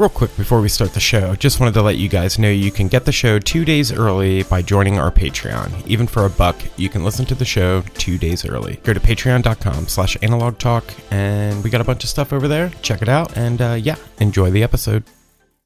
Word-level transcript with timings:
Real 0.00 0.08
quick 0.08 0.34
before 0.38 0.62
we 0.62 0.70
start 0.70 0.94
the 0.94 0.98
show, 0.98 1.34
just 1.34 1.60
wanted 1.60 1.74
to 1.74 1.82
let 1.82 1.98
you 1.98 2.08
guys 2.08 2.38
know 2.38 2.48
you 2.48 2.72
can 2.72 2.88
get 2.88 3.04
the 3.04 3.12
show 3.12 3.38
two 3.38 3.66
days 3.66 3.92
early 3.92 4.42
by 4.44 4.62
joining 4.62 4.98
our 4.98 5.10
Patreon. 5.10 5.86
Even 5.86 6.06
for 6.06 6.24
a 6.24 6.30
buck, 6.30 6.56
you 6.78 6.88
can 6.88 7.04
listen 7.04 7.26
to 7.26 7.34
the 7.34 7.44
show 7.44 7.82
two 7.98 8.16
days 8.16 8.46
early. 8.46 8.76
Go 8.76 8.94
to 8.94 8.98
patreon.com 8.98 9.88
slash 9.88 10.16
analog 10.22 10.56
talk, 10.56 10.84
and 11.10 11.62
we 11.62 11.68
got 11.68 11.82
a 11.82 11.84
bunch 11.84 12.02
of 12.02 12.08
stuff 12.08 12.32
over 12.32 12.48
there. 12.48 12.70
Check 12.80 13.02
it 13.02 13.10
out, 13.10 13.36
and 13.36 13.60
uh, 13.60 13.76
yeah, 13.78 13.96
enjoy 14.20 14.50
the 14.50 14.62
episode. 14.62 15.04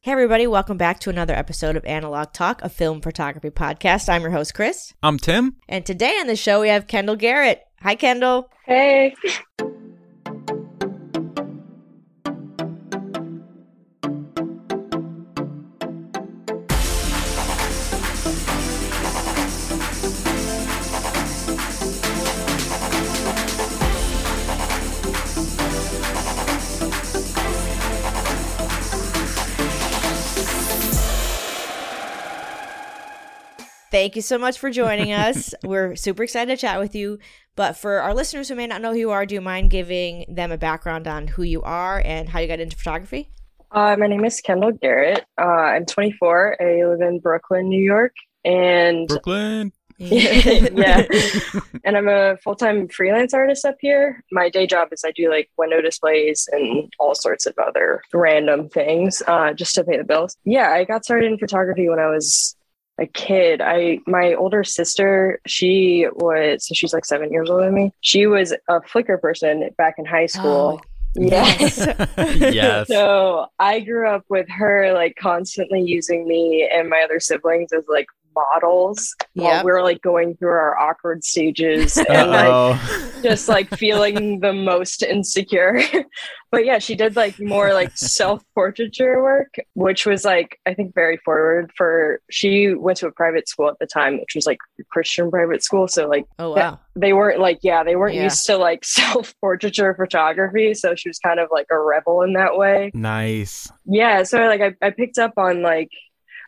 Hey, 0.01 0.11
everybody, 0.11 0.49
welcome 0.49 0.79
back 0.79 0.99
to 1.01 1.11
another 1.11 1.35
episode 1.35 1.77
of 1.77 1.85
Analog 1.85 2.33
Talk, 2.33 2.61
a 2.61 2.69
film 2.69 3.03
photography 3.03 3.51
podcast. 3.51 4.09
I'm 4.09 4.23
your 4.23 4.33
host, 4.33 4.53
Chris. 4.53 4.95
I'm 5.01 5.17
Tim. 5.17 5.59
And 5.69 5.87
today 5.87 6.19
on 6.19 6.27
the 6.27 6.35
show, 6.35 6.61
we 6.61 6.71
have 6.71 6.89
Kendall 6.89 7.15
Garrett. 7.15 7.63
Hi, 7.83 7.95
Kendall. 7.95 8.51
Hey. 8.67 9.15
Thank 33.95 34.17
you 34.17 34.23
so 34.23 34.39
much 34.39 34.59
for 34.59 34.71
joining 34.71 35.13
us. 35.13 35.55
We're 35.65 35.95
super 35.95 36.25
excited 36.25 36.53
to 36.53 36.61
chat 36.61 36.81
with 36.81 36.97
you. 36.97 37.21
But 37.55 37.77
for 37.77 38.01
our 38.01 38.13
listeners 38.13 38.49
who 38.49 38.57
may 38.57 38.67
not 38.67 38.83
know 38.83 38.91
who 38.91 38.99
you 38.99 39.13
are, 39.13 39.25
do 39.25 39.37
you 39.37 39.41
mind 39.41 39.71
giving 39.71 40.25
them 40.29 40.51
a 40.51 40.59
background 40.59 41.07
on 41.07 41.29
who 41.29 41.45
you 41.45 41.63
are 41.63 42.03
and 42.05 42.29
how 42.29 42.41
you 42.41 42.49
got 42.49 42.59
into 42.59 42.77
photography? 42.77 43.31
Uh, 43.71 43.95
my 43.97 44.09
name 44.09 44.25
is 44.25 44.41
Kendall 44.41 44.73
Garrett. 44.73 45.25
Uh, 45.41 45.45
I'm 45.45 45.87
24. 45.87 46.61
I 46.61 46.85
live 46.85 47.03
in 47.03 47.21
Brooklyn, 47.21 47.69
New 47.69 47.81
York. 47.81 48.15
And 48.45 49.07
Brooklyn. 49.07 49.73
yeah. 49.99 51.05
and 51.85 51.97
I'm 51.97 52.09
a 52.09 52.37
full 52.39 52.57
time 52.57 52.89
freelance 52.89 53.33
artist 53.33 53.65
up 53.65 53.77
here. 53.79 54.25
My 54.33 54.51
day 54.51 54.67
job 54.67 54.89
is 54.91 55.05
I 55.07 55.13
do 55.13 55.31
like 55.31 55.51
window 55.57 55.81
displays 55.81 56.49
and 56.51 56.93
all 56.99 57.15
sorts 57.15 57.47
of 57.47 57.55
other 57.65 58.03
random 58.13 58.69
things 58.71 59.23
uh, 59.29 59.53
just 59.53 59.77
to 59.77 59.85
pay 59.85 59.97
the 59.97 60.03
bills. 60.03 60.37
Yeah, 60.45 60.71
I 60.71 60.83
got 60.83 61.05
started 61.05 61.31
in 61.31 61.39
photography 61.39 61.89
when 61.89 62.01
I 62.01 62.09
was 62.09 62.57
a 62.99 63.07
kid. 63.07 63.61
I 63.61 64.01
my 64.07 64.35
older 64.35 64.65
sister 64.65 65.41
she 65.47 66.07
was 66.15 66.67
so 66.67 66.75
she's 66.75 66.95
like 66.95 67.05
seven 67.05 67.33
years 67.33 67.51
older 67.51 67.65
than 67.65 67.75
me. 67.75 67.93
She 68.01 68.27
was 68.27 68.53
a 68.53 68.81
flickr 68.81 69.21
person 69.21 69.71
back 69.77 69.95
in 69.99 70.05
high 70.05 70.27
school. 70.27 70.81
Oh, 70.83 70.89
yes. 71.17 71.87
yes. 72.17 72.89
so 72.89 73.47
i 73.61 73.79
grew 73.79 74.09
up 74.09 74.25
with 74.29 74.49
her 74.49 74.93
like 74.93 75.15
constantly 75.17 75.81
using 75.81 76.27
me 76.27 76.69
and 76.73 76.89
my 76.89 77.03
other 77.03 77.21
siblings 77.21 77.73
as 77.73 77.85
like 77.89 78.07
models 78.35 79.15
while 79.35 79.65
we're 79.65 79.83
like 79.83 80.01
going 80.03 80.37
through 80.37 80.49
our 80.51 80.79
awkward 80.79 81.25
stages 81.25 81.97
and 82.09 82.31
like 82.31 82.81
just 83.23 83.49
like 83.49 83.69
feeling 83.77 84.41
the 84.41 84.53
most 84.53 85.03
insecure. 85.03 85.81
but 86.53 86.65
yeah, 86.65 86.79
she 86.79 86.95
did 86.95 87.17
like 87.17 87.41
more 87.41 87.73
like 87.75 87.97
self 87.97 88.43
portraiture 88.55 89.23
work, 89.23 89.55
which 89.75 90.07
was 90.07 90.25
like, 90.25 90.59
I 90.67 90.75
think 90.75 90.95
very 90.95 91.17
forward 91.19 91.73
for 91.77 92.21
she 92.31 92.75
went 92.75 92.99
to 92.99 93.07
a 93.07 93.13
private 93.13 93.49
school 93.49 93.69
at 93.69 93.79
the 93.81 93.87
time, 93.87 94.19
which 94.21 94.35
was 94.35 94.47
like 94.47 94.59
a 94.81 94.85
Christian 94.85 95.31
private 95.31 95.63
school. 95.65 95.89
So 95.89 96.07
like 96.09 96.27
Oh, 96.39 96.55
that- 96.55 96.73
wow. 96.75 96.81
they 96.97 97.13
weren't 97.13 97.41
like, 97.41 97.59
yeah, 97.63 97.83
they 97.83 97.97
weren't 97.97 98.15
Yeah. 98.15 98.25
used 98.25 98.47
to 98.47 98.57
like 98.57 98.85
self 98.85 99.35
portraiture 99.41 99.95
photography. 99.95 100.75
So 100.75 100.95
she 100.95 101.09
was 101.09 101.19
kind 101.19 101.41
of 101.41 101.49
like 101.51 101.67
a 101.71 101.79
rebel 101.79 102.23
in 102.23 102.35
that 102.35 102.57
way. 102.57 102.91
nice. 102.95 103.71
Yeah. 103.87 104.23
So 104.23 104.39
like 104.47 104.61
I, 104.61 104.75
I 104.87 104.91
picked 104.91 105.19
up 105.19 105.33
on 105.37 105.63
like, 105.63 105.91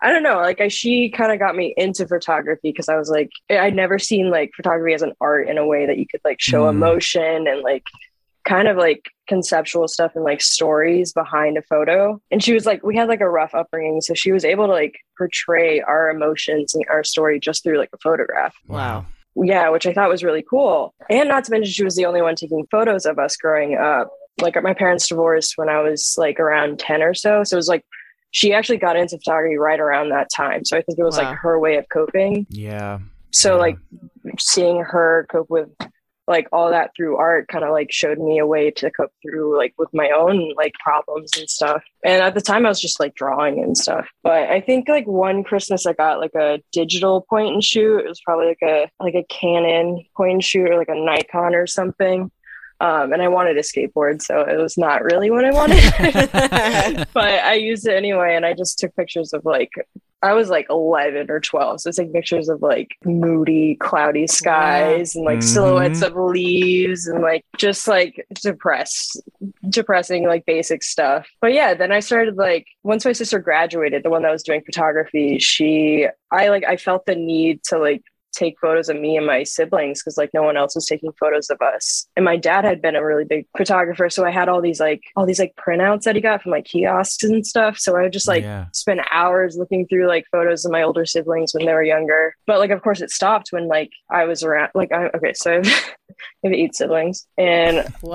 I 0.02 0.10
don't 0.10 0.22
know, 0.22 0.36
like 0.36 0.60
I, 0.60 0.68
she 0.68 1.08
kind 1.10 1.32
of 1.32 1.38
got 1.38 1.56
me 1.56 1.74
into 1.76 2.06
photography 2.06 2.70
because 2.70 2.88
I 2.88 2.96
was 2.96 3.08
like, 3.08 3.30
I'd 3.50 3.74
never 3.74 3.98
seen 3.98 4.30
like 4.30 4.50
photography 4.54 4.94
as 4.94 5.02
an 5.02 5.12
art 5.20 5.48
in 5.48 5.58
a 5.58 5.66
way 5.66 5.86
that 5.86 5.98
you 5.98 6.06
could 6.06 6.20
like 6.24 6.40
show 6.40 6.64
Mm. 6.64 6.70
emotion 6.70 7.46
and 7.48 7.62
like 7.62 7.84
kind 8.44 8.68
of 8.68 8.76
like 8.76 9.10
conceptual 9.28 9.88
stuff 9.88 10.12
and 10.14 10.22
like 10.22 10.40
stories 10.40 11.12
behind 11.12 11.58
a 11.58 11.62
photo. 11.62 12.20
And 12.30 12.42
she 12.42 12.52
was 12.54 12.64
like, 12.64 12.82
we 12.84 12.96
had 12.96 13.08
like 13.08 13.20
a 13.20 13.28
rough 13.28 13.54
upbringing. 13.54 14.00
So 14.00 14.14
she 14.14 14.30
was 14.30 14.44
able 14.44 14.66
to 14.66 14.72
like 14.72 15.00
portray 15.18 15.80
our 15.80 16.10
emotions 16.10 16.74
and 16.74 16.84
our 16.88 17.02
story 17.02 17.40
just 17.40 17.64
through 17.64 17.78
like 17.78 17.90
a 17.92 17.98
photograph. 17.98 18.54
Wow. 18.68 19.06
Yeah, 19.34 19.68
which 19.70 19.86
I 19.86 19.92
thought 19.92 20.08
was 20.08 20.22
really 20.24 20.44
cool. 20.48 20.94
And 21.10 21.28
not 21.28 21.44
to 21.44 21.50
mention, 21.50 21.72
she 21.72 21.84
was 21.84 21.96
the 21.96 22.06
only 22.06 22.22
one 22.22 22.36
taking 22.36 22.66
photos 22.70 23.04
of 23.04 23.18
us 23.18 23.36
growing 23.36 23.74
up. 23.76 24.10
Like 24.40 24.62
my 24.62 24.74
parents 24.74 25.08
divorced 25.08 25.54
when 25.56 25.68
I 25.68 25.80
was 25.80 26.14
like 26.16 26.38
around 26.38 26.78
10 26.78 27.02
or 27.02 27.14
so. 27.14 27.42
So 27.42 27.56
it 27.56 27.58
was 27.58 27.68
like 27.68 27.84
she 28.36 28.52
actually 28.52 28.76
got 28.76 28.96
into 28.96 29.16
photography 29.16 29.56
right 29.56 29.80
around 29.80 30.10
that 30.10 30.28
time. 30.30 30.62
So 30.62 30.76
I 30.76 30.82
think 30.82 30.98
it 30.98 31.02
was 31.02 31.16
Wow. 31.16 31.24
like 31.30 31.38
her 31.38 31.58
way 31.58 31.76
of 31.76 31.86
coping. 31.88 32.46
Yeah. 32.50 32.98
So 33.30 33.54
Yeah. 33.54 33.60
like 33.60 33.76
seeing 34.38 34.82
her 34.82 35.26
cope 35.30 35.48
with 35.48 35.70
like 36.28 36.46
all 36.52 36.70
that 36.70 36.90
through 36.94 37.16
art 37.16 37.48
kind 37.48 37.64
of 37.64 37.70
like 37.70 37.90
showed 37.90 38.18
me 38.18 38.38
a 38.38 38.46
way 38.46 38.70
to 38.72 38.90
cope 38.90 39.12
through 39.22 39.56
like 39.56 39.72
with 39.78 39.88
my 39.94 40.10
own 40.10 40.52
like 40.54 40.74
problems 40.84 41.30
and 41.38 41.48
stuff. 41.48 41.82
And 42.04 42.20
at 42.20 42.34
the 42.34 42.42
time 42.42 42.66
I 42.66 42.68
was 42.68 42.80
just 42.80 43.00
like 43.00 43.14
drawing 43.14 43.62
and 43.62 43.74
stuff. 43.78 44.06
But 44.22 44.50
I 44.50 44.60
think 44.60 44.86
like 44.86 45.06
one 45.06 45.42
Christmas 45.42 45.86
I 45.86 45.94
got 45.94 46.20
like 46.20 46.34
a 46.34 46.60
digital 46.72 47.24
point 47.30 47.54
and 47.54 47.64
shoot. 47.64 48.00
It 48.00 48.08
was 48.08 48.20
probably 48.20 48.48
like 48.48 48.62
a 48.62 48.90
like 49.00 49.14
a 49.14 49.24
Canon 49.30 50.04
point 50.14 50.32
and 50.32 50.44
shoot 50.44 50.68
or 50.68 50.76
like 50.76 50.88
a 50.90 50.94
Nikon 50.94 51.54
or 51.54 51.66
something. 51.66 52.30
Um, 52.80 53.12
and 53.12 53.22
I 53.22 53.28
wanted 53.28 53.56
a 53.56 53.62
skateboard, 53.62 54.20
so 54.22 54.40
it 54.40 54.56
was 54.58 54.76
not 54.76 55.02
really 55.02 55.30
what 55.30 55.44
I 55.44 55.50
wanted. 55.50 57.06
but 57.14 57.24
I 57.42 57.54
used 57.54 57.86
it 57.86 57.94
anyway, 57.96 58.34
and 58.36 58.44
I 58.44 58.52
just 58.52 58.78
took 58.78 58.94
pictures 58.96 59.32
of 59.32 59.44
like 59.44 59.70
I 60.22 60.32
was 60.32 60.48
like 60.48 60.66
11 60.70 61.30
or 61.30 61.40
12. 61.40 61.82
So 61.82 61.88
it's 61.88 61.98
like 61.98 62.12
pictures 62.12 62.48
of 62.48 62.62
like 62.62 62.88
moody, 63.04 63.76
cloudy 63.76 64.26
skies 64.26 65.14
and 65.14 65.24
like 65.24 65.40
Mhm. 65.40 65.44
silhouettes 65.44 66.02
of 66.02 66.16
leaves 66.16 67.06
and 67.06 67.22
like 67.22 67.44
just 67.58 67.86
like 67.86 68.26
depressed, 68.34 69.20
depressing, 69.68 70.26
like 70.26 70.44
basic 70.46 70.82
stuff. 70.82 71.28
But 71.40 71.52
yeah, 71.52 71.74
then 71.74 71.92
I 71.92 72.00
started 72.00 72.36
like 72.36 72.66
once 72.82 73.04
my 73.04 73.12
sister 73.12 73.38
graduated, 73.38 74.02
the 74.02 74.10
one 74.10 74.22
that 74.22 74.32
was 74.32 74.42
doing 74.42 74.62
photography, 74.64 75.38
she, 75.38 76.08
I 76.32 76.48
like, 76.48 76.64
I 76.64 76.76
felt 76.76 77.04
the 77.06 77.14
need 77.14 77.62
to 77.64 77.78
like 77.78 78.02
take 78.36 78.54
photos 78.60 78.88
of 78.88 79.00
me 79.00 79.16
and 79.16 79.26
my 79.26 79.42
siblings 79.42 80.00
because 80.02 80.16
like 80.16 80.30
no 80.34 80.42
one 80.42 80.56
else 80.56 80.74
was 80.74 80.86
taking 80.86 81.10
photos 81.18 81.48
of 81.50 81.60
us. 81.62 82.06
And 82.16 82.24
my 82.24 82.36
dad 82.36 82.64
had 82.64 82.80
been 82.82 82.94
a 82.94 83.04
really 83.04 83.24
big 83.24 83.46
photographer 83.56 84.08
so 84.10 84.24
i 84.24 84.30
had 84.30 84.48
all 84.48 84.60
these 84.60 84.78
like 84.78 85.00
all 85.16 85.26
these 85.26 85.38
like 85.38 85.54
printouts 85.56 86.02
that 86.02 86.14
he 86.14 86.20
got 86.20 86.42
from 86.42 86.52
like 86.52 86.64
kiosks 86.66 87.24
and 87.24 87.46
stuff. 87.46 87.78
So 87.78 87.96
i 87.96 88.02
would 88.02 88.12
just 88.12 88.28
like 88.28 88.42
Yeah. 88.44 88.66
spend 88.72 89.00
hours 89.10 89.56
looking 89.58 89.86
through 89.88 90.06
like 90.06 90.24
photos 90.30 90.64
of 90.64 90.70
my 90.72 90.82
older 90.82 91.06
siblings 91.06 91.54
when 91.54 91.64
they 91.66 91.72
were 91.72 91.82
younger. 91.82 92.34
But 92.46 92.58
like 92.58 92.70
of 92.70 92.82
course 92.82 93.00
it 93.00 93.10
stopped 93.10 93.48
when 93.50 93.66
like 93.68 93.90
i 94.10 94.24
was 94.24 94.42
around 94.42 94.70
like 94.74 94.92
I, 94.92 95.10
okay 95.16 95.32
so 95.34 95.62
i 96.44 96.48
have, 96.48 96.52
I 96.52 96.56
eight 96.56 96.74
siblings 96.74 97.26
and 97.38 97.76
Wow. 98.02 98.12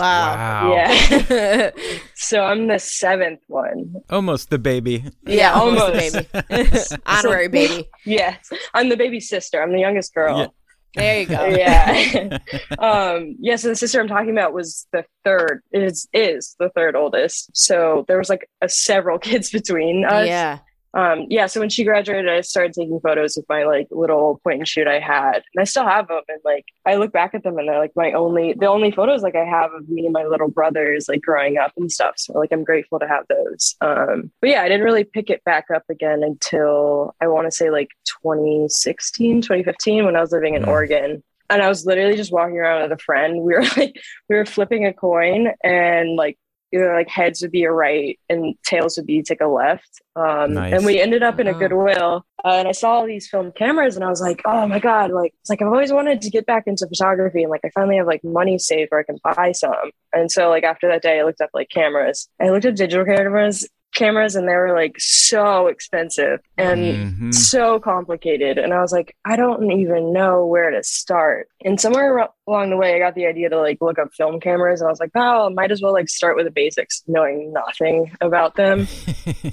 Wow. 0.70 0.74
yeah 0.74 1.72
so 2.16 2.42
i'm 2.44 2.68
the 2.68 2.80
seventh 2.80 3.42
one 3.48 3.96
Almost 4.10 4.50
the 4.50 4.60
baby. 4.60 5.04
Yeah, 5.26 5.54
almost 5.54 5.84
Almost. 5.84 6.32
baby. 6.32 7.02
Honorary 7.06 7.48
baby. 7.48 7.90
yes 8.06 8.50
i'm 8.74 8.90
the 8.90 8.98
baby 8.98 9.20
sister 9.20 9.62
i'm 9.62 9.72
the 9.72 9.80
youngest 9.80 10.14
girl 10.14 10.38
Yeah. 10.40 10.48
There 10.94 11.22
you 11.22 11.26
go. 11.26 11.46
yeah. 11.46 12.38
um, 12.78 13.38
yeah, 13.40 13.56
so 13.56 13.70
the 13.70 13.78
sister 13.78 14.02
I'm 14.02 14.10
talking 14.10 14.32
about 14.32 14.52
was 14.54 14.88
the 14.92 15.06
third, 15.24 15.62
is 15.72 16.06
is 16.12 16.54
the 16.60 16.68
third 16.76 16.98
oldest. 16.98 17.50
So 17.56 18.04
there 18.10 18.18
was 18.18 18.28
like 18.28 18.50
a, 18.62 18.68
several 18.68 19.18
kids 19.18 19.52
between 19.52 20.04
us. 20.04 20.28
Yeah. 20.28 20.60
Um, 20.94 21.26
yeah, 21.30 21.46
so 21.46 21.60
when 21.62 21.70
she 21.70 21.84
graduated, 21.84 22.30
I 22.30 22.42
started 22.42 22.74
taking 22.74 23.00
photos 23.00 23.38
of 23.38 23.46
my 23.48 23.64
like 23.64 23.88
little 23.92 24.42
point 24.44 24.60
and 24.60 24.68
shoot 24.68 24.88
I 24.88 25.00
had, 25.00 25.36
and 25.36 25.62
I 25.62 25.64
still 25.64 25.86
have 25.86 26.08
them. 26.08 26.22
And 26.28 26.40
like, 26.44 26.66
I 26.86 26.96
look 26.96 27.12
back 27.14 27.34
at 27.34 27.44
them, 27.44 27.58
and 27.58 27.68
they're 27.68 27.80
like 27.80 27.96
my 27.96 28.12
only, 28.12 28.54
the 28.54 28.68
only 28.68 28.92
photos 28.92 29.22
like 29.24 29.36
I 29.36 29.46
have 29.46 29.72
of 29.74 29.88
me 29.88 30.06
and 30.06 30.14
my 30.14 30.26
little 30.26 30.50
brothers 30.50 31.08
like 31.08 31.22
growing 31.22 31.58
up 31.58 31.72
and 31.78 31.92
stuff. 31.92 32.16
So 32.18 32.38
like, 32.38 32.52
I'm 32.52 32.64
grateful 32.64 33.00
to 33.00 33.08
have 33.08 33.26
those. 33.30 33.76
Um, 33.82 34.32
but 34.42 34.50
yeah, 34.50 34.64
I 34.64 34.68
didn't 34.68 34.84
really 34.84 35.06
pick 35.06 35.30
it 35.30 35.44
back 35.46 35.66
up 35.74 35.84
again 35.90 36.24
until 36.24 37.16
I 37.22 37.28
want 37.28 37.48
to 37.48 37.52
say 37.52 37.70
like 37.70 37.90
2016, 38.24 39.42
2015, 39.42 40.06
when 40.06 40.16
I 40.16 40.22
was 40.22 40.32
living 40.32 40.56
in 40.56 40.62
Mm. 40.64 40.68
Oregon. 40.68 41.24
And 41.50 41.62
I 41.62 41.68
was 41.68 41.86
literally 41.86 42.16
just 42.16 42.32
walking 42.32 42.58
around 42.58 42.84
with 42.84 42.98
a 42.98 43.02
friend. 43.04 43.42
We 43.42 43.54
were 43.54 43.64
like, 43.78 43.96
we 44.30 44.36
were 44.38 44.46
flipping 44.46 44.86
a 44.86 44.94
coin, 44.94 45.50
and 45.64 46.16
like 46.16 46.38
either 46.74 46.94
like 46.94 47.10
heads 47.10 47.42
would 47.42 47.52
be 47.52 47.64
a 47.64 47.72
right 47.72 48.20
and 48.30 48.56
tails 48.64 48.98
would 48.98 49.06
be 49.06 49.22
take 49.22 49.42
a 49.42 49.48
left. 49.48 50.02
Um, 50.16 50.54
Nice. 50.54 50.74
And 50.74 50.86
we 50.86 51.00
ended 51.00 51.24
up 51.24 51.40
in 51.40 51.48
a 51.48 51.54
Wow. 51.54 51.60
Goodwill, 51.60 52.26
uh, 52.44 52.48
and 52.50 52.68
I 52.68 52.72
saw 52.72 52.92
all 52.92 53.06
these 53.06 53.28
film 53.28 53.52
cameras, 53.52 53.96
and 53.96 54.04
I 54.04 54.10
was 54.10 54.22
like, 54.22 54.42
oh 54.46 54.68
my 54.68 54.80
god, 54.80 55.12
like 55.12 55.34
it's 55.42 55.50
like 55.50 55.62
I've 55.62 55.68
always 55.68 55.92
wanted 55.94 56.22
to 56.22 56.30
get 56.30 56.46
back 56.46 56.64
into 56.68 56.88
photography, 56.88 57.44
and 57.44 57.52
like 57.52 57.62
I 57.64 57.70
finally 57.74 57.98
have 57.98 58.08
like 58.08 58.24
money 58.24 58.58
saved 58.58 58.92
where 58.92 59.00
I 59.00 59.04
can 59.04 59.18
buy 59.24 59.52
some. 59.52 59.92
And 60.14 60.32
so 60.32 60.50
like 60.50 60.64
after 60.64 60.88
that 60.90 61.02
day, 61.02 61.20
I 61.20 61.24
looked 61.24 61.42
up 61.42 61.52
like 61.54 61.70
cameras. 61.70 62.28
I 62.42 62.50
looked 62.50 62.66
up 62.66 62.76
digital 62.76 63.06
cameras, 63.06 63.68
cameras, 63.94 64.36
and 64.36 64.48
they 64.48 64.56
were 64.56 64.74
like 64.74 64.96
so 65.00 65.68
expensive 65.68 66.40
and 66.58 66.80
Mhm. 66.82 67.34
so 67.34 67.80
complicated. 67.80 68.58
And 68.58 68.74
i 68.74 68.82
was 68.82 68.92
like 68.92 69.16
i 69.26 69.36
don't 69.36 69.72
even 69.72 70.14
know 70.14 70.46
where 70.46 70.72
to 70.72 70.84
start. 70.84 71.48
And 71.66 71.80
somewhere 71.80 72.28
along 72.48 72.70
the 72.70 72.78
way 72.78 72.96
i 72.96 73.00
got 73.00 73.16
the 73.16 73.26
idea 73.26 73.50
to 73.50 73.60
like 73.60 73.78
look 73.82 74.00
up 74.00 74.10
film 74.14 74.40
cameras 74.40 74.82
and 74.82 74.88
i 74.88 74.92
was 74.92 75.00
like 75.00 75.12
oh 75.16 75.46
I 75.48 75.50
might 75.50 75.72
as 75.72 75.82
well 75.82 75.94
like 75.94 76.10
start 76.10 76.36
with 76.36 76.46
the 76.46 76.52
basics 76.52 77.04
knowing 77.08 77.54
nothing 77.54 78.12
about 78.22 78.56
them. 78.56 78.88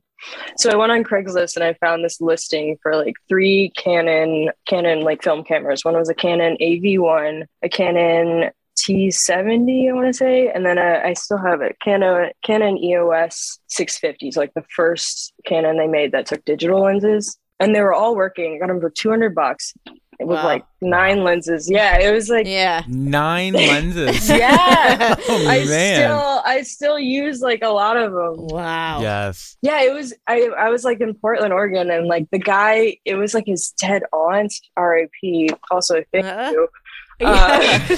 So 0.58 0.70
i 0.70 0.76
went 0.76 0.92
on 0.92 1.06
craigslist 1.06 1.56
and 1.56 1.64
i 1.64 1.74
found 1.76 2.04
this 2.04 2.20
listing 2.20 2.78
for 2.84 2.94
like 2.94 3.16
three 3.30 3.72
canon 3.78 4.50
canon 4.68 5.00
like 5.00 5.24
film 5.24 5.46
cameras. 5.46 5.86
One 5.86 5.96
was 5.96 6.10
a 6.10 6.14
canon 6.14 6.58
av1 6.60 7.44
a 7.64 7.70
canon 7.70 8.50
T70, 8.90 9.90
I 9.90 9.94
want 9.94 10.08
to 10.08 10.14
say, 10.14 10.48
and 10.50 10.66
then 10.66 10.78
uh, 10.78 11.02
I 11.04 11.14
still 11.14 11.38
have 11.38 11.62
a 11.62 11.74
Canon 11.84 12.32
Canon 12.44 12.78
EOS 12.78 13.60
650s, 13.70 14.36
like 14.36 14.54
the 14.56 14.64
first 14.76 15.34
Canon 15.46 15.78
they 15.78 15.88
made 15.88 16.12
that 16.14 16.26
took 16.26 16.44
digital 16.46 16.82
lenses, 16.82 17.38
and 17.60 17.76
they 17.76 17.82
were 17.82 17.94
all 17.94 18.16
working. 18.16 18.56
I 18.56 18.58
got 18.60 18.68
them 18.68 18.82
for 18.82 18.90
200 18.90 19.36
bucks 19.36 19.74
with 20.20 20.38
Wow. 20.38 20.44
like 20.44 20.66
nine 20.82 21.24
lenses. 21.24 21.70
Yeah, 21.72 21.98
it 22.00 22.12
was 22.12 22.30
like 22.30 22.46
Yeah. 22.46 22.84
Nine 22.90 23.54
lenses. 23.72 24.28
yeah. 24.30 25.16
oh 25.30 25.48
I 25.48 25.64
man. 25.66 25.96
still 25.96 26.42
I 26.46 26.62
still 26.64 27.00
use 27.00 27.40
like 27.42 27.62
a 27.62 27.70
lot 27.70 27.96
of 27.96 28.12
them. 28.12 28.48
Wow. 28.48 29.00
yes. 29.02 29.56
Yeah, 29.62 29.82
it 29.84 29.94
was 29.94 30.14
I 30.28 30.50
I 30.58 30.70
was 30.70 30.84
like 30.84 31.00
in 31.00 31.14
Portland, 31.14 31.54
Oregon, 31.54 31.90
and 31.92 32.08
like 32.08 32.28
the 32.32 32.40
guy, 32.40 32.98
it 33.06 33.16
was 33.16 33.34
like 33.34 33.46
his 33.46 33.72
dead 33.80 34.04
aunt, 34.12 34.54
R.I.P. 34.76 35.52
Also, 35.72 36.04
thank 36.12 36.26
Uh-huh. 36.26 36.52
you. 36.52 36.68
Yeah. 37.22 37.86
Uh, 37.90 37.96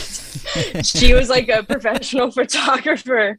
she 0.83 1.13
was 1.13 1.29
like 1.29 1.49
a 1.49 1.63
professional 1.63 2.31
photographer. 2.31 3.37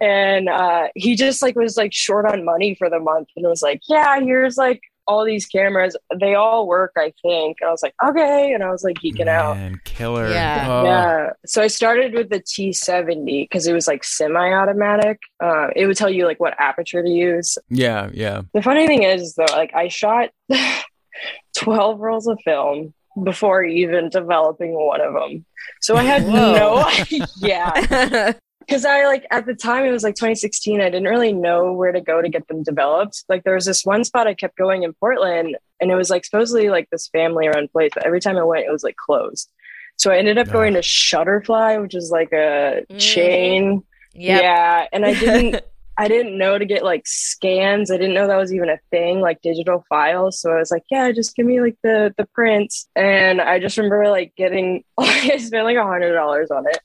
And 0.00 0.48
uh 0.48 0.88
he 0.94 1.16
just 1.16 1.42
like 1.42 1.56
was 1.56 1.76
like 1.76 1.92
short 1.92 2.26
on 2.26 2.44
money 2.44 2.74
for 2.74 2.90
the 2.90 3.00
month 3.00 3.28
and 3.36 3.46
was 3.46 3.62
like 3.62 3.80
yeah 3.88 4.18
here's 4.20 4.56
like 4.56 4.80
all 5.06 5.24
these 5.24 5.44
cameras. 5.44 5.96
They 6.18 6.34
all 6.34 6.66
work 6.66 6.92
i 6.96 7.12
think. 7.22 7.58
And 7.60 7.68
i 7.68 7.70
was 7.70 7.82
like 7.82 7.94
okay. 8.04 8.52
And 8.52 8.62
i 8.62 8.70
was 8.70 8.84
like 8.84 8.96
geeking 8.96 9.28
out. 9.28 9.56
Man, 9.56 9.80
killer. 9.84 10.30
Yeah. 10.30 10.66
Oh. 10.68 10.84
yeah. 10.84 11.30
So 11.46 11.62
i 11.62 11.66
started 11.66 12.14
with 12.14 12.30
the 12.30 12.40
t70 12.40 13.44
because 13.44 13.66
it 13.66 13.72
was 13.72 13.86
like 13.86 14.04
semi-automatic. 14.04 15.20
Uh, 15.42 15.68
it 15.76 15.86
would 15.86 15.96
tell 15.96 16.10
you 16.10 16.24
like 16.24 16.40
what 16.40 16.54
aperture 16.58 17.02
to 17.02 17.10
use. 17.10 17.58
Yeah, 17.68 18.10
yeah. 18.12 18.42
the 18.52 18.62
funny 18.62 18.86
thing 18.86 19.02
is, 19.02 19.34
though, 19.34 19.44
like 19.52 19.74
I 19.74 19.88
shot 19.88 20.30
12 21.56 22.00
rolls 22.00 22.26
of 22.26 22.38
film 22.44 22.94
before 23.22 23.62
even 23.62 24.08
developing 24.08 24.72
one 24.74 25.00
of 25.00 25.14
them. 25.14 25.44
So 25.80 25.96
I 25.96 26.02
had 26.02 26.24
Whoa. 26.24 26.54
no 26.54 26.84
idea. 26.84 27.26
Yeah. 27.38 28.32
Because 28.60 28.86
I 28.86 29.04
like 29.04 29.26
at 29.30 29.44
the 29.44 29.54
time, 29.54 29.84
it 29.84 29.90
was 29.90 30.02
like 30.02 30.14
2016. 30.14 30.80
I 30.80 30.84
didn't 30.84 31.04
really 31.06 31.34
know 31.34 31.74
where 31.74 31.92
to 31.92 32.00
go 32.00 32.22
to 32.22 32.30
get 32.30 32.48
them 32.48 32.62
developed. 32.62 33.24
Like 33.28 33.44
there 33.44 33.54
was 33.54 33.66
this 33.66 33.84
one 33.84 34.04
spot 34.04 34.26
I 34.26 34.32
kept 34.32 34.56
going 34.56 34.84
in 34.84 34.94
Portland, 34.94 35.56
and 35.80 35.90
it 35.90 35.94
was 35.94 36.08
like 36.08 36.24
supposedly 36.24 36.70
like 36.70 36.88
this 36.88 37.08
family 37.08 37.46
run 37.46 37.68
place, 37.68 37.90
but 37.92 38.06
every 38.06 38.20
time 38.20 38.38
I 38.38 38.42
went, 38.42 38.64
it 38.66 38.72
was 38.72 38.82
like 38.82 38.96
closed. 38.96 39.50
So 39.96 40.10
I 40.10 40.16
ended 40.16 40.38
up 40.38 40.48
going 40.50 40.72
to 40.74 40.80
Shutterfly, 40.80 41.82
which 41.82 41.94
is 41.94 42.10
like 42.10 42.32
a 42.32 42.84
Mhm. 42.90 42.98
chain. 42.98 43.82
Yep. 44.14 44.42
Yeah. 44.42 44.86
And 44.94 45.04
I 45.04 45.12
didn't 45.12 45.62
I 45.96 46.08
didn't 46.08 46.36
know 46.36 46.58
to 46.58 46.64
get 46.64 46.82
like 46.82 47.06
scans. 47.06 47.90
I 47.90 47.96
didn't 47.96 48.14
know 48.14 48.26
that 48.26 48.36
was 48.36 48.52
even 48.52 48.68
a 48.68 48.78
thing, 48.90 49.20
like 49.20 49.40
digital 49.42 49.84
files. 49.88 50.40
So 50.40 50.50
I 50.50 50.58
was 50.58 50.70
like, 50.70 50.82
yeah, 50.90 51.12
just 51.12 51.36
give 51.36 51.46
me 51.46 51.60
like 51.60 51.76
the 51.82 52.12
the 52.18 52.26
prints. 52.34 52.88
And 52.96 53.40
I 53.40 53.58
just 53.60 53.76
remember 53.76 54.08
like 54.08 54.34
getting 54.36 54.84
I 54.98 55.36
spent 55.36 55.64
like 55.64 55.76
a 55.76 55.86
hundred 55.86 56.14
dollars 56.14 56.50
on 56.50 56.66
it. 56.66 56.78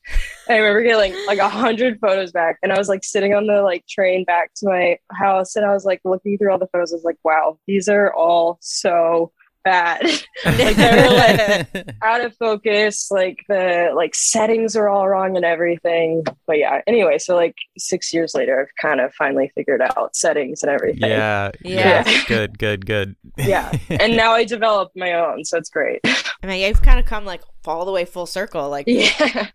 I 0.48 0.58
remember 0.58 0.84
getting 0.84 1.16
like 1.28 1.40
a 1.40 1.50
hundred 1.50 2.00
photos 2.00 2.32
back. 2.32 2.58
And 2.62 2.72
I 2.72 2.78
was 2.78 2.90
like 2.90 3.04
sitting 3.04 3.34
on 3.34 3.48
the 3.48 3.62
like 3.62 3.86
train 3.88 4.26
back 4.26 4.52
to 4.58 4.68
my 4.68 4.98
house 5.12 5.56
and 5.56 5.66
I 5.66 5.74
was 5.74 5.86
like 5.86 6.02
looking 6.06 6.38
through 6.38 6.52
all 6.52 6.60
the 6.60 6.68
photos. 6.68 6.94
I 6.94 6.96
was 6.96 7.04
like, 7.04 7.20
wow, 7.24 7.58
these 7.68 7.90
are 7.90 8.14
all 8.14 8.58
so 8.62 9.32
bad. 9.70 10.04
like 10.46 10.76
they 10.76 10.92
were 10.92 11.84
like 11.84 11.96
out 12.02 12.22
of 12.22 12.36
focus 12.38 13.10
like 13.12 13.38
the 13.48 13.92
like 13.96 14.16
settings 14.16 14.76
are 14.76 14.88
all 14.88 15.08
wrong 15.08 15.36
and 15.36 15.46
everything 15.46 16.24
but 16.48 16.58
yeah 16.58 16.82
anyway 16.88 17.18
so 17.18 17.36
like 17.36 17.56
six 17.78 18.14
years 18.14 18.34
later 18.34 18.62
i've 18.62 18.76
kind 18.82 19.02
of 19.02 19.14
finally 19.14 19.52
figured 19.56 19.82
out 19.82 20.16
settings 20.16 20.64
and 20.64 20.72
everything 20.72 21.10
yeah. 21.10 21.52
Yeah. 21.62 22.04
Yeah. 22.08 22.24
Good, 22.28 22.58
good, 22.58 22.86
good. 22.86 23.16
yeah 23.38 23.72
and 23.90 24.16
now 24.16 24.32
i 24.32 24.46
developed 24.46 24.96
my 24.96 25.14
own 25.14 25.44
so 25.44 25.58
it's 25.58 25.70
great 25.70 26.00
I 26.42 26.48
mean, 26.48 26.66
you've 26.66 26.82
kind 26.82 27.00
of 27.00 27.06
come 27.06 27.26
like 27.26 27.42
all 27.66 27.86
the 27.86 27.92
way 27.92 28.06
full 28.06 28.26
circle, 28.26 28.70
like, 28.70 28.86
yeah 28.88 29.48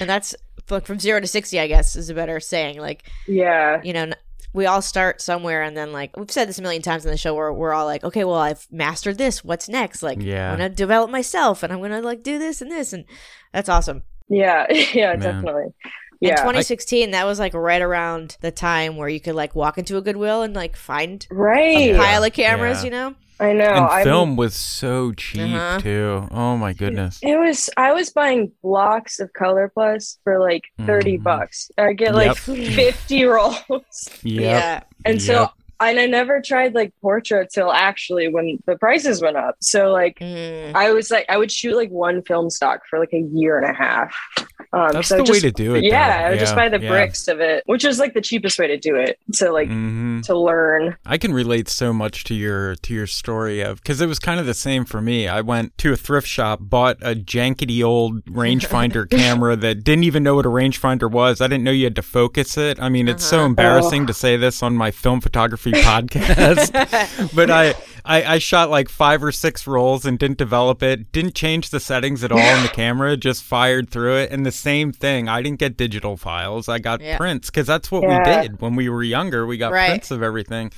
and 0.00 0.08
that's 0.08 0.36
like 0.70 0.86
from 0.86 0.98
zero 1.00 1.20
to 1.20 1.26
sixty. 1.26 1.58
I 1.58 1.66
guess 1.66 1.96
is 1.96 2.10
a 2.10 2.14
better 2.14 2.40
saying. 2.40 2.78
Like, 2.78 3.04
yeah 3.26 3.80
you 3.82 3.92
know, 3.92 4.02
n- 4.02 4.14
we 4.58 4.66
all 4.66 4.82
start 4.82 5.20
somewhere, 5.22 5.62
and 5.62 5.76
then 5.76 5.92
like 5.92 6.16
we've 6.16 6.30
said 6.30 6.48
this 6.48 6.58
a 6.58 6.62
million 6.62 6.82
times 6.82 7.04
in 7.06 7.10
the 7.10 7.16
show, 7.16 7.34
where 7.34 7.52
we're 7.52 7.72
all 7.72 7.86
like, 7.86 8.04
okay, 8.04 8.24
well, 8.24 8.34
I've 8.38 8.66
mastered 8.70 9.16
this. 9.16 9.42
What's 9.44 9.68
next? 9.68 10.02
Like, 10.02 10.18
Yeah. 10.20 10.50
I'm 10.52 10.58
gonna 10.58 10.68
develop 10.68 11.10
myself, 11.10 11.62
and 11.62 11.72
I'm 11.72 11.80
gonna 11.80 12.02
like 12.02 12.22
do 12.22 12.38
this 12.38 12.60
and 12.60 12.70
this, 12.70 12.92
and 12.92 13.04
that's 13.52 13.68
awesome. 13.68 14.02
yeah 14.28 14.66
yeah 14.92 15.10
Man. 15.14 15.20
definitely 15.20 15.62
In 16.20 16.28
yeah 16.30 16.36
2016, 16.36 17.12
that 17.12 17.24
was 17.24 17.38
like 17.38 17.54
right 17.54 17.80
around 17.80 18.36
the 18.40 18.50
time 18.50 18.96
where 18.96 19.08
you 19.08 19.20
could 19.20 19.34
like 19.36 19.54
walk 19.54 19.78
into 19.78 19.96
a 19.96 20.02
Goodwill 20.02 20.42
and 20.42 20.54
like 20.54 20.76
find 20.76 21.26
right 21.30 21.94
a 21.94 21.96
pile 21.96 22.24
of 22.24 22.32
cameras, 22.32 22.78
Yeah. 22.78 22.84
you 22.84 22.90
know? 22.90 23.14
I 23.40 23.52
know 23.52 23.64
and 23.66 23.84
I'm- 23.84 24.04
film 24.04 24.36
was 24.36 24.54
so 24.54 25.12
cheap 25.12 25.54
Uh-huh. 25.54 25.78
too. 25.80 26.28
Oh 26.32 26.56
my 26.56 26.72
goodness. 26.72 27.18
it 27.22 27.36
was 27.38 27.70
I 27.76 27.92
was 27.92 28.10
buying 28.10 28.50
blocks 28.62 29.20
of 29.20 29.32
Color 29.32 29.70
Plus 29.72 30.18
for 30.24 30.38
like 30.40 30.64
30 30.86 31.18
Mhm. 31.18 31.22
bucks. 31.22 31.70
I 31.78 31.92
get 31.92 32.14
like 32.14 32.26
Yep. 32.28 32.36
50 32.36 33.24
rolls. 33.24 33.54
Yep. 34.22 34.42
Yeah. 34.42 34.80
And 35.04 35.22
so 35.22 35.48
and 35.80 36.00
I 36.00 36.06
never 36.06 36.40
tried 36.42 36.74
like 36.74 36.92
Portra 37.04 37.48
till 37.48 37.70
actually 37.70 38.26
when 38.26 38.58
the 38.66 38.76
prices 38.76 39.22
went 39.22 39.36
up. 39.36 39.54
So 39.60 39.92
like 39.92 40.18
Mm. 40.20 40.74
I 40.74 40.90
was 40.92 41.08
like 41.10 41.26
I 41.28 41.36
would 41.36 41.52
shoot 41.52 41.76
like 41.76 41.90
one 41.90 42.22
film 42.22 42.50
stock 42.50 42.80
for 42.90 42.98
like 42.98 43.12
a 43.12 43.20
year 43.32 43.56
and 43.58 43.70
a 43.70 43.72
half. 43.74 44.12
Um, 44.72 44.90
That's 44.92 45.08
so 45.08 45.16
the 45.18 45.22
just, 45.24 45.42
way 45.42 45.48
to 45.48 45.50
do 45.50 45.74
it. 45.76 45.84
Yeah, 45.84 46.28
would 46.30 46.38
just 46.38 46.54
buy 46.54 46.68
the 46.68 46.80
yeah. 46.80 46.88
bricks 46.90 47.26
of 47.28 47.40
it, 47.40 47.62
which 47.66 47.84
is 47.86 47.98
like 47.98 48.12
the 48.14 48.20
cheapest 48.20 48.58
way 48.58 48.66
to 48.66 48.76
do 48.76 48.96
it 48.96 49.18
to 49.34 49.50
like 49.50 49.68
Mhm. 49.70 50.22
to 50.24 50.38
learn. 50.38 50.96
I 51.06 51.16
can 51.16 51.32
relate 51.32 51.68
so 51.70 51.92
much 51.92 52.24
to 52.24 52.34
your 52.34 52.74
to 52.76 52.92
your 52.92 53.06
story 53.06 53.60
of 53.62 53.80
because 53.82 54.00
it 54.02 54.06
was 54.06 54.18
kind 54.18 54.38
of 54.38 54.44
the 54.46 54.52
same 54.54 54.84
for 54.84 55.00
me. 55.00 55.26
I 55.26 55.40
went 55.40 55.76
to 55.78 55.92
a 55.92 55.96
thrift 55.96 56.26
shop, 56.28 56.58
bought 56.62 56.98
a 57.00 57.14
jankety 57.14 57.82
old 57.82 58.24
rangefinder 58.26 59.08
camera 59.18 59.56
that 59.56 59.84
didn't 59.84 60.04
even 60.04 60.22
know 60.22 60.34
what 60.34 60.44
a 60.46 60.50
rangefinder 60.50 61.10
was. 61.10 61.40
I 61.40 61.46
didn't 61.46 61.64
know 61.64 61.70
you 61.70 61.84
had 61.84 61.96
to 61.96 62.02
focus 62.02 62.56
it. 62.58 62.78
I 62.80 62.88
mean, 62.90 63.08
it's 63.08 63.24
so 63.24 63.38
Uh-huh. 63.38 63.46
embarrassing 63.46 64.02
Oh. 64.02 64.06
to 64.06 64.14
say 64.14 64.36
this 64.36 64.62
on 64.62 64.74
my 64.74 64.90
film 64.90 65.20
photography 65.22 65.72
podcast, 65.72 66.72
but 67.34 67.50
I, 67.50 67.74
I 68.04 68.34
I 68.34 68.38
shot 68.38 68.70
like 68.70 68.88
five 68.88 69.22
or 69.22 69.32
six 69.32 69.66
rolls 69.66 70.04
and 70.04 70.18
didn't 70.18 70.38
develop 70.38 70.82
it. 70.82 71.10
Didn't 71.12 71.34
change 71.34 71.70
the 71.70 71.80
settings 71.80 72.22
at 72.24 72.32
all 72.32 72.38
in 72.38 72.62
the 72.62 72.68
camera. 72.68 73.16
Just 73.16 73.42
fired 73.44 73.90
through 73.90 74.16
it, 74.16 74.30
and 74.30 74.44
the 74.46 74.52
same 74.58 74.92
thing. 74.92 75.28
I 75.28 75.42
didn't 75.42 75.58
get 75.58 75.76
digital 75.76 76.16
files. 76.16 76.68
I 76.68 76.78
got 76.78 77.00
Yeah. 77.00 77.16
prints 77.16 77.50
because 77.50 77.66
that's 77.66 77.90
what 77.90 78.02
Yeah. 78.02 78.18
we 78.18 78.42
did 78.48 78.60
when 78.60 78.74
we 78.76 78.88
were 78.88 79.02
younger. 79.02 79.46
We 79.46 79.56
got 79.58 79.72
Right. 79.72 79.88
prints 79.88 80.10
of 80.10 80.22
everything. 80.22 80.70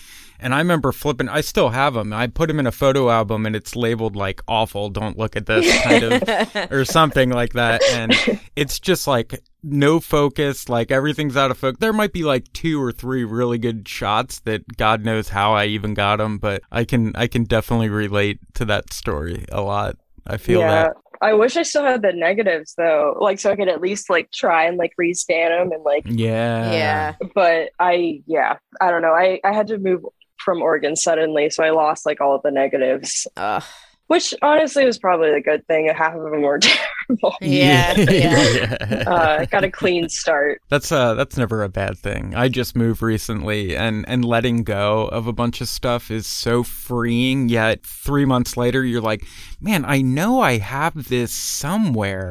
And 0.43 0.55
I 0.55 0.59
remember 0.59 0.91
flipping, 0.91 1.29
I 1.29 1.43
still 1.43 1.69
have 1.69 1.93
them. 1.93 2.15
I 2.15 2.27
put 2.27 2.49
them 2.49 2.59
in 2.59 2.67
a 2.67 2.73
photo 2.73 3.11
album 3.11 3.45
and 3.45 3.55
it's 3.55 3.77
labeled 3.77 4.17
like 4.17 4.41
awful, 4.49 4.89
don't 4.89 5.19
look 5.19 5.37
at 5.37 5.45
this 5.45 5.83
kind 5.83 6.03
of, 6.03 6.23
or 6.73 6.87
something 6.87 7.29
like 7.29 7.53
that. 7.53 7.83
And 7.93 8.15
it's 8.57 8.81
just 8.81 9.07
like 9.07 9.39
no 9.63 10.01
focus, 10.01 10.71
like 10.71 10.91
everything's 10.91 11.37
out 11.37 11.51
of 11.51 11.59
focus. 11.59 11.77
There 11.81 11.93
might 11.93 12.15
be 12.15 12.23
like 12.23 12.51
two 12.55 12.83
or 12.83 12.91
three 12.91 13.23
really 13.23 13.59
good 13.59 13.87
shots 13.87 14.41
that 14.41 14.63
God 14.79 15.05
knows 15.05 15.29
how 15.29 15.53
I 15.53 15.67
even 15.67 15.93
got 15.93 16.17
them, 16.17 16.39
but 16.39 16.63
I 16.73 16.85
can, 16.85 17.13
I 17.17 17.27
can 17.27 17.45
definitely 17.45 17.91
relate 17.91 18.39
to 18.55 18.65
that 18.65 18.95
story 18.95 19.45
a 19.53 19.61
lot. 19.61 19.97
I 20.27 20.39
feel 20.39 20.61
yeah. 20.61 20.85
that. 20.85 20.93
I 21.23 21.35
wish 21.35 21.57
I 21.57 21.63
still 21.63 21.85
had 21.85 22.03
the 22.03 22.13
negatives 22.13 22.75
though, 22.77 23.17
like 23.21 23.39
so 23.41 23.51
I 23.51 23.57
could 23.57 23.69
at 23.69 23.81
least 23.81 24.09
like 24.09 24.31
try 24.31 24.65
and 24.65 24.79
like 24.79 24.93
rescan 25.01 25.49
them 25.51 25.73
and 25.73 25.83
like. 25.85 26.05
Yeah. 26.07 26.73
Yeah. 26.73 27.15
But 27.35 27.71
I, 27.79 28.23
yeah, 28.27 28.57
I 28.81 28.91
don't 28.91 29.03
know. 29.03 29.13
I 29.13 29.41
I 29.45 29.53
had 29.53 29.67
to 29.69 29.79
move 29.79 30.03
from 30.39 30.63
Oregon 30.63 30.97
suddenly, 30.97 31.51
so 31.51 31.63
I 31.63 31.71
lost 31.71 32.07
like 32.07 32.21
all 32.21 32.35
of 32.35 32.43
the 32.43 32.51
negatives, 32.51 33.27
Ugh. 33.37 33.63
Which 34.11 34.35
honestly 34.43 34.85
was 34.85 34.99
probably 34.99 35.31
a 35.31 35.41
good 35.41 35.65
thing. 35.69 35.87
Half 35.97 36.17
of 36.17 36.23
them 36.33 36.43
were 36.43 36.59
terrible. 37.09 37.37
Yeah. 37.41 37.95
yeah. 37.97 38.07
Yeah. 38.55 39.05
Uh, 39.07 39.45
got 39.47 39.63
a 39.65 39.71
clean 39.71 40.09
start. 40.09 40.61
That's 40.69 40.91
uh 40.93 41.15
that's 41.15 41.37
never 41.37 41.63
a 41.63 41.69
bad 41.69 41.97
thing. 41.99 42.35
I 42.35 42.49
just 42.49 42.77
moved 42.77 43.03
recently 43.03 43.77
and 43.77 44.05
and 44.09 44.25
letting 44.25 44.63
go 44.65 45.07
of 45.09 45.27
a 45.27 45.33
bunch 45.33 45.61
of 45.61 45.69
stuff 45.69 46.11
is 46.11 46.27
so 46.27 46.63
freeing 46.63 47.49
yet 47.49 47.85
3 47.87 48.25
months 48.25 48.57
later 48.57 48.85
you're 48.85 49.01
like, 49.01 49.25
"Man, 49.61 49.85
I 49.85 50.03
know 50.03 50.41
I 50.41 50.59
have 50.59 51.09
this 51.09 51.33
somewhere." 51.33 52.31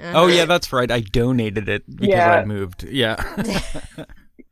oh 0.00 0.26
yeah, 0.26 0.44
that's 0.44 0.72
right. 0.72 0.90
I 0.90 1.00
donated 1.00 1.68
it 1.68 1.84
because 1.88 2.08
Yeah. 2.08 2.32
I 2.32 2.44
moved. 2.44 2.84
Yeah. 2.84 3.16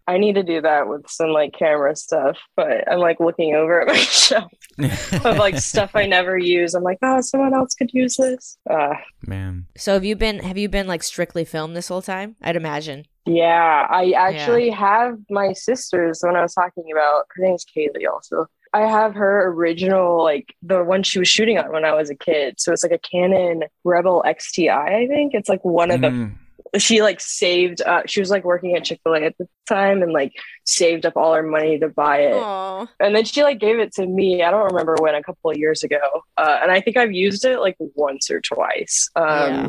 I 0.08 0.18
need 0.18 0.34
to 0.34 0.42
do 0.42 0.60
that 0.60 0.88
with 0.88 1.08
some 1.08 1.30
like 1.30 1.54
camera 1.56 1.94
stuff, 1.94 2.36
but 2.56 2.90
I'm 2.90 2.98
like 2.98 3.20
looking 3.20 3.54
over 3.54 3.80
at 3.82 3.86
my 3.88 3.94
shelf 3.96 4.50
of 5.24 5.36
like 5.38 5.58
stuff 5.58 5.92
I 5.94 6.06
never 6.06 6.38
use. 6.38 6.74
I'm 6.74 6.82
like, 6.82 6.98
oh, 7.02 7.20
someone 7.20 7.54
else 7.54 7.74
could 7.74 7.90
use 7.92 8.16
this. 8.16 8.58
Uh, 8.68 8.94
Man. 9.26 9.66
So 9.76 9.94
have 9.94 10.04
you 10.04 10.16
been 10.16 10.38
have 10.40 10.58
you 10.58 10.68
been 10.68 10.86
like 10.86 11.02
strictly 11.02 11.44
filmed 11.44 11.76
this 11.76 11.88
whole 11.88 12.02
time? 12.02 12.36
I'd 12.42 12.56
imagine. 12.56 13.06
yeah, 13.26 13.86
I 13.88 14.12
actually 14.12 14.70
have 14.70 15.18
my 15.30 15.52
sister's 15.52 16.20
When 16.22 16.36
I 16.36 16.42
was 16.42 16.54
talking 16.54 16.84
about. 16.92 17.26
Her 17.34 17.44
name's 17.44 17.64
Kaylee 17.64 18.08
also. 18.12 18.46
I 18.74 18.86
have 18.88 19.14
her 19.16 19.48
original, 19.48 20.22
like 20.24 20.54
the 20.62 20.82
one 20.82 21.02
she 21.02 21.18
was 21.18 21.28
shooting 21.28 21.58
on 21.58 21.70
when 21.72 21.84
I 21.84 21.92
was 21.92 22.08
a 22.08 22.14
kid. 22.14 22.54
So 22.58 22.72
it's 22.72 22.82
like 22.82 22.92
a 22.92 22.98
Canon 22.98 23.64
Rebel 23.84 24.24
XTI, 24.26 24.70
I 24.70 25.06
think. 25.08 25.34
It's 25.34 25.48
like 25.50 25.62
one 25.62 25.90
of 25.90 26.00
the 26.00 26.08
Mm. 26.08 26.34
She 26.78 27.02
like 27.02 27.20
saved 27.20 27.82
uh 27.82 28.02
she 28.06 28.20
was 28.20 28.30
like 28.30 28.44
working 28.44 28.74
at 28.76 28.84
Chick-fil-A 28.84 29.20
at 29.24 29.36
the 29.38 29.46
time 29.68 30.02
and 30.02 30.12
like 30.12 30.32
saved 30.64 31.04
up 31.04 31.16
all 31.16 31.34
her 31.34 31.42
money 31.42 31.78
to 31.78 31.88
buy 31.88 32.18
it. 32.20 32.32
Oh. 32.34 32.88
And 33.00 33.14
then 33.14 33.24
she 33.24 33.42
like 33.42 33.58
gave 33.58 33.78
it 33.78 33.92
to 33.94 34.06
me. 34.06 34.42
I 34.42 34.50
don't 34.50 34.66
remember 34.66 34.96
when, 35.00 35.14
a 35.14 35.22
couple 35.22 35.50
of 35.50 35.56
years 35.58 35.82
ago. 35.82 35.98
Uh, 36.36 36.58
and 36.62 36.70
I 36.70 36.80
think 36.80 36.96
I've 36.96 37.12
used 37.12 37.44
it 37.44 37.58
like 37.60 37.76
once 37.94 38.30
or 38.30 38.40
twice. 38.40 39.08
Um, 39.16 39.24
Yeah. 39.26 39.68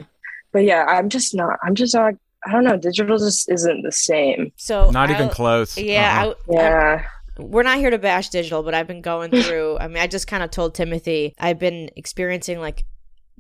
But 0.54 0.64
yeah, 0.66 0.86
I'm 0.88 1.10
just 1.10 1.34
not. 1.34 1.58
I'm 1.64 1.74
just 1.76 1.96
not. 1.96 2.14
I 2.46 2.52
don't 2.52 2.64
know. 2.64 2.78
Digital 2.78 3.18
just 3.18 3.52
isn't 3.52 3.82
the 3.82 3.92
same. 3.92 4.52
So 4.56 4.92
Not 4.92 5.10
I- 5.10 5.16
even 5.16 5.30
close. 5.30 5.78
Yeah, 5.78 6.26
Uh-uh. 6.26 6.34
I, 6.54 6.62
I- 6.62 6.62
Yeah. 6.62 7.06
we're 7.40 7.64
not 7.64 7.80
here 7.80 7.90
to 7.90 7.98
bash 7.98 8.30
digital, 8.30 8.62
but 8.64 8.74
I've 8.76 8.86
been 8.86 9.02
going 9.02 9.32
through. 9.32 9.78
I 9.80 9.88
mean, 9.88 9.98
I 9.98 10.06
just 10.08 10.28
kind 10.28 10.44
of 10.44 10.52
told 10.52 10.76
Timothy 10.76 11.34
I've 11.40 11.58
been 11.58 11.90
experiencing 11.96 12.60
like 12.60 12.86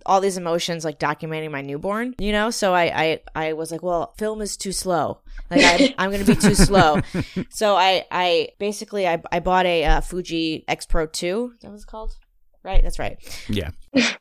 all 0.06 0.22
these 0.22 0.38
emotions, 0.38 0.84
like 0.86 1.00
documenting 1.00 1.52
my 1.52 1.62
newborn. 1.62 2.16
You 2.20 2.32
know, 2.32 2.50
so 2.50 2.74
I 2.74 2.84
I, 2.84 3.20
I 3.48 3.54
was 3.54 3.72
like, 3.72 3.84
well, 3.84 4.14
film 4.18 4.42
is 4.42 4.58
too 4.58 4.72
slow. 4.72 5.22
Like 5.50 5.62
I, 5.64 5.96
I'm 5.98 6.10
going 6.12 6.26
to 6.26 6.36
be 6.36 6.40
too 6.40 6.56
slow. 6.56 7.02
So 7.50 7.76
I 7.76 8.06
I 8.12 8.50
basically 8.60 9.08
I 9.08 9.22
I 9.32 9.40
bought 9.40 9.66
a 9.66 9.84
uh, 9.86 10.02
Fuji 10.02 10.66
X 10.68 10.86
Pro 10.86 11.06
Two. 11.06 11.54
That 11.62 11.72
was 11.72 11.86
called, 11.86 12.16
right? 12.64 12.84
That's 12.84 13.00
right. 13.00 13.18
Yeah. 13.48 13.72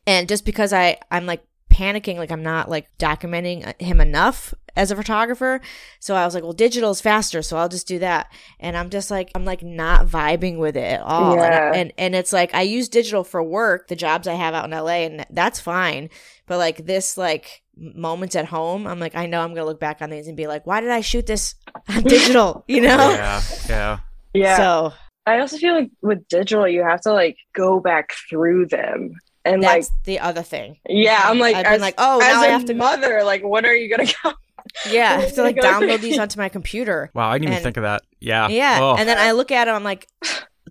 And 0.05 0.27
just 0.27 0.45
because 0.45 0.73
I 0.73 0.97
I'm 1.11 1.25
like 1.25 1.43
panicking, 1.73 2.17
like 2.17 2.31
I'm 2.31 2.43
not 2.43 2.69
like 2.69 2.87
documenting 2.97 3.67
uh, 3.67 3.73
him 3.79 3.99
enough 3.99 4.53
as 4.75 4.91
a 4.91 4.95
photographer. 4.95 5.59
So 5.99 6.15
I 6.15 6.25
was 6.25 6.33
like, 6.33 6.43
well, 6.43 6.53
digital 6.53 6.91
is 6.91 7.01
faster, 7.01 7.41
so 7.41 7.57
I'll 7.57 7.69
just 7.69 7.87
do 7.87 7.99
that. 7.99 8.31
And 8.59 8.77
I'm 8.77 8.89
just 8.89 9.11
like, 9.11 9.31
I'm 9.35 9.45
like 9.45 9.63
not 9.63 10.07
vibing 10.07 10.57
with 10.57 10.77
it 10.77 10.83
at 10.83 11.01
all. 11.01 11.35
Yeah. 11.35 11.67
And, 11.67 11.75
and 11.75 11.93
and 11.97 12.15
it's 12.15 12.31
like 12.31 12.53
I 12.53 12.61
use 12.61 12.89
digital 12.89 13.23
for 13.23 13.43
work, 13.43 13.87
the 13.87 13.95
jobs 13.95 14.27
I 14.27 14.33
have 14.33 14.53
out 14.53 14.65
in 14.65 14.71
LA, 14.71 15.05
and 15.05 15.25
that's 15.29 15.59
fine. 15.59 16.09
But 16.45 16.59
like 16.59 16.85
this, 16.85 17.17
like 17.17 17.63
moments 17.75 18.35
at 18.35 18.45
home, 18.45 18.85
I'm 18.85 18.99
like, 18.99 19.15
I 19.15 19.25
know 19.25 19.41
I'm 19.41 19.53
gonna 19.53 19.65
look 19.65 19.79
back 19.79 20.01
on 20.01 20.09
these 20.09 20.27
and 20.27 20.37
be 20.37 20.47
like, 20.47 20.67
why 20.67 20.81
did 20.81 20.91
I 20.91 21.01
shoot 21.01 21.25
this 21.25 21.55
on 21.89 22.03
digital? 22.03 22.63
You 22.67 22.81
know? 22.81 23.09
Yeah. 23.09 23.41
Yeah. 23.67 23.99
Yeah. 24.33 24.57
So 24.57 24.93
I 25.25 25.39
also 25.39 25.57
feel 25.57 25.73
like 25.73 25.91
with 26.01 26.27
digital, 26.27 26.67
you 26.67 26.83
have 26.83 27.01
to 27.01 27.13
like 27.13 27.37
go 27.53 27.79
back 27.79 28.13
through 28.29 28.67
them. 28.67 29.13
And 29.45 29.61
like, 29.61 29.81
that's 29.81 29.91
the 30.05 30.19
other 30.19 30.41
thing. 30.43 30.77
yeah, 30.87 31.21
I'm 31.25 31.37
like, 31.39 31.55
I've 31.55 31.65
been 31.65 31.81
like, 31.81 31.95
oh, 31.97 32.21
as 32.21 32.33
now 32.35 32.41
a 32.41 32.45
I 32.45 32.47
have 32.47 32.65
to. 32.65 32.73
mother, 32.73 33.23
like, 33.23 33.43
when 33.43 33.65
are 33.65 33.73
you 33.73 33.95
gonna 33.95 34.09
go? 34.23 34.31
Yeah, 34.89 35.17
I 35.17 35.21
have 35.23 35.33
to 35.33 35.43
like 35.43 35.55
download 35.57 35.99
these 35.99 36.17
onto 36.17 36.39
my 36.39 36.49
computer. 36.49 37.11
Wow, 37.13 37.29
I 37.29 37.37
didn't 37.37 37.51
even 37.51 37.63
think 37.63 37.77
of 37.77 37.83
that. 37.83 38.01
Yeah. 38.21 38.47
Yeah, 38.47 38.79
Oh. 38.81 38.95
and 38.97 39.07
then 39.07 39.17
I 39.19 39.31
look 39.33 39.51
at 39.51 39.65
them. 39.65 39.75
I'm 39.75 39.83
like, 39.83 40.07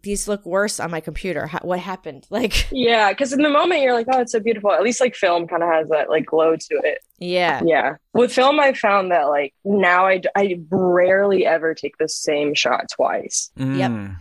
these 0.03 0.27
look 0.27 0.45
worse 0.47 0.81
on 0.81 0.91
my 0.91 0.99
computer. 1.01 1.47
How, 1.47 1.59
what 1.61 1.79
happened? 1.79 2.27
Like, 2.31 2.67
Yeah, 2.73 3.11
because 3.11 3.33
in 3.35 3.43
the 3.43 3.51
moment 3.51 3.83
you're 3.83 3.93
like, 3.93 4.07
oh, 4.11 4.21
it's 4.21 4.33
so 4.33 4.41
beautiful. 4.41 4.73
At 4.73 4.83
least 4.83 5.01
like 5.01 5.15
film 5.15 5.47
kind 5.47 5.63
of 5.63 5.69
has 5.69 5.89
that 5.91 6.09
like 6.09 6.25
glow 6.27 6.57
to 6.57 6.75
it. 6.83 7.05
yeah, 7.19 7.61
Yeah. 7.65 7.97
With 8.15 8.33
film, 8.33 8.59
I 8.59 8.73
found 8.73 9.13
that 9.13 9.25
like 9.29 9.55
now 9.65 10.07
I, 10.07 10.23
I 10.35 10.59
rarely 10.71 11.45
ever 11.47 11.75
take 11.75 11.99
the 11.99 12.09
same 12.09 12.55
shot 12.55 12.87
twice. 12.91 13.51
Mm. 13.59 14.17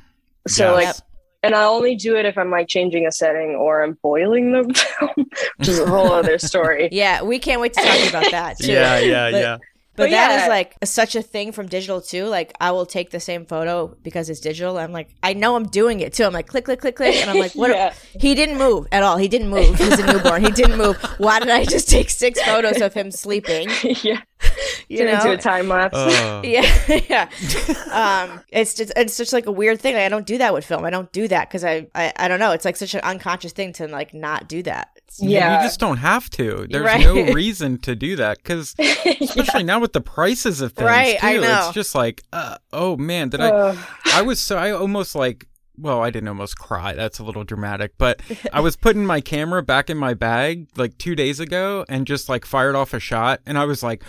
So 0.48 0.66
Yeah. 0.66 0.72
like, 0.74 0.86
Yep. 0.88 0.96
And 1.44 1.56
I 1.56 1.64
only 1.66 1.96
do 1.96 2.16
it 2.16 2.26
if 2.26 2.38
I'm 2.38 2.52
like 2.52 2.68
changing 2.68 3.06
a 3.08 3.12
setting 3.12 3.56
or 3.56 3.84
I'm 3.84 3.98
boiling 4.04 4.52
the 4.52 4.64
film, 5.00 5.28
which 5.58 5.68
is 5.68 5.80
a 5.80 5.88
whole 5.88 6.12
other 6.12 6.38
story. 6.38 6.90
yeah. 6.92 7.22
We 7.24 7.40
can't 7.40 7.62
wait 7.62 7.74
to 7.74 7.82
talk 7.82 8.10
about 8.10 8.32
that 8.32 8.58
too. 8.60 8.72
Yeah, 8.72 9.00
yeah, 9.00 9.32
But- 9.32 9.38
yeah. 9.42 9.58
But, 9.94 10.04
But 10.06 10.12
that 10.12 10.32
is 10.40 10.44
yeah. 10.44 10.48
like 10.48 10.76
such 10.86 11.16
a 11.18 11.22
thing 11.22 11.52
from 11.52 11.68
digital 11.68 12.00
too. 12.02 12.26
Like 12.26 12.54
I 12.62 12.72
will 12.72 12.86
take 12.86 13.12
the 13.12 13.20
same 13.20 13.46
photo 13.46 13.94
because 14.02 14.30
it's 14.30 14.40
digital. 14.40 14.78
I'm 14.78 14.94
like, 14.94 15.10
I 15.22 15.34
know 15.34 15.58
I'm 15.58 15.68
doing 15.68 16.00
it 16.00 16.14
too. 16.14 16.24
I'm 16.24 16.32
like, 16.32 16.48
click, 16.48 16.64
click, 16.64 16.80
click, 16.80 16.96
click, 16.96 17.16
and 17.18 17.30
I'm 17.30 17.38
like, 17.38 17.52
what? 17.56 17.72
Yeah. 17.76 17.94
He 18.18 18.34
didn't 18.34 18.58
move 18.58 18.88
at 18.94 19.04
all. 19.04 19.18
He 19.18 19.28
didn't 19.28 19.50
move. 19.50 19.76
He's 19.76 20.00
a 20.00 20.06
newborn. 20.14 20.44
He 20.46 20.52
didn't 20.52 20.78
move. 20.78 20.96
Why 21.18 21.40
did 21.40 21.50
I 21.50 21.66
just 21.66 21.90
take 21.90 22.10
six 22.10 22.42
photos 22.42 22.80
of 22.82 22.94
him 22.94 23.12
sleeping? 23.12 23.68
yeah. 24.02 24.22
You 24.90 24.98
Turn 24.98 25.08
into 25.08 25.32
a 25.32 25.38
time 25.38 25.70
lapse. 25.70 25.94
Oh. 25.98 26.42
Yeah, 26.44 26.68
yeah. 27.10 27.30
um, 28.32 28.42
it's 28.50 28.74
just 28.74 28.92
it's 28.98 29.14
such 29.14 29.32
like 29.32 29.46
a 29.46 29.52
weird 29.52 29.80
thing. 29.80 29.96
I 29.96 30.10
don't 30.10 30.26
do 30.28 30.38
that 30.40 30.54
with 30.54 30.66
film. 30.66 30.84
I 30.84 30.90
don't 30.90 31.10
do 31.14 31.30
that 31.30 31.48
because 31.48 31.64
I, 31.64 31.88
I 31.96 32.12
I 32.18 32.28
don't 32.28 32.40
know. 32.40 32.52
It's 32.52 32.66
like 32.66 32.76
such 32.76 32.94
an 32.94 33.00
unconscious 33.02 33.54
thing 33.54 33.72
to 33.74 33.88
like 33.88 34.14
not 34.14 34.50
do 34.50 34.62
that. 34.64 34.90
Yeah. 35.18 35.62
You 35.62 35.66
just 35.68 35.80
don't 35.80 35.98
have 35.98 36.30
to. 36.32 36.68
There's 36.70 36.84
Right. 36.84 37.02
no 37.02 37.14
reason 37.34 37.78
to 37.80 37.96
do 37.96 38.18
that 38.18 38.38
because, 38.38 38.76
especially 38.80 39.64
now 39.64 39.80
with 39.80 39.94
the 39.94 40.02
prices 40.02 40.60
of 40.62 40.74
things, 40.74 40.88
Right, 40.88 41.20
too, 41.20 41.28
I 41.28 41.38
know. 41.38 41.66
it's 41.68 41.74
just 41.74 41.96
like, 41.96 42.24
uh, 42.34 42.58
oh 42.74 42.96
man, 42.98 43.30
did 43.30 43.40
I? 43.42 43.50
Uh, 43.50 43.76
I 44.14 44.22
was 44.24 44.40
so 44.40 44.58
I 44.58 44.72
almost 44.72 45.16
like. 45.16 45.48
Well, 45.82 46.04
I 46.04 46.12
didn't 46.12 46.30
almost 46.30 46.58
cry. 46.60 46.94
That's 46.94 47.18
a 47.18 47.24
little 47.24 47.44
dramatic, 47.44 47.94
but 47.98 48.22
I 48.54 48.60
was 48.60 48.76
putting 48.76 49.04
my 49.04 49.20
camera 49.20 49.64
back 49.64 49.90
in 49.90 49.98
my 49.98 50.14
bag 50.14 50.68
like 50.78 50.98
two 51.00 51.16
days 51.16 51.40
ago 51.40 51.86
and 51.90 52.06
just 52.06 52.30
like 52.30 52.46
fired 52.46 52.76
off 52.76 52.94
a 52.94 53.00
shot, 53.00 53.42
and 53.48 53.58
I 53.58 53.66
was 53.66 53.82
like, 53.82 54.04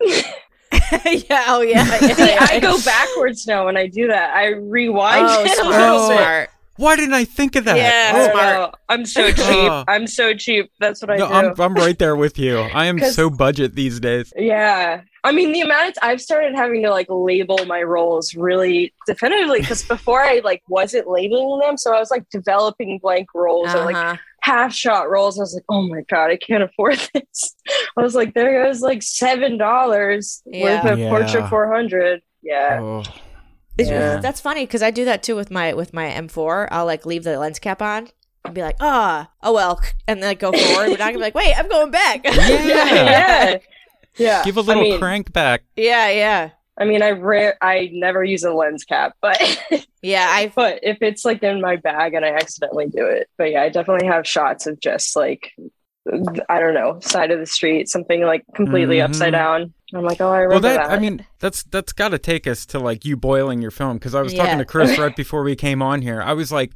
yeah. 0.00 1.44
Oh 1.46 1.60
yeah. 1.60 1.84
yeah, 2.00 2.14
See, 2.14 2.26
yeah. 2.26 2.46
I 2.48 2.58
go 2.58 2.78
backwards 2.82 3.46
now 3.46 3.66
when 3.66 3.76
I 3.76 3.86
do 3.86 4.08
that. 4.08 4.34
I 4.34 4.46
rewind. 4.48 5.26
Oh, 5.28 5.44
it 5.44 5.50
a 5.50 5.54
smart, 5.54 6.08
bit. 6.08 6.16
smart. 6.18 6.50
"Why 6.76 6.96
didn't 6.96 7.14
I 7.14 7.24
think 7.24 7.56
of 7.56 7.64
that?" 7.64 7.76
Yeah, 7.76 8.12
I 8.14 8.18
don't 8.18 8.30
smart. 8.32 8.54
know. 8.54 8.72
I'm 8.88 9.06
so 9.06 9.28
cheap. 9.32 9.36
Oh. 9.70 9.84
I'm 9.88 10.06
so 10.06 10.34
cheap. 10.34 10.70
That's 10.80 11.00
what 11.02 11.10
I 11.10 11.16
no, 11.16 11.28
do. 11.28 11.32
I'm 11.34 11.60
I'm 11.60 11.74
right 11.74 11.98
there 11.98 12.16
with 12.16 12.38
you. 12.38 12.58
I 12.58 12.86
am 12.86 12.98
so 13.12 13.30
budget 13.30 13.74
these 13.74 14.00
days. 14.00 14.32
Yeah. 14.36 15.02
I 15.26 15.32
mean, 15.32 15.52
the 15.52 15.62
amount 15.62 15.88
of 15.88 15.94
I've 16.02 16.20
started 16.20 16.54
having 16.54 16.82
to 16.82 16.90
like 16.90 17.06
label 17.08 17.64
my 17.66 17.82
roles 17.82 18.34
really 18.34 18.92
definitively 19.06 19.60
because 19.60 19.82
before 19.88 20.20
I 20.20 20.40
like 20.44 20.62
wasn't 20.68 21.08
labeling 21.08 21.60
them. 21.60 21.78
So 21.78 21.94
I 21.94 21.98
was 21.98 22.10
like 22.10 22.28
developing 22.30 22.98
blank 22.98 23.28
roles 23.34 23.74
or 23.74 23.86
like 23.86 23.96
Uh-huh. 23.96 24.16
half 24.42 24.74
shot 24.74 25.08
rolls. 25.08 25.38
I 25.38 25.42
was 25.42 25.54
like, 25.54 25.64
oh 25.70 25.88
my 25.88 26.02
God, 26.10 26.30
I 26.30 26.36
can't 26.36 26.62
afford 26.62 26.98
this. 27.14 27.54
I 27.96 28.02
was 28.02 28.14
like, 28.14 28.34
there 28.34 28.64
goes 28.64 28.82
like 28.82 28.98
$7 29.00 29.58
worth 29.58 30.84
of 30.84 30.98
Yeah. 30.98 31.08
Portra 31.10 31.48
400. 31.48 32.20
Yeah. 32.42 32.78
Oh, 32.82 33.00
It's- 33.00 33.18
Yeah. 33.78 34.18
That's 34.18 34.40
funny 34.40 34.64
because 34.64 34.82
I 34.82 34.90
do 34.90 35.04
that 35.06 35.22
too 35.22 35.36
with 35.36 35.50
my 35.50 35.74
with 35.74 35.92
my 35.92 36.06
M4. 36.10 36.68
I'll 36.70 36.86
like 36.86 37.04
leave 37.06 37.24
the 37.24 37.38
lens 37.38 37.58
cap 37.58 37.82
on 37.82 38.08
and 38.44 38.54
be 38.54 38.62
like, 38.62 38.76
ah, 38.80 39.30
oh 39.42 39.52
well, 39.52 39.80
and 40.06 40.22
then 40.22 40.30
like 40.30 40.38
go 40.38 40.52
forward. 40.52 40.90
But 40.90 41.00
I'm 41.00 41.08
gonna 41.08 41.12
be 41.14 41.20
like, 41.20 41.34
wait, 41.34 41.54
I'm 41.56 41.68
going 41.68 41.90
back. 41.90 42.24
Yeah. 42.24 42.94
yeah. 42.94 43.58
Yeah. 44.16 44.44
give 44.44 44.56
a 44.56 44.60
little 44.60 44.82
I 44.82 44.84
mean, 44.84 44.98
crank 45.00 45.32
back. 45.32 45.64
yeah, 45.74 46.08
yeah, 46.08 46.50
I 46.76 46.84
mean, 46.84 47.02
I 47.02 47.10
rare, 47.10 47.56
I 47.60 47.90
never 47.92 48.22
use 48.22 48.44
a 48.44 48.52
lens 48.52 48.84
cap, 48.84 49.16
but 49.20 49.40
yeah. 50.02 50.26
I 50.28 50.52
but 50.54 50.80
if 50.82 50.98
it's 51.00 51.24
like 51.24 51.42
in 51.42 51.60
my 51.60 51.76
bag 51.76 52.14
and 52.14 52.24
I 52.24 52.30
accidentally 52.30 52.86
do 52.86 53.06
it, 53.06 53.28
but 53.36 53.50
yeah, 53.50 53.62
I 53.62 53.68
definitely 53.70 54.06
have 54.06 54.26
shots 54.26 54.66
of 54.66 54.80
just 54.80 55.16
like 55.16 55.52
I 56.48 56.58
don't 56.60 56.74
know, 56.74 56.98
side 57.00 57.30
of 57.30 57.40
the 57.40 57.46
street, 57.46 57.88
something 57.88 58.22
like 58.22 58.44
completely 58.54 58.96
Mhm. 58.98 59.04
upside 59.04 59.32
down. 59.32 59.72
I'm 59.94 60.02
like, 60.04 60.20
oh, 60.20 60.30
I 60.30 60.46
Well, 60.46 60.60
that, 60.60 60.88
that. 60.88 60.90
I 60.90 60.98
mean, 60.98 61.24
that's 61.38 61.62
that's 61.64 61.92
got 61.92 62.08
to 62.08 62.18
take 62.18 62.46
us 62.46 62.66
to 62.66 62.78
like 62.78 63.04
you 63.04 63.16
boiling 63.16 63.62
your 63.62 63.70
film 63.70 63.96
because 63.98 64.14
I 64.14 64.20
was 64.22 64.34
talking 64.34 64.58
to 64.58 64.64
Chris 64.64 64.98
right 64.98 65.14
before 65.16 65.42
we 65.42 65.56
came 65.56 65.80
on 65.82 66.02
here. 66.02 66.20
I 66.20 66.32
was 66.34 66.50
like, 66.52 66.72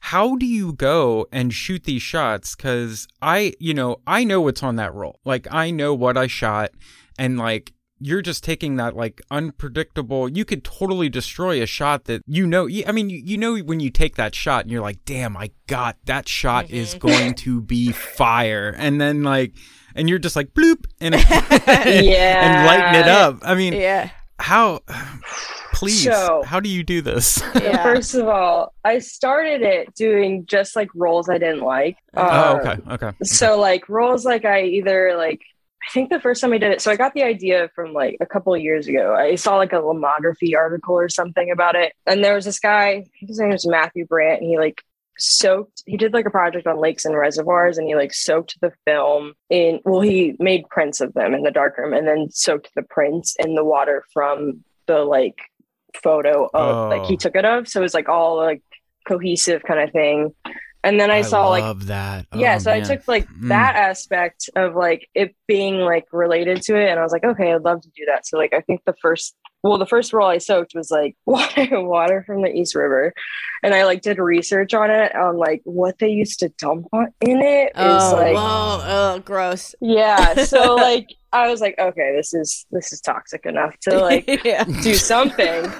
how 0.00 0.36
do 0.36 0.46
you 0.46 0.72
go 0.74 1.26
and 1.32 1.52
shoot 1.52 1.84
these 1.84 2.02
shots? 2.02 2.54
Because 2.54 3.08
I, 3.20 3.54
you 3.58 3.74
know, 3.74 3.96
I 4.06 4.22
know 4.22 4.40
what's 4.42 4.62
on 4.62 4.76
that 4.76 4.94
roll. 4.94 5.18
Like 5.24 5.48
I 5.50 5.70
know 5.70 5.92
what 5.94 6.16
I 6.16 6.26
shot, 6.28 6.70
and 7.18 7.36
like 7.38 7.72
you're 8.00 8.22
just 8.22 8.42
taking 8.44 8.76
that 8.76 8.96
like 8.96 9.20
unpredictable. 9.30 10.28
You 10.28 10.44
could 10.44 10.64
totally 10.64 11.08
destroy 11.08 11.62
a 11.62 11.66
shot 11.66 12.04
that 12.04 12.22
you 12.26 12.46
know. 12.46 12.68
I 12.86 12.92
mean, 12.92 13.10
you, 13.10 13.18
you 13.24 13.38
know 13.38 13.56
when 13.58 13.80
you 13.80 13.90
take 13.90 14.16
that 14.16 14.34
shot 14.34 14.62
and 14.64 14.70
you're 14.70 14.82
like, 14.82 15.04
"Damn, 15.04 15.36
I 15.36 15.50
got 15.66 15.96
that 16.06 16.28
shot 16.28 16.66
Mm-hmm. 16.66 16.74
is 16.76 16.94
going 16.94 17.34
to 17.34 17.60
be 17.60 17.92
fire," 17.92 18.74
and 18.76 19.00
then 19.00 19.22
like, 19.22 19.54
and 19.94 20.08
you're 20.08 20.18
just 20.18 20.36
like 20.36 20.54
bloop 20.54 20.84
and 21.00 21.14
Yeah. 21.14 21.20
and 22.46 22.66
lighten 22.66 22.94
it 23.00 23.08
up. 23.08 23.38
I 23.42 23.54
mean, 23.54 23.72
Yeah. 23.74 24.10
how? 24.38 24.80
Please, 25.74 26.02
So- 26.04 26.42
how 26.44 26.60
do 26.60 26.68
you 26.68 26.82
do 26.82 27.00
this? 27.02 27.42
Yeah. 27.54 27.82
First 27.82 28.14
of 28.14 28.26
all, 28.26 28.72
I 28.84 28.98
started 29.00 29.62
it 29.62 29.94
doing 29.94 30.46
just 30.46 30.74
like 30.76 30.88
roles 30.94 31.28
I 31.28 31.38
didn't 31.38 31.60
like. 31.62 31.98
oh, 32.16 32.22
Um, 32.22 32.60
okay, 32.60 32.94
okay. 33.06 33.16
So 33.24 33.58
like 33.60 33.88
roles 33.88 34.24
like 34.24 34.44
I 34.44 34.62
either 34.62 35.14
like 35.16 35.40
I 35.86 35.90
think 35.92 36.10
the 36.10 36.20
first 36.20 36.40
time 36.40 36.52
I 36.52 36.58
did 36.58 36.72
it, 36.72 36.80
so 36.80 36.90
I 36.90 36.96
got 36.96 37.14
the 37.14 37.22
idea 37.22 37.70
from 37.74 37.92
like 37.92 38.16
a 38.20 38.26
couple 38.26 38.54
of 38.54 38.60
years 38.60 38.88
ago. 38.88 39.14
I 39.14 39.36
saw 39.36 39.56
like 39.56 39.72
a 39.72 39.76
Lomography 39.76 40.56
article 40.56 40.94
or 40.94 41.08
something 41.08 41.50
about 41.50 41.76
it, 41.76 41.92
and 42.06 42.22
there 42.22 42.34
was 42.34 42.44
this 42.44 42.58
guy. 42.58 43.04
His 43.14 43.38
name 43.38 43.50
was 43.50 43.66
Matthew 43.66 44.04
Brandt, 44.06 44.40
and 44.42 44.50
he 44.50 44.58
like 44.58 44.82
soaked. 45.18 45.82
He 45.86 45.96
did 45.96 46.12
like 46.12 46.26
a 46.26 46.30
project 46.30 46.66
on 46.66 46.78
lakes 46.78 47.04
and 47.04 47.16
reservoirs, 47.16 47.78
and 47.78 47.86
he 47.88 47.94
like 47.94 48.12
soaked 48.12 48.58
the 48.60 48.72
film 48.84 49.34
in. 49.50 49.80
Well, 49.84 50.00
he 50.00 50.36
made 50.38 50.68
prints 50.68 51.00
of 51.00 51.14
them 51.14 51.32
in 51.34 51.42
the 51.42 51.50
darkroom, 51.50 51.92
and 51.94 52.06
then 52.06 52.28
soaked 52.30 52.70
the 52.74 52.82
prints 52.82 53.34
in 53.38 53.54
the 53.54 53.64
water 53.64 54.04
from 54.12 54.64
the 54.86 54.98
like 55.04 55.38
photo 56.02 56.48
of 56.52 56.90
like 56.90 57.04
he 57.06 57.14
Oh. 57.14 57.18
took 57.18 57.36
it 57.36 57.44
of. 57.44 57.66
So 57.68 57.80
it 57.80 57.82
was 57.82 57.94
like 57.94 58.08
all 58.08 58.36
like 58.36 58.62
cohesive 59.06 59.62
kind 59.62 59.80
of 59.80 59.90
thing. 59.90 60.34
And 60.84 60.98
then 61.00 61.10
I, 61.10 61.22
saw 61.22 61.48
like 61.48 61.62
love 61.64 61.86
that. 61.86 62.26
yeah 62.34 62.54
Oh, 62.56 62.58
so 62.58 62.72
i 62.72 62.80
took 62.80 63.06
like 63.08 63.28
Mm. 63.28 63.48
that 63.48 63.74
aspect 63.76 64.48
of 64.56 64.74
like 64.76 65.08
it 65.14 65.34
being 65.46 65.76
like 65.80 66.06
related 66.12 66.62
to 66.62 66.76
it 66.76 66.88
and 66.88 66.98
i 66.98 67.02
was 67.02 67.12
like 67.12 67.24
okay 67.24 67.52
i'd 67.52 67.62
love 67.62 67.82
to 67.82 67.88
do 67.96 68.04
that 68.06 68.26
so 68.26 68.38
like 68.38 68.52
i 68.54 68.60
think 68.62 68.80
the 68.86 68.94
first 69.02 69.34
well 69.62 69.76
the 69.76 69.86
first 69.86 70.12
roll 70.12 70.28
i 70.28 70.38
soaked 70.38 70.72
was 70.74 70.90
like 70.90 71.16
water 71.26 71.80
water 71.82 72.22
from 72.26 72.42
the 72.42 72.48
east 72.48 72.74
river 72.76 73.12
and 73.62 73.74
i 73.74 73.84
like 73.84 74.02
did 74.02 74.18
research 74.18 74.72
on 74.72 74.90
it 74.90 75.14
on 75.16 75.36
like 75.36 75.60
what 75.64 75.98
they 75.98 76.08
used 76.10 76.38
to 76.38 76.48
dump 76.58 76.86
on 76.92 77.08
in 77.20 77.42
it 77.42 77.68
is 77.70 77.72
Oh, 77.76 78.12
like 78.16 78.34
whoa, 78.36 78.80
oh, 79.16 79.18
gross. 79.24 79.74
yeah 79.80 80.34
so 80.44 80.74
like 80.88 81.08
i 81.32 81.48
was 81.50 81.60
like 81.60 81.74
okay 81.78 82.14
this 82.16 82.32
is 82.34 82.66
this 82.70 82.92
is 82.92 83.00
toxic 83.00 83.44
enough 83.46 83.76
to 83.80 83.98
like 83.98 84.24
yeah. 84.44 84.64
do 84.64 84.94
something. 84.94 85.70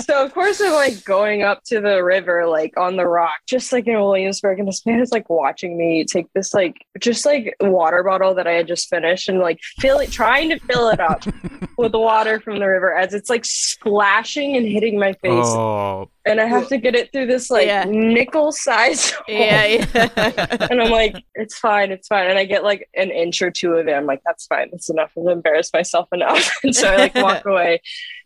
So 0.00 0.24
of 0.24 0.34
course 0.34 0.60
I'm 0.60 0.72
like 0.72 1.04
going 1.04 1.42
up 1.42 1.62
to 1.64 1.80
the 1.80 2.02
river, 2.02 2.46
like 2.46 2.76
on 2.76 2.96
the 2.96 3.06
rock, 3.06 3.40
just 3.46 3.72
like 3.72 3.86
in 3.86 3.94
Williamsburg, 3.94 4.58
and 4.58 4.68
this 4.68 4.84
man 4.84 5.00
is 5.00 5.12
like 5.12 5.28
watching 5.30 5.76
me 5.76 6.04
take 6.04 6.26
this 6.34 6.52
like 6.54 6.84
just 6.98 7.24
like 7.24 7.54
water 7.60 8.02
bottle 8.02 8.34
that 8.34 8.46
I 8.46 8.52
had 8.52 8.66
just 8.66 8.88
finished 8.88 9.28
and 9.28 9.38
like 9.38 9.60
fill 9.78 9.98
it, 9.98 10.10
trying 10.10 10.50
to 10.50 10.58
fill 10.58 10.88
it 10.88 11.00
up 11.00 11.24
with 11.78 11.92
the 11.92 12.00
water 12.00 12.40
from 12.40 12.58
the 12.58 12.66
river 12.66 12.96
as 12.96 13.14
it's 13.14 13.30
like 13.30 13.44
splashing 13.44 14.56
and 14.56 14.66
hitting 14.66 14.98
my 14.98 15.12
face, 15.14 15.46
Oh, 15.46 16.10
and 16.26 16.40
I 16.40 16.46
have 16.46 16.68
to 16.68 16.78
get 16.78 16.94
it 16.94 17.12
through 17.12 17.26
this 17.26 17.50
like 17.50 17.66
Yeah. 17.66 17.84
nickel 17.86 18.52
size. 18.52 19.10
hole. 19.10 19.24
Yeah, 19.28 19.64
yeah. 19.66 20.66
And 20.70 20.80
I'm 20.80 20.90
like, 20.90 21.16
it's 21.34 21.58
fine, 21.58 21.92
it's 21.92 22.08
fine. 22.08 22.28
And 22.30 22.38
I 22.38 22.44
get 22.44 22.64
like 22.64 22.88
an 22.94 23.10
inch 23.10 23.42
or 23.42 23.50
two 23.50 23.74
of 23.74 23.86
it. 23.88 23.92
I'm 23.92 24.06
like, 24.06 24.22
that's 24.24 24.46
fine. 24.46 24.68
That's 24.70 24.88
enough. 24.90 25.12
I've 25.18 25.26
embarrassed 25.30 25.74
myself 25.74 26.08
enough. 26.12 26.50
and 26.64 26.74
so 26.74 26.88
I 26.88 26.96
like 26.96 27.14
walk 27.14 27.44
away. 27.46 27.80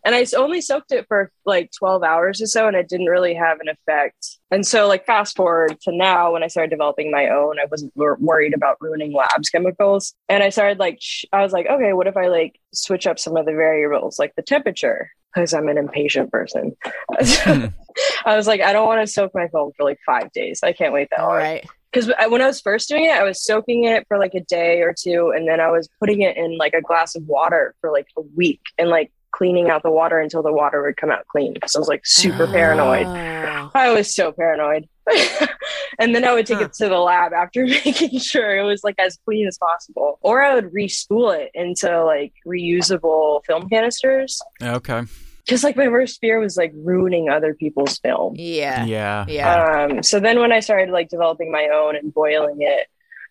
And 0.05 0.15
I 0.15 0.25
only 0.37 0.61
soaked 0.61 0.93
it 0.93 1.07
for 1.09 1.33
like 1.45 1.71
12 1.77 2.03
hours 2.05 2.41
or 2.41 2.47
so, 2.47 2.69
and 2.69 2.77
it 2.77 2.89
didn't 2.89 3.07
really 3.09 3.35
have 3.35 3.59
an 3.61 3.69
effect. 3.69 4.39
And 4.51 4.65
so, 4.67 4.87
like, 4.87 5.05
fast 5.05 5.37
forward 5.37 5.79
to 5.83 5.95
now 5.95 6.33
when 6.33 6.43
I 6.43 6.47
started 6.47 6.71
developing 6.71 7.11
my 7.11 7.29
own, 7.29 7.59
I 7.59 7.67
wasn't 7.71 7.93
wor- 7.97 8.17
worried 8.21 8.55
about 8.55 8.77
ruining 8.81 9.13
labs 9.13 9.51
chemicals. 9.51 10.15
And 10.29 10.43
I 10.43 10.49
started 10.51 10.79
like, 10.79 10.99
sh- 11.01 11.25
I 11.33 11.43
was 11.43 11.53
like, 11.53 11.67
okay, 11.67 11.93
what 11.93 12.07
if 12.07 12.17
I 12.17 12.29
like 12.29 12.59
switch 12.73 13.07
up 13.07 13.19
some 13.19 13.37
of 13.37 13.45
the 13.45 13.53
variables, 13.53 14.19
like 14.19 14.35
the 14.37 14.43
temperature? 14.43 15.11
Because 15.39 15.55
I'm 15.55 15.69
an 15.69 15.79
impatient 15.79 16.31
person. 16.33 16.77
Hmm. 17.21 17.67
I 18.25 18.37
was 18.37 18.47
like, 18.47 18.61
I 18.61 18.73
don't 18.73 18.87
want 18.87 19.07
to 19.07 19.13
soak 19.13 19.33
my 19.35 19.49
film 19.49 19.73
for 19.77 19.85
like 19.85 19.99
five 20.05 20.33
days. 20.33 20.61
I 20.63 20.73
can't 20.73 20.93
wait 20.93 21.09
that 21.11 21.21
All 21.21 21.29
long 21.29 21.39
right. 21.39 21.67
because 21.93 22.11
when 22.29 22.43
I 22.43 22.47
was 22.47 22.61
first 22.61 22.89
doing 22.89 23.05
it, 23.05 23.13
I 23.13 23.25
was 23.25 23.43
soaking 23.43 23.85
it 23.85 24.05
for 24.09 24.19
like 24.19 24.35
a 24.35 24.41
day 24.41 24.83
or 24.83 24.95
two, 24.97 25.33
and 25.35 25.49
then 25.49 25.61
I 25.61 25.71
was 25.71 25.89
putting 26.01 26.23
it 26.23 26.37
in 26.37 26.59
like 26.59 26.75
a 26.75 26.83
glass 26.83 27.15
of 27.15 27.23
water 27.25 27.75
for 27.81 27.91
like 27.91 28.07
a 28.17 28.23
week, 28.37 28.61
and 28.79 28.89
like 28.91 29.13
cleaning 29.31 29.69
out 29.69 29.83
the 29.83 29.91
water 29.91 30.19
until 30.19 30.43
the 30.43 30.53
water 30.53 30.83
would 30.83 30.97
come 30.97 31.11
out 31.11 31.27
clean. 31.27 31.53
Because 31.55 31.77
I 31.77 31.79
was 31.79 31.89
like 31.89 32.07
super 32.07 32.45
oh. 32.45 32.53
paranoid. 32.53 33.07
Oh. 33.07 33.71
I 33.75 33.91
was 33.93 34.15
so 34.15 34.33
paranoid. 34.33 34.89
and 35.99 36.15
then 36.15 36.25
I 36.25 36.35
would 36.35 36.47
take 36.47 36.59
Huh. 36.59 36.65
it 36.65 36.73
to 36.75 36.89
the 36.89 36.99
lab 36.99 37.33
after 37.33 37.67
making 37.85 38.19
sure 38.21 38.57
it 38.57 38.63
was 38.63 38.83
like 38.85 38.99
as 38.99 39.19
clean 39.25 39.47
as 39.47 39.59
possible, 39.59 40.19
or 40.23 40.43
I 40.43 40.55
would 40.55 40.73
respool 40.73 41.37
it 41.39 41.51
into 41.55 42.05
like 42.05 42.33
reusable 42.47 43.45
film 43.47 43.69
canisters. 43.69 44.41
okay. 44.63 45.03
Because 45.49 45.65
like 45.65 45.79
my 45.79 45.89
worst 45.89 46.21
fear 46.21 46.39
was 46.39 46.59
like 46.59 46.73
ruining 46.75 47.31
other 47.31 47.55
people's 47.55 47.99
film. 48.01 48.35
Yeah. 48.37 48.85
Yeah. 48.85 49.25
Yeah. 49.27 49.87
Um, 49.91 50.03
so 50.03 50.21
then 50.21 50.41
when 50.41 50.53
I 50.53 50.61
started 50.61 50.91
like 50.91 51.09
developing 51.09 51.51
my 51.51 51.69
own 51.73 51.97
and 51.97 52.13
boiling 52.13 52.59
it, 52.61 52.87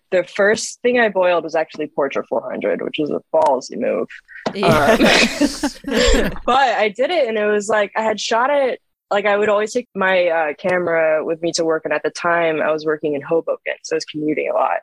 the 0.10 0.24
first 0.24 0.82
thing 0.82 1.00
I 1.00 1.10
boiled 1.10 1.44
was 1.44 1.54
actually 1.54 1.92
Portra 1.96 2.26
400, 2.28 2.82
which 2.82 2.98
was 2.98 3.12
a 3.12 3.22
ballsy 3.32 3.78
move. 3.78 4.08
Yeah. 4.56 4.98
Um, 5.00 6.32
but 6.46 6.58
I 6.58 6.90
did 6.90 7.12
it 7.12 7.28
and 7.28 7.38
it 7.38 7.46
was 7.46 7.70
like 7.70 7.92
I 7.96 8.02
had 8.02 8.20
shot 8.20 8.50
it. 8.50 8.82
Like 9.12 9.28
I 9.28 9.38
would 9.38 9.48
always 9.48 9.72
take 9.72 9.88
my 9.94 10.28
uh, 10.28 10.54
camera 10.56 11.24
with 11.24 11.42
me 11.42 11.52
to 11.54 11.64
work, 11.64 11.86
and 11.86 11.94
at 11.94 12.04
the 12.04 12.10
time 12.10 12.62
I 12.62 12.72
was 12.74 12.86
working 12.86 13.14
in 13.14 13.22
Hoboken, 13.22 13.76
so 13.84 13.96
I 13.96 13.98
was 13.98 14.06
commuting 14.06 14.50
a 14.50 14.54
lot. 14.54 14.80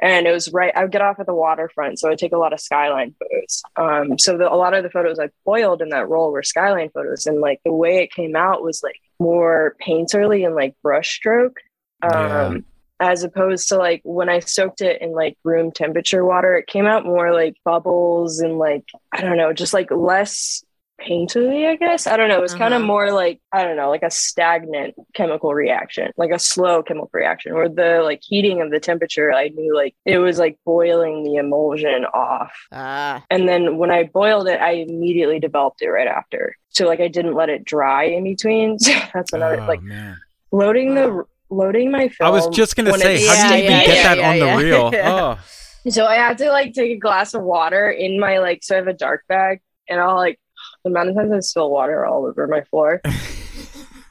And 0.00 0.26
it 0.26 0.32
was 0.32 0.52
right. 0.52 0.72
I 0.74 0.82
would 0.82 0.92
get 0.92 1.02
off 1.02 1.20
at 1.20 1.26
the 1.26 1.34
waterfront, 1.34 1.98
so 1.98 2.10
I 2.10 2.16
take 2.16 2.32
a 2.32 2.38
lot 2.38 2.52
of 2.52 2.60
skyline 2.60 3.14
photos. 3.18 3.62
Um, 3.76 4.18
so 4.18 4.36
the, 4.36 4.52
a 4.52 4.56
lot 4.56 4.74
of 4.74 4.82
the 4.82 4.90
photos 4.90 5.18
I 5.18 5.30
boiled 5.44 5.82
in 5.82 5.90
that 5.90 6.08
role 6.08 6.32
were 6.32 6.42
skyline 6.42 6.90
photos, 6.92 7.26
and 7.26 7.40
like 7.40 7.60
the 7.64 7.72
way 7.72 7.98
it 8.02 8.12
came 8.12 8.34
out 8.36 8.62
was 8.62 8.82
like 8.82 9.00
more 9.20 9.76
painterly 9.86 10.44
and 10.44 10.54
like 10.54 10.74
brushstroke. 10.84 11.54
Um, 12.02 12.10
Yeah. 12.10 12.58
as 13.00 13.22
opposed 13.22 13.68
to 13.68 13.76
like 13.76 14.02
when 14.04 14.28
I 14.28 14.40
soaked 14.40 14.80
it 14.80 15.00
in 15.00 15.12
like 15.12 15.38
room 15.44 15.70
temperature 15.72 16.24
water, 16.24 16.56
it 16.56 16.66
came 16.66 16.86
out 16.86 17.06
more 17.06 17.32
like 17.32 17.54
bubbles 17.64 18.40
and 18.40 18.58
like 18.58 18.84
I 19.12 19.20
don't 19.20 19.36
know, 19.36 19.52
just 19.52 19.72
like 19.74 19.90
less 19.90 20.64
painterly, 21.00 21.66
I 21.68 21.76
guess. 21.76 22.06
I 22.06 22.16
don't 22.16 22.28
know. 22.28 22.38
It 22.38 22.42
was 22.42 22.54
kind 22.54 22.72
of 22.74 22.78
Uh-huh. 22.80 22.86
more 22.86 23.12
like 23.12 23.40
I 23.52 23.62
don't 23.64 23.76
know, 23.76 23.90
like 23.90 24.02
a 24.02 24.10
stagnant 24.10 24.94
chemical 25.14 25.52
reaction, 25.54 26.10
like 26.16 26.30
a 26.30 26.38
slow 26.38 26.82
chemical 26.82 27.10
reaction, 27.12 27.54
where 27.54 27.68
the 27.68 28.00
like 28.02 28.20
heating 28.22 28.62
of 28.62 28.70
the 28.70 28.80
temperature, 28.80 29.32
I 29.32 29.48
knew 29.48 29.74
like 29.74 29.94
it 30.04 30.18
was 30.18 30.38
like 30.38 30.58
boiling 30.64 31.24
the 31.24 31.36
emulsion 31.36 32.04
off. 32.06 32.52
Ah. 32.72 33.22
And 33.30 33.48
then 33.48 33.76
when 33.78 33.90
I 33.90 34.04
boiled 34.04 34.48
it, 34.48 34.60
I 34.60 34.72
immediately 34.88 35.40
developed 35.40 35.82
it 35.82 35.88
right 35.90 36.08
after. 36.08 36.56
So 36.70 36.86
like 36.86 37.00
I 37.00 37.08
didn't 37.08 37.34
let 37.34 37.48
it 37.48 37.64
dry 37.64 38.04
in 38.04 38.24
between. 38.24 38.78
So 38.78 38.92
that's 39.14 39.32
another 39.32 39.60
Oh, 39.62 39.66
like 39.66 39.82
man. 39.82 40.16
loading 40.52 40.94
the 40.94 41.24
loading 41.50 41.90
my 41.90 42.08
film. 42.08 42.28
I 42.28 42.30
was 42.30 42.46
just 42.48 42.74
gonna 42.76 42.96
say, 42.98 43.16
it's 43.16 43.28
how 43.28 43.48
do 43.50 43.58
you 43.58 43.64
Yeah, 43.64 43.64
even 43.64 43.70
yeah, 43.72 43.86
get 43.86 43.96
yeah, 43.96 44.02
that 44.14 44.18
yeah, 44.18 44.30
on 44.30 44.36
yeah. 44.38 44.56
the 44.56 44.64
reel? 44.64 44.90
Yeah. 44.92 45.12
Oh, 45.12 45.38
So 45.90 46.06
I 46.06 46.14
had 46.14 46.38
to 46.38 46.48
like 46.50 46.72
take 46.72 46.92
a 46.92 46.98
glass 46.98 47.34
of 47.34 47.42
water 47.42 47.90
in 47.90 48.18
my 48.18 48.38
like 48.38 48.60
so 48.62 48.74
I 48.74 48.78
have 48.78 48.86
a 48.88 48.94
dark 48.94 49.24
bag 49.28 49.60
and 49.86 50.00
I'll 50.00 50.16
like 50.16 50.40
the 50.84 50.90
amount 50.90 51.08
of 51.08 51.16
times 51.16 51.32
I 51.32 51.40
spill 51.40 51.70
water 51.70 52.04
all 52.06 52.26
over 52.26 52.46
my 52.46 52.62
floor. 52.62 53.00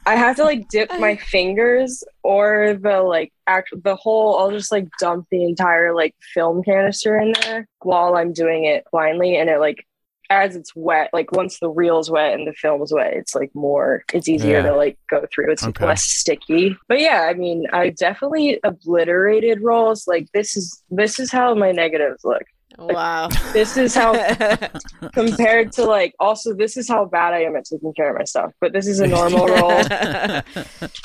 I 0.05 0.15
have 0.17 0.35
to 0.35 0.43
like 0.43 0.67
dip 0.67 0.89
my 0.99 1.15
fingers 1.15 2.03
or 2.23 2.73
the 2.73 3.01
like 3.01 3.31
actual 3.47 3.79
the 3.81 3.95
whole 3.95 4.37
I'll 4.37 4.51
just 4.51 4.69
like 4.71 4.89
dump 4.99 5.27
the 5.31 5.45
entire 5.45 5.95
like 5.95 6.13
film 6.33 6.61
canister 6.61 7.17
in 7.17 7.33
there 7.41 7.69
while 7.81 8.15
I'm 8.17 8.33
doing 8.33 8.65
it 8.65 8.83
blindly 8.91 9.37
and 9.37 9.49
it 9.49 9.59
like 9.59 9.85
as 10.29 10.55
it's 10.57 10.75
wet, 10.75 11.09
like 11.13 11.31
once 11.31 11.59
the 11.59 11.69
reel's 11.69 12.09
wet 12.09 12.33
and 12.33 12.45
the 12.47 12.53
film's 12.53 12.91
wet, 12.91 13.13
it's 13.13 13.33
like 13.35 13.51
more 13.53 14.03
it's 14.13 14.27
easier 14.27 14.57
Yeah. 14.57 14.63
to 14.71 14.75
like 14.75 14.97
go 15.09 15.25
through. 15.33 15.51
It's 15.53 15.63
Okay. 15.63 15.85
less 15.85 16.03
sticky. 16.03 16.75
But 16.89 16.99
yeah, 16.99 17.27
I 17.29 17.33
mean 17.33 17.67
I 17.71 17.89
definitely 17.91 18.59
obliterated 18.63 19.61
rolls. 19.61 20.05
Like 20.05 20.27
this 20.33 20.57
is 20.57 20.83
this 20.89 21.17
is 21.17 21.31
how 21.31 21.55
my 21.55 21.71
negatives 21.71 22.25
look. 22.25 22.43
Wow. 22.77 23.29
This 23.53 23.77
is 23.77 23.93
how 23.93 24.13
compared 25.13 25.71
to 25.73 25.85
like 25.85 26.15
also 26.19 26.53
this 26.53 26.75
is 26.75 26.87
how 26.87 27.05
bad 27.05 27.33
I 27.33 27.43
am 27.43 27.55
at 27.55 27.65
taking 27.65 27.93
care 27.93 28.09
of 28.11 28.17
my 28.17 28.23
stuff. 28.23 28.51
But 28.59 28.73
this 28.73 28.87
is 28.87 28.99
a 28.99 29.07
normal 29.07 29.47
roll. 29.47 29.81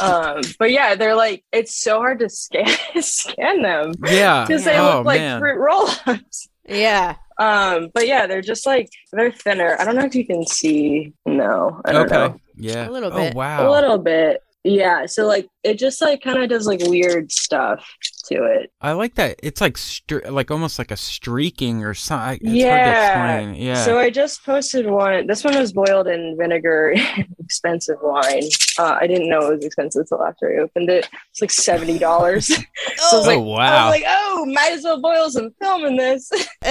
Um, 0.00 0.40
but 0.58 0.70
yeah, 0.70 0.94
they're 0.94 1.14
like 1.14 1.44
it's 1.52 1.76
so 1.82 1.98
hard 1.98 2.20
to 2.20 2.28
scan 2.28 2.66
scan 3.00 3.62
them 3.62 3.92
yeah. 4.06 4.44
because 4.46 4.64
they 4.64 4.78
oh, 4.78 4.98
look 4.98 5.06
like 5.06 5.20
man. 5.20 5.40
fruit 5.40 5.58
roll-ups. 5.58 6.48
yeah. 6.68 7.16
Um, 7.38 7.90
but 7.94 8.06
yeah, 8.08 8.26
they're 8.26 8.40
just 8.42 8.66
like 8.66 8.88
they're 9.12 9.30
thinner. 9.32 9.76
I 9.78 9.84
don't 9.84 9.94
know 9.96 10.04
if 10.04 10.14
you 10.14 10.26
can 10.26 10.46
see. 10.46 11.12
No, 11.26 11.80
I 11.84 11.92
don't 11.92 12.06
Okay. 12.06 12.14
know. 12.14 12.40
Yeah. 12.56 12.88
A 12.88 12.90
little 12.90 13.12
Oh, 13.12 13.16
bit. 13.16 13.34
wow. 13.34 13.68
A 13.68 13.70
little 13.70 13.98
bit. 13.98 14.42
Yeah. 14.64 15.06
So 15.06 15.26
like 15.26 15.48
it 15.62 15.78
just 15.78 16.00
like 16.02 16.22
kind 16.22 16.42
of 16.42 16.48
does 16.48 16.66
like 16.66 16.80
weird 16.82 17.30
stuff 17.30 17.86
to 18.28 18.44
it. 18.44 18.70
I 18.80 18.92
like 18.92 19.14
that. 19.16 19.38
It's 19.42 19.60
like 19.60 19.74
stre- 19.74 20.30
like 20.30 20.50
almost 20.50 20.78
like 20.78 20.90
a 20.90 20.96
streaking 20.96 21.84
or 21.84 21.94
something. 21.94 22.38
It's 22.42 22.54
yeah. 22.54 23.14
hard 23.16 23.40
to 23.44 23.50
explain. 23.50 23.66
Yeah. 23.66 23.84
So 23.84 23.98
I 23.98 24.10
just 24.10 24.44
posted 24.44 24.86
one. 24.86 25.26
This 25.26 25.44
one 25.44 25.56
was 25.56 25.72
boiled 25.72 26.06
in 26.08 26.36
vinegar, 26.38 26.94
expensive 27.38 27.96
wine. 28.02 28.44
Uh, 28.78 28.98
I 29.00 29.06
didn't 29.06 29.28
know 29.28 29.50
it 29.50 29.56
was 29.56 29.64
expensive 29.64 30.00
until 30.00 30.24
after 30.24 30.52
I 30.52 30.62
opened 30.62 30.90
it. 30.90 31.08
It's 31.30 31.40
like 31.40 31.50
seventy 31.50 31.98
dollars. 31.98 32.46
so 32.46 32.62
I 32.62 32.64
Oh, 33.10 33.20
like, 33.22 33.38
I 33.38 33.40
wow. 33.40 33.86
was 33.86 34.00
like, 34.00 34.04
oh, 34.06 34.46
might 34.46 34.72
as 34.72 34.84
well 34.84 35.00
boil 35.00 35.30
some 35.30 35.50
film 35.60 35.84
in 35.84 35.96
this. 35.96 36.30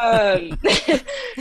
um, 0.00 0.58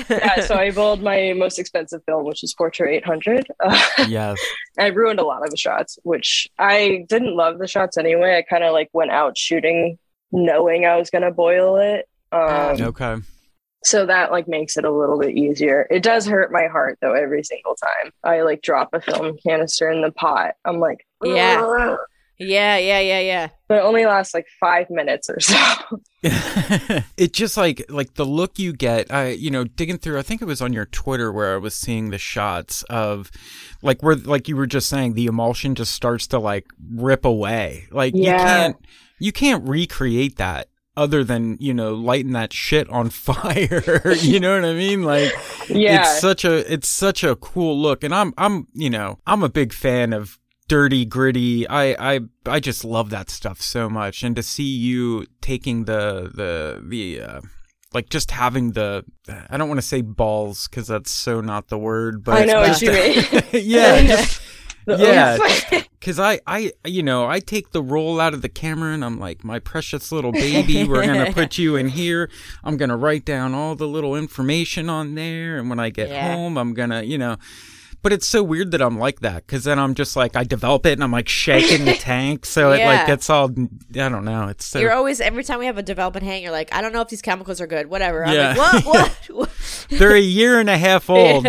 yeah. 0.10 0.42
So 0.42 0.56
I 0.56 0.72
boiled 0.74 1.02
my 1.02 1.34
most 1.34 1.60
expensive 1.60 2.02
film, 2.06 2.26
which 2.26 2.44
is 2.44 2.56
Portra 2.60 2.88
800. 2.90 3.48
Uh, 3.60 3.82
yes. 4.08 4.40
I 4.80 4.88
ruined 4.88 5.20
a 5.20 5.26
lot 5.26 5.44
of 5.44 5.52
the 5.52 5.58
shots, 5.58 6.00
which 6.04 6.48
I 6.58 7.06
didn't 7.10 7.36
love 7.36 7.60
the 7.60 7.68
shots 7.68 7.98
anyway. 7.98 8.38
I 8.38 8.42
kind 8.50 8.64
of 8.64 8.74
like 8.74 8.90
went 9.02 9.12
out 9.12 9.38
shooting 9.38 9.98
knowing 10.32 10.86
I 10.86 10.96
was 10.98 11.10
gonna 11.10 11.32
boil 11.32 11.78
it. 11.78 12.08
Um, 12.32 12.80
Okay. 12.82 13.18
so 13.84 14.06
that 14.06 14.32
like 14.32 14.48
makes 14.48 14.78
it 14.78 14.86
a 14.86 14.92
little 14.92 15.20
bit 15.20 15.36
easier. 15.36 15.88
It 15.90 16.04
does 16.04 16.26
hurt 16.28 16.52
my 16.52 16.68
heart 16.68 17.00
though 17.02 17.14
every 17.14 17.44
single 17.44 17.76
time 17.76 18.12
I 18.24 18.42
like 18.42 18.62
drop 18.62 18.90
a 18.94 19.02
film 19.02 19.38
canister 19.46 19.90
in 19.90 20.02
the 20.02 20.12
pot. 20.12 20.54
I'm 20.64 20.80
like, 20.80 21.06
Yeah. 21.24 21.98
"Ugh." 22.42 22.48
yeah, 22.48 22.78
yeah, 22.78 23.00
yeah, 23.00 23.20
yeah. 23.20 23.48
but 23.68 23.78
it 23.78 23.84
only 23.84 24.06
lasts 24.06 24.34
like 24.34 24.48
five 24.60 24.90
minutes 24.90 25.30
or 25.30 25.40
so. 25.40 25.56
it 26.24 27.34
just 27.34 27.58
like 27.58 27.84
like 27.90 28.14
the 28.14 28.26
look 28.26 28.60
you 28.60 28.74
get 28.74 29.12
i 29.12 29.30
you 29.30 29.50
know 29.50 29.64
digging 29.64 29.98
through 29.98 30.20
i 30.20 30.22
think 30.22 30.40
it 30.42 30.46
was 30.46 30.62
on 30.62 30.72
your 30.72 30.86
twitter 30.86 31.32
where 31.32 31.56
i 31.56 31.58
was 31.58 31.74
seeing 31.74 32.12
the 32.12 32.18
shots 32.20 32.84
of 32.84 33.32
like 33.82 34.04
where 34.04 34.16
like 34.16 34.48
you 34.48 34.56
were 34.56 34.68
just 34.68 34.88
saying 34.88 35.14
the 35.14 35.26
emulsion 35.26 35.74
just 35.74 35.94
starts 35.94 36.28
to 36.28 36.38
like 36.38 36.68
rip 36.94 37.26
away 37.26 37.88
like 37.92 38.16
you 38.16 38.24
Yeah. 38.26 38.38
can't 38.46 38.76
you 39.20 39.32
can't 39.32 39.68
recreate 39.68 40.38
that 40.38 40.68
other 40.96 41.24
than 41.24 41.58
you 41.60 41.74
know 41.74 41.94
lighting 41.96 42.34
that 42.34 42.54
shit 42.54 42.88
on 42.90 43.10
fire 43.32 44.14
you 44.20 44.40
know 44.40 44.54
what 44.56 44.66
i 44.66 44.74
mean 44.74 45.02
like 45.04 45.32
yeah, 45.70 46.02
it's 46.02 46.20
such 46.22 46.46
a 46.46 46.72
it's 46.72 46.88
such 46.88 47.24
a 47.24 47.36
cool 47.36 47.80
look 47.80 48.04
and 48.04 48.14
i'm 48.14 48.32
i'm 48.38 48.68
you 48.74 48.90
know 48.90 49.18
i'm 49.26 49.42
a 49.42 49.50
big 49.50 49.74
fan 49.74 50.14
of 50.14 50.38
dirty 50.72 51.04
gritty 51.04 51.68
i 51.68 52.14
i 52.14 52.20
i 52.46 52.58
just 52.58 52.86
love 52.86 53.10
that 53.10 53.30
stuff 53.30 53.60
so 53.62 53.90
much 53.90 54.24
and 54.24 54.38
to 54.38 54.42
see 54.42 54.64
you 54.64 55.26
taking 55.42 55.84
the 55.84 56.32
the 56.34 56.82
the 56.88 57.20
uh 57.20 57.42
like 57.94 58.08
just 58.08 58.32
having 58.32 58.72
the 58.72 59.04
i 59.50 59.58
don't 59.58 59.68
want 59.68 59.80
to 59.80 59.86
say 59.86 60.00
balls 60.02 60.70
because 60.70 60.88
that's 60.88 61.12
so 61.12 61.42
not 61.42 61.68
the 61.68 61.78
word 61.78 62.24
but 62.24 62.44
I 62.44 62.46
know 62.46 62.62
what 62.62 62.82
you 62.82 62.90
mean. 62.90 63.24
yeah 63.52 64.02
just 64.08 64.42
yeah, 64.88 65.38
because 66.00 66.20
I, 66.20 66.40
I, 66.48 66.72
you 66.86 67.04
know, 67.04 67.28
I 67.28 67.40
take 67.40 67.72
the 67.72 67.84
roll 67.84 68.20
out 68.20 68.34
of 68.34 68.42
the 68.42 68.50
camera 68.50 68.96
and 68.96 69.06
I'm 69.06 69.20
like, 69.20 69.44
my 69.44 69.60
precious 69.60 70.12
little 70.12 70.32
baby, 70.32 70.86
we're 70.86 71.06
gonna 71.06 71.32
put 71.32 71.60
you 71.60 71.76
in 71.76 71.90
here. 71.90 72.32
I'm 72.64 72.78
gonna 72.78 72.98
write 72.98 73.24
down 73.24 73.54
all 73.54 73.76
the 73.76 73.88
little 73.88 74.16
information 74.16 74.90
on 74.90 75.14
there, 75.14 75.60
and 75.60 75.70
when 75.70 75.80
I 75.80 75.92
get 75.92 76.10
Yeah. 76.10 76.34
home, 76.36 76.58
I'm 76.58 76.74
gonna, 76.74 77.04
you 77.04 77.20
know. 77.20 77.38
But 78.04 78.14
it's 78.14 78.28
so 78.28 78.42
weird 78.42 78.72
that 78.72 78.82
I'm 78.82 78.98
like 78.98 79.20
that 79.20 79.46
because 79.46 79.64
then 79.66 79.78
I'm 79.78 79.94
just 79.94 80.16
like 80.16 80.36
I 80.36 80.44
develop 80.44 80.88
it 80.88 80.94
and 80.94 81.04
I'm 81.04 81.12
like 81.12 81.30
shaking 81.30 81.86
the 81.86 81.94
tank, 82.00 82.46
so 82.48 82.72
it 82.72 82.84
like 82.84 83.06
gets 83.06 83.30
all 83.30 83.46
I 83.52 84.10
don't 84.10 84.26
know. 84.26 84.48
It's 84.48 84.66
so 84.66 84.80
You're 84.80 84.92
always 84.94 85.22
every 85.22 85.44
time 85.44 85.60
we 85.60 85.68
have 85.68 85.78
a 85.78 85.84
development 85.84 86.26
hang, 86.26 86.42
you're 86.42 86.52
like, 86.52 86.74
I 86.74 86.82
don't 86.82 86.94
know 86.94 87.02
if 87.02 87.10
these 87.10 87.22
chemicals 87.22 87.62
are 87.62 87.68
good. 87.68 87.88
Whatever. 87.88 88.26
I'm 88.26 88.34
Yeah. 88.34 88.54
like, 88.56 88.58
what? 88.58 88.86
What? 88.86 89.12
what? 89.38 89.50
they're 89.90 90.16
a 90.16 90.20
year 90.20 90.60
and 90.60 90.70
a 90.70 90.78
half 90.80 91.10
old. 91.12 91.46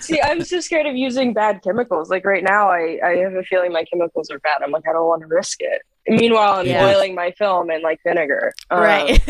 See, 0.00 0.20
I'm 0.20 0.42
so 0.44 0.60
scared 0.60 0.86
of 0.86 0.96
using 0.96 1.32
bad 1.32 1.62
chemicals. 1.62 2.10
Like 2.10 2.24
right 2.24 2.42
now, 2.42 2.68
I, 2.68 2.98
I 3.04 3.16
have 3.18 3.34
a 3.34 3.42
feeling 3.44 3.72
my 3.72 3.84
chemicals 3.84 4.30
are 4.30 4.38
bad. 4.40 4.62
I'm 4.64 4.72
like, 4.72 4.88
I 4.88 4.92
don't 4.92 5.06
want 5.06 5.22
to 5.22 5.28
risk 5.28 5.58
it. 5.60 5.82
Meanwhile, 6.08 6.54
I'm 6.60 6.66
Yeah. 6.66 6.84
boiling 6.84 7.14
my 7.14 7.30
film 7.32 7.70
in 7.70 7.82
like 7.82 8.00
vinegar. 8.04 8.52
Um, 8.70 8.80
right. 8.80 9.20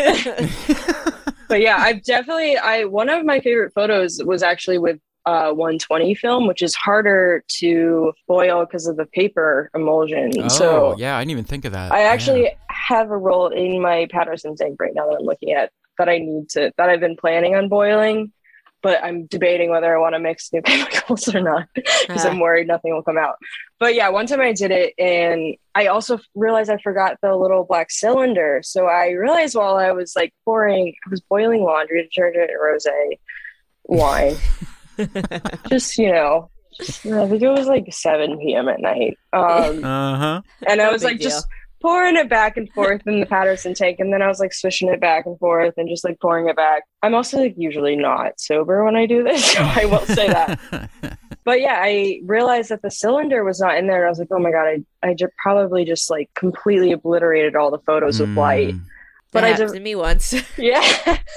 but 1.48 1.60
yeah, 1.60 1.76
I've 1.78 2.02
definitely 2.04 2.56
I 2.56 2.84
one 2.84 3.08
of 3.10 3.24
my 3.24 3.40
favorite 3.40 3.72
photos 3.74 4.20
was 4.24 4.42
actually 4.42 4.78
with 4.78 4.98
uh 5.30 5.52
120 5.52 6.14
film, 6.14 6.46
which 6.46 6.62
is 6.62 6.74
harder 6.74 7.44
to 7.60 8.12
boil 8.26 8.64
because 8.64 8.86
of 8.86 8.96
the 8.96 9.06
paper 9.06 9.70
emulsion. 9.74 10.30
oh 10.42 10.48
so 10.48 10.96
yeah, 10.98 11.16
I 11.16 11.20
didn't 11.20 11.32
even 11.32 11.44
think 11.44 11.64
of 11.64 11.72
that. 11.72 11.92
I 11.92 12.00
Yeah. 12.02 12.08
actually 12.14 12.44
have 12.68 13.10
a 13.10 13.16
roll 13.16 13.48
in 13.48 13.80
my 13.80 14.06
Paterson 14.10 14.56
tank 14.56 14.76
right 14.80 14.94
now 14.94 15.06
that 15.08 15.16
I'm 15.20 15.26
looking 15.26 15.52
at 15.52 15.70
that 15.98 16.08
I 16.08 16.18
need 16.18 16.48
to 16.50 16.72
that 16.76 16.88
I've 16.90 17.00
been 17.00 17.16
planning 17.16 17.54
on 17.54 17.68
boiling, 17.68 18.32
but 18.82 19.04
I'm 19.04 19.26
debating 19.26 19.68
whether 19.70 19.94
I 19.94 20.00
want 20.00 20.14
to 20.14 20.18
mix 20.18 20.50
new 20.52 20.62
chemicals 20.70 21.32
or 21.34 21.40
not 21.40 21.68
because 21.74 22.24
I'm 22.24 22.40
worried 22.40 22.66
nothing 22.66 22.92
will 22.94 23.02
come 23.02 23.18
out. 23.18 23.36
But 23.78 23.94
yeah, 23.94 24.08
one 24.08 24.26
time 24.26 24.40
I 24.40 24.52
did 24.52 24.70
it 24.72 24.94
and 24.98 25.56
I 25.74 25.86
also 25.86 26.18
realized 26.34 26.70
I 26.70 26.78
forgot 26.78 27.18
the 27.22 27.36
little 27.36 27.64
black 27.64 27.90
cylinder. 27.90 28.60
So 28.64 28.86
I 28.86 29.10
realized 29.10 29.54
while 29.54 29.76
I 29.76 29.92
was 29.92 30.16
like 30.16 30.32
pouring, 30.44 30.94
I 31.06 31.10
was 31.10 31.20
boiling 31.20 31.62
laundry 31.62 32.02
detergent 32.02 32.50
and 32.50 32.58
rose 32.60 32.86
wine. 33.84 34.36
just, 35.68 35.96
you 35.98 36.12
know, 36.12 36.50
just, 36.76 37.04
I 37.06 37.28
think 37.28 37.42
it 37.42 37.48
was 37.48 37.66
like 37.66 37.92
7 37.92 38.38
p.m. 38.38 38.68
at 38.68 38.80
night. 38.80 39.18
Um, 39.32 39.84
Uh 39.84 40.16
huh. 40.16 40.42
and 40.66 40.80
I 40.80 40.90
was 40.90 41.02
big 41.02 41.12
like 41.12 41.20
just 41.20 41.46
pouring 41.82 42.16
it 42.16 42.28
back 42.28 42.56
and 42.58 42.70
forth 42.72 43.00
in 43.06 43.20
the 43.20 43.26
Paterson 43.26 43.72
tank, 43.74 44.00
and 44.00 44.12
then 44.12 44.20
I 44.22 44.28
was 44.28 44.38
like 44.38 44.52
swishing 44.52 44.88
it 44.90 45.00
back 45.00 45.24
and 45.26 45.38
forth 45.38 45.74
and 45.78 45.88
just 45.88 46.04
like 46.04 46.20
pouring 46.20 46.48
it 46.48 46.56
back. 46.56 46.82
I'm 47.02 47.14
also 47.14 47.38
like 47.38 47.54
usually 47.56 47.96
not 47.96 48.38
sober 48.38 48.84
when 48.84 48.96
I 48.96 49.06
do 49.06 49.22
this, 49.24 49.44
so 49.52 49.60
I 49.62 49.84
will 49.86 50.04
say 50.06 50.28
that. 50.28 50.90
But 51.42 51.62
yeah, 51.62 51.78
I 51.82 52.20
realized 52.26 52.68
that 52.68 52.82
the 52.82 52.90
cylinder 52.90 53.42
was 53.42 53.60
not 53.60 53.78
in 53.78 53.86
there. 53.86 54.00
And 54.00 54.06
I 54.06 54.08
was 54.10 54.18
like, 54.18 54.28
oh 54.30 54.38
my 54.38 54.50
god, 54.50 54.66
I 54.66 55.08
I 55.08 55.14
ju- 55.14 55.30
probably 55.42 55.86
just 55.86 56.10
like 56.10 56.28
completely 56.34 56.92
obliterated 56.92 57.56
all 57.56 57.70
the 57.70 57.78
photos 57.78 58.20
with 58.20 58.28
light. 58.36 58.74
Mm. 58.74 58.82
But 59.32 59.40
that 59.40 59.46
I 59.46 59.50
happened 59.52 59.68
did- 59.70 59.74
to 59.78 59.80
me 59.82 59.94
once, 59.94 60.34
Yeah, 60.58 60.82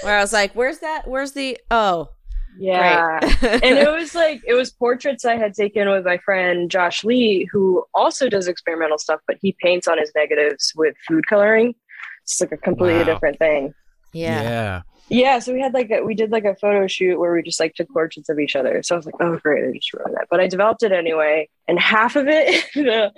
where 0.02 0.18
I 0.18 0.20
was 0.20 0.34
like, 0.34 0.54
"Where's 0.56 0.80
that? 0.80 1.08
Where's 1.08 1.32
the? 1.32 1.58
Oh, 1.72 2.10
yeah. 2.58 3.20
great." 3.20 3.44
and 3.64 3.78
it 3.78 3.92
was 3.92 4.14
like 4.16 4.42
it 4.48 4.54
was 4.54 4.72
portraits 4.72 5.26
I 5.26 5.36
had 5.38 5.54
taken 5.54 5.90
with 5.90 6.06
my 6.06 6.18
friend 6.18 6.70
Josh 6.72 7.04
Lee, 7.04 7.48
who 7.52 7.84
also 7.94 8.30
does 8.30 8.48
experimental 8.48 8.98
stuff, 8.98 9.20
but 9.28 9.38
he 9.42 9.56
paints 9.62 9.88
on 9.88 9.98
his 9.98 10.12
negatives 10.16 10.74
with 10.76 10.96
food 11.08 11.28
coloring. 11.28 11.76
It's 12.24 12.40
like 12.42 12.52
a 12.52 12.58
completely 12.58 13.00
Wow. 13.00 13.06
different 13.06 13.40
thing. 13.40 13.74
yeah. 14.14 14.42
yeah. 14.44 14.82
Yeah, 15.10 15.40
so 15.40 15.54
we 15.54 15.60
had 15.62 15.74
like 15.74 15.92
a, 15.92 16.02
we 16.02 16.16
did 16.16 16.32
like 16.32 16.46
a 16.46 16.56
photo 16.56 16.88
shoot 16.88 17.20
where 17.20 17.34
we 17.34 17.44
just 17.44 17.60
like 17.60 17.76
took 17.76 17.90
portraits 17.90 18.30
of 18.30 18.40
each 18.40 18.56
other. 18.56 18.82
So 18.82 18.96
I 18.96 18.98
was 18.98 19.06
like, 19.06 19.16
oh 19.20 19.38
great, 19.38 19.68
I 19.68 19.72
just 19.74 19.94
ruined 19.94 20.16
that. 20.16 20.28
But 20.32 20.40
I 20.40 20.48
developed 20.48 20.82
it 20.82 20.94
anyway, 20.94 21.50
and 21.68 21.78
half 21.78 22.16
of 22.16 22.28
it, 22.30 22.66
the 22.74 23.12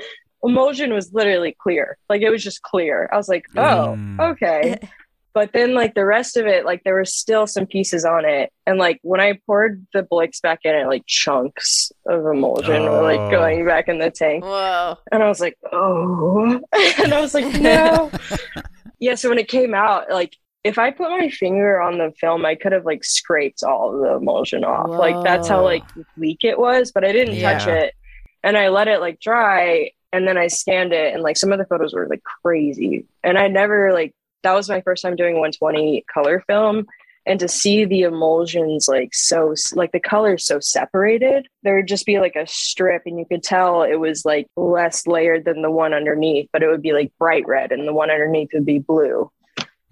emulsion 0.43 0.91
was 0.93 1.13
literally 1.13 1.55
clear. 1.61 1.97
Like 2.09 2.21
it 2.23 2.31
was 2.31 2.43
just 2.43 2.63
clear. 2.63 3.07
I 3.13 3.17
was 3.17 3.29
like, 3.29 3.45
oh, 3.55 3.95
Mm. 3.97 4.31
okay. 4.31 4.77
But 5.35 5.51
then 5.53 5.75
like 5.75 5.93
the 5.95 6.05
rest 6.05 6.37
of 6.37 6.47
it, 6.47 6.63
like 6.65 6.83
there 6.85 6.97
was 6.97 7.13
still 7.13 7.45
some 7.45 7.65
pieces 7.67 8.05
on 8.05 8.23
it, 8.25 8.51
and 8.65 8.79
like 8.79 8.99
when 9.03 9.19
I 9.19 9.37
poured 9.45 9.85
the 9.93 10.01
Blix 10.01 10.39
back 10.39 10.61
in, 10.63 10.73
it 10.73 10.87
like 10.87 11.05
chunks 11.05 11.91
of 12.07 12.25
emulsion 12.25 12.83
were 12.83 12.89
Oh. 12.89 13.03
like 13.03 13.29
going 13.29 13.65
back 13.65 13.89
in 13.89 13.99
the 13.99 14.09
tank. 14.09 14.45
Whoa. 14.45 14.95
And 15.11 15.21
I 15.21 15.27
was 15.27 15.41
like, 15.41 15.57
oh. 15.73 16.61
and 17.03 17.13
I 17.13 17.19
was 17.19 17.33
like, 17.33 17.53
no. 17.61 18.09
yeah. 18.99 19.15
So 19.15 19.27
when 19.27 19.37
it 19.37 19.49
came 19.49 19.73
out, 19.75 20.09
like, 20.09 20.37
if 20.63 20.79
I 20.79 20.89
put 20.91 21.09
my 21.11 21.29
finger 21.29 21.81
on 21.81 21.97
the 21.97 22.11
film, 22.19 22.45
I 22.45 22.55
could 22.55 22.71
have 22.71 22.85
like 22.85 23.03
scraped 23.03 23.61
all 23.61 23.91
the 24.01 24.13
emulsion 24.15 24.63
off. 24.63 24.87
Like, 24.89 25.21
that's 25.23 25.47
how 25.49 25.63
like 25.63 25.83
weak 26.17 26.45
it 26.45 26.57
was, 26.57 26.91
but 26.93 27.03
I 27.03 27.11
didn't 27.11 27.39
touch 27.41 27.67
it. 27.67 27.93
And 28.41 28.57
I 28.57 28.69
let 28.69 28.87
it 28.87 28.99
like 29.01 29.19
dry. 29.19 29.91
And 30.13 30.25
then 30.27 30.37
I 30.37 30.47
scanned 30.47 30.93
it. 30.93 31.13
And 31.13 31.21
like 31.21 31.35
some 31.35 31.51
of 31.51 31.59
the 31.59 31.65
photos 31.65 31.93
were 31.93 32.07
like 32.07 32.23
crazy. 32.41 33.05
And 33.21 33.37
I 33.37 33.47
never 33.49 33.91
like, 33.93 34.15
that 34.45 34.53
was 34.53 34.69
my 34.69 34.81
first 34.81 35.01
time 35.01 35.15
doing 35.15 35.33
120 35.33 36.05
color 36.13 36.43
film 36.47 36.85
and 37.25 37.39
to 37.39 37.47
see 37.47 37.85
the 37.85 38.03
emulsions 38.03 38.87
like 38.87 39.13
so 39.13 39.55
like 39.73 39.91
the 39.91 39.99
colors 39.99 40.45
so 40.45 40.59
separated 40.59 41.47
there 41.63 41.75
would 41.75 41.87
just 41.87 42.05
be 42.05 42.19
like 42.19 42.35
a 42.35 42.45
strip 42.47 43.01
and 43.05 43.17
you 43.17 43.25
could 43.25 43.43
tell 43.43 43.81
it 43.81 43.95
was 43.95 44.23
like 44.23 44.47
less 44.55 45.07
layered 45.07 45.45
than 45.45 45.61
the 45.61 45.71
one 45.71 45.93
underneath 45.93 46.47
but 46.53 46.61
it 46.61 46.67
would 46.67 46.81
be 46.81 46.93
like 46.93 47.11
bright 47.17 47.45
red 47.47 47.71
and 47.71 47.87
the 47.87 47.93
one 47.93 48.11
underneath 48.11 48.49
would 48.53 48.65
be 48.65 48.79
blue 48.79 49.29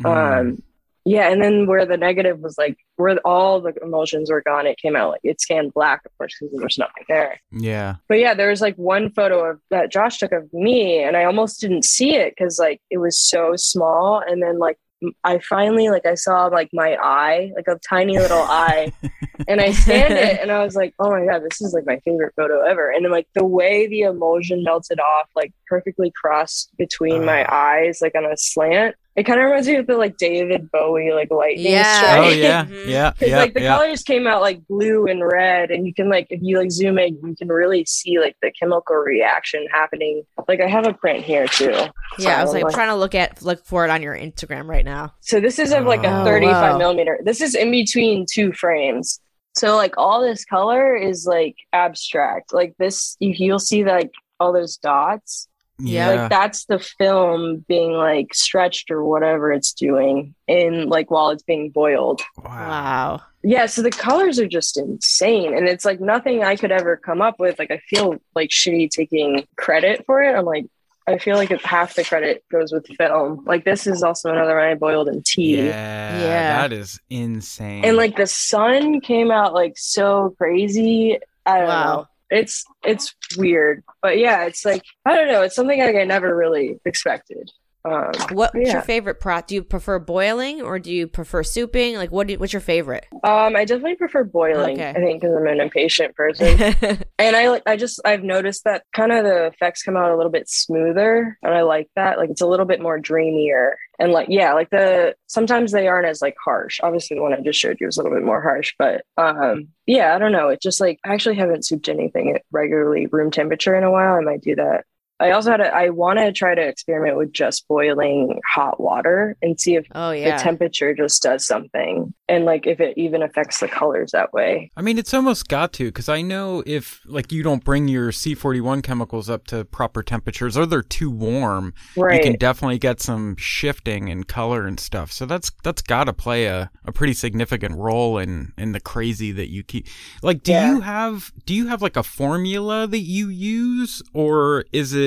Mm. 0.01 0.39
um 0.39 0.63
yeah 1.05 1.29
and 1.29 1.43
then 1.43 1.67
where 1.67 1.85
the 1.85 1.97
negative 1.97 2.39
was 2.39 2.57
like 2.57 2.77
where 2.95 3.17
all 3.25 3.59
the 3.61 3.73
emulsions 3.81 4.31
were 4.31 4.41
gone 4.41 4.65
it 4.65 4.77
came 4.77 4.95
out 4.95 5.09
like 5.11 5.21
it 5.23 5.39
scanned 5.41 5.73
black 5.73 6.01
of 6.05 6.17
course 6.17 6.33
because 6.39 6.55
there 6.55 6.63
was 6.63 6.77
nothing 6.77 7.03
there 7.09 7.39
yeah. 7.51 7.95
but 8.07 8.19
yeah, 8.19 8.33
there 8.33 8.49
was 8.49 8.61
like 8.61 8.75
one 8.75 9.11
photo 9.11 9.49
of 9.51 9.59
that 9.69 9.91
Josh 9.91 10.17
took 10.17 10.31
of 10.31 10.51
me, 10.53 11.01
and 11.03 11.15
I 11.15 11.23
almost 11.25 11.61
didn't 11.61 11.85
see 11.85 12.15
it 12.15 12.33
because 12.35 12.57
like 12.59 12.81
it 12.89 12.97
was 12.97 13.17
so 13.19 13.53
small. 13.55 14.21
And 14.25 14.41
then 14.41 14.57
like 14.59 14.77
I 15.23 15.39
finally 15.39 15.89
like 15.89 16.05
I 16.05 16.15
saw 16.15 16.45
like 16.47 16.69
my 16.73 16.95
eye, 16.95 17.51
like 17.55 17.67
a 17.67 17.79
tiny 17.87 18.17
little 18.17 18.41
eye, 18.41 18.91
and 19.47 19.61
I 19.61 19.71
scanned 19.71 20.13
it, 20.13 20.39
and 20.41 20.51
I 20.51 20.63
was 20.63 20.75
like, 20.75 20.93
oh 20.99 21.09
my 21.11 21.25
god, 21.25 21.43
this 21.43 21.61
is 21.61 21.73
like 21.73 21.85
my 21.85 21.99
favorite 22.05 22.33
photo 22.35 22.61
ever. 22.61 22.89
And 22.89 23.05
then 23.05 23.11
like 23.11 23.27
the 23.35 23.45
way 23.45 23.87
the 23.87 24.01
emulsion 24.01 24.63
melted 24.63 24.99
off, 24.99 25.29
like 25.35 25.53
perfectly 25.67 26.11
crossed 26.15 26.71
between 26.77 27.25
my 27.25 27.45
Ah. 27.45 27.73
eyes, 27.75 27.99
like 28.01 28.15
on 28.15 28.25
a 28.25 28.35
slant. 28.37 28.95
It 29.15 29.23
kind 29.27 29.39
of 29.39 29.45
reminds 29.45 29.67
me 29.67 29.75
of 29.75 29.85
the 29.85 29.95
like 29.95 30.17
David 30.17 30.71
Bowie 30.71 31.11
like 31.13 31.29
lightning 31.29 31.71
Yeah. 31.71 31.97
strike. 31.97 32.19
Oh 32.19 32.29
yeah, 32.35 32.65
Mhm. 32.65 32.85
yeah, 32.87 33.13
yeah, 33.21 33.37
like 33.37 33.53
the 33.53 33.61
yeah. 33.61 33.77
colors 33.77 34.01
came 34.01 34.25
out 34.25 34.41
like 34.41 34.65
blue 34.67 35.05
and 35.05 35.23
red, 35.23 35.69
and 35.69 35.85
you 35.85 35.93
can 35.93 36.09
like 36.09 36.27
if 36.31 36.39
you 36.41 36.57
like 36.57 36.71
zoom 36.71 36.97
in, 36.97 37.19
you 37.23 37.35
can 37.37 37.47
really 37.47 37.85
see 37.85 38.19
like 38.19 38.35
the 38.41 38.51
chemical 38.59 38.95
reaction 38.95 39.67
happening. 39.71 40.23
Like 40.47 40.61
I 40.61 40.67
have 40.67 40.87
a 40.87 40.93
print 40.93 41.23
here 41.23 41.47
too. 41.47 41.75
Yeah, 42.17 42.39
I 42.39 42.41
was 42.43 42.51
So, 42.53 42.59
like 42.59 42.73
trying 42.73 42.89
to 42.89 42.95
look 42.95 43.13
at 43.13 43.41
look 43.43 43.63
for 43.65 43.85
it 43.85 43.91
on 43.91 44.01
your 44.01 44.15
Instagram 44.15 44.67
right 44.67 44.85
now. 44.85 45.13
So 45.21 45.39
this 45.39 45.59
is 45.59 45.71
of 45.73 45.85
like 45.85 46.03
a 46.03 46.21
Oh, 46.21 46.25
35 46.25 46.71
wow. 46.73 46.77
millimeter. 46.79 47.19
This 47.23 47.39
is 47.41 47.53
in 47.55 47.69
between 47.71 48.25
two 48.31 48.51
frames. 48.53 49.19
So 49.55 49.75
like 49.75 49.93
all 49.97 50.21
this 50.21 50.43
color 50.45 50.95
is 50.95 51.27
like 51.27 51.55
abstract. 51.71 52.51
Like 52.53 52.73
this, 52.79 53.15
you, 53.19 53.35
you'll 53.37 53.59
see 53.59 53.83
like 53.85 54.09
all 54.39 54.51
those 54.51 54.77
dots. 54.77 55.47
Yeah, 55.79 56.09
Like 56.09 56.29
that's 56.29 56.65
the 56.65 56.79
film 56.79 57.65
being 57.67 57.91
like 57.93 58.33
stretched 58.33 58.91
or 58.91 59.03
whatever 59.03 59.51
it's 59.51 59.73
doing 59.73 60.35
in 60.47 60.87
like 60.87 61.09
while 61.09 61.31
it's 61.31 61.43
being 61.43 61.71
boiled. 61.71 62.21
wow. 62.37 62.49
Wow. 62.53 63.21
Yeah, 63.45 63.65
so 63.65 63.81
the 63.81 63.89
colors 63.91 64.39
are 64.39 64.47
just 64.47 64.77
insane. 64.77 65.53
And 65.57 65.67
it's 65.67 65.83
like 65.83 65.99
nothing 65.99 66.43
I 66.43 66.55
could 66.55 66.71
ever 66.71 66.95
come 66.95 67.21
up 67.21 67.39
with. 67.39 67.59
Like 67.59 67.71
I 67.71 67.79
feel 67.89 68.15
like 68.35 68.49
shitty 68.51 68.89
taking 68.89 69.45
credit 69.57 70.05
for 70.05 70.23
it. 70.23 70.33
I'm 70.33 70.45
like, 70.45 70.65
I 71.05 71.17
feel 71.17 71.35
like 71.35 71.51
it's 71.51 71.65
half 71.65 71.95
the 71.95 72.05
credit 72.05 72.45
goes 72.49 72.71
with 72.71 72.87
film. 72.97 73.43
Like 73.45 73.65
this 73.65 73.85
is 73.85 74.01
also 74.03 74.31
another 74.31 74.55
one 74.55 74.63
I 74.63 74.75
boiled 74.75 75.09
in 75.09 75.21
tea. 75.23 75.57
Yeah, 75.57 76.19
Yeah. 76.21 76.61
that 76.61 76.71
is 76.71 77.01
insane. 77.09 77.83
And 77.83 77.97
like 77.97 78.15
the 78.15 78.27
sun 78.27 79.01
came 79.01 79.29
out 79.29 79.53
like 79.53 79.73
so 79.75 80.33
crazy. 80.37 81.17
I 81.45 81.57
don't 81.59 81.67
Wow. 81.67 81.95
know. 81.95 82.07
It's 82.33 82.65
it's 82.83 83.13
weird. 83.37 83.83
But 84.01 84.17
yeah, 84.17 84.45
it's 84.45 84.65
like 84.65 84.81
I 85.05 85.15
don't 85.15 85.27
know, 85.27 85.43
it's 85.43 85.55
something 85.55 85.79
like 85.79 85.95
I 85.95 86.03
never 86.03 86.35
really 86.35 86.79
expected. 86.83 87.51
Um 87.85 88.11
What's 88.31 88.55
Yeah. 88.55 88.73
your 88.73 88.81
favorite 88.81 89.19
pot? 89.19 89.47
Do 89.47 89.55
you 89.55 89.63
prefer 89.63 89.99
boiling 89.99 90.61
or 90.61 90.79
do 90.79 90.91
you 90.91 91.07
prefer 91.07 91.43
souping? 91.43 91.97
Like, 91.97 92.11
what? 92.11 92.27
Do, 92.27 92.37
what's 92.37 92.53
your 92.53 92.61
favorite? 92.61 93.05
um 93.23 93.55
I 93.55 93.65
definitely 93.65 93.95
prefer 93.95 94.23
boiling. 94.23 94.75
Okay. 94.77 94.89
I 94.89 94.93
think 94.93 95.21
because 95.21 95.35
I'm 95.35 95.47
an 95.47 95.59
impatient 95.61 96.15
person. 96.15 96.75
And 97.19 97.35
I 97.37 97.47
like 97.49 97.63
I 97.65 97.77
just 97.77 98.01
I've 98.03 98.23
noticed 98.23 98.63
that 98.65 98.83
kind 98.93 99.11
of 99.11 99.23
the 99.23 99.45
effects 99.45 99.83
come 99.83 99.95
out 99.95 100.11
a 100.11 100.17
little 100.17 100.31
bit 100.31 100.49
smoother 100.49 101.37
and 101.41 101.53
I 101.53 101.61
like 101.61 101.89
that. 101.95 102.17
Like 102.17 102.29
it's 102.29 102.41
a 102.41 102.47
little 102.47 102.65
bit 102.65 102.81
more 102.81 102.99
dreamier. 102.99 103.77
And 103.99 104.11
like 104.11 104.27
yeah, 104.29 104.53
like 104.53 104.69
the 104.71 105.15
sometimes 105.27 105.71
they 105.71 105.87
aren't 105.87 106.07
as 106.07 106.21
like 106.21 106.35
harsh. 106.43 106.79
Obviously 106.83 107.15
the 107.15 107.21
one 107.21 107.33
I 107.33 107.39
just 107.39 107.59
showed 107.59 107.77
you 107.79 107.85
was 107.87 107.97
a 107.97 108.03
little 108.03 108.17
bit 108.17 108.25
more 108.25 108.41
harsh, 108.41 108.73
but 108.77 109.03
um 109.17 109.67
yeah, 109.85 110.15
I 110.15 110.19
don't 110.19 110.31
know. 110.33 110.49
It 110.49 110.61
just 110.61 110.81
like 110.81 110.99
I 111.05 111.13
actually 111.13 111.35
haven't 111.35 111.65
souped 111.65 111.87
anything 111.87 112.31
at 112.35 112.41
regularly 112.51 113.07
room 113.07 113.31
temperature 113.31 113.75
in 113.75 113.83
a 113.83 113.91
while. 113.91 114.15
I 114.15 114.21
might 114.21 114.41
do 114.41 114.55
that. 114.55 114.85
I 115.19 115.31
also 115.31 115.51
had 115.51 115.61
a, 115.61 115.73
I 115.73 115.89
want 115.89 116.19
to 116.19 116.31
try 116.33 116.55
to 116.55 116.61
experiment 116.61 117.15
with 117.17 117.31
just 117.31 117.65
boiling 117.67 118.39
hot 118.51 118.79
water 118.81 119.37
and 119.41 119.59
see 119.59 119.75
if 119.75 119.85
oh 119.93 120.11
yeah. 120.11 120.35
the 120.37 120.43
temperature 120.43 120.93
just 120.93 121.21
does 121.21 121.45
something 121.45 122.13
and 122.27 122.45
like 122.45 122.65
if 122.65 122.79
it 122.79 122.97
even 122.97 123.21
affects 123.21 123.59
the 123.59 123.67
colors 123.67 124.11
that 124.11 124.33
way. 124.33 124.71
I 124.75 124.81
mean, 124.81 124.97
it's 124.97 125.13
almost 125.13 125.47
got 125.47 125.71
to 125.73 125.85
because 125.85 126.09
I 126.09 126.21
know 126.23 126.63
if 126.65 126.99
like 127.05 127.31
you 127.31 127.43
don't 127.43 127.63
bring 127.63 127.87
your 127.87 128.11
C41 128.11 128.81
chemicals 128.83 129.29
up 129.29 129.45
to 129.47 129.63
proper 129.65 130.01
temperatures 130.03 130.57
or 130.57 130.65
they're 130.65 130.81
too 130.81 131.11
warm, 131.11 131.73
Right. 131.95 132.15
you 132.15 132.31
can 132.31 132.37
definitely 132.39 132.79
get 132.79 132.99
some 132.99 133.35
shifting 133.37 134.07
in 134.07 134.23
color 134.23 134.65
and 134.65 134.79
stuff. 134.79 135.11
So 135.11 135.25
that's 135.25 135.51
that's 135.63 135.81
got 135.83 136.05
to 136.05 136.13
play 136.13 136.45
a, 136.45 136.71
a 136.85 136.91
pretty 136.91 137.13
significant 137.13 137.77
role 137.77 138.17
in 138.17 138.51
in 138.57 138.71
the 138.71 138.79
crazy 138.81 139.31
that 139.33 139.49
you 139.49 139.63
keep. 139.63 139.87
Like, 140.21 140.43
do 140.43 140.51
Yeah. 140.51 140.71
you 140.73 140.81
have 140.81 141.31
do 141.45 141.53
you 141.53 141.67
have 141.67 141.81
like 141.81 141.95
a 141.95 142.03
formula 142.03 142.87
that 142.87 142.99
you 142.99 143.29
use, 143.29 144.01
or 144.13 144.65
is 144.73 144.93
it 144.93 145.02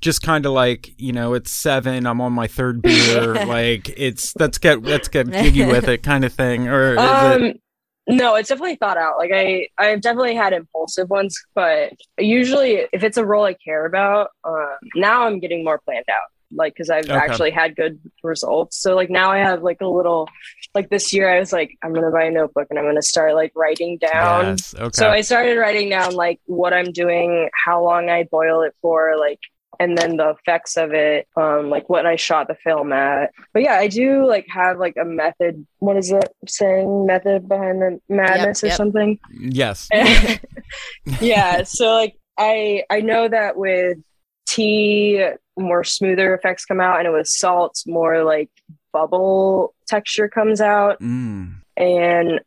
just 0.00 0.22
kind 0.22 0.46
of 0.46 0.52
like 0.52 0.94
you 0.98 1.12
know 1.12 1.34
it's 1.34 1.50
seven, 1.50 2.06
I'm 2.06 2.20
on 2.20 2.32
my 2.32 2.46
third 2.46 2.82
beer, 2.82 3.34
like 3.46 3.88
it's 3.96 4.34
let's 4.36 4.58
get 4.58 4.82
let's 4.82 5.08
get 5.08 5.30
jiggy 5.30 5.64
with 5.66 5.88
it 5.88 6.02
kind 6.02 6.24
of 6.24 6.32
thing, 6.32 6.68
or 6.68 6.92
is 6.92 6.98
it? 6.98 7.42
um 7.42 7.52
no 8.08 8.36
it's 8.36 8.48
definitely 8.48 8.76
thought 8.76 8.96
out 8.96 9.18
like 9.18 9.30
i 9.34 9.68
i've 9.76 10.00
definitely 10.00 10.34
had 10.34 10.54
impulsive 10.54 11.10
ones 11.10 11.38
but 11.54 11.92
usually 12.18 12.86
if 12.92 13.04
it's 13.04 13.18
a 13.18 13.24
role 13.24 13.44
i 13.44 13.52
care 13.52 13.84
about 13.84 14.30
um 14.44 14.76
now 14.94 15.26
i'm 15.26 15.38
getting 15.38 15.62
more 15.62 15.78
planned 15.84 16.06
out 16.10 16.30
like 16.54 16.74
because 16.74 16.90
i've 16.90 17.04
Okay. 17.04 17.14
actually 17.14 17.50
had 17.50 17.76
good 17.76 17.98
results 18.22 18.76
so 18.76 18.94
like 18.94 19.10
now 19.10 19.30
i 19.30 19.38
have 19.38 19.62
like 19.62 19.80
a 19.80 19.86
little 19.86 20.28
like 20.74 20.88
this 20.90 21.12
year 21.12 21.28
i 21.28 21.38
was 21.38 21.52
like 21.52 21.76
i'm 21.82 21.92
gonna 21.92 22.10
buy 22.10 22.24
a 22.24 22.30
notebook 22.30 22.66
and 22.70 22.78
i'm 22.78 22.84
gonna 22.84 23.02
start 23.02 23.34
like 23.34 23.52
writing 23.54 23.98
down 23.98 24.46
Yes, 24.46 24.74
okay. 24.78 24.90
so 24.92 25.10
i 25.10 25.20
started 25.20 25.58
writing 25.58 25.88
down 25.90 26.14
like 26.14 26.40
what 26.46 26.72
i'm 26.72 26.92
doing 26.92 27.48
how 27.66 27.82
long 27.84 28.08
i 28.08 28.24
boil 28.24 28.62
it 28.62 28.74
for 28.80 29.16
like 29.18 29.40
and 29.80 29.96
then 29.96 30.16
the 30.16 30.30
effects 30.30 30.76
of 30.76 30.92
it 30.92 31.28
um 31.36 31.70
like 31.70 31.88
what 31.88 32.04
i 32.06 32.16
shot 32.16 32.48
the 32.48 32.56
film 32.64 32.92
at 32.92 33.30
but 33.52 33.62
yeah 33.62 33.74
i 33.74 33.86
do 33.86 34.26
like 34.26 34.46
have 34.48 34.78
like 34.78 34.96
a 35.00 35.04
method 35.04 35.64
what 35.78 35.96
is 35.96 36.10
it 36.10 36.28
saying 36.46 37.06
method 37.06 37.48
behind 37.48 37.80
the 37.80 38.00
madness 38.08 38.64
or 38.64 38.68
yep. 38.68 38.76
something 38.76 39.18
yes. 39.38 39.88
yeah 41.20 41.62
so 41.62 41.92
like 41.94 42.16
i 42.38 42.82
i 42.90 43.00
know 43.00 43.28
that 43.28 43.56
with 43.56 43.98
tea 44.48 45.24
more 45.58 45.84
smoother 45.84 46.34
effects 46.34 46.64
come 46.64 46.80
out 46.80 46.98
and 46.98 47.08
it 47.08 47.12
with 47.12 47.28
salts 47.28 47.86
more 47.86 48.24
like 48.24 48.50
bubble 48.92 49.74
texture 49.86 50.28
comes 50.28 50.60
out. 50.60 51.00
Mm. 51.00 51.56
and 51.76 52.40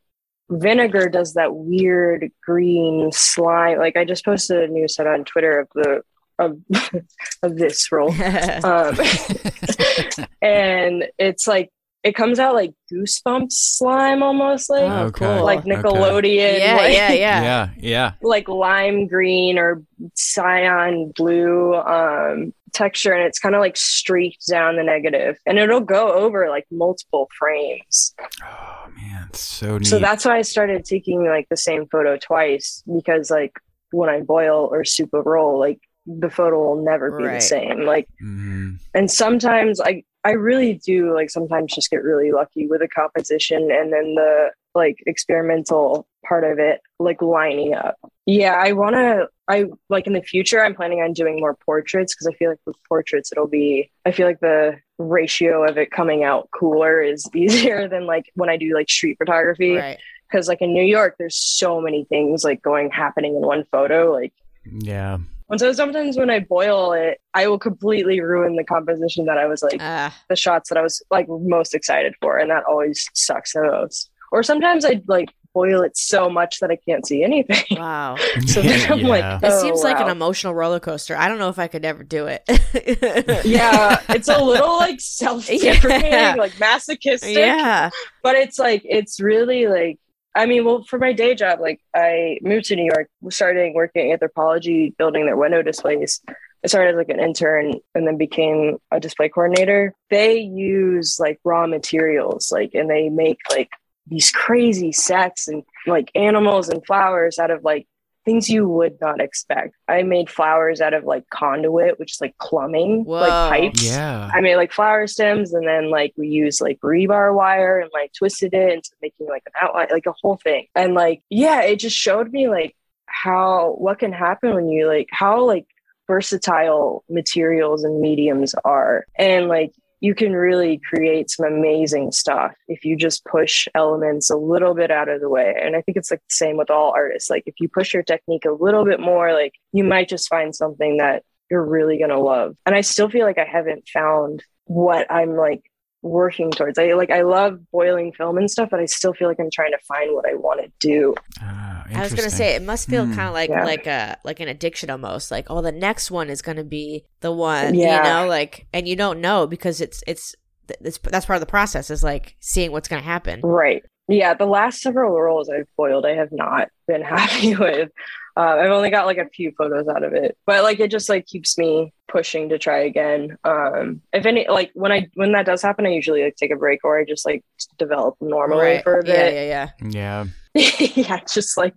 vinegar 0.50 1.08
does 1.08 1.36
that 1.36 1.56
weird 1.56 2.30
green 2.44 3.12
slime. 3.12 3.78
Like 3.78 3.96
i 3.96 4.04
just 4.04 4.26
posted 4.26 4.70
a 4.70 4.74
new 4.74 4.88
set 4.88 5.08
on 5.08 5.24
twitter 5.24 5.60
of 5.60 5.68
the 5.76 6.02
of, 6.40 6.58
of 7.44 7.58
this 7.58 7.92
roll 7.92 8.10
um, 8.64 8.98
and 10.42 11.06
it's 11.18 11.48
like 11.48 11.70
it 12.04 12.16
comes 12.16 12.40
out 12.40 12.56
like 12.56 12.74
goosebumps 12.92 13.52
slime 13.52 14.24
almost 14.24 14.70
like 14.70 14.92
Oh, 14.92 15.06
Okay. 15.08 15.26
cool. 15.26 15.44
like 15.44 15.60
Okay. 15.60 15.70
nickelodeon 15.76 16.60
yeah, 16.60 16.76
like, 16.76 16.94
yeah, 16.94 17.12
yeah, 17.14 17.42
yeah, 17.44 17.70
yeah. 17.78 18.12
like 18.22 18.48
lime 18.50 19.08
green 19.08 19.58
or 19.58 19.84
cyan 20.16 21.12
blue 21.16 21.76
um 21.76 22.54
texture 22.74 23.12
and 23.12 23.24
it's 23.24 23.38
kind 23.40 23.54
of 23.54 23.60
like 23.60 23.76
streaked 23.76 24.48
down 24.48 24.78
the 24.78 24.84
negative 24.84 25.38
and 25.46 25.60
it'll 25.60 25.82
go 25.82 26.14
over 26.14 26.50
like 26.50 26.66
multiple 26.72 27.28
frames 27.38 28.16
Oh 28.44 28.88
man, 28.96 29.30
so 29.34 29.78
neat. 29.78 29.88
so 29.88 30.00
that's 30.00 30.24
why 30.26 30.38
i 30.38 30.42
started 30.42 30.86
taking 30.86 31.26
like 31.26 31.48
the 31.50 31.58
same 31.58 31.86
photo 31.92 32.18
twice 32.18 32.82
because 32.92 33.30
like 33.30 33.54
when 33.92 34.10
i 34.10 34.22
boil 34.22 34.70
or 34.72 34.86
soup 34.86 35.10
a 35.14 35.22
roll 35.22 35.60
like 35.60 35.80
the 36.08 36.30
photo 36.30 36.58
will 36.60 36.84
never 36.84 37.12
be 37.12 37.26
Right. 37.26 37.36
the 37.36 37.42
same 37.42 37.82
like 37.86 38.08
Mhm. 38.24 38.78
and 38.94 39.12
sometimes 39.12 39.80
i 39.82 40.04
i 40.24 40.32
really 40.32 40.74
do 40.74 41.14
like 41.14 41.30
sometimes 41.30 41.74
just 41.74 41.90
get 41.90 42.04
really 42.04 42.32
lucky 42.32 42.68
with 42.68 42.82
a 42.82 42.88
composition 42.88 43.70
and 43.72 43.92
then 43.92 44.16
the 44.16 44.52
like 44.74 45.04
experimental 45.06 46.08
part 46.26 46.44
of 46.44 46.60
it 46.60 46.80
like 47.00 47.22
lining 47.22 47.74
up 47.74 47.98
yeah 48.26 48.54
i 48.54 48.72
want 48.72 48.96
to 48.96 49.28
i 49.48 49.66
like 49.90 50.08
in 50.08 50.14
the 50.14 50.22
future 50.22 50.64
i'm 50.64 50.76
planning 50.76 51.02
on 51.02 51.14
doing 51.14 51.40
more 51.40 51.58
portraits 51.66 52.14
because 52.14 52.28
i 52.28 52.34
feel 52.38 52.50
like 52.50 52.60
with 52.66 52.76
portraits 52.88 53.32
it'll 53.32 53.48
be 53.48 53.90
i 54.06 54.12
feel 54.12 54.28
like 54.28 54.40
the 54.40 54.78
ratio 54.98 55.68
of 55.68 55.78
it 55.78 55.92
coming 55.92 56.24
out 56.24 56.48
cooler 56.58 57.02
is 57.02 57.30
easier 57.36 57.88
than 57.88 58.06
like 58.06 58.32
when 58.36 58.50
i 58.50 58.58
do 58.58 58.74
like 58.74 58.90
street 58.90 59.18
photography 59.18 59.76
right. 59.76 60.00
because 60.30 60.48
like 60.48 60.62
in 60.62 60.74
new 60.74 60.84
york 60.84 61.16
there's 61.18 61.36
so 61.36 61.82
many 61.82 62.06
things 62.06 62.44
like 62.44 62.62
going 62.62 62.90
happening 62.92 63.36
in 63.36 63.42
one 63.42 63.66
photo 63.72 64.12
like 64.12 64.34
Yeah. 64.66 65.18
And 65.52 65.60
so 65.60 65.72
sometimes 65.74 66.18
when 66.18 66.30
I 66.32 66.40
boil 66.40 66.94
it, 66.94 67.20
I 67.34 67.48
will 67.48 67.60
completely 67.60 68.20
ruin 68.22 68.56
the 68.56 68.64
composition 68.64 69.26
that 69.26 69.38
I 69.38 69.46
was 69.46 69.62
like 69.62 69.82
Uh, 69.82 70.10
the 70.30 70.36
shots 70.36 70.70
that 70.70 70.78
I 70.78 70.82
was 70.82 71.04
like 71.12 71.28
most 71.30 71.76
excited 71.76 72.16
for, 72.22 72.38
and 72.38 72.50
that 72.50 72.64
always 72.68 73.08
sucks 73.14 73.54
the 73.54 73.62
most. 73.64 74.10
Or 74.32 74.42
sometimes 74.44 74.86
I 74.86 75.02
like 75.08 75.30
boil 75.54 75.82
it 75.82 75.98
so 75.98 76.30
much 76.30 76.60
that 76.62 76.72
I 76.72 76.78
can't 76.78 77.06
see 77.06 77.24
anything. 77.24 77.62
wow. 77.78 78.16
so 78.48 78.62
then 78.62 78.90
I'm 78.90 79.00
Yeah. 79.00 79.08
like, 79.08 79.44
It 79.44 79.50
oh, 79.52 79.62
seems 79.62 79.84
like 79.84 80.00
an 80.00 80.08
emotional 80.08 80.54
roller 80.54 80.80
coaster. 80.80 81.18
I 81.18 81.28
don't 81.28 81.40
know 81.40 81.50
if 81.50 81.60
I 81.60 81.68
could 81.68 81.84
ever 81.84 82.04
do 82.04 82.28
it. 82.28 82.42
yeah, 83.46 84.00
it's 84.10 84.30
a 84.30 84.42
little 84.42 84.78
like 84.78 85.02
self-deprecating, 85.02 86.12
Yeah. 86.12 86.36
like 86.38 86.58
masochistic. 86.60 87.36
yeah. 87.36 87.90
but 88.24 88.36
it's 88.38 88.58
like 88.60 88.84
it's 88.86 89.20
really 89.20 89.68
like 89.68 90.00
I 90.34 90.46
mean, 90.46 90.64
well, 90.64 90.84
for 90.84 90.98
my 90.98 91.14
day 91.14 91.36
job, 91.36 91.60
like 91.60 91.82
I 91.94 92.40
moved 92.42 92.66
to 92.66 92.76
New 92.76 92.86
York, 92.86 93.10
started 93.30 93.74
working 93.74 94.16
Anthropologie, 94.16 94.96
building 94.98 95.26
their 95.26 95.36
window 95.36 95.62
displays. 95.62 96.22
I 96.64 96.68
started 96.68 96.92
as 96.92 96.96
like 96.96 97.10
an 97.10 97.20
intern 97.20 97.74
and 97.96 98.08
then 98.08 98.18
became 98.18 98.78
a 98.92 99.00
display 99.00 99.30
coordinator. 99.30 99.94
They 100.10 100.40
use 100.40 101.20
like 101.20 101.40
raw 101.44 101.68
materials, 101.68 102.52
like, 102.52 102.74
and 102.76 102.90
they 102.90 103.10
make 103.10 103.40
like 103.50 103.72
these 104.08 104.32
crazy 104.32 104.92
sets 104.92 105.48
and 105.48 105.64
like 105.88 106.12
animals 106.16 106.70
and 106.70 106.86
flowers 106.86 107.40
out 107.40 107.52
of 107.52 107.64
like 107.64 107.88
things 108.26 108.50
you 108.50 108.68
would 108.68 109.00
not 109.02 109.20
expect. 109.20 109.76
I 109.88 110.04
made 110.04 110.30
flowers 110.30 110.82
out 110.82 110.94
of 110.94 111.04
like 111.04 111.30
conduit, 111.30 112.00
which 112.00 112.14
is 112.14 112.22
like 112.22 112.38
plumbing, 112.40 113.04
Whoa. 113.06 113.22
like 113.22 113.30
pipes. 113.30 113.84
Yeah. 113.84 114.30
I 114.34 114.42
made 114.42 114.56
like 114.58 114.72
flower 114.72 115.08
stems 115.08 115.54
and 115.54 115.68
then 115.68 115.90
like 115.90 116.14
we 116.18 116.28
used 116.28 116.62
like 116.62 116.80
rebar 116.82 117.36
wire 117.36 117.80
and 117.80 117.90
like 117.94 118.14
twisted 118.14 118.54
it 118.54 118.74
into 118.74 118.92
making 119.02 119.28
like 119.28 119.44
an 119.48 119.54
outline, 119.62 119.88
like 119.92 120.06
a 120.06 120.14
whole 120.22 120.38
thing. 120.38 120.68
And 120.76 120.94
like, 120.94 121.24
yeah, 121.30 121.62
it 121.62 121.78
just 121.78 121.98
showed 121.98 122.32
me 122.32 122.48
like 122.48 122.76
how 123.06 123.76
what 123.78 124.00
can 124.00 124.14
happen 124.14 124.54
when 124.54 124.70
you 124.70 124.88
like 124.88 125.08
how 125.12 125.44
like 125.44 125.68
versatile 126.08 127.04
materials 127.10 127.84
and 127.84 128.02
mediums 128.02 128.54
are. 128.66 129.06
And 129.16 129.48
like 129.48 129.74
you 130.02 130.16
can 130.16 130.34
really 130.34 130.82
create 130.84 131.30
some 131.30 131.46
amazing 131.46 132.12
stuff 132.12 132.54
if 132.68 132.84
you 132.84 132.98
just 132.98 133.24
push 133.24 133.68
elements 133.76 134.32
a 134.32 134.36
little 134.36 134.74
bit 134.74 134.90
out 134.90 135.08
of 135.08 135.22
the 135.22 135.30
way. 135.30 135.56
And 135.62 135.76
I 135.76 135.82
think 135.82 135.96
it's 135.96 136.10
like 136.10 136.20
the 136.20 136.36
same 136.36 136.58
with 136.58 136.72
all 136.72 136.92
artists. 136.96 137.30
Like 137.30 137.44
if 137.46 137.54
you 137.60 137.70
push 137.70 137.94
your 137.94 138.02
technique 138.02 138.46
a 138.46 138.52
little 138.52 138.84
bit 138.84 139.00
more, 139.00 139.32
like 139.32 139.54
you 139.72 139.84
might 139.84 140.10
just 140.10 140.28
find 140.28 140.56
something 140.56 140.98
that 140.98 141.24
you're 141.52 141.64
really 141.64 142.00
going 142.00 142.10
to 142.10 142.20
love. 142.20 142.58
And 142.66 142.74
I 142.74 142.82
still 142.82 143.10
feel 143.10 143.28
like 143.28 143.38
I 143.38 143.46
haven't 143.46 143.88
found 143.88 144.44
what 144.66 145.06
I'm 145.12 145.36
like 145.36 145.62
working 146.02 146.52
towards. 146.52 146.80
I 146.80 146.94
like 146.94 147.12
I 147.12 147.22
love 147.22 147.60
boiling 147.72 148.12
film 148.14 148.38
and 148.38 148.50
stuff, 148.50 148.70
but 148.72 148.80
I 148.80 148.86
still 148.86 149.14
feel 149.14 149.28
like 149.28 149.40
I'm 149.40 149.50
trying 149.52 149.72
to 149.72 149.78
find 149.88 150.14
what 150.14 150.26
I 150.28 150.34
want 150.36 150.62
to 150.62 150.72
do. 150.80 151.14
Ah, 151.40 151.86
I 151.94 152.02
was 152.02 152.14
gonna 152.14 152.30
say 152.30 152.56
it 152.56 152.62
must 152.64 152.90
feel 152.90 153.06
Hmm. 153.06 153.14
kind 153.14 153.28
of 153.28 153.34
like 153.34 153.50
Yeah. 153.50 153.66
like 153.66 153.88
a 153.88 154.18
like 154.24 154.40
an 154.40 154.48
addiction 154.48 154.90
almost. 154.90 155.32
Like 155.32 155.48
oh, 155.50 155.62
the 155.62 155.72
next 155.72 156.10
one 156.12 156.30
is 156.30 156.42
gonna 156.42 156.64
be 156.64 157.06
the 157.20 157.32
one. 157.32 157.76
Yeah. 157.76 157.98
You 157.98 158.04
know, 158.24 158.30
like 158.30 158.66
and 158.74 158.88
you 158.88 158.96
don't 158.96 159.22
know 159.22 159.46
because 159.48 159.82
it's 159.82 160.04
it's 160.08 160.36
it's 160.80 160.98
that's 161.00 161.26
part 161.26 161.36
of 161.38 161.42
the 161.42 161.46
process 161.46 161.90
is 161.90 162.04
like 162.04 162.36
seeing 162.40 162.72
what's 162.72 162.88
gonna 162.88 163.02
happen. 163.02 163.42
Right. 163.42 163.84
Yeah, 164.08 164.34
the 164.34 164.46
last 164.46 164.82
several 164.82 165.12
rolls 165.22 165.50
I've 165.50 165.68
boiled, 165.78 166.06
I 166.06 166.16
have 166.16 166.32
not 166.32 166.70
been 166.88 167.02
happy 167.16 167.56
with. 167.56 167.90
Uh, 168.38 168.58
I've 168.60 168.72
only 168.72 168.90
got 168.90 169.06
like 169.06 169.18
a 169.18 169.28
few 169.30 169.52
photos 169.58 169.88
out 169.88 170.04
of 170.04 170.14
it, 170.14 170.38
but 170.46 170.64
like 170.64 170.80
it 170.80 170.90
just 170.92 171.10
like 171.10 171.26
keeps 171.28 171.58
me 171.58 171.94
pushing 172.08 172.50
to 172.50 172.58
try 172.58 172.80
again. 172.80 173.38
Um, 173.44 174.02
if 174.14 174.26
any, 174.26 174.48
like 174.48 174.72
when 174.74 174.92
I 174.92 175.08
when 175.16 175.32
that 175.34 175.46
does 175.46 175.62
happen, 175.62 175.86
I 175.86 175.90
usually 175.90 176.24
like 176.24 176.36
take 176.36 176.52
a 176.52 176.56
break 176.56 176.80
or 176.84 177.00
I 177.00 177.06
just 177.06 177.26
like 177.26 177.44
develop 177.78 178.16
normally 178.22 178.62
Right. 178.62 178.84
for 178.84 179.00
a 179.00 179.06
Yeah, 179.08 179.14
bit. 179.30 179.34
yeah, 179.34 179.70
yeah. 179.82 179.90
Yeah. 179.90 180.26
yeah, 180.96 181.20
just 181.34 181.56
like 181.58 181.74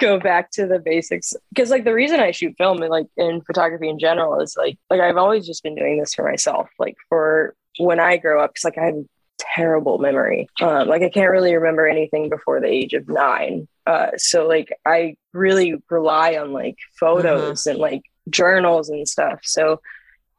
go 0.00 0.18
back 0.20 0.50
to 0.52 0.66
the 0.66 0.78
basics. 0.78 1.34
Because 1.50 1.70
like 1.70 1.84
the 1.84 1.94
reason 1.94 2.20
I 2.20 2.30
shoot 2.30 2.54
film 2.58 2.82
and 2.82 2.90
like 2.90 3.06
in 3.16 3.40
photography 3.42 3.88
in 3.88 3.98
general 3.98 4.40
is 4.40 4.54
like 4.56 4.78
like 4.90 5.00
I've 5.00 5.16
always 5.16 5.46
just 5.46 5.62
been 5.62 5.74
doing 5.74 5.98
this 5.98 6.14
for 6.14 6.24
myself. 6.28 6.68
Like 6.78 6.96
for 7.08 7.54
when 7.78 8.00
I 8.00 8.16
grow 8.18 8.42
up, 8.42 8.50
because 8.54 8.64
like 8.64 8.76
I 8.78 8.86
have 8.86 9.04
terrible 9.38 9.98
memory. 9.98 10.48
Um, 10.60 10.88
like 10.88 11.02
I 11.02 11.08
can't 11.08 11.30
really 11.30 11.54
remember 11.54 11.86
anything 11.86 12.28
before 12.28 12.60
the 12.60 12.66
age 12.66 12.92
of 12.92 13.08
nine. 13.08 13.66
Uh, 13.88 14.10
so 14.18 14.46
like 14.46 14.68
I 14.84 15.16
really 15.32 15.74
rely 15.88 16.36
on 16.36 16.52
like 16.52 16.76
photos 17.00 17.66
and 17.66 17.78
like 17.78 18.02
journals 18.28 18.90
and 18.90 19.08
stuff. 19.08 19.40
So 19.44 19.80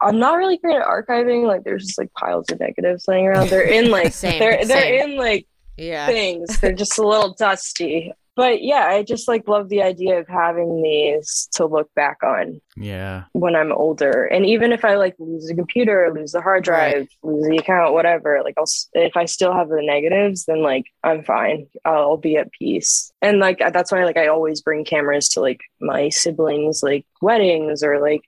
I'm 0.01 0.19
not 0.19 0.37
really 0.37 0.57
great 0.57 0.77
at 0.77 0.85
archiving. 0.85 1.47
Like 1.47 1.63
there's 1.63 1.85
just 1.87 1.97
like 1.97 2.13
piles 2.13 2.45
of 2.51 2.59
negatives 2.59 3.07
laying 3.07 3.25
around. 3.27 3.49
They're 3.49 3.63
in 3.63 3.89
like 3.89 4.13
Same, 4.25 4.39
they're 4.39 4.63
they're 4.65 5.03
in 5.03 5.17
like 5.17 5.47
Yeah. 5.77 6.05
things. 6.05 6.59
They're 6.59 6.73
just 6.73 6.99
a 6.99 7.07
little 7.07 7.33
dusty. 7.33 8.13
But 8.39 8.63
yeah, 8.63 8.85
I 8.87 9.03
just 9.03 9.27
like 9.27 9.49
love 9.49 9.67
the 9.67 9.81
idea 9.83 10.17
of 10.17 10.29
having 10.29 10.81
these 10.81 11.49
to 11.55 11.65
look 11.65 11.93
back 11.93 12.17
on 12.23 12.61
Yeah. 12.77 13.23
when 13.33 13.53
I'm 13.53 13.73
older. 13.73 14.23
And 14.23 14.45
even 14.45 14.71
if 14.71 14.85
I 14.85 14.95
like 14.95 15.15
lose 15.19 15.47
the 15.47 15.55
computer, 15.55 16.09
lose 16.15 16.31
the 16.31 16.39
hard 16.41 16.63
drive, 16.63 17.09
lose 17.21 17.47
the 17.49 17.57
account, 17.57 17.91
whatever, 17.93 18.39
like 18.45 18.53
I'll 18.57 18.63
if 18.93 19.17
I 19.17 19.25
still 19.25 19.53
have 19.53 19.67
the 19.67 19.81
negatives, 19.81 20.45
then 20.45 20.63
like 20.63 20.85
I'm 21.03 21.23
fine. 21.23 21.67
I'll 21.83 22.15
be 22.15 22.37
at 22.37 22.51
peace. 22.53 23.11
And 23.21 23.39
like 23.39 23.59
that's 23.59 23.91
why 23.91 24.05
like 24.05 24.15
I 24.17 24.27
always 24.27 24.61
bring 24.61 24.85
cameras 24.85 25.27
to 25.29 25.41
like 25.41 25.59
my 25.81 26.07
siblings 26.07 26.81
like 26.81 27.05
weddings 27.21 27.83
or 27.83 27.99
like 27.99 28.21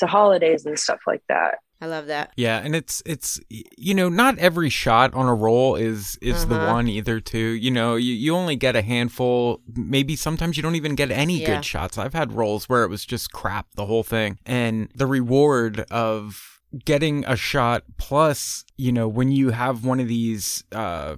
to 0.00 0.06
holidays 0.06 0.66
and 0.66 0.78
stuff 0.78 1.00
like 1.06 1.22
that. 1.30 1.58
I 1.84 1.86
love 1.86 2.06
that. 2.06 2.32
Yeah, 2.36 2.60
and 2.64 2.74
it's 2.74 3.02
it's 3.04 3.38
you 3.50 3.94
know 3.94 4.08
not 4.08 4.38
every 4.38 4.70
shot 4.70 5.12
on 5.12 5.26
a 5.26 5.34
roll 5.34 5.76
is 5.76 6.16
is 6.22 6.46
the 6.46 6.54
Uh-huh. 6.56 6.72
one 6.76 6.88
either. 6.88 7.20
Too 7.20 7.38
you 7.38 7.70
know 7.70 7.96
you 7.96 8.14
you 8.14 8.34
only 8.34 8.56
get 8.56 8.74
a 8.74 8.80
handful. 8.82 9.60
Maybe 9.74 10.16
sometimes 10.16 10.56
you 10.56 10.62
don't 10.62 10.76
even 10.76 10.94
get 10.94 11.10
any 11.10 11.40
Yeah. 11.40 11.46
good 11.56 11.64
shots. 11.64 11.98
I've 11.98 12.14
had 12.14 12.32
rolls 12.32 12.68
where 12.70 12.84
it 12.84 12.88
was 12.88 13.04
just 13.04 13.32
crap 13.32 13.66
the 13.74 13.84
whole 13.84 14.02
thing, 14.02 14.38
and 14.46 14.88
the 14.94 15.06
reward 15.06 15.80
of 15.90 16.60
getting 16.84 17.24
a 17.26 17.36
shot 17.36 17.84
plus 17.98 18.64
you 18.78 18.90
know 18.90 19.06
when 19.06 19.30
you 19.30 19.50
have 19.50 19.84
one 19.84 20.00
of 20.00 20.08
these 20.08 20.64
uh 20.72 21.14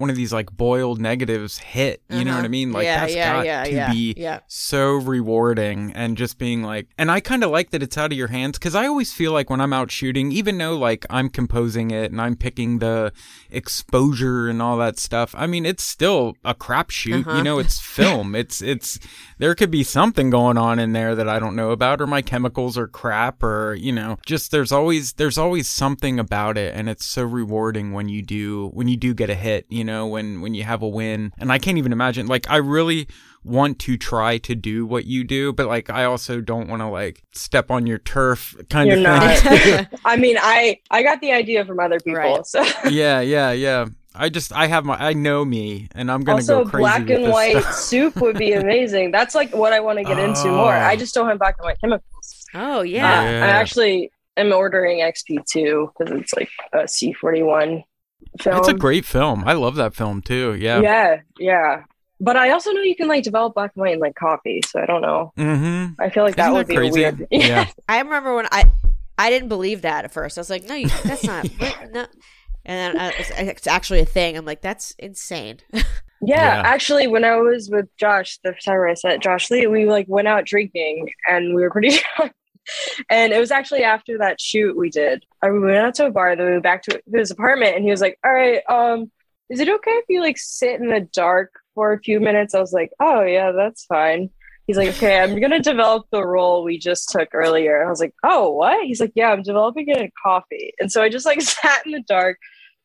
one 0.00 0.08
of 0.08 0.16
these 0.16 0.32
like 0.32 0.50
boiled 0.56 0.98
negatives 0.98 1.58
hit 1.58 2.02
you 2.08 2.24
know 2.24 2.30
Uh-huh. 2.30 2.38
what 2.40 2.44
i 2.46 2.48
mean 2.48 2.72
like 2.72 2.84
yeah, 2.84 3.00
that's 3.00 3.14
yeah, 3.14 3.32
got 3.34 3.44
yeah, 3.44 3.64
to 3.64 3.70
yeah, 3.72 3.92
be 3.92 4.14
yeah. 4.16 4.40
so 4.48 4.94
rewarding 4.94 5.92
and 5.94 6.16
just 6.16 6.38
being 6.38 6.62
like 6.62 6.88
and 6.96 7.10
i 7.10 7.20
kind 7.20 7.44
of 7.44 7.50
like 7.50 7.68
that 7.70 7.82
it's 7.82 7.98
out 7.98 8.10
of 8.10 8.16
your 8.16 8.28
hands 8.28 8.58
because 8.58 8.74
i 8.74 8.86
always 8.86 9.12
feel 9.12 9.32
like 9.32 9.50
when 9.50 9.60
i'm 9.60 9.74
out 9.74 9.90
shooting 9.90 10.32
even 10.32 10.56
though 10.56 10.74
like 10.76 11.04
i'm 11.10 11.28
composing 11.28 11.90
it 11.90 12.10
and 12.10 12.18
i'm 12.20 12.34
picking 12.34 12.78
the 12.78 13.12
exposure 13.50 14.48
and 14.48 14.62
all 14.62 14.78
that 14.78 14.98
stuff 14.98 15.34
i 15.36 15.46
mean 15.46 15.66
it's 15.66 15.84
still 15.84 16.34
a 16.44 16.54
crapshoot 16.54 17.26
Uh-huh. 17.26 17.36
you 17.36 17.44
know 17.44 17.58
it's 17.58 17.78
film 17.98 18.34
it's 18.34 18.62
it's 18.62 18.98
there 19.38 19.54
could 19.54 19.70
be 19.70 19.84
something 19.84 20.30
going 20.30 20.56
on 20.56 20.78
in 20.78 20.92
there 20.92 21.14
that 21.14 21.28
i 21.28 21.38
don't 21.38 21.54
know 21.54 21.72
about 21.72 22.00
or 22.00 22.06
my 22.06 22.22
chemicals 22.22 22.78
are 22.78 22.88
crap 22.88 23.42
or 23.42 23.74
you 23.74 23.92
know 23.92 24.16
just 24.24 24.50
there's 24.50 24.72
always 24.72 25.12
there's 25.14 25.36
always 25.36 25.68
something 25.68 26.18
about 26.18 26.56
it 26.56 26.74
and 26.74 26.88
it's 26.88 27.04
so 27.04 27.22
rewarding 27.22 27.92
when 27.92 28.08
you 28.08 28.22
do 28.22 28.68
when 28.72 28.88
you 28.88 28.96
do 28.96 29.12
get 29.12 29.28
a 29.28 29.34
hit 29.34 29.66
you 29.68 29.84
know 29.84 29.89
when 30.06 30.40
when 30.40 30.54
you 30.54 30.62
have 30.64 30.82
a 30.82 30.88
win 30.88 31.32
and 31.38 31.50
i 31.52 31.58
can't 31.58 31.78
even 31.78 31.92
imagine 31.92 32.26
like 32.26 32.48
i 32.50 32.56
really 32.56 33.06
want 33.44 33.78
to 33.78 33.96
try 33.96 34.36
to 34.38 34.54
do 34.54 34.84
what 34.84 35.04
you 35.06 35.24
do 35.24 35.52
but 35.52 35.66
like 35.66 35.88
i 35.90 36.04
also 36.04 36.40
don't 36.40 36.68
want 36.68 36.80
to 36.82 36.86
like 36.86 37.22
step 37.32 37.70
on 37.70 37.86
your 37.86 37.98
turf 37.98 38.54
kind 38.68 38.88
You're 38.90 38.98
of 39.10 39.38
thing 39.38 39.74
not. 39.76 39.86
I 40.04 40.16
mean, 40.16 40.36
I 40.38 40.78
I 40.90 41.02
got 41.02 41.20
the 41.22 41.32
idea 41.32 41.64
from 41.64 41.80
other 41.80 41.98
people. 42.00 42.20
Right. 42.20 42.46
So 42.46 42.62
yeah 42.90 43.20
yeah 43.20 43.52
yeah 43.52 43.86
i 44.14 44.28
just 44.28 44.52
i 44.52 44.66
have 44.66 44.84
my 44.84 44.96
i 45.08 45.12
know 45.14 45.44
me 45.44 45.88
and 45.94 46.10
i'm 46.10 46.22
gonna 46.24 46.38
also 46.38 46.64
go 46.64 46.70
crazy 46.70 46.84
Also, 46.84 46.98
black 46.98 47.00
with 47.08 47.16
and 47.16 47.24
this 47.26 47.32
white 47.32 47.62
stuff. 47.62 47.74
soup 47.74 48.16
would 48.20 48.36
be 48.36 48.52
amazing. 48.52 49.10
That's 49.12 49.34
like 49.34 49.54
what 49.54 49.72
I 49.72 49.80
want 49.80 49.98
to 49.98 50.04
get 50.04 50.18
into 50.18 50.48
more. 50.48 50.74
Oh. 50.74 50.90
I 50.92 50.96
just 50.96 51.14
don't 51.14 51.28
have 51.28 51.38
black 51.38 51.54
and 51.58 51.64
white 51.64 51.80
chemicals. 51.80 52.46
Oh 52.54 52.80
Uh, 52.80 52.82
yeah. 52.82 53.22
Yeah. 53.22 53.44
I 53.46 53.48
actually 53.48 54.10
am 54.36 54.52
ordering 54.52 54.98
XP2 54.98 55.90
because 55.96 56.12
it's 56.20 56.34
like 56.34 56.50
a 56.72 56.78
C41 56.80 57.84
film. 58.40 58.56
it's 58.58 58.68
a 58.68 58.74
great 58.74 59.04
film 59.04 59.42
i 59.46 59.52
love 59.52 59.74
that 59.76 59.94
film 59.94 60.20
too 60.22 60.54
yeah 60.54 60.80
yeah, 60.80 61.20
yeah. 61.38 61.82
But 62.22 62.36
I 62.36 62.50
also 62.50 62.70
know 62.72 62.82
you 62.82 62.94
can 62.94 63.08
like 63.08 63.22
develop 63.24 63.54
black 63.54 63.70
and 63.74 63.80
white 63.80 63.94
in 63.94 63.98
like 63.98 64.14
coffee. 64.14 64.60
So 64.68 64.78
I 64.78 64.84
don't 64.84 65.00
know. 65.00 65.32
mm-hmm 65.38 65.94
I 65.98 66.10
feel 66.10 66.22
like 66.22 66.36
that 66.36 66.48
Isn't 66.48 66.52
would 66.54 66.66
that 66.66 66.68
be 66.68 66.76
crazy? 66.76 67.00
weird. 67.00 67.26
yeah 67.30 67.66
I 67.88 67.98
remember 68.00 68.36
when 68.36 68.46
I 68.52 68.70
I 69.16 69.30
didn't 69.30 69.48
believe 69.48 69.80
that 69.82 70.04
at 70.04 70.12
first. 70.12 70.36
I 70.36 70.42
was 70.42 70.50
like, 70.50 70.64
no, 70.64 70.74
you, 70.74 70.88
that's 71.02 71.24
not 71.24 71.46
what? 71.58 71.92
no. 71.92 72.06
And 72.66 72.96
then 72.96 72.98
uh, 73.00 73.10
it's, 73.18 73.30
it's 73.30 73.66
actually 73.66 74.00
a 74.00 74.04
thing. 74.04 74.36
I'm 74.36 74.44
like, 74.44 74.60
that's 74.60 74.94
insane. 74.98 75.60
Yeah, 76.22 76.44
Yeah. 76.56 76.62
actually, 76.66 77.06
when 77.06 77.24
I 77.24 77.36
was 77.36 77.70
with 77.70 77.86
Josh, 77.96 78.38
the 78.44 78.52
photographer 78.52 78.88
I 78.90 78.92
said, 78.94 79.22
Josh 79.22 79.50
Lee, 79.50 79.66
we 79.66 79.86
like 79.86 80.04
went 80.06 80.28
out 80.28 80.44
drinking 80.44 81.08
and 81.26 81.54
we 81.54 81.62
were 81.62 81.70
pretty 81.70 81.98
drunk. 82.18 82.32
And 83.08 83.32
it 83.32 83.38
was 83.38 83.50
actually 83.50 83.82
after 83.82 84.18
that 84.18 84.40
shoot 84.40 84.76
we 84.76 84.90
did. 84.90 85.24
I 85.42 85.50
we 85.50 85.60
went 85.60 85.76
out 85.76 85.94
to 85.96 86.06
a 86.06 86.10
bar, 86.10 86.36
then 86.36 86.46
we 86.46 86.52
went 86.52 86.62
back 86.62 86.82
to 86.84 87.00
his 87.12 87.30
apartment, 87.30 87.76
and 87.76 87.84
he 87.84 87.90
was 87.90 88.00
like, 88.00 88.18
"All 88.24 88.32
right, 88.32 88.62
um, 88.68 89.10
is 89.48 89.60
it 89.60 89.68
okay 89.68 89.90
if 89.92 90.04
you 90.08 90.20
like 90.20 90.38
sit 90.38 90.80
in 90.80 90.88
the 90.88 91.00
dark 91.12 91.52
for 91.74 91.92
a 91.92 92.00
few 92.00 92.20
minutes?" 92.20 92.54
I 92.54 92.60
was 92.60 92.72
like, 92.72 92.90
"Oh 93.00 93.22
yeah, 93.22 93.52
that's 93.52 93.84
fine." 93.86 94.30
He's 94.66 94.76
like, 94.76 94.90
"Okay, 94.90 95.20
I'm 95.20 95.40
gonna 95.40 95.60
develop 95.60 96.06
the 96.12 96.24
role 96.24 96.64
we 96.64 96.78
just 96.78 97.08
took 97.10 97.34
earlier." 97.34 97.84
I 97.84 97.90
was 97.90 98.00
like, 98.00 98.14
"Oh, 98.24 98.50
what?" 98.52 98.84
He's 98.86 99.00
like, 99.00 99.12
"Yeah, 99.14 99.30
I'm 99.30 99.42
developing 99.42 99.88
it 99.88 99.98
in 99.98 100.10
coffee." 100.22 100.72
And 100.80 100.92
so 100.92 101.02
I 101.02 101.08
just 101.08 101.26
like 101.26 101.40
sat 101.42 101.86
in 101.86 101.92
the 101.92 102.02
dark 102.06 102.38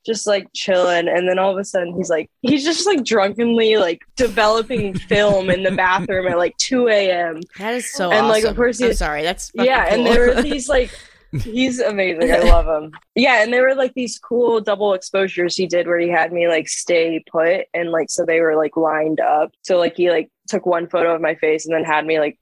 just 0.05 0.27
like 0.27 0.47
chilling. 0.53 1.07
And 1.07 1.27
then 1.27 1.39
all 1.39 1.51
of 1.51 1.57
a 1.57 1.63
sudden 1.65 1.95
he's 1.95 2.09
like 2.09 2.29
he's 2.41 2.63
just 2.63 2.85
like 2.85 3.03
drunkenly 3.03 3.77
like 3.77 4.01
developing 4.15 4.93
film 4.93 5.49
in 5.49 5.63
the 5.63 5.71
bathroom 5.71 6.27
at 6.27 6.37
like 6.37 6.55
2 6.57 6.87
a.m 6.89 7.41
That 7.57 7.73
is 7.73 7.91
so 7.91 8.11
And, 8.11 8.25
awesome. 8.25 8.29
like, 8.29 8.43
of 8.43 8.55
course 8.55 8.81
I'm 8.81 8.93
sorry. 8.93 9.23
That's 9.23 9.51
yeah 9.53 9.87
and 9.93 10.05
there 10.05 10.27
were 10.35 10.41
these 10.41 10.69
like 10.69 10.91
he's 11.41 11.79
amazing. 11.81 12.31
I 12.31 12.39
love 12.39 12.65
him. 12.83 12.91
Yeah 13.15 13.43
and 13.43 13.51
there 13.51 13.63
were 13.63 13.75
like 13.75 13.93
these 13.93 14.19
cool 14.19 14.61
double 14.61 14.93
exposures 14.93 15.55
he 15.57 15.67
did 15.67 15.87
where 15.87 15.99
he 15.99 16.09
had 16.09 16.31
me 16.31 16.47
like 16.47 16.69
stay 16.69 17.23
put 17.31 17.65
and 17.73 17.89
like 17.91 18.09
so 18.09 18.25
they 18.25 18.41
were 18.41 18.55
like 18.55 18.77
lined 18.77 19.19
up. 19.19 19.51
So 19.63 19.77
like 19.77 19.97
he 19.97 20.09
like 20.11 20.29
took 20.47 20.65
one 20.65 20.87
photo 20.87 21.13
of 21.15 21.21
my 21.21 21.35
face 21.35 21.65
and 21.65 21.73
then 21.75 21.83
had 21.83 22.05
me 22.05 22.19
like 22.19 22.37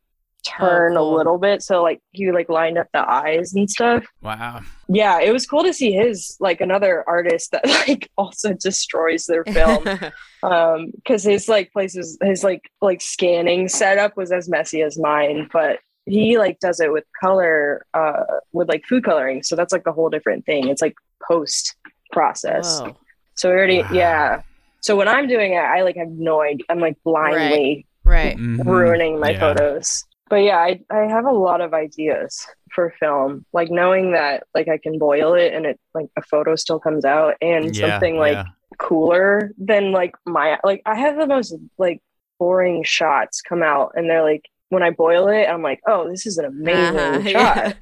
turn 0.46 0.96
cool. 0.96 1.16
a 1.16 1.18
little 1.18 1.38
bit 1.38 1.62
so 1.62 1.82
like 1.82 2.02
he 2.12 2.32
like 2.32 2.50
lined 2.50 2.78
up 2.78 2.88
the 2.94 3.00
eyes 3.12 3.54
and 3.54 3.70
stuff 3.70 4.04
wow 4.22 4.60
yeah 4.90 5.20
it 5.22 5.32
was 5.32 5.46
cool 5.46 5.64
to 5.64 5.74
see 5.74 5.92
his 5.92 6.36
like 6.40 6.60
another 6.62 7.04
artist 7.08 7.52
that 7.52 7.66
like 7.88 8.10
also 8.18 8.54
destroys 8.54 9.26
their 9.26 9.44
film 9.46 9.88
um 10.44 10.92
because 10.98 11.24
his 11.24 11.48
like 11.48 11.72
places 11.72 12.18
his 12.22 12.44
like 12.44 12.62
like 12.82 13.02
scanning 13.02 13.68
setup 13.70 14.18
was 14.18 14.32
as 14.32 14.50
messy 14.50 14.82
as 14.82 14.98
mine 15.00 15.48
but 15.54 15.80
he 16.06 16.38
like 16.38 16.60
does 16.60 16.80
it 16.82 16.92
with 16.92 17.06
color 17.24 17.86
uh 17.94 18.24
with 18.52 18.68
like 18.68 18.84
food 18.90 19.04
coloring 19.06 19.42
so 19.44 19.56
that's 19.56 19.72
like 19.72 19.88
a 19.88 19.94
whole 19.94 20.10
different 20.10 20.46
thing 20.46 20.68
it's 20.68 20.82
like 20.82 20.96
post 21.26 21.76
process 22.12 22.82
Whoa. 22.82 22.98
so 23.36 23.50
we 23.50 23.56
already 23.56 23.82
Wow. 23.84 23.90
yeah 23.94 24.42
so 24.82 24.96
when 24.98 25.08
i'm 25.08 25.28
doing 25.28 25.54
it 25.54 25.58
i 25.58 25.82
like 25.84 25.96
have 25.96 26.10
no 26.10 26.42
idea 26.42 26.66
i'm 26.70 26.80
like 26.80 26.98
blindly 27.06 27.86
Right. 28.06 28.36
Mhm. 28.38 28.66
ruining 28.66 29.18
my 29.18 29.30
Yeah. 29.30 29.40
photos. 29.40 30.04
But 30.34 30.44
yeah, 30.44 30.58
I, 30.58 30.80
I 30.90 31.02
have 31.10 31.26
a 31.26 31.32
lot 31.32 31.62
of 31.62 31.74
ideas 31.76 32.48
for 32.74 32.92
film. 33.00 33.46
Like 33.54 33.70
knowing 33.70 34.14
that 34.14 34.44
like 34.56 34.68
I 34.68 34.80
can 34.80 34.98
boil 34.98 35.36
it 35.36 35.54
and 35.54 35.68
it 35.68 35.80
like 35.94 36.08
a 36.18 36.24
photo 36.24 36.56
still 36.56 36.80
comes 36.80 37.06
out 37.06 37.36
and 37.40 37.76
Yeah, 37.76 38.00
something 38.00 38.18
like 38.18 38.32
yeah. 38.32 38.46
cooler 38.80 39.52
than 39.60 39.92
like 39.92 40.16
my 40.26 40.58
like 40.64 40.82
I 40.86 40.96
have 40.96 41.18
the 41.18 41.28
most 41.28 41.56
like 41.78 42.02
boring 42.40 42.84
shots 42.84 43.42
come 43.42 43.62
out 43.62 43.92
and 43.96 44.10
they're 44.10 44.24
like 44.24 44.42
when 44.70 44.82
I 44.82 44.90
boil 44.90 45.28
it, 45.28 45.46
I'm 45.46 45.62
like, 45.62 45.82
oh, 45.88 46.10
this 46.10 46.26
is 46.26 46.40
an 46.40 46.46
amazing 46.46 47.22
Uh-huh, 47.22 47.22
shot 47.28 47.60
yeah. 47.60 47.74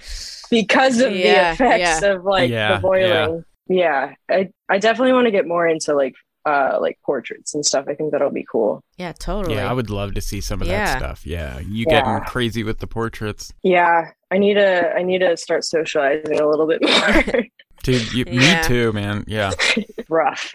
because 0.49 0.99
of 0.99 1.13
Yeah, 1.13 1.21
the 1.21 1.37
effects 1.53 2.01
of 2.01 2.25
like 2.25 2.49
Yeah, 2.49 2.67
the 2.67 2.75
boiling. 2.75 3.45
yeah, 3.69 4.15
I 4.29 4.49
I 4.69 4.79
definitely 4.79 5.13
want 5.13 5.27
to 5.27 5.31
get 5.31 5.47
more 5.47 5.67
into 5.67 5.95
like 5.95 6.15
uh 6.45 6.77
like 6.81 6.97
portraits 7.05 7.53
and 7.53 7.65
stuff. 7.65 7.85
I 7.87 7.93
think 7.93 8.11
that'll 8.11 8.31
be 8.31 8.45
cool. 8.51 8.83
Yeah, 8.97 9.11
totally. 9.13 9.55
Yeah, 9.55 9.69
I 9.69 9.73
would 9.73 9.89
love 9.89 10.13
to 10.15 10.21
see 10.21 10.41
some 10.41 10.61
of 10.61 10.67
Yeah. 10.67 10.85
that 10.85 10.97
stuff. 10.97 11.25
Yeah, 11.25 11.59
you 11.59 11.85
Yeah. 11.87 12.01
getting 12.01 12.23
crazy 12.27 12.63
with 12.63 12.79
the 12.79 12.87
portraits, 12.87 13.53
Yeah, 13.63 14.11
I 14.31 14.37
need 14.37 14.55
to 14.55 14.93
I 14.93 15.03
need 15.03 15.19
to 15.19 15.35
start 15.37 15.63
socializing 15.65 16.39
a 16.39 16.47
little 16.47 16.67
bit 16.67 16.81
more. 16.81 17.43
dude. 17.83 18.13
You, 18.13 18.25
Yeah. 18.27 18.61
Me 18.61 18.67
too, 18.67 18.93
man. 18.93 19.23
Yeah, 19.27 19.51
Rough. 20.09 20.51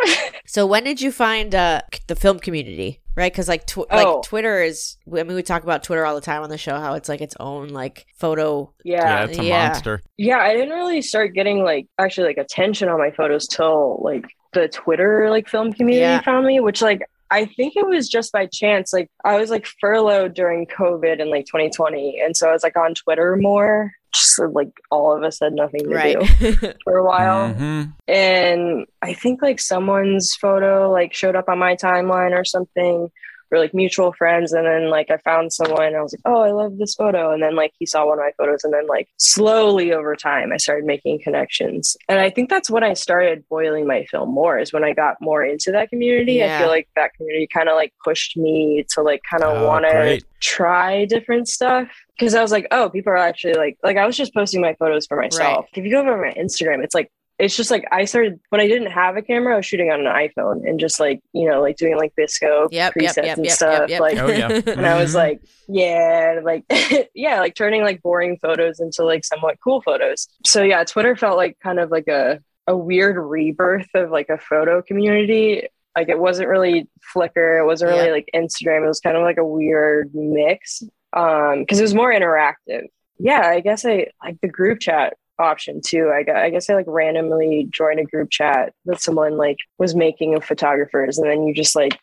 So 0.46 0.66
when 0.66 0.84
did 0.84 1.00
you 1.00 1.10
find 1.12 1.54
uh, 1.54 1.82
the 2.06 2.14
film 2.16 2.38
community? 2.38 3.00
Right, 3.16 3.32
because 3.32 3.48
like 3.48 3.66
tw- 3.66 3.78
Oh. 3.78 3.86
like 3.90 4.22
Twitter 4.24 4.62
is. 4.62 4.96
I 5.10 5.22
mean, 5.22 5.34
we 5.34 5.42
talk 5.42 5.62
about 5.62 5.82
Twitter 5.82 6.04
all 6.04 6.14
the 6.14 6.20
time 6.20 6.42
on 6.42 6.50
the 6.50 6.58
show. 6.58 6.78
How 6.78 6.94
it's 6.94 7.08
like 7.08 7.22
its 7.22 7.34
own 7.40 7.68
like 7.70 8.04
photo. 8.16 8.72
yeah, 8.84 9.20
yeah. 9.20 9.24
it's 9.24 9.38
a 9.38 9.44
Yeah. 9.44 9.68
monster. 9.68 10.02
Yeah, 10.18 10.38
I 10.38 10.52
didn't 10.54 10.74
really 10.76 11.00
start 11.00 11.32
getting 11.34 11.62
like 11.64 11.86
actually 11.98 12.26
like 12.28 12.36
attention 12.36 12.88
on 12.90 12.98
my 12.98 13.10
photos 13.12 13.46
till 13.48 14.00
like 14.04 14.26
the 14.52 14.68
Twitter 14.68 15.28
like 15.30 15.48
film 15.48 15.72
community 15.72 16.00
Yeah. 16.02 16.20
found 16.20 16.46
me, 16.46 16.60
which 16.60 16.82
like 16.82 17.00
I 17.30 17.44
think 17.46 17.74
it 17.76 17.86
was 17.86 18.08
just 18.08 18.32
by 18.32 18.46
chance. 18.46 18.92
Like 18.92 19.10
I 19.24 19.36
was 19.38 19.50
like 19.50 19.66
furloughed 19.80 20.34
during 20.34 20.66
COVID 20.66 21.20
in 21.20 21.30
like 21.30 21.46
2020, 21.46 22.20
and 22.24 22.36
so 22.36 22.48
I 22.48 22.52
was 22.52 22.62
like 22.62 22.76
on 22.76 22.94
Twitter 22.94 23.36
more. 23.36 23.92
Just 24.14 24.36
so, 24.36 24.44
like 24.44 24.70
all 24.90 25.14
of 25.16 25.22
us 25.24 25.40
had 25.42 25.52
nothing 25.52 25.80
to 25.82 25.88
Right. 25.94 26.18
do 26.40 26.56
for 26.84 26.96
a 26.98 27.04
while, 27.04 27.52
Mhm. 27.54 27.92
and 28.08 28.86
I 29.02 29.12
think 29.14 29.42
like 29.42 29.60
someone's 29.60 30.34
photo 30.40 30.90
like 30.90 31.12
showed 31.12 31.36
up 31.36 31.48
on 31.48 31.58
my 31.58 31.74
timeline 31.76 32.30
or 32.38 32.44
something. 32.44 33.10
Or 33.50 33.58
like 33.58 33.74
mutual 33.74 34.12
friends, 34.12 34.52
and 34.52 34.66
then 34.66 34.90
like 34.90 35.10
I 35.10 35.18
found 35.18 35.52
someone. 35.52 35.94
I 35.94 36.02
was 36.02 36.12
like, 36.12 36.22
"Oh, 36.24 36.42
I 36.42 36.52
love 36.52 36.78
this 36.78 36.94
photo," 36.94 37.32
and 37.32 37.42
then 37.42 37.56
like 37.56 37.72
he 37.78 37.86
saw 37.86 38.06
one 38.06 38.18
of 38.18 38.24
my 38.24 38.32
photos, 38.36 38.64
and 38.64 38.72
then 38.72 38.86
like 38.86 39.08
slowly 39.18 39.92
over 39.92 40.16
time, 40.16 40.52
I 40.52 40.56
started 40.56 40.84
making 40.84 41.22
connections. 41.22 41.96
And 42.08 42.20
I 42.20 42.30
think 42.30 42.50
that's 42.50 42.70
when 42.70 42.84
I 42.84 42.94
started 42.94 43.44
boiling 43.48 43.86
my 43.86 44.04
film 44.04 44.30
more. 44.30 44.58
Is 44.58 44.72
when 44.72 44.84
I 44.84 44.92
got 44.92 45.16
more 45.20 45.44
into 45.44 45.72
that 45.72 45.90
community. 45.90 46.34
Yeah. 46.34 46.56
I 46.56 46.60
feel 46.60 46.68
like 46.68 46.88
that 46.96 47.14
community 47.14 47.48
kind 47.52 47.68
of 47.68 47.76
like 47.76 47.92
pushed 48.04 48.36
me 48.36 48.84
to 48.90 49.02
like 49.02 49.22
kind 49.30 49.42
of 49.42 49.56
Oh, 49.56 49.66
want 49.66 49.84
to 49.84 50.20
try 50.40 51.04
different 51.04 51.48
stuff 51.48 51.88
because 52.18 52.34
I 52.34 52.42
was 52.42 52.52
like, 52.52 52.66
oh, 52.70 52.88
people 52.88 53.12
are 53.12 53.16
actually 53.16 53.54
like, 53.54 53.78
like 53.82 53.96
I 53.96 54.06
was 54.06 54.16
just 54.16 54.34
posting 54.34 54.60
my 54.60 54.74
photos 54.74 55.06
for 55.06 55.20
myself. 55.20 55.66
If 55.74 55.84
you 55.84 55.90
go 55.90 56.00
over 56.00 56.16
my 56.16 56.32
Instagram, 56.32 56.82
it's 56.82 56.94
like, 56.94 57.10
it's 57.38 57.54
just 57.56 57.70
like 57.70 57.84
I 57.92 58.04
started 58.06 58.40
when 58.48 58.60
I 58.60 58.66
didn't 58.66 58.90
have 58.92 59.16
a 59.16 59.22
camera, 59.22 59.54
I 59.54 59.56
was 59.58 59.66
shooting 59.66 59.90
on 59.90 60.00
an 60.00 60.06
iPhone 60.06 60.66
and 60.68 60.80
just 60.80 60.98
like, 60.98 61.20
you 61.32 61.48
know, 61.48 61.60
like 61.60 61.76
doing 61.76 61.96
like 61.96 62.14
VSCO 62.18 62.68
Yep, 62.70 62.94
presets 62.94 63.16
yep, 63.16 63.24
yep, 63.26 63.36
and 63.36 63.46
yep, 63.46 63.54
stuff. 63.54 63.78
yep, 63.80 63.90
yep. 63.90 64.00
Like, 64.00 64.16
Oh, 64.18 64.26
yeah. 64.28 64.48
and 64.72 64.86
I 64.86 64.98
was 65.00 65.12
Mhm. 65.12 65.14
like, 65.16 65.40
yeah, 65.68 66.40
like, 66.42 66.64
yeah, 67.14 67.40
like 67.40 67.54
turning 67.54 67.82
like 67.82 68.00
boring 68.02 68.38
photos 68.38 68.80
into 68.80 69.04
like 69.04 69.24
somewhat 69.24 69.58
cool 69.62 69.82
photos. 69.82 70.28
So 70.46 70.62
yeah, 70.62 70.82
Twitter 70.84 71.14
felt 71.16 71.36
like 71.36 71.58
kind 71.62 71.78
of 71.78 71.90
like 71.90 72.08
a, 72.08 72.40
a 72.66 72.76
weird 72.76 73.16
rebirth 73.16 73.88
of 73.94 74.10
like 74.10 74.28
a 74.30 74.38
photo 74.38 74.80
community. 74.82 75.68
Like 75.94 76.08
it 76.08 76.18
wasn't 76.18 76.48
really 76.48 76.88
Flickr, 77.14 77.60
it 77.60 77.64
wasn't 77.66 77.90
really 77.90 78.06
Yeah. 78.06 78.12
like 78.12 78.30
Instagram. 78.34 78.84
It 78.84 78.88
was 78.88 79.00
kind 79.00 79.16
of 79.16 79.22
like 79.22 79.36
a 79.38 79.44
weird 79.46 80.14
mix 80.14 80.82
um 81.12 81.60
because 81.60 81.78
it 81.78 81.82
was 81.82 81.94
more 81.94 82.12
interactive 82.12 82.82
yeah 83.18 83.42
i 83.46 83.60
guess 83.60 83.86
i 83.86 84.08
like 84.22 84.38
the 84.42 84.48
group 84.48 84.80
chat 84.80 85.14
option 85.38 85.80
too. 85.84 86.10
I 86.12 86.24
i 86.44 86.50
guess 86.50 86.70
i 86.70 86.74
like 86.74 86.86
randomly 86.88 87.68
joined 87.70 88.00
a 88.00 88.04
group 88.04 88.30
chat 88.30 88.72
that 88.86 89.00
someone 89.00 89.36
like 89.36 89.58
was 89.78 89.94
making 89.94 90.34
of 90.34 90.44
photographers 90.44 91.18
and 91.18 91.28
then 91.28 91.44
you 91.44 91.54
just 91.54 91.76
like 91.76 91.98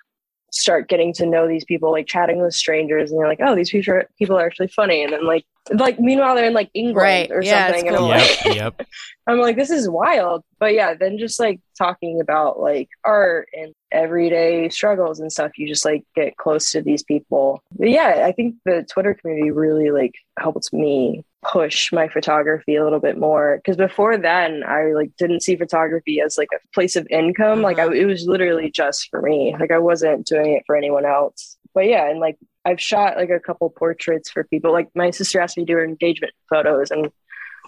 start 0.51 0.87
getting 0.87 1.13
to 1.13 1.25
know 1.25 1.47
these 1.47 1.65
people 1.65 1.91
like 1.91 2.05
chatting 2.05 2.41
with 2.41 2.53
strangers 2.53 3.11
and 3.11 3.19
you're 3.19 3.27
like 3.27 3.39
oh 3.41 3.55
these 3.55 3.71
people 3.71 3.93
are, 3.93 4.07
people 4.19 4.37
are 4.37 4.45
actually 4.45 4.67
funny 4.67 5.03
and 5.03 5.11
then 5.11 5.25
like 5.25 5.45
like 5.71 5.99
meanwhile 5.99 6.35
they're 6.35 6.45
in 6.45 6.53
like 6.53 6.69
england 6.73 6.97
Right. 6.97 7.31
or 7.31 7.41
Yeah, 7.41 7.67
it's 7.67 7.77
something 7.77 7.87
and 7.87 7.97
cool. 7.97 8.11
i'm 8.11 8.19
like 8.19 8.45
Yep, 8.45 8.55
yep. 8.55 8.87
I'm 9.27 9.39
like, 9.39 9.55
this 9.55 9.69
is 9.69 9.89
wild. 9.89 10.43
But 10.59 10.73
yeah, 10.73 10.93
then 10.95 11.17
just 11.17 11.39
like 11.39 11.61
talking 11.77 12.19
about 12.19 12.59
like 12.59 12.89
art 13.05 13.47
and 13.53 13.73
everyday 13.91 14.69
struggles 14.69 15.19
and 15.19 15.31
stuff, 15.31 15.57
you 15.57 15.67
just 15.67 15.85
like 15.85 16.03
get 16.15 16.35
close 16.37 16.71
to 16.71 16.81
these 16.81 17.03
people. 17.03 17.63
But 17.77 17.89
yeah, 17.89 18.25
I 18.25 18.31
think 18.33 18.55
the 18.65 18.85
Twitter 18.91 19.13
community 19.13 19.51
really 19.51 19.91
like 19.91 20.13
helped 20.37 20.73
me 20.73 21.23
push 21.51 21.91
my 21.91 22.07
photography 22.07 22.75
a 22.75 22.83
little 22.83 22.99
bit 22.99 23.17
more 23.17 23.57
because 23.57 23.75
before 23.75 24.17
then 24.17 24.63
I 24.65 24.93
like 24.93 25.11
didn't 25.17 25.43
see 25.43 25.55
photography 25.57 26.21
as 26.21 26.37
like 26.37 26.47
a 26.53 26.73
place 26.73 26.95
of 26.95 27.05
income 27.09 27.61
like 27.61 27.79
I, 27.79 27.87
mm-hmm. 27.87 27.95
it 27.95 28.05
was 28.05 28.25
literally 28.25 28.71
just 28.71 29.09
for 29.09 29.21
me 29.21 29.53
like 29.59 29.69
I 29.69 29.79
wasn't 29.79 30.25
doing 30.25 30.53
it 30.53 30.63
for 30.65 30.77
anyone 30.77 31.05
else 31.05 31.57
but 31.73 31.85
yeah 31.85 32.09
and 32.09 32.21
like 32.21 32.37
I've 32.65 32.81
shot 32.81 33.17
like 33.17 33.29
a 33.29 33.39
couple 33.39 33.69
portraits 33.69 34.31
for 34.31 34.43
people 34.45 34.71
like 34.71 34.89
my 34.95 35.11
sister 35.11 35.39
asked 35.39 35.57
me 35.57 35.65
to 35.65 35.73
do 35.73 35.77
her 35.77 35.83
engagement 35.83 36.33
photos 36.49 36.91
and 36.91 37.11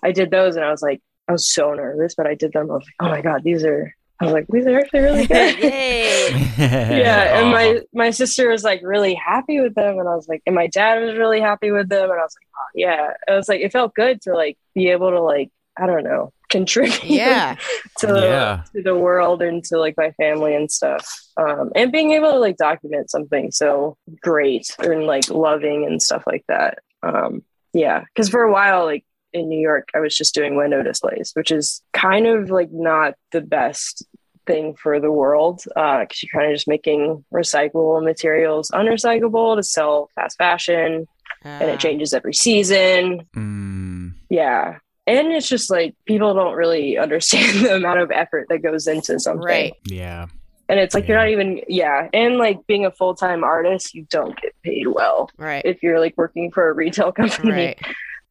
I 0.03 0.11
did 0.11 0.31
those 0.31 0.55
and 0.55 0.63
I 0.63 0.71
was 0.71 0.81
like 0.81 1.01
I 1.27 1.31
was 1.31 1.51
so 1.51 1.73
nervous, 1.73 2.15
but 2.15 2.27
I 2.27 2.35
did 2.35 2.53
them. 2.53 2.69
I 2.69 2.75
was 2.75 2.85
like, 2.85 2.95
oh 2.99 3.09
my 3.09 3.21
god, 3.21 3.43
these 3.43 3.63
are. 3.63 3.93
I 4.21 4.25
was 4.25 4.33
like, 4.33 4.45
these 4.47 4.65
are 4.65 4.79
actually 4.79 5.01
really 5.01 5.27
good. 5.27 5.59
Yay! 5.59 6.29
yeah, 6.57 7.39
and 7.39 7.51
my 7.51 7.81
my 7.93 8.11
sister 8.11 8.49
was 8.49 8.63
like 8.63 8.81
really 8.83 9.13
happy 9.13 9.59
with 9.59 9.75
them, 9.75 9.99
and 9.99 10.07
I 10.07 10.15
was 10.15 10.27
like, 10.27 10.41
and 10.45 10.55
my 10.55 10.67
dad 10.67 11.01
was 11.01 11.17
really 11.17 11.41
happy 11.41 11.71
with 11.71 11.89
them, 11.89 12.09
and 12.09 12.19
I 12.19 12.23
was 12.23 12.35
like, 12.39 12.47
oh, 12.55 12.69
yeah. 12.75 13.13
It 13.27 13.31
was 13.31 13.49
like 13.49 13.61
it 13.61 13.71
felt 13.71 13.93
good 13.95 14.21
to 14.21 14.33
like 14.33 14.57
be 14.73 14.89
able 14.89 15.09
to 15.11 15.21
like 15.21 15.51
I 15.77 15.87
don't 15.87 16.03
know 16.03 16.31
contribute 16.49 17.03
Yeah. 17.03 17.55
to 17.99 18.07
Yeah. 18.07 18.63
to 18.75 18.81
the 18.81 18.95
world 18.97 19.41
and 19.41 19.63
to 19.65 19.77
like 19.79 19.95
my 19.97 20.11
family 20.11 20.55
and 20.55 20.71
stuff, 20.71 21.07
um, 21.37 21.71
and 21.75 21.91
being 21.91 22.11
able 22.11 22.31
to 22.31 22.39
like 22.39 22.57
document 22.57 23.09
something 23.09 23.51
so 23.51 23.97
great 24.21 24.67
and 24.79 25.03
like 25.05 25.29
loving 25.29 25.85
and 25.85 26.01
stuff 26.01 26.23
like 26.27 26.43
that. 26.47 26.79
Um, 27.03 27.43
yeah, 27.73 28.03
because 28.13 28.29
for 28.29 28.41
a 28.41 28.51
while, 28.51 28.85
like 28.85 29.03
in 29.33 29.49
New 29.49 29.59
York, 29.59 29.89
I 29.93 29.99
was 29.99 30.15
just 30.15 30.33
doing 30.33 30.55
window 30.55 30.81
displays, 30.81 31.31
which 31.33 31.51
is 31.51 31.81
kind 31.93 32.25
of 32.25 32.49
like 32.49 32.71
not 32.71 33.15
the 33.31 33.41
best 33.41 34.05
thing 34.47 34.75
for 34.75 34.99
the 34.99 35.11
world 35.11 35.61
because 35.65 36.21
you're 36.23 36.29
kind 36.39 36.51
of 36.51 36.55
just 36.55 36.67
making 36.67 37.25
recyclable 37.33 38.03
materials 38.03 38.69
unrecyclable 38.71 39.55
to 39.55 39.63
sell 39.63 40.09
fast 40.15 40.37
fashion 40.37 41.07
and 41.43 41.69
Ah. 41.69 41.73
it 41.73 41.79
changes 41.79 42.13
every 42.13 42.33
season. 42.33 43.25
Mm, 43.35 44.13
Yeah. 44.29 44.77
And 45.07 45.27
it's 45.31 45.47
just 45.47 45.69
like 45.69 45.95
people 46.05 46.33
don't 46.33 46.55
really 46.55 46.97
understand 46.97 47.59
the 47.65 47.75
amount 47.75 47.99
of 47.99 48.11
effort 48.11 48.47
that 48.49 48.59
goes 48.59 48.87
into 48.87 49.19
something. 49.19 49.43
Right. 49.45 49.73
yeah. 49.85 50.27
And 50.67 50.79
it's 50.79 50.95
like 50.95 51.03
Yeah. 51.03 51.09
you're 51.09 51.17
not 51.19 51.29
even, 51.29 51.61
yeah. 51.67 52.09
And 52.11 52.37
like 52.37 52.65
being 52.65 52.85
a 52.87 52.91
full 52.91 53.13
time 53.13 53.43
artist, 53.43 53.93
you 53.93 54.07
don't 54.09 54.39
get 54.41 54.53
paid 54.63 54.87
well 54.87 55.29
Right. 55.37 55.61
if 55.63 55.83
you're 55.83 55.99
like 55.99 56.15
working 56.17 56.51
for 56.51 56.69
a 56.69 56.73
retail 56.73 57.11
company. 57.11 57.51
Right. 57.51 57.79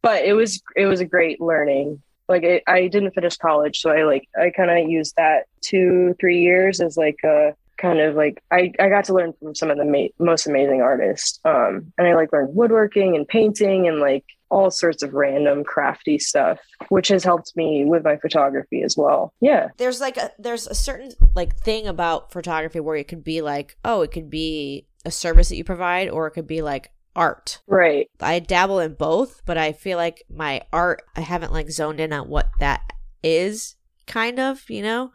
But 0.02 0.24
it 0.24 0.32
was, 0.32 0.60
it 0.74 0.86
was 0.86 1.00
a 1.00 1.04
great 1.04 1.40
learning. 1.40 2.02
Like 2.28 2.42
it, 2.42 2.64
I 2.66 2.88
didn't 2.88 3.12
finish 3.12 3.36
college. 3.36 3.80
So 3.80 3.90
I 3.90 4.02
like, 4.04 4.28
I 4.36 4.50
kind 4.50 4.70
of 4.70 4.88
used 4.90 5.14
that 5.16 5.44
two, 5.60 6.16
three 6.18 6.40
years 6.42 6.80
as 6.80 6.96
like 6.96 7.20
a 7.24 7.54
kind 7.76 8.00
of 8.00 8.16
like, 8.16 8.42
I, 8.50 8.72
I 8.80 8.88
got 8.88 9.04
to 9.04 9.14
learn 9.14 9.32
from 9.34 9.54
some 9.54 9.70
of 9.70 9.76
the 9.78 9.84
ma- 9.84 10.08
most 10.18 10.46
amazing 10.48 10.80
artists. 10.82 11.38
Um, 11.44 11.92
and 11.98 12.08
I 12.08 12.14
like 12.14 12.32
learned 12.32 12.54
woodworking 12.56 13.14
and 13.14 13.28
painting 13.28 13.86
and 13.86 14.00
like 14.00 14.24
all 14.54 14.70
sorts 14.70 15.02
of 15.02 15.12
random 15.12 15.64
crafty 15.64 16.18
stuff, 16.18 16.58
which 16.88 17.08
has 17.08 17.24
helped 17.24 17.52
me 17.56 17.84
with 17.84 18.04
my 18.04 18.16
photography 18.16 18.82
as 18.82 18.96
well. 18.96 19.32
Yeah. 19.40 19.68
there's 19.78 20.00
like 20.00 20.16
a 20.16 20.30
there's 20.38 20.66
a 20.66 20.74
certain 20.74 21.10
like 21.34 21.56
thing 21.56 21.86
about 21.88 22.32
photography 22.32 22.80
where 22.80 22.96
it 22.96 23.08
could 23.08 23.24
be 23.24 23.42
like 23.42 23.76
oh 23.84 24.02
it 24.02 24.12
could 24.12 24.30
be 24.30 24.86
a 25.04 25.10
service 25.10 25.48
that 25.48 25.56
you 25.56 25.64
provide 25.64 26.08
or 26.08 26.26
it 26.26 26.30
could 26.30 26.46
be 26.46 26.62
like 26.62 26.90
art 27.16 27.60
Right. 27.66 28.08
i 28.20 28.38
dabble 28.38 28.78
in 28.80 28.94
both 28.94 29.42
but 29.46 29.56
i 29.58 29.72
feel 29.72 29.98
like 29.98 30.22
my 30.28 30.62
art 30.72 31.02
i 31.16 31.20
haven't 31.20 31.52
like 31.52 31.70
zoned 31.70 32.00
in 32.00 32.12
on 32.12 32.28
what 32.28 32.48
that 32.60 32.80
is 33.22 33.76
kind 34.06 34.38
of 34.40 34.68
you 34.68 34.82
know 34.82 35.10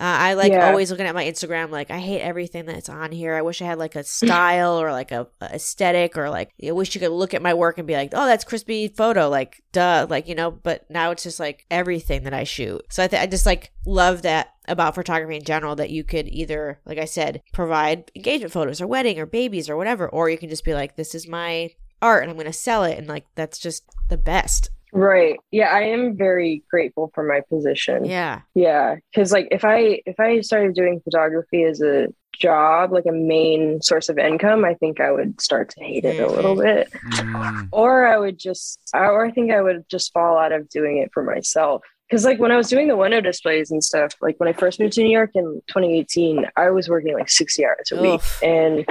uh, 0.00 0.04
I 0.04 0.34
like 0.34 0.52
Yeah. 0.52 0.68
always 0.68 0.90
looking 0.90 1.06
at 1.06 1.14
my 1.14 1.24
Instagram, 1.24 1.70
like 1.70 1.90
I 1.90 1.98
hate 1.98 2.20
everything 2.20 2.66
that's 2.66 2.88
on 2.88 3.10
here. 3.12 3.34
I 3.34 3.42
wish 3.42 3.60
I 3.60 3.64
had 3.66 3.78
like 3.78 3.96
a 3.96 4.04
style 4.04 4.80
or 4.80 4.92
like 4.92 5.10
a, 5.12 5.26
a 5.40 5.54
aesthetic 5.56 6.16
or 6.16 6.30
like 6.30 6.50
I 6.64 6.70
wish 6.72 6.94
you 6.94 7.00
could 7.00 7.10
look 7.10 7.34
at 7.34 7.42
my 7.42 7.52
work 7.54 7.78
and 7.78 7.86
be 7.86 7.94
like, 7.94 8.10
oh, 8.12 8.26
that's 8.26 8.44
crispy 8.44 8.88
photo, 8.88 9.28
like 9.28 9.62
duh, 9.72 10.06
like 10.08 10.28
you 10.28 10.34
know. 10.34 10.50
But 10.50 10.88
now 10.88 11.10
it's 11.10 11.24
just 11.24 11.40
like 11.40 11.66
everything 11.70 12.22
that 12.24 12.34
I 12.34 12.44
shoot. 12.44 12.82
So 12.90 13.02
I, 13.02 13.08
th- 13.08 13.22
I 13.22 13.26
just 13.26 13.46
like 13.46 13.72
love 13.86 14.22
that 14.22 14.54
about 14.68 14.94
photography 14.94 15.34
in 15.36 15.44
general 15.44 15.74
that 15.76 15.90
you 15.90 16.04
could 16.04 16.28
either, 16.28 16.78
like 16.84 16.98
I 16.98 17.04
said, 17.06 17.42
provide 17.52 18.12
engagement 18.14 18.52
photos 18.52 18.80
or 18.80 18.86
wedding 18.86 19.18
or 19.18 19.26
babies 19.26 19.68
or 19.68 19.76
whatever, 19.76 20.08
or 20.08 20.28
you 20.30 20.38
can 20.38 20.48
just 20.50 20.64
be 20.64 20.74
like, 20.74 20.94
this 20.96 21.14
is 21.14 21.26
my 21.26 21.70
art 22.00 22.22
and 22.22 22.30
I'm 22.30 22.36
going 22.36 22.46
to 22.46 22.52
sell 22.52 22.84
it, 22.84 22.96
and 22.98 23.08
like 23.08 23.24
that's 23.34 23.58
just 23.58 23.82
the 24.08 24.18
best. 24.18 24.70
Right. 24.92 25.38
Yeah. 25.50 25.68
I 25.68 25.82
am 25.82 26.16
very 26.16 26.62
grateful 26.70 27.10
for 27.14 27.22
my 27.22 27.40
position. 27.48 28.04
Yeah, 28.04 28.40
Yeah, 28.54 28.96
because 29.12 29.32
like 29.32 29.48
if 29.50 29.64
I 29.64 30.00
if 30.06 30.18
I 30.18 30.40
started 30.40 30.74
doing 30.74 31.00
photography 31.00 31.64
as 31.64 31.80
a 31.80 32.08
job, 32.34 32.92
like 32.92 33.06
a 33.06 33.12
main 33.12 33.82
source 33.82 34.08
of 34.08 34.18
income, 34.18 34.64
I 34.64 34.74
think 34.74 35.00
I 35.00 35.10
would 35.10 35.40
start 35.40 35.70
to 35.70 35.84
hate 35.84 36.04
it 36.04 36.20
a 36.20 36.30
little 36.30 36.54
bit, 36.56 36.88
Mm, 36.92 37.68
or 37.72 38.06
I 38.06 38.16
would 38.16 38.38
just, 38.38 38.78
or 38.94 39.26
I 39.26 39.30
think 39.30 39.50
I 39.50 39.60
would 39.60 39.88
just 39.88 40.12
fall 40.12 40.38
out 40.38 40.52
of 40.52 40.68
doing 40.68 40.98
it 40.98 41.10
for 41.12 41.22
myself. 41.22 41.82
Because 42.08 42.24
like 42.24 42.38
when 42.38 42.52
I 42.52 42.56
was 42.56 42.68
doing 42.68 42.88
the 42.88 42.96
window 42.96 43.20
displays 43.20 43.70
and 43.70 43.82
stuff, 43.84 44.14
like 44.22 44.38
when 44.40 44.48
I 44.48 44.52
first 44.52 44.80
moved 44.80 44.94
to 44.94 45.02
New 45.02 45.10
York 45.10 45.30
in 45.34 45.60
2018, 45.68 46.46
I 46.56 46.70
was 46.70 46.88
working 46.88 47.12
like 47.14 47.28
60 47.28 47.66
hours 47.66 47.92
a 47.92 48.00
week, 48.00 48.14
Oof. 48.14 48.42
and 48.42 48.86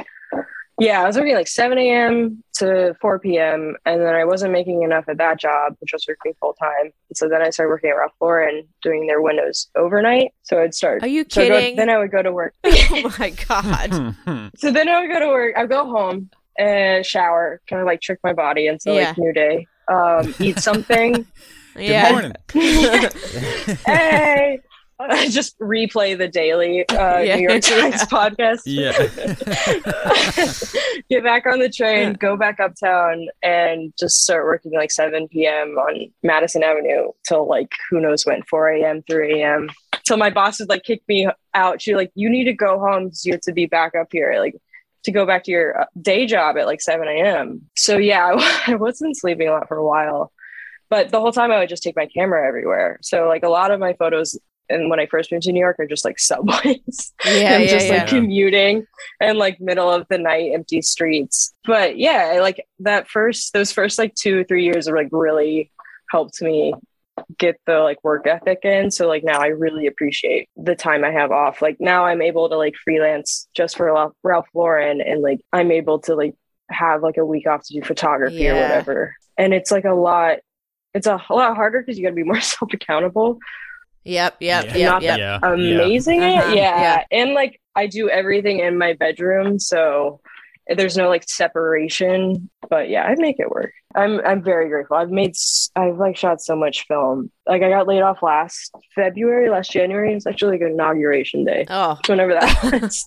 Yeah, 0.80 1.02
I 1.02 1.08
was 1.08 1.18
working 1.18 1.34
like 1.34 1.48
7 1.48 1.78
a.m. 1.80 2.44
to 2.58 2.96
4 3.02 3.20
p.m. 3.20 3.76
And 3.86 4.02
then 4.02 4.14
I 4.14 4.26
wasn't 4.26 4.52
making 4.52 4.84
enough 4.84 5.06
at 5.10 5.18
that 5.18 5.40
job, 5.40 5.76
which 5.80 5.92
was 5.92 6.06
working 6.08 6.34
full 6.40 6.54
time. 6.54 6.92
So 7.14 7.28
then 7.28 7.42
I 7.42 7.50
started 7.50 7.70
working 7.72 7.90
at 7.90 7.94
Ralph 7.94 8.12
Lauren 8.22 8.68
doing 8.84 9.08
their 9.08 9.22
windows 9.22 9.70
overnight. 9.76 10.34
So 10.44 10.62
I'd 10.62 10.76
start. 10.76 11.02
Are 11.04 11.08
you 11.08 11.26
so 11.30 11.48
go- 11.48 11.58
kidding? 11.60 11.76
then 11.78 11.90
I 11.90 11.98
would 11.98 12.12
go 12.12 12.22
to 12.22 12.32
work. 12.32 12.54
oh 12.64 13.14
my 13.18 13.32
god. 13.48 14.16
so 14.58 14.70
then 14.72 14.88
I 14.88 15.02
would 15.02 15.10
go 15.10 15.20
to 15.20 15.28
work. 15.30 15.56
I'd 15.58 15.70
go 15.70 15.86
home 15.86 16.30
and 16.60 17.04
shower, 17.06 17.60
kind 17.68 17.82
of 17.82 17.86
like 17.88 18.02
trick 18.02 18.20
my 18.24 18.34
body 18.34 18.68
into 18.68 18.94
Yeah. 18.94 19.08
like 19.10 19.18
new 19.18 19.34
day. 19.34 19.66
Um, 19.92 20.36
eat 20.40 20.60
something. 20.60 21.14
Good 21.74 21.84
yeah. 21.86 22.12
morning. 22.12 22.34
hey. 23.86 24.60
Just 25.30 25.58
replay 25.60 26.18
the 26.18 26.28
daily 26.28 26.88
uh, 26.90 27.20
Yeah. 27.20 27.36
New 27.36 27.50
York 27.50 27.62
Times 27.62 28.02
podcast. 28.04 28.62
Yeah. 28.66 28.92
get 31.10 31.24
back 31.24 31.46
on 31.46 31.60
the 31.60 31.70
train, 31.70 32.14
go 32.14 32.36
back 32.36 32.60
uptown, 32.60 33.28
and 33.44 33.94
just 34.00 34.24
start 34.24 34.46
working 34.46 34.74
like 34.74 34.92
7 34.92 35.28
p.m. 35.28 35.78
on 35.78 36.12
Madison 36.24 36.64
Avenue 36.64 37.12
till 37.28 37.48
like 37.48 37.74
who 37.90 38.02
knows 38.02 38.26
when, 38.26 38.42
4 38.44 38.70
a.m., 38.70 39.04
3 39.10 39.42
a.m. 39.42 39.70
Till 40.04 40.18
my 40.18 40.30
boss 40.30 40.60
would 40.60 40.70
like 40.70 40.84
kick 40.84 41.04
me 41.08 41.28
out. 41.54 41.82
She 41.82 41.96
like, 41.96 42.12
you 42.16 42.30
need 42.30 42.46
to 42.46 42.54
go 42.54 42.80
home 42.80 43.06
because 43.06 43.26
you 43.26 43.34
have 43.34 43.42
to 43.42 43.54
be 43.54 43.68
back 43.68 43.94
up 43.96 44.08
here. 44.12 44.36
Like, 44.40 44.56
to 45.04 45.12
go 45.12 45.26
back 45.26 45.44
to 45.46 45.52
your 45.52 45.82
uh, 45.82 45.86
day 46.02 46.26
job 46.26 46.58
at 46.58 46.66
like 46.66 46.82
7 46.82 47.08
a.m. 47.08 47.62
So, 47.76 47.98
yeah, 47.98 48.34
I, 48.36 48.74
I 48.74 48.76
wasn't 48.76 49.16
sleeping 49.16 49.48
a 49.48 49.52
lot 49.52 49.68
for 49.68 49.78
a 49.78 49.86
while. 49.86 50.34
But 50.90 51.10
the 51.10 51.20
whole 51.20 51.32
time 51.32 51.52
I 51.52 51.60
would 51.60 51.70
just 51.70 51.84
take 51.84 51.96
my 51.96 52.08
camera 52.08 52.48
everywhere. 52.48 53.00
So, 53.02 53.28
like, 53.28 53.44
a 53.44 53.50
lot 53.50 53.72
of 53.72 53.80
my 53.80 53.94
photos 53.94 54.38
and 54.70 54.90
when 54.90 55.00
I 55.00 55.06
first 55.06 55.32
moved 55.32 55.44
to 55.44 55.52
New 55.52 55.60
York 55.60 55.78
are 55.80 55.88
just 55.88 56.06
like 56.06 56.20
subways. 56.20 57.14
Yeah, 57.26 57.56
and 57.56 57.64
yeah, 57.64 57.70
just 57.70 57.88
yeah. 57.88 57.98
like 57.98 58.08
commuting 58.08 58.86
and 59.20 59.38
like 59.38 59.60
middle 59.60 59.92
of 59.92 60.08
the 60.10 60.18
night 60.18 60.52
empty 60.54 60.82
streets. 60.82 61.54
But 61.66 61.98
yeah 61.98 62.34
I, 62.36 62.40
like 62.40 62.66
that 62.80 63.08
first 63.08 63.54
those 63.54 63.72
first 63.72 63.98
like 63.98 64.16
two 64.16 64.44
three 64.44 64.64
years 64.64 64.88
are 64.88 64.96
like 64.96 65.10
really 65.12 65.72
helped 66.12 66.42
me 66.42 66.74
get 67.38 67.60
the 67.66 67.80
like 67.80 68.04
work 68.04 68.28
ethic 68.28 68.60
in. 68.64 68.92
So 68.92 69.08
like 69.08 69.24
now 69.24 69.40
i 69.40 69.48
really 69.48 69.88
appreciate 69.88 70.50
the 70.56 70.76
time 70.76 71.04
i 71.04 71.12
have 71.12 71.32
off. 71.32 71.62
Like 71.62 71.78
now 71.80 72.06
i'm 72.06 72.22
able 72.22 72.50
to 72.50 72.58
like 72.58 72.76
freelance 72.84 73.48
just 73.54 73.78
for 73.78 73.92
Ralph, 73.92 74.14
Ralph 74.24 74.48
lauren 74.54 75.02
and 75.02 75.22
like 75.22 75.40
i'm 75.54 75.72
able 75.72 76.00
to 76.00 76.16
like 76.16 76.36
have 76.70 77.02
like 77.02 77.18
a 77.18 77.26
week 77.26 77.48
off 77.48 77.64
to 77.66 77.74
do 77.74 77.82
photography 77.82 78.48
or 78.50 78.56
whatever. 78.56 79.16
And 79.38 79.54
it's 79.54 79.72
like 79.72 79.86
a 79.86 79.94
lot 79.94 80.40
it's 80.94 81.08
a 81.08 81.22
lot 81.30 81.56
harder 81.56 81.82
because 81.82 81.98
you 81.98 82.04
got 82.04 82.10
to 82.10 82.16
be 82.16 82.24
more 82.24 82.42
self 82.42 82.74
accountable 82.74 83.40
Yep, 84.08 84.38
yep, 84.40 84.66
Yeah. 84.66 84.76
yep, 84.78 84.90
Not 84.90 85.02
yep. 85.04 85.20
Yeah. 85.20 85.40
amazing 85.44 86.24
Uh-huh. 86.24 86.54
Yeah. 86.54 86.82
yeah. 86.82 87.04
And 87.12 87.34
like 87.34 87.60
I 87.76 87.88
do 87.88 88.10
everything 88.10 88.60
in 88.60 88.78
my 88.78 88.94
bedroom, 88.94 89.60
so 89.60 90.22
there's 90.70 90.98
no 90.98 91.08
like 91.10 91.24
separation. 91.30 92.50
But 92.70 92.90
yeah, 92.90 93.04
I 93.04 93.16
make 93.18 93.40
it 93.40 93.50
work. 93.50 93.72
I'm 93.96 94.20
I'm 94.26 94.44
very 94.44 94.68
grateful. 94.70 94.98
I've 94.98 95.10
made 95.10 95.34
I've 95.76 95.98
like 95.98 96.18
shot 96.18 96.42
so 96.42 96.56
much 96.56 96.86
film. 96.88 97.32
Like 97.48 97.64
I 97.64 97.70
got 97.70 97.88
laid 97.88 98.02
off 98.02 98.22
last 98.22 98.72
February, 98.94 99.50
last 99.50 99.72
January. 99.72 100.14
It's 100.14 100.28
actually 100.28 100.60
like 100.60 100.70
inauguration 100.70 101.46
day. 101.46 101.66
Oh, 101.70 101.98
Whenever 102.08 102.34
that 102.34 102.82
was. 102.82 103.06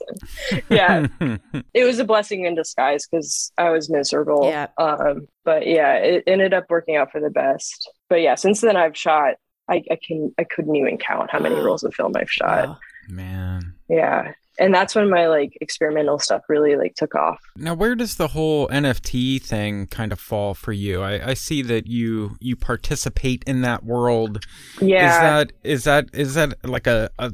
yeah. 0.70 1.06
It 1.74 1.84
was 1.84 1.98
a 1.98 2.04
blessing 2.04 2.46
in 2.46 2.54
disguise 2.54 3.06
because 3.06 3.52
I 3.58 3.70
was 3.70 3.88
miserable. 3.90 4.48
Yeah. 4.48 4.66
Um, 4.78 5.28
but 5.44 5.66
yeah, 5.66 5.94
it 5.94 6.24
ended 6.26 6.52
up 6.54 6.64
working 6.68 6.96
out 6.96 7.12
for 7.12 7.20
the 7.20 7.30
best. 7.30 7.88
But 8.08 8.22
yeah, 8.22 8.34
since 8.34 8.60
then 8.60 8.76
I've 8.76 8.96
shot 8.96 9.34
I, 9.70 9.82
I 9.90 9.98
can 10.06 10.34
I 10.38 10.44
couldn't 10.44 10.74
even 10.76 10.98
count 10.98 11.30
how 11.30 11.38
many 11.38 11.54
rolls 11.60 11.84
of 11.84 11.94
film 11.94 12.12
I've 12.16 12.30
shot. 12.30 12.68
wow. 12.68 12.78
Man. 13.08 13.74
Yeah. 13.88 14.32
And 14.58 14.74
that's 14.74 14.94
when 14.94 15.08
my 15.08 15.26
like 15.26 15.56
experimental 15.60 16.18
stuff 16.18 16.42
really 16.48 16.76
like 16.76 16.94
took 16.94 17.14
off. 17.14 17.38
Now, 17.56 17.72
where 17.72 17.94
does 17.94 18.16
the 18.16 18.28
whole 18.28 18.68
NFT 18.68 19.40
thing 19.40 19.86
kind 19.86 20.12
of 20.12 20.20
fall 20.20 20.52
for 20.54 20.72
you? 20.72 21.00
I, 21.00 21.30
I 21.30 21.34
see 21.34 21.62
that 21.62 21.86
you 21.86 22.36
you 22.40 22.56
participate 22.56 23.42
in 23.46 23.62
that 23.62 23.84
world. 23.84 24.44
Yeah. 24.80 25.06
Is 25.06 25.18
that 25.18 25.52
is 25.62 25.84
that 25.84 26.08
is 26.12 26.34
that 26.34 26.68
like 26.68 26.86
a, 26.86 27.10
a 27.18 27.32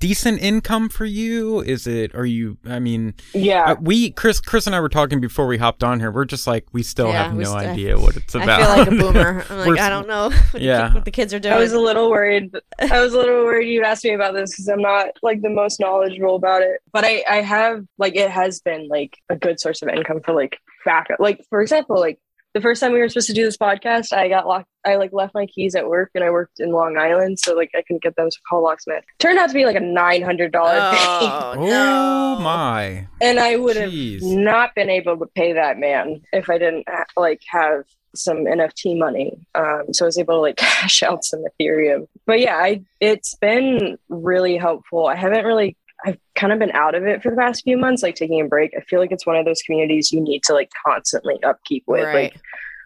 decent 0.00 0.40
income 0.42 0.88
for 0.88 1.04
you? 1.04 1.60
Is 1.60 1.86
it? 1.86 2.14
Are 2.14 2.26
you? 2.26 2.58
I 2.66 2.78
mean, 2.78 3.14
yeah. 3.32 3.72
uh, 3.72 3.76
we 3.80 4.10
Chris 4.10 4.40
Chris 4.40 4.66
and 4.66 4.74
I 4.74 4.80
were 4.80 4.88
talking 4.88 5.20
before 5.20 5.46
we 5.46 5.58
hopped 5.58 5.82
on 5.84 6.00
here. 6.00 6.10
We're 6.10 6.24
just 6.24 6.46
like 6.46 6.66
we 6.72 6.82
still 6.82 7.08
Yeah, 7.08 7.24
have 7.28 7.36
we 7.36 7.44
no 7.44 7.50
st- 7.52 7.66
idea 7.68 7.98
what 7.98 8.16
it's 8.16 8.34
about. 8.34 8.48
I 8.60 8.84
feel 8.84 8.84
like 8.84 8.88
a 8.88 8.90
boomer. 9.12 9.44
I'm 9.50 9.58
like, 9.58 9.66
We're- 9.68 9.80
I 9.80 9.88
don't 9.88 10.08
know 10.08 10.30
what, 10.50 10.62
Yeah. 10.62 10.88
the, 10.88 10.94
what 10.96 11.04
the 11.04 11.10
kids 11.10 11.32
are 11.34 11.38
doing. 11.40 11.54
I 11.54 11.58
was 11.58 11.72
a 11.72 11.80
little 11.80 12.10
worried. 12.10 12.54
I 12.80 13.00
was 13.00 13.14
a 13.14 13.18
little 13.18 13.44
worried 13.44 13.68
you'd 13.68 13.84
ask 13.84 14.04
me 14.04 14.14
about 14.14 14.34
this 14.34 14.50
because 14.50 14.68
I'm 14.68 14.82
not 14.82 15.08
like 15.22 15.42
the 15.42 15.50
most 15.50 15.80
knowledgeable 15.80 16.36
about 16.36 16.62
it. 16.62 16.80
But 16.92 17.04
I, 17.04 17.24
I 17.28 17.36
have 17.42 17.84
like 17.98 18.16
it 18.16 18.30
has 18.30 18.60
been 18.60 18.88
like 18.88 19.16
a 19.28 19.36
good 19.36 19.60
source 19.60 19.82
of 19.82 19.88
income 19.88 20.20
for 20.24 20.32
like 20.34 20.58
backup. 20.84 21.20
Like 21.20 21.40
for 21.48 21.60
example, 21.62 21.98
like 21.98 22.18
the 22.54 22.60
first 22.60 22.80
time 22.80 22.92
we 22.92 23.00
were 23.00 23.08
supposed 23.08 23.26
to 23.26 23.32
do 23.32 23.44
this 23.44 23.56
podcast, 23.56 24.12
I 24.12 24.28
got 24.28 24.46
locked. 24.46 24.68
I 24.86 24.94
like 24.96 25.12
left 25.12 25.34
my 25.34 25.46
keys 25.46 25.74
at 25.74 25.88
work, 25.88 26.10
and 26.14 26.22
I 26.22 26.30
worked 26.30 26.60
in 26.60 26.70
Long 26.70 26.96
Island, 26.96 27.40
so 27.40 27.54
like 27.54 27.70
I 27.74 27.82
couldn't 27.82 28.02
get 28.02 28.14
them 28.16 28.30
to 28.30 28.38
call 28.48 28.62
locksmith. 28.62 29.04
Turned 29.18 29.38
out 29.38 29.48
to 29.48 29.54
be 29.54 29.66
like 29.66 29.76
a 29.76 29.80
nine 29.80 30.22
hundred 30.22 30.52
dollar 30.52 30.74
thing, 30.74 31.00
oh, 31.02 31.54
oh 31.56 31.64
no. 31.66 32.40
my! 32.42 33.08
and 33.20 33.40
I 33.40 33.56
would 33.56 33.76
have 33.76 33.92
not 34.22 34.74
been 34.74 34.88
able 34.88 35.18
to 35.18 35.26
pay 35.26 35.52
that 35.52 35.78
man 35.78 36.22
if 36.32 36.48
I 36.48 36.58
didn't 36.58 36.86
like 37.16 37.42
have 37.48 37.84
some 38.14 38.44
NFT 38.44 38.96
money. 38.98 39.46
Um, 39.56 39.92
so 39.92 40.04
I 40.04 40.06
was 40.06 40.18
able 40.18 40.34
to 40.34 40.40
like 40.40 40.56
cash 40.58 41.02
out 41.02 41.24
some 41.24 41.44
Ethereum. 41.60 42.06
But 42.24 42.38
yeah, 42.38 42.56
I 42.56 42.82
it's 43.00 43.34
been 43.34 43.98
really 44.08 44.56
helpful. 44.56 45.06
I 45.06 45.16
haven't 45.16 45.44
really 45.44 45.76
I've 46.04 46.18
kind 46.34 46.52
of 46.52 46.58
been 46.58 46.72
out 46.72 46.94
of 46.94 47.04
it 47.06 47.22
for 47.22 47.30
the 47.30 47.36
past 47.36 47.62
few 47.64 47.76
months, 47.78 48.02
like 48.02 48.14
taking 48.14 48.40
a 48.40 48.44
break. 48.48 48.72
I 48.76 48.80
feel 48.82 49.00
like 49.00 49.10
it's 49.12 49.26
one 49.26 49.36
of 49.36 49.44
those 49.46 49.62
communities 49.62 50.12
you 50.12 50.20
need 50.20 50.42
to 50.44 50.52
like 50.52 50.70
constantly 50.84 51.42
upkeep 51.42 51.84
with, 51.86 52.04
Right. 52.04 52.32
like 52.32 52.40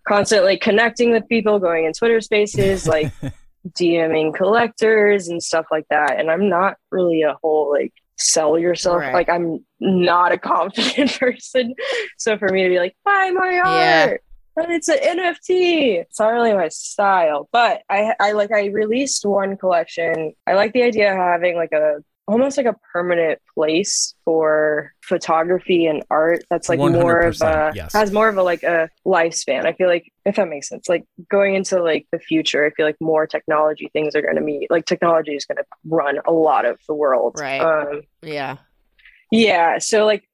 constantly 0.07 0.57
connecting 0.57 1.11
with 1.11 1.29
people, 1.29 1.59
going 1.59 1.85
in 1.85 1.93
Twitter 1.93 2.21
spaces, 2.21 2.87
like 2.87 3.13
DMing 3.71 4.35
collectors 4.35 5.29
and 5.29 5.43
stuff 5.43 5.67
like 5.71 5.87
that. 5.91 6.19
And 6.19 6.31
I'm 6.31 6.49
not 6.49 6.77
really 6.91 7.23
a 7.23 7.35
whole 7.43 7.71
like 7.73 7.93
sell 8.17 8.59
yourself. 8.59 9.01
Right. 9.01 9.15
Like 9.15 9.29
I'm 9.29 9.65
not 9.81 10.33
a 10.33 10.39
confident 10.39 11.13
person. 11.19 11.75
So 12.19 12.39
for 12.39 12.49
me 12.49 12.63
to 12.65 12.69
be 12.69 12.79
like, 12.79 12.97
buy 13.05 13.31
my 13.35 13.51
Yeah. 13.53 14.07
art. 14.09 14.23
And 14.57 14.73
it's 14.73 14.89
an 14.89 14.99
NFT. 14.99 16.01
It's 16.01 16.19
not 16.19 16.31
really 16.33 16.53
my 16.53 16.67
style, 16.69 17.49
but 17.53 17.83
I, 17.89 18.15
I 18.19 18.33
like 18.33 18.51
I 18.51 18.67
released 18.67 19.25
one 19.25 19.57
collection. 19.57 20.33
I 20.49 20.55
like 20.55 20.73
the 20.73 20.83
idea 20.83 21.13
of 21.13 21.17
having 21.17 21.55
like 21.55 21.71
a 21.71 22.03
almost 22.29 22.59
like 22.59 22.67
a 22.67 22.77
permanent 22.93 23.41
place 23.55 24.15
for 24.25 24.93
photography 25.01 25.87
and 25.87 26.05
art 26.11 26.45
that's 26.51 26.69
like 26.69 26.79
more 26.79 27.21
of 27.21 27.41
a 27.41 27.73
yes. 27.75 27.95
has 27.95 28.13
more 28.13 28.29
of 28.29 28.37
a 28.37 28.43
like 28.43 28.63
a 28.63 28.91
lifespan. 29.07 29.65
I 29.65 29.73
feel 29.73 29.89
like 29.89 30.13
if 30.27 30.37
that 30.37 30.47
makes 30.47 30.69
sense, 30.69 30.89
like 30.89 31.05
going 31.31 31.55
into 31.55 31.83
like 31.83 32.07
the 32.13 32.19
future, 32.19 32.67
I 32.67 32.71
feel 32.71 32.85
like 32.85 33.01
more 33.01 33.27
technology 33.27 33.89
things 33.95 34.15
are 34.15 34.21
going 34.21 34.37
to 34.37 34.43
be 34.43 34.67
like 34.69 34.85
technology 34.85 35.35
is 35.35 35.47
going 35.47 35.57
to 35.57 35.65
run 35.87 36.21
a 36.27 36.31
lot 36.31 36.67
of 36.67 36.79
the 36.87 36.95
world. 36.95 37.37
Right. 37.41 37.61
Um, 37.61 38.03
Yeah. 38.23 38.59
yeah. 39.33 39.79
So 39.79 40.05
like 40.05 40.29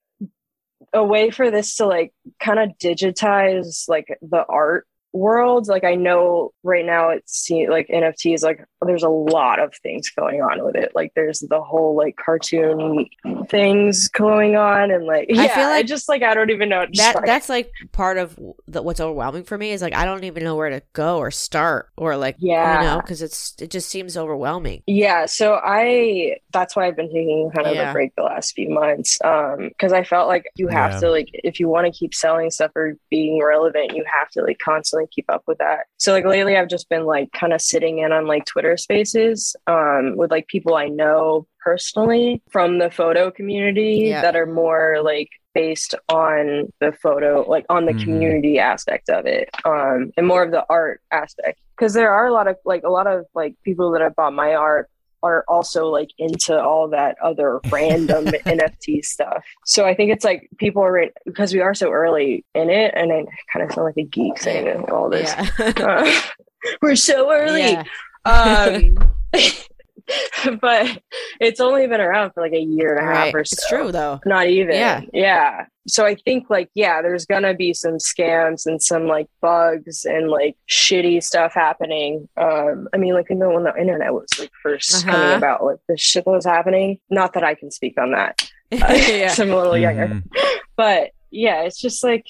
a 0.92 1.04
way 1.04 1.30
for 1.30 1.52
this 1.52 1.76
to 1.76 1.86
like 1.86 2.12
kind 2.40 2.58
of 2.58 2.70
digitize 2.78 3.88
like 3.88 4.18
the 4.20 4.44
art 4.48 4.86
world. 5.14 5.68
Like 5.68 5.84
I 5.84 5.94
know 5.94 6.52
right 6.62 6.84
now 6.84 7.10
it's 7.10 7.34
see 7.38 7.68
like 7.68 7.88
NFTs 7.88 8.42
like 8.42 8.64
there's 8.84 9.02
a 9.04 9.08
lot 9.08 9.60
of 9.60 9.72
things 9.82 10.10
going 10.10 10.42
on 10.42 10.62
with 10.64 10.76
it. 10.76 10.92
Like 10.94 11.12
there's 11.16 11.40
the 11.40 11.62
whole 11.62 11.96
like 11.96 12.16
cartoon 12.16 13.06
things 13.48 14.08
going 14.08 14.56
on 14.56 14.90
and 14.90 15.06
like 15.06 15.26
yeah, 15.30 15.42
I 15.42 15.48
feel 15.48 15.68
like 15.68 15.86
just 15.86 16.08
like 16.08 16.22
I 16.22 16.34
don't 16.34 16.50
even 16.50 16.68
know. 16.68 16.84
That 16.94 17.12
start. 17.12 17.26
that's 17.26 17.48
like 17.48 17.72
part 17.92 18.18
of 18.18 18.38
the, 18.66 18.82
what's 18.82 19.00
overwhelming 19.00 19.44
for 19.44 19.56
me 19.56 19.70
is 19.72 19.80
like 19.80 19.94
I 19.94 20.04
don't 20.04 20.24
even 20.24 20.44
know 20.44 20.56
where 20.56 20.70
to 20.70 20.82
go 20.92 21.18
or 21.18 21.30
start 21.30 21.88
or 21.96 22.16
like 22.16 22.36
Yeah. 22.40 22.80
you 22.82 22.86
know 22.88 23.00
because 23.00 23.22
it's 23.22 23.54
it 23.60 23.70
just 23.70 23.88
seems 23.88 24.16
overwhelming. 24.16 24.82
Yeah, 24.86 25.26
so 25.26 25.54
I 25.62 26.36
that's 26.52 26.76
why 26.76 26.86
I've 26.88 26.96
been 26.96 27.08
taking 27.08 27.50
kind 27.54 27.66
of 27.68 27.74
Yeah. 27.74 27.90
a 27.90 27.92
break 27.92 28.14
the 28.16 28.22
last 28.24 28.52
few 28.54 28.68
months. 28.68 29.18
Um 29.24 29.68
because 29.68 29.92
I 29.92 30.04
felt 30.04 30.28
like 30.28 30.44
you 30.56 30.68
have 30.68 30.92
Yeah. 30.92 31.00
to 31.00 31.10
like 31.10 31.28
if 31.32 31.60
you 31.60 31.68
want 31.68 31.86
to 31.86 31.96
keep 31.98 32.14
selling 32.14 32.50
stuff 32.50 32.72
or 32.76 32.96
being 33.10 33.42
relevant, 33.42 33.94
you 33.94 34.04
have 34.12 34.28
to 34.30 34.42
like 34.42 34.58
constantly 34.58 35.03
keep 35.06 35.26
up 35.28 35.42
with 35.46 35.58
that. 35.58 35.86
So 35.98 36.12
like 36.12 36.24
lately 36.24 36.56
I've 36.56 36.68
just 36.68 36.88
been 36.88 37.04
like 37.04 37.30
kind 37.32 37.52
of 37.52 37.60
sitting 37.60 37.98
in 37.98 38.12
on 38.12 38.26
like 38.26 38.44
Twitter 38.46 38.76
spaces 38.76 39.56
um 39.66 40.16
with 40.16 40.30
like 40.30 40.46
people 40.48 40.74
I 40.74 40.88
know 40.88 41.46
personally 41.62 42.42
from 42.50 42.78
the 42.78 42.90
photo 42.90 43.30
community 43.30 44.02
Yeah. 44.08 44.22
that 44.22 44.36
are 44.36 44.46
more 44.46 45.00
like 45.02 45.28
based 45.54 45.94
on 46.08 46.68
the 46.80 46.92
photo 46.92 47.48
like 47.48 47.64
on 47.70 47.86
the 47.86 47.94
Mhm. 47.94 48.02
community 48.04 48.58
aspect 48.58 49.08
of 49.08 49.24
it 49.24 49.48
um 49.64 50.10
and 50.16 50.26
more 50.26 50.42
of 50.42 50.50
the 50.50 50.64
art 50.68 51.00
aspect 51.12 51.60
because 51.76 51.94
there 51.94 52.10
are 52.12 52.26
a 52.26 52.32
lot 52.32 52.48
of 52.48 52.56
like 52.64 52.82
a 52.82 52.90
lot 52.90 53.06
of 53.06 53.24
like 53.34 53.54
people 53.64 53.92
that 53.92 54.00
have 54.02 54.16
bought 54.16 54.32
my 54.32 54.54
art 54.54 54.90
are 55.24 55.44
also 55.48 55.86
like 55.86 56.10
into 56.18 56.60
all 56.60 56.88
that 56.88 57.16
other 57.22 57.60
random 57.70 58.26
NFT 58.26 59.04
stuff. 59.04 59.42
So 59.64 59.86
I 59.86 59.94
think 59.94 60.12
it's 60.12 60.24
like 60.24 60.48
people 60.58 60.82
are 60.82 60.92
right 60.92 61.12
because 61.24 61.52
we 61.52 61.60
are 61.60 61.74
so 61.74 61.90
early 61.90 62.44
in 62.54 62.70
it, 62.70 62.92
and 62.94 63.12
I 63.12 63.24
kind 63.52 63.64
of 63.64 63.72
sound 63.72 63.86
like 63.86 63.96
a 63.96 64.08
geek 64.08 64.38
saying 64.38 64.90
all 64.90 65.08
this. 65.08 65.34
Yeah. 65.58 65.72
Uh, 65.76 66.20
we're 66.82 66.96
so 66.96 67.32
early. 67.32 67.60
Yeah. 67.60 67.84
Um, 68.24 68.96
but 70.60 71.02
it's 71.40 71.60
only 71.60 71.86
been 71.86 72.00
around 72.00 72.32
for 72.32 72.42
like 72.42 72.52
a 72.52 72.60
year 72.60 72.94
and 72.96 73.08
a 73.08 73.12
half 73.14 73.24
Right. 73.26 73.34
or 73.34 73.44
so. 73.44 73.54
It's 73.54 73.68
true 73.68 73.92
though. 73.92 74.20
Not 74.26 74.48
even. 74.48 74.74
Yeah. 74.74 75.00
Yeah. 75.12 75.66
So 75.86 76.04
I 76.06 76.14
think 76.14 76.48
like, 76.50 76.70
yeah, 76.74 77.02
there's 77.02 77.26
gonna 77.26 77.54
be 77.54 77.72
some 77.74 77.94
scams 77.98 78.66
and 78.66 78.82
some 78.82 79.06
like 79.06 79.28
bugs 79.40 80.04
and 80.04 80.28
like 80.30 80.56
shitty 80.68 81.22
stuff 81.22 81.52
happening. 81.54 82.28
Um, 82.36 82.88
I 82.92 82.96
mean, 82.98 83.14
like 83.14 83.26
you 83.30 83.36
know 83.36 83.50
when 83.50 83.64
the 83.64 83.74
internet 83.78 84.12
was 84.12 84.26
like 84.38 84.50
1st 84.64 85.06
Uh-huh. 85.06 85.12
coming 85.12 85.36
about, 85.36 85.64
like 85.64 85.78
the 85.88 85.96
shit 85.96 86.24
that 86.24 86.30
was 86.30 86.44
happening. 86.46 86.98
Not 87.10 87.32
that 87.34 87.44
I 87.44 87.54
can 87.54 87.70
speak 87.70 87.98
on 87.98 88.12
that. 88.12 88.50
yeah. 88.70 89.28
'cause 89.28 89.40
I'm 89.40 89.50
a 89.52 89.56
little 89.56 89.76
younger. 89.78 90.06
Mhm. 90.08 90.22
But 90.76 91.10
yeah, 91.30 91.62
it's 91.62 91.80
just 91.80 92.02
like 92.04 92.26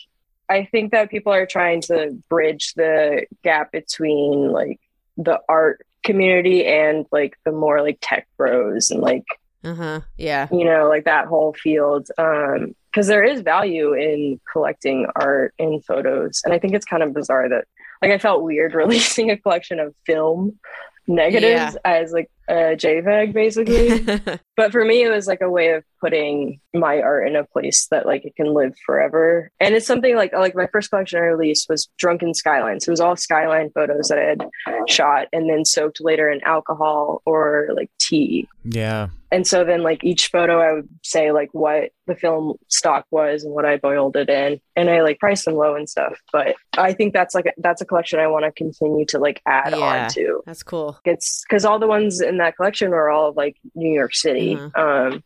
I 0.49 0.65
think 0.71 0.93
that 0.93 1.11
people 1.11 1.33
are 1.33 1.47
trying 1.47 1.81
to 1.83 2.11
bridge 2.29 2.75
the 2.75 3.25
gap 3.43 3.73
between 3.73 4.53
like 4.53 4.79
the 5.17 5.41
art 5.49 5.87
community 6.05 6.65
and 6.67 7.07
like 7.11 7.37
the 7.45 7.53
more 7.53 7.81
like 7.83 7.99
tech 8.01 8.27
bros 8.37 8.91
and 8.91 9.01
like 9.01 9.25
Uh-huh. 9.65 10.01
Yeah. 10.19 10.47
you 10.53 10.65
know 10.65 10.89
like 10.89 11.05
that 11.05 11.27
whole 11.27 11.53
field 11.55 12.09
um 12.19 12.75
because 12.93 13.07
there 13.09 13.25
is 13.25 13.41
value 13.41 13.93
in 13.95 14.39
collecting 14.53 15.07
art 15.17 15.53
and 15.59 15.85
photos 15.85 16.43
and 16.45 16.53
i 16.55 16.59
think 16.59 16.75
it's 16.75 16.85
kind 16.85 17.03
of 17.03 17.13
bizarre 17.15 17.49
that 17.49 17.65
like 18.03 18.11
i 18.13 18.19
felt 18.19 18.43
weird 18.43 18.75
releasing 18.83 19.31
a 19.31 19.37
collection 19.37 19.81
of 19.81 19.95
film 20.07 20.59
negatives 21.07 21.77
as 21.85 22.13
like 22.13 22.31
a 22.49 22.77
jpeg 22.77 23.33
basically. 23.33 24.05
But 24.57 24.71
for 24.71 24.85
me 24.85 25.03
it 25.03 25.11
was 25.11 25.27
like 25.27 25.41
a 25.41 25.51
way 25.51 25.71
of 25.71 25.83
putting 26.01 26.61
my 26.73 27.01
art 27.01 27.27
in 27.27 27.35
a 27.35 27.43
place 27.45 27.89
that 27.91 28.07
like 28.07 28.25
it 28.25 28.37
can 28.37 28.55
live 28.55 28.73
forever. 28.87 29.51
And 29.59 29.75
it's 29.75 29.87
something 29.87 30.15
like 30.15 30.33
like 30.33 30.55
my 30.55 30.69
first 30.73 30.91
collection 30.91 31.19
i 31.19 31.23
released 31.23 31.69
was 31.69 31.89
drunken 31.99 32.35
skylines. 32.35 32.87
It 32.87 32.91
was 32.93 33.01
all 33.01 33.17
skyline 33.17 33.71
photos 33.75 34.09
that 34.09 34.19
i 34.19 34.23
had 34.23 34.89
shot 34.89 35.27
and 35.33 35.51
then 35.51 35.65
soaked 35.65 36.01
later 36.01 36.31
in 36.31 36.41
alcohol 36.45 37.21
or 37.27 37.69
like 37.75 37.91
tea. 37.99 38.47
Yeah. 38.65 39.09
and 39.33 39.45
so 39.47 39.65
then 39.65 39.83
like 39.83 40.05
each 40.05 40.29
photo 40.29 40.61
i 40.61 40.73
would 40.73 40.89
say 41.03 41.33
like 41.33 41.51
what 41.53 41.91
the 42.07 42.15
film 42.15 42.55
stock 42.69 43.05
was 43.11 43.43
and 43.45 43.53
what 43.53 43.65
i 43.67 43.77
boiled 43.77 44.15
it 44.17 44.31
in. 44.31 44.61
And 44.77 44.89
i 44.89 45.03
like 45.03 45.19
priced 45.19 45.47
them 45.47 45.55
low 45.55 45.75
and 45.75 45.89
stuff. 45.89 46.17
But 46.33 46.55
i 46.79 46.93
think 46.93 47.13
that's 47.13 47.35
like 47.35 47.53
that's 47.59 47.81
a 47.83 47.85
collection 47.87 48.21
i 48.21 48.29
want 48.29 48.45
to 48.45 48.53
continue 48.53 49.05
to 49.07 49.19
like 49.19 49.43
add 49.47 49.73
Yeah. 49.73 50.05
on 50.05 50.11
to. 50.11 50.43
That's 50.47 50.63
cool. 50.63 51.01
it's 51.05 51.43
because 51.49 51.65
all 51.65 51.81
the 51.81 51.89
ones 51.89 52.21
in 52.21 52.34
that 52.39 52.57
collection 52.57 52.93
are 52.93 53.11
all 53.11 53.29
of 53.29 53.37
like 53.37 53.57
New 53.75 53.93
York 53.93 54.15
City. 54.15 54.57
Mhm. 54.57 54.77
Um, 54.79 55.23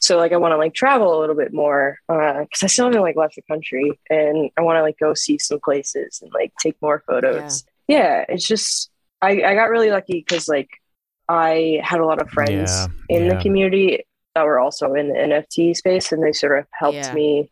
so 0.00 0.16
like 0.18 0.32
I 0.32 0.36
want 0.36 0.52
to 0.52 0.56
like 0.58 0.74
travel 0.74 1.18
a 1.18 1.20
little 1.20 1.34
bit 1.36 1.52
more 1.52 1.98
because 2.08 2.62
I 2.62 2.66
still 2.66 2.86
haven't 2.86 3.00
like 3.02 3.16
left 3.16 3.36
the 3.36 3.42
country, 3.42 3.98
and 4.10 4.50
I 4.56 4.62
want 4.62 4.76
to 4.76 4.82
like 4.82 4.98
go 4.98 5.14
see 5.14 5.38
some 5.38 5.60
places 5.60 6.20
and 6.22 6.32
like 6.32 6.52
take 6.60 6.76
more 6.82 7.02
photos. 7.06 7.64
Yeah, 7.88 8.24
it's 8.28 8.46
just 8.46 8.90
I 9.22 9.42
I 9.42 9.54
got 9.54 9.70
really 9.70 9.90
lucky 9.90 10.24
because 10.26 10.48
like 10.48 10.68
I 11.28 11.80
had 11.82 12.00
a 12.00 12.06
lot 12.06 12.20
of 12.20 12.30
friends 12.30 12.70
Yeah, 12.70 12.86
in 13.08 13.28
the 13.28 13.36
community 13.36 14.04
that 14.34 14.44
were 14.44 14.58
also 14.58 14.94
in 14.94 15.08
the 15.08 15.14
NFT 15.14 15.74
space, 15.74 16.12
and 16.12 16.22
they 16.22 16.32
sort 16.32 16.58
of 16.58 16.66
helped 16.72 16.98
Yeah. 16.98 17.12
me 17.14 17.50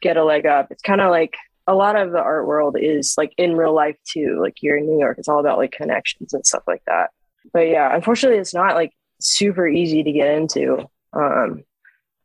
get 0.00 0.16
a 0.16 0.24
leg 0.24 0.46
up. 0.46 0.68
It's 0.70 0.82
kind 0.82 1.00
of 1.00 1.10
like 1.10 1.34
a 1.68 1.74
lot 1.74 1.94
of 1.94 2.10
the 2.10 2.18
art 2.18 2.46
world 2.46 2.76
is 2.80 3.14
like 3.16 3.32
in 3.38 3.54
real 3.56 3.72
life 3.74 3.96
too. 4.04 4.38
Like 4.42 4.62
you're 4.62 4.76
in 4.78 4.86
New 4.86 4.98
York, 4.98 5.18
it's 5.18 5.28
all 5.28 5.38
about 5.38 5.58
like 5.58 5.70
connections 5.70 6.32
and 6.34 6.44
stuff 6.44 6.64
like 6.66 6.82
that. 6.86 7.10
But 7.52 7.68
yeah, 7.68 7.94
unfortunately, 7.94 8.38
it's 8.38 8.54
not 8.54 8.74
like 8.74 8.92
super 9.20 9.66
easy 9.68 10.02
to 10.02 10.12
get 10.12 10.34
into. 10.34 10.78
Um, 11.12 11.62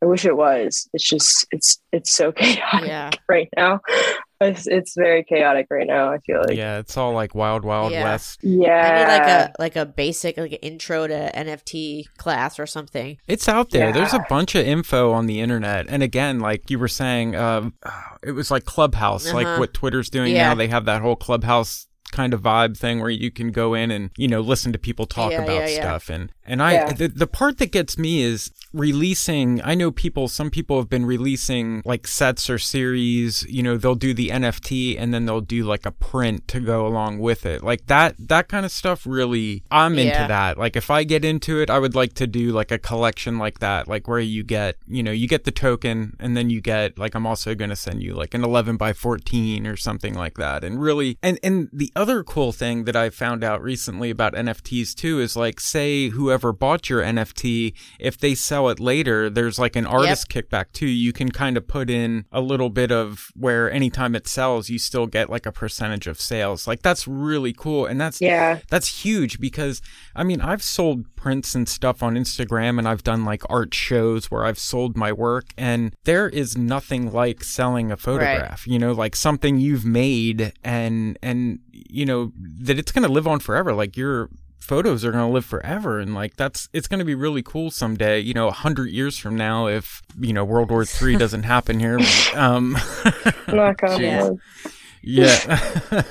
I 0.01 0.05
wish 0.05 0.25
it 0.25 0.37
was. 0.37 0.87
It's 0.93 1.03
just 1.07 1.45
it's 1.51 1.81
it's 1.91 2.13
so 2.13 2.31
chaotic 2.33 2.87
Yeah. 2.87 3.09
right 3.27 3.49
now. 3.57 3.79
It's, 4.39 4.67
it's 4.67 4.93
very 4.95 5.23
chaotic 5.23 5.65
right 5.71 5.87
now. 5.87 6.11
I 6.11 6.19
feel 6.19 6.41
like 6.47 6.55
yeah, 6.55 6.77
it's 6.77 6.95
all 6.95 7.11
like 7.13 7.33
wild, 7.33 7.65
wild 7.65 7.91
Yeah. 7.91 8.03
west. 8.03 8.39
yeah, 8.43 8.69
I 8.85 8.99
need 8.99 9.11
like 9.11 9.27
a 9.27 9.53
like 9.57 9.75
a 9.75 9.85
basic 9.87 10.37
like 10.37 10.51
an 10.51 10.59
intro 10.59 11.07
to 11.07 11.31
NFT 11.35 12.03
class 12.17 12.59
or 12.59 12.67
something. 12.67 13.17
It's 13.27 13.49
out 13.49 13.71
there. 13.71 13.91
There's 13.91 14.13
a 14.13 14.23
bunch 14.29 14.53
of 14.53 14.67
info 14.67 15.11
on 15.11 15.25
the 15.25 15.39
internet. 15.39 15.87
And 15.89 16.03
again, 16.03 16.39
like 16.39 16.69
you 16.69 16.77
were 16.77 16.87
saying, 16.87 17.35
um, 17.35 17.73
it 18.21 18.33
was 18.33 18.51
like 18.51 18.65
Clubhouse, 18.65 19.33
like 19.33 19.47
Uh-huh. 19.47 19.59
what 19.59 19.73
Twitter's 19.73 20.11
doing 20.11 20.35
Yeah. 20.35 20.49
now. 20.49 20.53
They 20.55 20.67
have 20.67 20.85
that 20.85 21.01
whole 21.01 21.15
Clubhouse 21.15 21.86
kind 22.11 22.33
of 22.33 22.41
vibe 22.41 22.77
thing 22.77 22.99
where 22.99 23.09
you 23.09 23.31
can 23.31 23.51
go 23.51 23.73
in 23.73 23.91
and, 23.91 24.11
you 24.17 24.27
know, 24.27 24.41
listen 24.41 24.71
to 24.73 24.79
people 24.79 25.05
talk 25.05 25.31
Yeah, 25.31 25.43
about 25.43 25.53
yeah, 25.55 25.67
yeah. 25.67 25.81
stuff. 25.81 26.09
And, 26.09 26.31
and 26.47 26.61
I, 26.61 26.73
Yeah. 26.73 26.93
the, 26.93 27.07
the 27.07 27.27
part 27.27 27.57
that 27.59 27.71
gets 27.71 27.97
me 27.97 28.21
is 28.21 28.51
releasing. 28.73 29.61
I 29.63 29.75
know 29.75 29.91
people, 29.91 30.27
some 30.27 30.49
people 30.49 30.77
have 30.77 30.89
been 30.89 31.05
releasing 31.05 31.81
like 31.85 32.07
sets 32.07 32.49
or 32.49 32.57
series, 32.59 33.43
you 33.49 33.63
know, 33.63 33.75
they'll 33.77 33.95
do 33.95 34.13
the 34.13 34.29
NFT 34.29 34.95
and 34.99 35.13
then 35.13 35.25
they'll 35.25 35.41
do 35.41 35.63
like 35.63 35.85
a 35.85 35.91
print 35.91 36.47
to 36.49 36.59
go 36.59 36.85
along 36.85 37.19
with 37.19 37.45
it. 37.45 37.63
Like 37.63 37.87
that, 37.87 38.15
that 38.19 38.47
kind 38.47 38.65
of 38.65 38.71
stuff 38.71 39.05
really, 39.05 39.63
I'm 39.71 39.93
into 39.97 40.11
Yeah. 40.11 40.27
that. 40.27 40.57
Like 40.57 40.75
if 40.75 40.89
I 40.91 41.03
get 41.03 41.25
into 41.25 41.59
it, 41.61 41.69
I 41.69 41.79
would 41.79 41.95
like 41.95 42.13
to 42.15 42.27
do 42.27 42.51
like 42.51 42.71
a 42.71 42.77
collection 42.77 43.37
like 43.37 43.59
that, 43.59 43.87
like 43.87 44.07
where 44.07 44.19
you 44.19 44.43
get, 44.43 44.75
you 44.87 45.01
know, 45.03 45.11
you 45.11 45.27
get 45.27 45.43
the 45.43 45.51
token 45.51 46.15
and 46.19 46.37
then 46.37 46.49
you 46.49 46.61
get 46.61 46.97
like, 46.99 47.15
I'm 47.15 47.25
also 47.25 47.55
going 47.55 47.69
to 47.71 47.75
send 47.75 48.03
you 48.03 48.13
like 48.13 48.33
an 48.33 48.43
11 48.43 48.77
by 48.77 48.93
14 48.93 49.65
or 49.65 49.75
something 49.75 50.13
like 50.13 50.35
that. 50.37 50.63
And 50.63 50.79
really, 50.81 51.17
and, 51.23 51.39
and 51.43 51.69
the 51.73 51.91
other 51.95 52.23
cool 52.23 52.51
thing 52.51 52.83
that 52.85 52.95
I 52.95 53.09
found 53.09 53.43
out 53.43 53.61
recently 53.61 54.09
about 54.09 54.33
NFTs 54.33 54.93
too 54.93 55.19
is 55.19 55.35
like, 55.35 55.59
say 55.59 56.09
whoever 56.09 56.36
bought 56.37 56.89
your 56.89 57.01
NFT, 57.01 57.73
if 57.99 58.17
they 58.17 58.35
sell 58.35 58.69
it 58.69 58.79
later, 58.79 59.29
there's 59.29 59.59
like 59.59 59.75
an 59.75 59.85
artist 59.85 60.29
kickback 60.29 60.71
too. 60.73 60.87
You 60.87 61.13
can 61.13 61.31
kind 61.31 61.57
of 61.57 61.67
put 61.67 61.89
in 61.89 62.25
a 62.31 62.41
little 62.41 62.69
bit 62.69 62.91
of 62.91 63.31
where 63.35 63.71
anytime 63.71 64.15
it 64.15 64.27
sells, 64.27 64.69
you 64.69 64.79
still 64.79 65.07
get 65.07 65.29
like 65.29 65.45
a 65.45 65.51
percentage 65.51 66.07
of 66.07 66.19
sales. 66.19 66.67
Like 66.67 66.81
that's 66.81 67.07
really 67.07 67.53
cool. 67.53 67.85
And 67.85 67.99
that's, 67.99 68.21
yeah, 68.21 68.59
that's 68.69 69.03
huge 69.03 69.39
because 69.39 69.81
I 70.15 70.23
mean, 70.23 70.41
I've 70.41 70.63
sold 70.63 71.15
prints 71.15 71.55
and 71.55 71.67
stuff 71.67 72.01
on 72.03 72.15
Instagram 72.15 72.77
and 72.77 72.87
I've 72.87 73.03
done 73.03 73.25
like 73.25 73.43
art 73.49 73.73
shows 73.73 74.31
where 74.31 74.45
I've 74.45 74.59
sold 74.59 74.97
my 74.97 75.11
work 75.11 75.45
and 75.57 75.95
there 76.05 76.29
is 76.29 76.57
nothing 76.57 77.11
like 77.11 77.43
selling 77.43 77.91
a 77.91 77.97
photograph, 77.97 78.67
you 78.67 78.79
know, 78.79 78.91
like 78.91 79.15
something 79.15 79.59
you've 79.59 79.85
made 79.85 80.53
and 80.63 81.17
and 81.21 81.59
you 81.71 82.05
know 82.05 82.31
that 82.37 82.77
it's 82.79 82.91
going 82.91 83.05
to 83.05 83.11
live 83.11 83.27
on 83.27 83.39
forever 83.39 83.73
like 83.73 83.95
your 83.95 84.29
photos 84.59 85.05
are 85.05 85.11
going 85.11 85.25
to 85.27 85.31
live 85.33 85.45
forever 85.45 85.99
and 85.99 86.13
like 86.13 86.35
that's 86.35 86.67
it's 86.73 86.87
going 86.87 86.99
to 86.99 87.05
be 87.05 87.15
really 87.15 87.41
cool 87.41 87.71
someday 87.71 88.19
you 88.19 88.33
know 88.33 88.43
a 88.45 88.47
100 88.47 88.89
years 88.89 89.17
from 89.17 89.35
now 89.35 89.67
if 89.67 90.01
you 90.19 90.33
know 90.33 90.43
world 90.43 90.69
war 90.69 90.83
3 90.83 91.15
doesn't 91.23 91.43
happen 91.43 91.79
here 91.79 91.99
um 92.35 92.77
knock 93.47 93.81
on 93.83 94.01
Yeah. 94.01 94.23
wood. 94.23 94.39
yeah. 95.01 96.01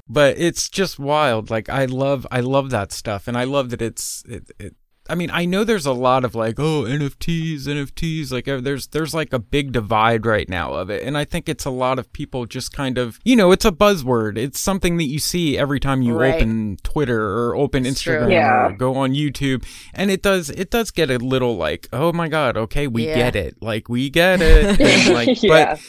but 0.08 0.38
it's 0.38 0.68
just 0.70 0.98
wild. 0.98 1.50
Like 1.50 1.68
I 1.68 1.84
love 1.84 2.26
I 2.30 2.40
love 2.40 2.70
that 2.70 2.92
stuff 2.92 3.28
and 3.28 3.36
I 3.36 3.44
love 3.44 3.70
that 3.70 3.82
it's 3.82 4.22
it, 4.26 4.50
it 4.58 4.74
I 5.12 5.14
mean, 5.14 5.30
I 5.30 5.44
know 5.44 5.62
there's 5.62 5.84
a 5.84 5.92
lot 5.92 6.24
of 6.24 6.34
like, 6.34 6.58
oh, 6.58 6.84
NFTs, 6.84 7.64
NFTs, 7.66 8.32
like 8.32 8.48
uh, 8.48 8.62
there's 8.62 8.86
there's 8.86 9.12
like 9.12 9.34
a 9.34 9.38
big 9.38 9.70
divide 9.72 10.24
right 10.24 10.48
now 10.48 10.72
of 10.72 10.88
it. 10.88 11.02
And 11.02 11.18
I 11.18 11.26
think 11.26 11.50
it's 11.50 11.66
a 11.66 11.70
lot 11.70 11.98
of 11.98 12.10
people 12.14 12.46
just 12.46 12.72
kind 12.72 12.96
of, 12.96 13.20
you 13.22 13.36
know, 13.36 13.52
it's 13.52 13.66
a 13.66 13.72
buzzword. 13.72 14.38
It's 14.38 14.58
something 14.58 14.96
that 14.96 15.04
you 15.04 15.18
see 15.18 15.58
every 15.58 15.80
time 15.80 16.00
you 16.00 16.14
Right. 16.18 16.36
open 16.36 16.78
Twitter 16.82 17.20
or 17.22 17.54
open 17.56 17.84
It's. 17.84 18.02
Instagram 18.02 18.30
Yeah. 18.32 18.68
or 18.68 18.72
go 18.72 18.94
on 18.96 19.12
YouTube. 19.12 19.64
And 19.92 20.10
it 20.10 20.22
does 20.22 20.48
it 20.48 20.70
does 20.70 20.90
get 20.90 21.10
a 21.10 21.18
little 21.18 21.56
like, 21.58 21.88
oh 21.92 22.12
my 22.14 22.28
god, 22.28 22.56
okay, 22.56 22.86
we 22.86 23.06
Yeah. 23.06 23.16
get 23.16 23.36
it. 23.36 23.56
Like 23.60 23.90
we 23.90 24.08
get 24.08 24.40
it. 24.40 24.80
And, 24.80 25.14
like, 25.14 25.42
Yeah. 25.42 25.74
but 25.74 25.80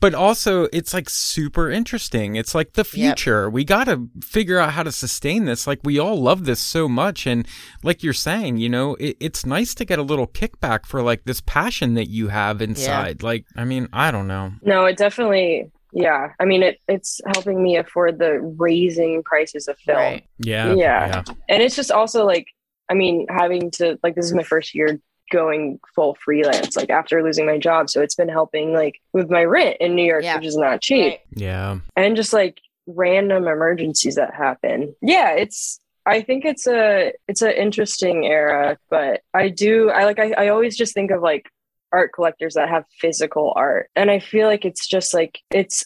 but 0.00 0.14
also 0.14 0.64
it's 0.72 0.92
like 0.92 1.08
super 1.08 1.70
interesting. 1.70 2.34
It's 2.36 2.54
like 2.54 2.72
the 2.72 2.80
Yep. 2.80 2.86
future. 3.18 3.48
We 3.50 3.64
got 3.64 3.84
to 3.84 4.08
figure 4.20 4.58
out 4.58 4.72
how 4.72 4.82
to 4.82 4.90
sustain 4.92 5.44
this. 5.44 5.66
Like 5.66 5.80
we 5.84 5.98
all 5.98 6.20
love 6.20 6.44
this 6.44 6.60
so 6.60 6.88
much. 6.88 7.26
And 7.26 7.46
like 7.82 8.02
you're 8.02 8.12
saying, 8.12 8.56
you 8.56 8.68
know, 8.68 8.96
it, 8.96 9.16
it's 9.20 9.46
nice 9.46 9.74
to 9.76 9.84
get 9.84 9.98
a 9.98 10.02
little 10.02 10.26
kickback 10.26 10.86
for 10.86 11.02
like 11.02 11.24
this 11.24 11.40
passion 11.40 11.94
that 11.94 12.08
you 12.08 12.28
have 12.28 12.60
inside. 12.60 13.22
Like, 13.22 13.44
I 13.56 13.64
mean, 13.64 13.88
I 13.92 14.10
don't 14.10 14.26
know. 14.26 14.52
No, 14.62 14.84
it 14.86 14.96
definitely. 14.96 15.70
Yeah, 15.92 16.32
I 16.40 16.44
mean, 16.44 16.62
it 16.62 16.78
it's 16.88 17.20
helping 17.32 17.62
me 17.62 17.76
afford 17.76 18.18
the 18.18 18.40
raising 18.58 19.22
prices 19.22 19.66
of 19.68 19.78
film. 19.78 19.96
Right. 19.98 20.24
Yeah. 20.38 20.74
Yeah. 20.74 21.22
and 21.48 21.62
it's 21.62 21.76
just 21.76 21.90
also 21.90 22.26
like 22.26 22.48
i 22.88 22.94
mean 22.94 23.26
having 23.28 23.68
to 23.72 23.98
like 24.04 24.14
this 24.14 24.26
is 24.26 24.32
my 24.34 24.44
first 24.44 24.72
year 24.74 25.00
going 25.30 25.78
full 25.94 26.16
freelance 26.24 26.76
like 26.76 26.90
after 26.90 27.22
losing 27.22 27.46
my 27.46 27.58
job 27.58 27.88
so 27.90 28.00
it's 28.00 28.14
been 28.14 28.28
helping 28.28 28.72
like 28.72 29.00
with 29.12 29.28
my 29.30 29.44
rent 29.44 29.76
in 29.80 29.94
new 29.94 30.04
york 30.04 30.22
Yeah. 30.22 30.36
which 30.36 30.46
is 30.46 30.56
not 30.56 30.80
cheap 30.80 31.04
Right. 31.12 31.20
Yeah. 31.34 31.78
and 31.96 32.16
just 32.16 32.32
like 32.32 32.60
random 32.86 33.48
emergencies 33.48 34.14
that 34.14 34.34
happen 34.34 34.94
yeah 35.02 35.32
it's 35.32 35.80
i 36.06 36.20
think 36.22 36.44
it's 36.44 36.66
a 36.68 37.12
it's 37.26 37.42
an 37.42 37.50
interesting 37.52 38.24
era 38.26 38.78
but 38.90 39.22
i 39.34 39.48
do 39.48 39.90
i 39.90 40.04
like 40.04 40.18
I, 40.20 40.32
I 40.32 40.48
always 40.48 40.76
just 40.76 40.94
think 40.94 41.10
of 41.10 41.20
like 41.22 41.48
art 41.92 42.12
collectors 42.14 42.54
that 42.54 42.68
have 42.68 42.84
physical 43.00 43.52
art 43.56 43.90
and 43.96 44.10
i 44.10 44.18
feel 44.20 44.46
like 44.46 44.64
it's 44.64 44.86
just 44.86 45.12
like 45.14 45.40
it's 45.50 45.84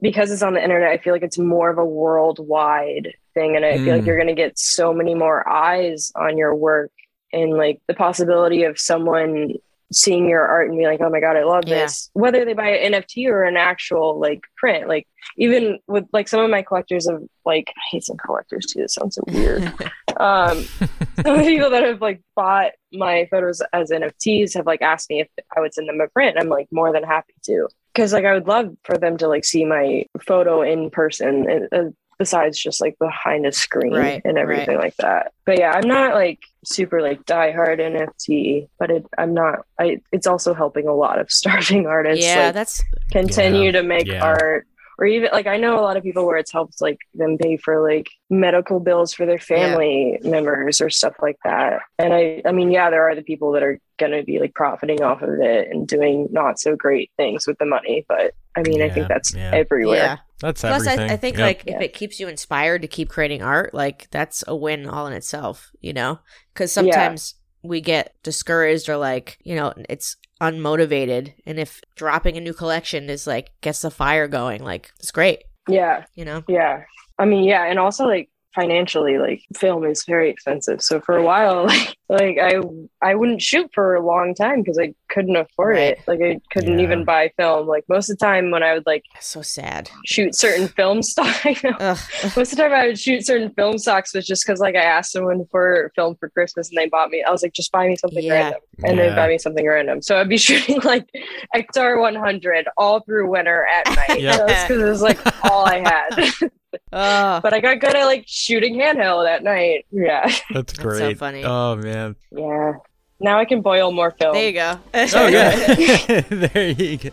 because 0.00 0.30
it's 0.30 0.42
on 0.42 0.54
the 0.54 0.62
internet 0.62 0.90
i 0.90 0.98
feel 0.98 1.12
like 1.12 1.22
it's 1.22 1.38
more 1.38 1.68
of 1.70 1.78
a 1.78 1.84
worldwide 1.84 3.12
thing 3.34 3.56
and 3.56 3.64
i 3.64 3.76
feel 3.78 3.94
like 3.94 4.02
Mm. 4.02 4.06
you're 4.06 4.16
going 4.16 4.28
to 4.28 4.34
get 4.34 4.58
so 4.58 4.92
many 4.92 5.14
more 5.14 5.46
eyes 5.48 6.12
on 6.16 6.36
your 6.38 6.54
work 6.54 6.90
and 7.36 7.52
like 7.56 7.80
the 7.86 7.94
possibility 7.94 8.64
of 8.64 8.78
someone 8.78 9.52
seeing 9.92 10.28
your 10.28 10.42
art 10.44 10.68
and 10.68 10.76
being 10.76 10.88
like, 10.90 11.00
oh 11.00 11.08
my 11.10 11.20
God, 11.20 11.36
I 11.36 11.44
love 11.44 11.64
Yeah. 11.66 11.82
this. 11.84 12.10
Whether 12.14 12.44
they 12.44 12.54
buy 12.54 12.70
an 12.70 12.92
NFT 12.92 13.28
or 13.28 13.44
an 13.44 13.56
actual 13.56 14.18
like 14.18 14.40
print, 14.56 14.88
like 14.88 15.06
even 15.36 15.78
with 15.86 16.04
like 16.12 16.26
some 16.26 16.40
of 16.40 16.50
my 16.50 16.62
collectors 16.62 17.06
of 17.06 17.22
like, 17.44 17.66
I 17.76 17.80
hate 17.92 18.02
some 18.04 18.16
collectors 18.16 18.66
too. 18.66 18.80
This 18.80 18.94
sounds 18.94 19.14
so 19.14 19.22
weird. 19.28 19.62
um, 20.18 20.58
some 21.22 21.34
of 21.34 21.38
the 21.38 21.44
people 21.44 21.70
that 21.70 21.84
have 21.84 22.00
like 22.00 22.20
bought 22.34 22.72
my 22.92 23.28
photos 23.30 23.62
as 23.72 23.90
NFTs 23.90 24.54
have 24.54 24.66
like 24.66 24.82
asked 24.82 25.08
me 25.08 25.20
if 25.20 25.28
I 25.56 25.60
would 25.60 25.72
send 25.72 25.88
them 25.88 26.00
a 26.00 26.08
print. 26.08 26.36
I'm 26.40 26.48
like 26.48 26.66
more 26.72 26.92
than 26.92 27.04
happy 27.04 27.34
to. 27.44 27.68
Cause 27.94 28.12
like 28.12 28.24
I 28.24 28.34
would 28.34 28.48
love 28.48 28.76
for 28.82 28.98
them 28.98 29.16
to 29.18 29.28
like 29.28 29.44
see 29.44 29.64
my 29.64 30.04
photo 30.20 30.62
in 30.62 30.90
person 30.90 31.48
and 31.48 31.68
uh, 31.72 31.90
besides 32.18 32.58
just 32.58 32.80
like 32.80 32.98
behind 32.98 33.46
a 33.46 33.52
screen 33.52 33.92
Right, 33.92 34.20
and 34.24 34.36
everything 34.36 34.78
like 34.78 34.96
that. 34.96 35.32
But 35.44 35.58
yeah, 35.60 35.70
I'm 35.72 35.86
not 35.88 36.14
like 36.14 36.40
super 36.66 37.00
like 37.00 37.24
diehard 37.24 37.78
NFT, 37.80 38.68
but 38.78 38.90
it, 38.90 39.06
I'm 39.16 39.34
not. 39.34 39.60
I 39.78 40.00
it's 40.12 40.26
also 40.26 40.52
helping 40.54 40.86
a 40.88 40.94
lot 40.94 41.18
of 41.18 41.30
starving 41.30 41.86
artists 41.86 42.24
yeah, 42.24 42.46
like, 42.46 42.54
that's 42.54 42.82
continue 43.10 43.72
to 43.72 43.82
make 43.82 44.06
Yeah. 44.06 44.24
art. 44.24 44.66
Or 44.98 45.06
even 45.06 45.30
like 45.32 45.46
I 45.46 45.56
know 45.58 45.78
a 45.78 45.82
lot 45.82 45.96
of 45.96 46.02
people 46.02 46.26
where 46.26 46.38
it's 46.38 46.52
helped 46.52 46.80
like 46.80 46.98
them 47.14 47.36
pay 47.38 47.56
for 47.56 47.82
like 47.86 48.08
medical 48.30 48.80
bills 48.80 49.12
for 49.12 49.26
their 49.26 49.38
family 49.38 50.18
members 50.22 50.80
or 50.80 50.88
stuff 50.90 51.14
like 51.20 51.36
that. 51.44 51.80
And 51.98 52.14
I 52.14 52.42
I 52.46 52.52
mean 52.52 52.70
yeah, 52.70 52.90
there 52.90 53.08
are 53.08 53.14
the 53.14 53.22
people 53.22 53.52
that 53.52 53.62
are 53.62 53.78
gonna 53.98 54.22
be 54.22 54.38
like 54.38 54.54
profiting 54.54 55.02
off 55.02 55.22
of 55.22 55.40
it 55.40 55.68
and 55.70 55.86
doing 55.86 56.28
not 56.30 56.58
so 56.58 56.76
great 56.76 57.10
things 57.16 57.46
with 57.46 57.58
the 57.58 57.66
money. 57.66 58.04
But 58.08 58.32
I 58.56 58.62
mean 58.62 58.80
I 58.82 58.88
think 58.88 59.08
that's 59.08 59.34
yeah. 59.34 59.50
everywhere. 59.52 59.96
yeah. 59.96 60.16
That's 60.40 60.60
Plus, 60.60 60.86
I, 60.86 60.92
everything. 60.92 61.10
I 61.10 61.16
think 61.16 61.38
Yep. 61.38 61.46
like 61.46 61.62
if 61.66 61.80
it 61.80 61.92
keeps 61.94 62.20
you 62.20 62.28
inspired 62.28 62.82
to 62.82 62.88
keep 62.88 63.08
creating 63.08 63.42
art, 63.42 63.72
like 63.72 64.08
that's 64.10 64.44
a 64.46 64.54
win 64.54 64.86
all 64.86 65.06
in 65.06 65.14
itself, 65.14 65.70
you 65.80 65.94
know? 65.94 66.18
Because 66.52 66.76
Yeah. 66.76 66.82
sometimes 66.82 67.34
we 67.62 67.80
get 67.80 68.14
discouraged 68.22 68.88
or 68.88 68.96
like, 68.98 69.38
you 69.42 69.56
know, 69.56 69.72
it's 69.88 70.16
unmotivated. 70.40 71.34
And 71.44 71.58
if 71.58 71.80
dropping 71.94 72.36
a 72.36 72.40
new 72.40 72.52
collection 72.52 73.08
is 73.10 73.26
like 73.26 73.50
gets 73.60 73.82
the 73.82 73.90
fire 73.90 74.28
going, 74.28 74.62
like 74.62 74.92
it's 74.98 75.10
great, 75.10 75.44
Yeah. 75.68 76.04
you 76.14 76.24
know? 76.24 76.42
Yeah. 76.48 76.82
I 77.18 77.24
mean, 77.24 77.44
yeah, 77.44 77.64
and 77.64 77.78
also 77.78 78.06
like 78.06 78.28
financially, 78.56 79.18
like 79.18 79.42
film 79.54 79.84
is 79.84 80.04
very 80.04 80.28
expensive. 80.30 80.82
So 80.82 81.00
for 81.00 81.16
a 81.16 81.22
while, 81.22 81.66
like, 81.66 81.94
like 82.08 82.38
I 82.40 82.60
I 83.02 83.14
wouldn't 83.14 83.42
shoot 83.42 83.70
for 83.74 83.94
a 83.94 84.04
long 84.04 84.34
time 84.34 84.62
because 84.62 84.78
I 84.78 84.94
couldn't 85.10 85.36
afford 85.36 85.76
Right. 85.76 85.92
it. 85.92 86.00
Like 86.08 86.20
I 86.22 86.40
couldn't 86.52 86.78
Yeah. 86.78 86.84
even 86.84 87.04
buy 87.04 87.30
film. 87.36 87.68
Like 87.68 87.84
most 87.88 88.08
of 88.10 88.18
the 88.18 88.24
time 88.24 88.50
when 88.50 88.62
I 88.64 88.72
would 88.74 88.86
like 88.86 89.04
So 89.20 89.42
sad. 89.42 89.90
shoot 90.04 90.34
certain 90.34 90.66
film 90.68 91.02
stock, 91.12 91.36
Ugh. 91.46 91.98
most 92.36 92.38
of 92.38 92.50
the 92.50 92.56
time 92.56 92.72
I 92.72 92.86
would 92.88 92.98
shoot 92.98 93.24
certain 93.26 93.50
film 93.52 93.78
stocks 93.78 94.14
was 94.14 94.26
just 94.26 94.44
because 94.46 94.58
like 94.60 94.74
I 94.74 94.82
asked 94.82 95.12
someone 95.12 95.44
for 95.50 95.92
film 95.94 96.16
for 96.18 96.28
Christmas 96.30 96.68
and 96.70 96.78
they 96.78 96.88
bought 96.88 97.10
me. 97.10 97.22
I 97.22 97.30
was 97.30 97.42
like, 97.42 97.52
just 97.52 97.70
buy 97.70 97.86
me 97.86 97.96
something 97.96 98.24
Yeah. 98.24 98.32
random, 98.34 98.60
and 98.84 98.96
Yeah. 98.96 99.10
they 99.10 99.14
buy 99.16 99.28
me 99.28 99.38
something 99.38 99.66
random. 99.66 100.00
So 100.02 100.18
I'd 100.18 100.28
be 100.28 100.38
shooting 100.48 100.80
like 100.82 101.06
XR 101.54 102.00
100 102.00 102.66
all 102.76 103.00
through 103.00 103.28
winter 103.30 103.66
at 103.66 103.86
night. 104.08 104.20
Yeah. 104.20 104.36
Just 104.46 104.68
because 104.68 104.82
it 104.82 104.88
was 104.88 105.02
like 105.02 105.18
all 105.44 105.66
I 105.66 105.80
had. 105.80 106.50
Oh, 106.92 107.40
but 107.42 107.52
I 107.54 107.60
got 107.60 107.80
good 107.80 107.94
at 107.94 108.04
like 108.04 108.24
shooting 108.26 108.74
handheld 108.76 109.28
at 109.28 109.42
night. 109.42 109.86
Yeah, 109.90 110.30
That's 110.52 110.74
so 110.76 110.82
great. 110.82 111.18
funny. 111.18 111.42
Oh 111.44 111.76
man. 111.76 112.16
yeah. 112.30 112.72
Now 113.18 113.38
I 113.38 113.44
can 113.46 113.62
boil 113.62 113.92
more 113.92 114.10
film. 114.10 114.34
there 114.34 114.46
you 114.48 114.52
go. 114.52 114.78
Oh 114.94 115.26
yeah. 115.28 116.20
there 116.28 116.68
you 116.70 116.96
go. 116.98 117.10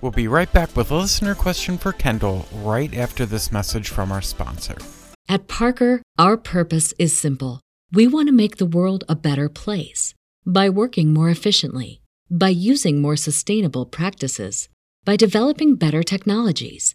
We'll 0.00 0.12
be 0.12 0.28
right 0.28 0.50
back 0.52 0.74
with 0.76 0.90
a 0.90 0.96
listener 0.96 1.34
question 1.34 1.76
for 1.78 1.92
Kendall 1.92 2.46
right 2.54 2.92
after 2.96 3.26
this 3.26 3.52
message 3.52 3.90
from 3.90 4.10
our 4.10 4.22
sponsor. 4.22 4.76
At 5.28 5.46
Parker, 5.46 6.02
our 6.18 6.36
purpose 6.36 6.92
is 6.98 7.16
simple. 7.16 7.60
We 7.92 8.06
want 8.06 8.28
to 8.28 8.32
make 8.32 8.56
the 8.56 8.66
world 8.66 9.04
a 9.08 9.14
better 9.14 9.48
place 9.48 10.14
by 10.46 10.68
working 10.70 11.12
more 11.12 11.28
efficiently, 11.28 12.00
by 12.30 12.48
using 12.48 13.00
more 13.02 13.16
sustainable 13.16 13.84
practices, 13.84 14.68
by 15.04 15.16
developing 15.16 15.76
better 15.76 16.02
technologies. 16.02 16.94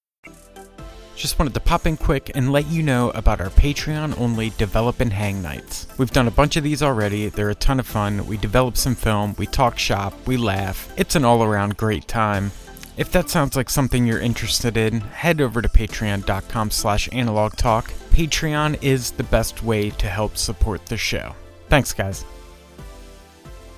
Just 1.21 1.37
wanted 1.37 1.53
to 1.53 1.59
pop 1.59 1.85
in 1.85 1.97
quick 1.97 2.31
and 2.33 2.51
let 2.51 2.65
you 2.65 2.81
know 2.81 3.11
about 3.11 3.39
our 3.41 3.51
Patreon 3.51 4.19
only 4.19 4.49
Develop 4.57 5.01
and 5.01 5.13
Hang 5.13 5.39
nights. 5.39 5.85
We've 5.99 6.09
done 6.09 6.27
a 6.27 6.31
bunch 6.31 6.55
of 6.57 6.63
these 6.63 6.81
already, 6.81 7.29
they're 7.29 7.51
a 7.51 7.55
ton 7.55 7.79
of 7.79 7.85
fun. 7.85 8.25
We 8.25 8.37
develop 8.37 8.75
some 8.75 8.95
film, 8.95 9.35
we 9.37 9.45
talk 9.45 9.77
shop, 9.77 10.15
we 10.25 10.35
laugh. 10.35 10.91
It's 10.97 11.15
an 11.15 11.23
all 11.23 11.43
around 11.43 11.77
great 11.77 12.07
time. 12.07 12.51
If 12.97 13.11
that 13.11 13.29
sounds 13.29 13.55
like 13.55 13.69
something 13.69 14.07
you're 14.07 14.19
interested 14.19 14.77
in, 14.77 15.01
head 15.01 15.41
over 15.41 15.61
to 15.61 15.69
patreon.com 15.69 16.71
slash 16.71 17.07
analog 17.11 17.55
talk. 17.55 17.91
Patreon 18.09 18.81
is 18.81 19.11
the 19.11 19.23
best 19.25 19.61
way 19.61 19.91
to 19.91 20.07
help 20.07 20.37
support 20.37 20.87
the 20.87 20.97
show. 20.97 21.35
Thanks, 21.69 21.93
guys. 21.93 22.25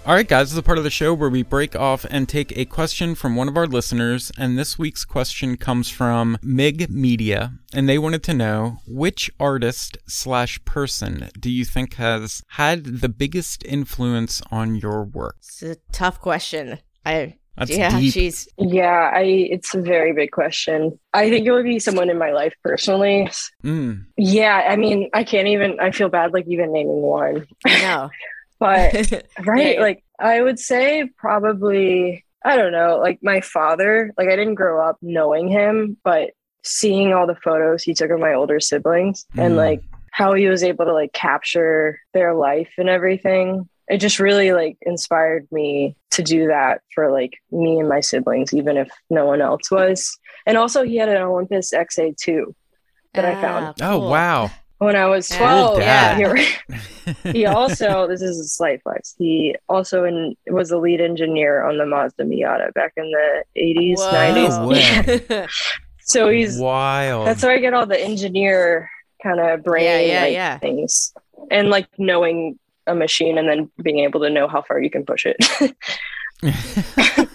All 0.06 0.14
right, 0.14 0.28
guys, 0.28 0.48
this 0.48 0.52
is 0.52 0.58
a 0.58 0.64
part 0.64 0.78
of 0.78 0.84
the 0.84 0.90
show 0.90 1.14
where 1.14 1.30
we 1.30 1.44
break 1.44 1.78
off 1.78 2.06
and 2.10 2.28
take 2.28 2.58
a 2.58 2.66
question 2.66 3.16
from 3.16 3.38
one 3.38 3.48
of 3.48 3.56
our 3.56 3.66
listeners. 3.66 4.34
And 4.38 4.60
this 4.60 4.78
week's 4.78 5.06
question 5.06 5.56
comes 5.56 5.90
from 5.90 6.38
Mig 6.44 6.90
Media, 6.90 7.54
and 7.74 7.88
they 7.88 7.98
wanted 7.98 8.22
to 8.24 8.34
know 8.34 8.80
which 8.86 9.32
artist 9.40 9.98
slash 10.06 10.60
person 10.66 11.30
do 11.40 11.50
you 11.50 11.64
think 11.64 11.94
has 11.94 12.44
had 12.50 12.84
the 12.84 13.08
biggest 13.08 13.64
influence 13.64 14.42
on 14.52 14.76
your 14.76 15.06
work? 15.06 15.38
It's 15.40 15.64
a 15.64 15.78
tough 15.94 16.20
question. 16.20 16.80
I 17.06 17.36
That's 17.56 17.72
yeah, 17.72 17.98
deep. 17.98 18.14
jeez. 18.14 18.46
Yeah, 18.58 19.10
I. 19.14 19.22
It's 19.22 19.74
a 19.74 19.82
very 19.82 20.12
big 20.12 20.32
question. 20.32 21.00
I 21.14 21.30
think 21.30 21.48
it 21.48 21.52
would 21.54 21.64
be 21.64 21.80
someone 21.80 22.10
in 22.10 22.18
my 22.18 22.34
life 22.34 22.54
personally. 22.62 23.30
Mm, 23.64 24.04
Yeah, 24.18 24.68
I 24.70 24.76
mean, 24.76 25.10
I 25.14 25.24
can't 25.24 25.48
even. 25.48 25.80
I 25.80 25.92
feel 25.92 26.10
bad 26.10 26.34
like 26.34 26.46
even 26.50 26.74
naming 26.74 27.02
one, 27.02 27.48
I 27.66 27.82
know. 27.82 28.10
but 28.64 29.24
right, 29.46 29.76
Yeah. 29.76 29.82
like 29.82 30.04
I 30.20 30.42
would 30.42 30.60
say 30.60 31.10
probably. 31.18 32.24
I 32.46 32.58
don't 32.58 32.74
know, 32.74 32.98
like 33.02 33.20
my 33.24 33.40
father. 33.40 34.12
Like 34.18 34.28
I 34.28 34.36
didn't 34.36 34.56
grow 34.56 34.86
up 34.86 34.98
knowing 35.02 35.48
him, 35.48 35.96
but 36.04 36.32
seeing 36.66 37.14
all 37.14 37.26
the 37.26 37.36
photos 37.36 37.84
he 37.84 37.94
took 37.94 38.12
of 38.12 38.20
my 38.20 38.34
older 38.34 38.60
siblings 38.60 39.26
and 39.38 39.54
Mm. 39.54 39.58
like 39.58 39.82
how 40.12 40.34
he 40.34 40.48
was 40.48 40.62
able 40.64 40.84
to 40.86 40.94
like 40.94 41.14
capture 41.14 42.00
their 42.14 42.34
life 42.34 42.72
and 42.78 42.88
everything 42.90 43.68
it 43.90 43.98
just 43.98 44.20
really 44.20 44.54
like 44.54 44.78
inspired 44.84 45.46
me 45.52 45.96
to 46.12 46.22
do 46.22 46.48
that 46.48 46.82
for 46.96 47.12
like 47.12 47.34
me 47.52 47.80
and 47.80 47.90
my 47.90 48.00
siblings 48.00 48.54
even 48.54 48.78
if 48.78 48.90
no 49.10 49.26
one 49.26 49.42
else 49.42 49.70
was 49.72 50.18
and 50.46 50.56
also 50.58 50.84
he 50.84 50.96
had 50.98 51.10
an 51.10 51.22
olympus 51.22 51.74
xa2 51.74 52.54
that 53.14 53.26
i 53.26 53.36
found 53.42 53.66
Ah, 53.82 53.92
Oh, 53.92 54.00
cool. 54.00 54.10
wow. 54.10 54.52
When 54.84 54.96
i 54.96 55.06
was 55.06 55.28
12 55.30 55.80
Yeah. 55.80 56.36
he, 57.24 57.32
he 57.32 57.46
also 57.46 58.08
this 58.08 58.22
is 58.22 58.40
a 58.40 58.44
slight 58.46 58.82
flex 58.84 59.16
he 59.18 59.56
also 59.70 60.04
in, 60.04 60.36
was 60.48 60.70
the 60.70 60.78
lead 60.78 61.02
engineer 61.02 61.64
on 61.64 61.78
the 61.78 61.86
mazda 61.86 62.24
miata 62.24 62.74
back 62.74 62.94
in 62.98 63.10
the 63.12 63.44
80s 63.58 63.98
Whoa. 63.98 64.12
90s 64.12 64.68
way. 65.30 65.48
so 66.02 66.30
he's 66.30 66.58
Wild. 66.58 67.28
that's 67.28 67.44
where 67.44 67.54
I 67.54 67.60
get 67.60 67.74
all 67.74 67.86
the 67.86 68.00
engineer 68.00 68.90
kind 69.22 69.40
of 69.40 69.64
brain 69.64 69.86
Yeah, 69.86 70.00
yeah, 70.00 70.22
like, 70.24 70.34
yeah. 70.34 70.58
things, 70.60 71.14
and 71.50 71.70
like 71.70 71.88
knowing 71.98 72.60
a 72.88 72.94
machine 72.94 73.38
and 73.38 73.48
then 73.48 73.72
being 73.82 74.00
able 74.00 74.20
to 74.20 74.30
know 74.30 74.48
how 74.50 74.62
far 74.62 74.82
you 74.82 74.90
can 74.90 75.06
push 75.06 75.26
it. 75.26 75.38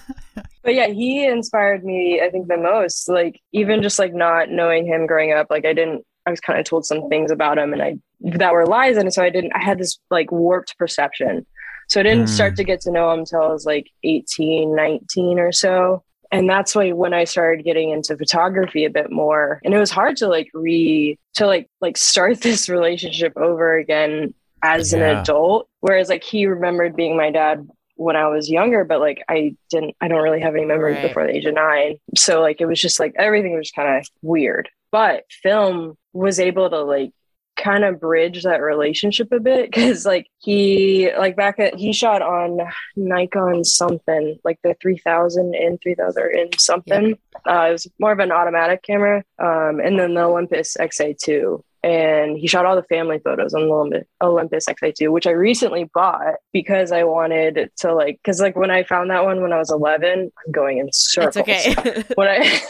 but 0.63 0.75
yeah, 0.75 0.89
he 0.89 1.25
inspired 1.25 1.85
me. 1.85 2.21
I 2.21 2.29
think 2.31 2.49
the 2.49 2.59
most. 2.59 3.09
Like 3.09 3.41
even 3.53 3.83
just 3.83 3.99
like 3.99 4.13
not 4.13 4.51
knowing 4.51 4.87
him 4.87 5.07
growing 5.07 5.33
up, 5.33 5.47
like 5.51 5.65
I 5.65 5.73
didn't. 5.73 6.05
I 6.29 6.31
was 6.31 6.41
kind 6.41 6.59
of 6.59 6.65
told 6.65 6.85
some 6.87 7.09
things 7.09 7.31
about 7.31 7.59
him, 7.59 7.73
and 7.73 7.83
I 7.83 7.97
that 8.21 8.53
were 8.53 8.67
lies, 8.67 8.97
and 8.97 9.13
so 9.13 9.23
I 9.23 9.31
didn't. 9.31 9.53
I 9.55 9.63
had 9.63 9.79
this 9.79 9.99
like 10.11 10.31
warped 10.31 10.77
perception. 10.79 11.47
So 11.89 12.01
I 12.01 12.03
didn't 12.03 12.27
Mm. 12.27 12.29
start 12.29 12.57
to 12.57 12.65
get 12.65 12.81
to 12.83 12.91
know 12.91 13.11
him 13.13 13.21
until 13.21 13.43
I 13.43 13.49
was 13.49 13.65
like 13.65 13.87
18, 14.05 14.75
19 14.77 15.39
or 15.39 15.53
so 15.53 16.03
and 16.31 16.47
that's 16.47 16.75
why 16.75 16.93
when 16.93 17.15
i 17.15 17.25
started 17.25 17.65
getting 17.65 17.89
into 17.89 18.15
photography 18.15 18.85
a 18.85 18.91
bit 18.91 19.11
more 19.11 19.59
and 19.65 19.73
it 19.73 19.79
was 19.79 19.91
hard 19.91 20.15
to 20.15 20.29
like 20.29 20.47
re 20.53 21.17
to 21.33 21.47
like 21.47 21.67
like 21.81 21.97
start 21.97 22.39
this 22.43 22.69
relationship 22.69 23.33
over 23.39 23.79
again 23.79 24.35
as 24.63 24.93
an 24.93 25.01
adult. 25.03 25.69
Whereas 25.81 26.09
like 26.11 26.23
he 26.25 26.45
remembered 26.47 26.95
being 26.97 27.17
my 27.17 27.31
dad 27.31 27.67
when 27.95 28.17
I 28.17 28.29
was 28.29 28.51
younger, 28.51 28.85
but 28.85 29.01
like 29.01 29.23
I 29.29 29.55
didn't 29.71 29.95
I 30.03 30.09
don't 30.09 30.21
really 30.23 30.41
have 30.41 30.55
any 30.55 30.67
memories 30.67 30.97
Right. 30.97 31.03
before 31.09 31.27
the 31.27 31.35
age 31.35 31.47
of 31.47 31.55
nine. 31.55 31.97
So 32.17 32.41
like 32.43 32.61
it 32.61 32.67
was 32.67 32.81
just 32.81 33.01
like 33.01 33.15
everything 33.17 33.57
was 33.57 33.71
kind 33.71 33.97
of 33.99 34.07
weird. 34.21 34.69
But 34.93 35.25
film 35.43 35.97
was 36.19 36.41
able 36.41 36.69
to 36.69 36.83
like 36.83 37.13
kind 37.59 37.85
of 37.85 38.01
bridge 38.01 38.45
that 38.45 38.63
relationship 38.63 39.33
a 39.33 39.41
bit 39.41 39.71
because 39.71 40.07
like 40.07 40.29
he 40.39 41.11
like 41.19 41.37
back 41.37 41.59
at 41.59 41.75
he 41.75 41.93
shot 41.93 42.23
on 42.23 42.59
Nikon 42.97 43.65
something 43.65 44.39
like 44.45 44.59
the 44.63 44.77
3000 44.81 45.55
and 45.55 45.81
3000 45.83 46.23
and 46.35 46.61
something. 46.61 47.19
Uh, 47.49 47.67
it 47.69 47.73
was 47.73 47.87
more 47.99 48.13
of 48.13 48.21
an 48.21 48.33
automatic 48.33 48.83
camera 48.83 49.25
um, 49.39 49.81
and 49.81 49.99
then 49.99 50.15
the 50.15 50.23
Olympus 50.23 50.77
XA2 50.79 51.63
and 51.83 52.37
he 52.37 52.47
shot 52.47 52.67
all 52.67 52.77
the 52.77 52.83
family 52.85 53.19
photos 53.19 53.55
on 53.55 53.63
the 53.63 53.69
Olymp- 53.69 54.05
Olympus 54.23 54.67
XA2 54.67 55.11
which 55.11 55.27
I 55.27 55.33
recently 55.33 55.91
bought 55.93 56.35
because 56.53 56.93
I 56.93 57.05
wanted 57.05 57.71
to 57.79 57.95
like 57.95 58.21
because 58.23 58.41
like 58.41 58.57
when 58.57 58.71
I 58.71 58.85
found 58.85 59.11
that 59.11 59.25
one 59.25 59.43
when 59.43 59.53
I 59.53 59.59
was 59.59 59.71
11 59.71 60.31
I'm 60.47 60.53
going 60.53 60.79
in 60.79 60.89
circles. 60.93 61.37
It's 61.37 61.67
okay. 61.67 62.05
when 62.15 62.29
I 62.29 62.61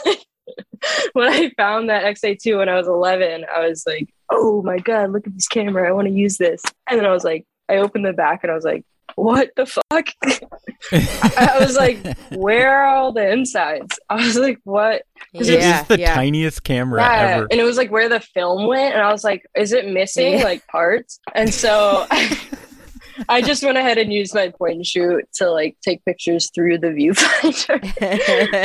when 1.13 1.27
I 1.29 1.51
found 1.57 1.89
that 1.89 2.03
XA2 2.03 2.57
when 2.57 2.69
I 2.69 2.75
was 2.75 2.87
11, 2.87 3.45
I 3.55 3.67
was 3.67 3.83
like, 3.87 4.09
"Oh 4.31 4.61
my 4.63 4.77
god, 4.77 5.11
look 5.11 5.25
at 5.27 5.33
this 5.33 5.47
camera! 5.47 5.87
I 5.87 5.91
want 5.91 6.07
to 6.07 6.13
use 6.13 6.37
this." 6.37 6.61
And 6.89 6.99
then 6.99 7.05
I 7.05 7.11
was 7.11 7.23
like, 7.23 7.45
I 7.69 7.77
opened 7.77 8.05
the 8.05 8.13
back 8.13 8.39
and 8.43 8.51
I 8.51 8.55
was 8.55 8.63
like, 8.63 8.85
"What 9.15 9.49
the 9.55 9.65
fuck?" 9.65 10.07
I 10.91 11.57
was 11.59 11.75
like, 11.77 11.99
"Where 12.31 12.71
are 12.83 12.95
all 12.95 13.11
the 13.11 13.29
insides?" 13.31 13.99
I 14.09 14.15
was 14.15 14.35
like, 14.37 14.59
"What?" 14.63 15.03
Yeah, 15.33 15.81
is 15.81 15.87
the 15.87 15.99
yeah. 15.99 16.13
tiniest 16.15 16.63
camera 16.63 17.01
Yeah, 17.01 17.21
ever. 17.35 17.47
and 17.51 17.59
it 17.59 17.63
was 17.63 17.77
like 17.77 17.91
where 17.91 18.09
the 18.09 18.19
film 18.19 18.67
went, 18.67 18.93
and 18.95 19.03
I 19.03 19.11
was 19.11 19.23
like, 19.23 19.45
"Is 19.55 19.73
it 19.73 19.87
missing 19.87 20.39
Yeah. 20.39 20.43
like 20.43 20.65
parts?" 20.67 21.19
And 21.35 21.53
so. 21.53 22.05
I 22.09 22.37
just 23.41 23.63
went 23.63 23.77
ahead 23.77 23.97
and 23.97 24.11
used 24.11 24.33
my 24.33 24.49
point 24.49 24.75
and 24.75 24.85
shoot 24.85 25.23
to 25.35 25.49
like 25.49 25.77
take 25.81 26.03
pictures 26.05 26.49
through 26.53 26.77
the 26.79 26.87
viewfinder. 26.87 27.79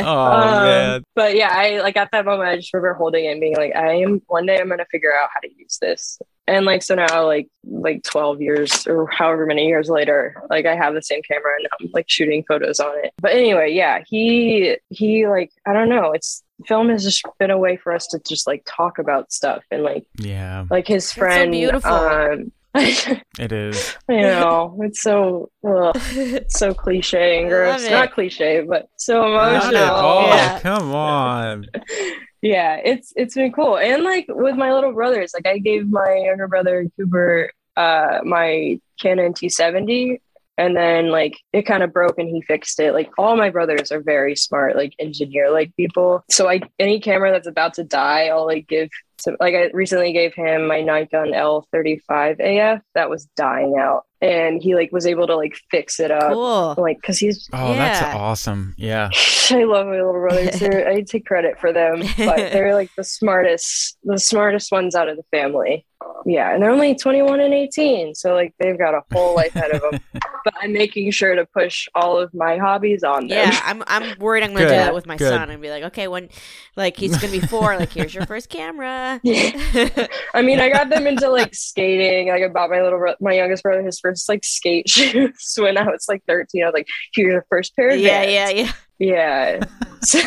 Oh 0.05 0.25
Um, 0.35 0.63
man. 0.63 1.03
But 1.15 1.35
yeah, 1.35 1.49
I 1.53 1.81
like 1.81 1.97
at 1.97 2.09
that 2.11 2.25
moment 2.25 2.49
I 2.49 2.55
just 2.57 2.73
remember 2.73 2.93
holding 2.95 3.25
it 3.25 3.29
and 3.31 3.39
being 3.41 3.55
like, 3.55 3.75
I 3.75 3.93
am 3.95 4.21
one 4.27 4.45
day 4.45 4.59
I'm 4.59 4.69
gonna 4.69 4.85
figure 4.91 5.13
out 5.15 5.29
how 5.33 5.39
to 5.41 5.49
use 5.55 5.77
this. 5.81 6.19
And 6.47 6.65
like 6.65 6.83
so 6.83 6.93
now 6.95 7.25
like 7.25 7.47
like 7.63 8.03
12 8.03 8.41
years 8.41 8.85
or 8.85 9.07
however 9.09 9.45
many 9.45 9.67
years 9.67 9.89
later, 9.89 10.35
like 10.49 10.65
I 10.65 10.75
have 10.75 10.93
the 10.93 11.01
same 11.01 11.21
camera 11.23 11.53
and 11.57 11.67
I'm 11.79 11.89
like 11.93 12.05
shooting 12.07 12.43
photos 12.47 12.79
on 12.79 12.93
it. 13.03 13.13
But 13.19 13.31
anyway, 13.33 13.73
yeah, 13.73 14.01
he 14.07 14.77
he 14.89 15.27
like 15.27 15.51
I 15.65 15.73
don't 15.73 15.89
know, 15.89 16.11
it's 16.11 16.43
film 16.67 16.89
has 16.89 17.03
just 17.03 17.23
been 17.39 17.49
a 17.51 17.57
way 17.57 17.75
for 17.77 17.91
us 17.91 18.07
to 18.07 18.19
just 18.19 18.47
like 18.47 18.63
talk 18.65 18.97
about 18.99 19.31
stuff 19.31 19.63
and 19.71 19.83
like 19.83 20.05
Yeah, 20.19 20.65
like 20.69 20.87
his 20.87 21.09
so 21.09 21.19
friend 21.19 21.51
beautiful. 21.51 21.91
um 21.91 22.05
I 22.05 22.37
it 23.39 23.51
is. 23.51 23.95
I 24.09 24.13
know 24.21 24.77
it's 24.81 25.01
so 25.01 25.49
ugh, 25.67 25.95
it's 25.95 26.59
so 26.59 26.73
cliche 26.73 27.37
and 27.37 27.47
I 27.47 27.49
gross. 27.49 27.83
love 27.83 27.91
Not 27.91 28.13
cliche, 28.13 28.61
but 28.67 28.87
so 28.97 29.21
Not 29.21 29.51
emotional. 29.63 29.83
at 29.83 29.91
all. 29.91 30.27
Yeah. 30.27 30.59
Come 30.59 30.93
on. 30.93 31.65
yeah 32.41 32.79
it's 32.83 33.11
it's 33.15 33.33
been 33.33 33.51
cool 33.51 33.75
and 33.75 34.03
like 34.03 34.25
with 34.29 34.55
my 34.55 34.71
little 34.71 34.93
brothers 34.93 35.31
like 35.33 35.47
i 35.47 35.57
gave 35.57 35.87
my 35.89 36.21
younger 36.25 36.47
brother 36.47 36.85
cooper 36.95 37.49
uh 37.75 38.19
my 38.23 38.79
canon 39.01 39.33
t70 39.33 40.19
and 40.57 40.75
then 40.75 41.09
like 41.09 41.39
it 41.53 41.63
kind 41.63 41.81
of 41.81 41.91
broke 41.91 42.19
and 42.19 42.29
he 42.29 42.41
fixed 42.43 42.79
it 42.79 42.93
like 42.93 43.09
all 43.17 43.35
my 43.35 43.49
brothers 43.49 43.91
are 43.91 44.01
very 44.01 44.35
smart 44.35 44.75
like 44.75 44.93
engineer 44.99 45.49
like 45.49 45.75
people 45.75 46.23
so 46.29 46.47
i 46.47 46.61
any 46.77 46.99
camera 46.99 47.31
that's 47.31 47.47
about 47.47 47.73
to 47.73 47.83
die 47.83 48.27
i'll 48.27 48.45
like 48.45 48.67
give 48.67 48.89
to, 49.19 49.35
like 49.39 49.55
i 49.55 49.69
recently 49.73 50.13
gave 50.13 50.33
him 50.33 50.67
my 50.67 50.81
nikon 50.81 51.31
l35 51.31 52.39
af 52.39 52.81
that 52.93 53.09
was 53.09 53.25
dying 53.35 53.75
out 53.79 54.03
and 54.25 54.61
he 54.61 54.75
like 54.75 54.91
was 54.91 55.05
able 55.05 55.27
to 55.27 55.35
like 55.35 55.55
fix 55.69 55.99
it 55.99 56.11
up 56.11 56.33
cool. 56.33 56.75
like 56.77 56.97
because 56.99 57.19
he's 57.19 57.47
Oh, 57.53 57.73
that's 57.73 58.01
awesome. 58.15 58.73
Yeah. 58.77 59.09
I 59.51 59.63
love 59.63 59.85
my 59.85 59.93
little 59.97 60.13
brothers. 60.13 60.59
They're, 60.59 60.87
I 60.87 61.01
take 61.01 61.25
credit 61.25 61.59
for 61.59 61.71
them, 61.71 62.01
but 62.17 62.35
they're 62.51 62.73
like 62.73 62.89
the 62.97 63.03
smartest, 63.03 63.97
the 64.03 64.17
smartest 64.17 64.71
ones 64.71 64.95
out 64.95 65.07
of 65.07 65.17
the 65.17 65.23
family. 65.31 65.85
Yeah, 66.25 66.53
and 66.53 66.61
they're 66.61 66.71
only 66.71 66.95
21 66.95 67.39
and 67.39 67.53
18, 67.53 68.15
so 68.15 68.33
like 68.33 68.53
they've 68.59 68.77
got 68.77 68.93
a 68.95 69.01
whole 69.11 69.35
life 69.35 69.55
ahead 69.55 69.71
of 69.71 69.81
them. 69.81 69.99
but 70.43 70.53
I'm 70.61 70.73
making 70.73 71.09
sure 71.11 71.35
to 71.35 71.45
push 71.45 71.87
all 71.95 72.17
of 72.17 72.33
my 72.33 72.57
hobbies 72.57 73.03
on 73.03 73.27
them. 73.27 73.37
Yeah, 73.37 73.59
I'm 73.63 73.83
I'm 73.87 74.17
worried 74.19 74.43
I'm 74.43 74.53
gonna 74.53 74.65
do 74.65 74.69
that 74.69 74.93
with 74.93 75.05
my 75.05 75.17
good. 75.17 75.29
son 75.29 75.49
and 75.51 75.61
be 75.61 75.69
like, 75.69 75.83
okay, 75.85 76.07
when 76.07 76.29
like 76.75 76.97
he's 76.97 77.17
gonna 77.17 77.31
be 77.31 77.39
four, 77.39 77.75
like 77.77 77.91
here's 77.91 78.13
your 78.13 78.25
first 78.25 78.49
camera. 78.49 79.19
yeah. 79.23 80.07
I 80.33 80.41
mean, 80.41 80.59
I 80.59 80.69
got 80.69 80.89
them 80.89 81.05
into 81.07 81.29
like 81.29 81.53
skating. 81.55 82.29
Like 82.29 82.43
I 82.43 82.47
bought 82.49 82.69
my 82.69 82.81
little, 82.81 82.99
bro- 82.99 83.15
my 83.19 83.33
youngest 83.33 83.63
brother 83.63 83.83
his 83.83 83.99
first 83.99 84.14
like 84.29 84.43
skate 84.43 84.87
shoes 84.95 85.55
when 85.57 85.77
I 85.77 85.83
was 85.85 86.05
like 86.07 86.23
13. 86.27 86.63
I 86.63 86.67
was 86.67 86.73
like, 86.73 86.87
"Here's 87.13 87.31
your 87.33 87.45
first 87.49 87.75
pair 87.75 87.89
of 87.89 87.99
yeah, 87.99 88.23
Vans." 88.25 88.31
yeah, 88.33 88.71
yeah. 88.99 89.59
yeah. 89.59 89.65
So, 90.05 90.19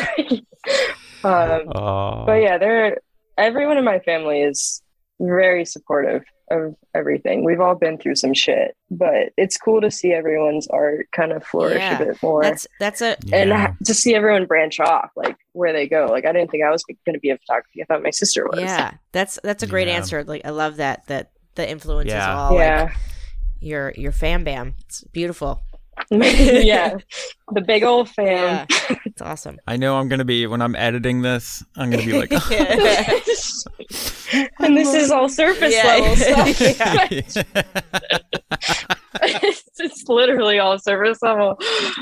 um, 1.23 1.71
Oh. 1.75 2.23
but 2.25 2.41
yeah, 2.41 2.57
they're 2.57 2.97
everyone 3.37 3.77
in 3.77 3.85
my 3.85 3.99
family 3.99 4.41
is 4.41 4.81
very 5.19 5.65
supportive 5.65 6.23
of 6.51 6.75
everything. 6.95 7.43
We've 7.45 7.61
all 7.61 7.75
been 7.75 7.97
through 7.97 8.15
some 8.15 8.33
shit, 8.33 8.75
but 8.89 9.31
it's 9.37 9.55
cool 9.57 9.81
to 9.81 9.91
see 9.91 10.11
everyone's 10.13 10.67
art 10.67 11.07
kind 11.11 11.31
of 11.31 11.43
flourish 11.45 11.77
Yeah. 11.77 12.01
a 12.01 12.05
bit 12.07 12.23
more. 12.23 12.41
That's 12.41 12.67
that's 12.79 13.01
a 13.01 13.15
and 13.31 13.49
Yeah. 13.49 13.73
to 13.85 13.93
see 13.93 14.15
everyone 14.15 14.45
branch 14.47 14.79
off, 14.79 15.11
like 15.15 15.37
where 15.53 15.71
they 15.73 15.87
go. 15.87 16.07
Like 16.09 16.25
I 16.25 16.31
didn't 16.33 16.51
think 16.51 16.63
I 16.63 16.71
was 16.71 16.83
going 16.83 17.13
to 17.13 17.19
be 17.19 17.29
a 17.29 17.37
photography. 17.37 17.81
I 17.81 17.85
thought 17.85 18.01
my 18.03 18.09
sister 18.11 18.47
was. 18.47 18.59
yeah. 18.61 18.91
That's 19.11 19.39
that's 19.43 19.63
a 19.63 19.67
great 19.67 19.87
Yeah. 19.87 19.95
answer. 19.95 20.23
Like 20.23 20.41
I 20.45 20.49
love 20.49 20.77
that 20.77 21.05
that 21.07 21.31
the 21.55 21.69
influence 21.69 22.07
is 22.07 22.13
Yeah. 22.13 22.35
all 22.37 22.53
yeah, 22.55 22.83
like 22.83 22.93
your 23.59 23.91
your 23.95 24.11
fam 24.11 24.43
bam. 24.43 24.75
It's 24.85 25.03
beautiful. 25.05 25.61
yeah. 26.09 26.97
The 27.51 27.61
big 27.61 27.81
old 27.83 28.07
fan. 28.11 28.67
Yeah, 28.69 28.95
it's 29.05 29.23
awesome. 29.23 29.57
I 29.65 29.75
know 29.75 29.97
I'm 29.97 30.07
gonna 30.07 30.23
be 30.23 30.45
when 30.45 30.61
I'm 30.61 30.75
editing 30.75 31.23
this. 31.23 31.63
I'm 31.75 31.89
gonna 31.89 32.05
be 32.05 32.13
like, 32.13 32.31
and 34.59 34.77
this 34.77 34.93
is 34.93 35.09
all 35.09 35.27
surface 35.27 35.73
Yeah. 35.73 35.87
level 35.87 36.15
stuff. 36.15 36.47
it's, 39.21 39.63
it's 39.79 40.03
literally 40.07 40.59
all 40.59 40.77
surface 40.77 41.21
level. 41.23 41.59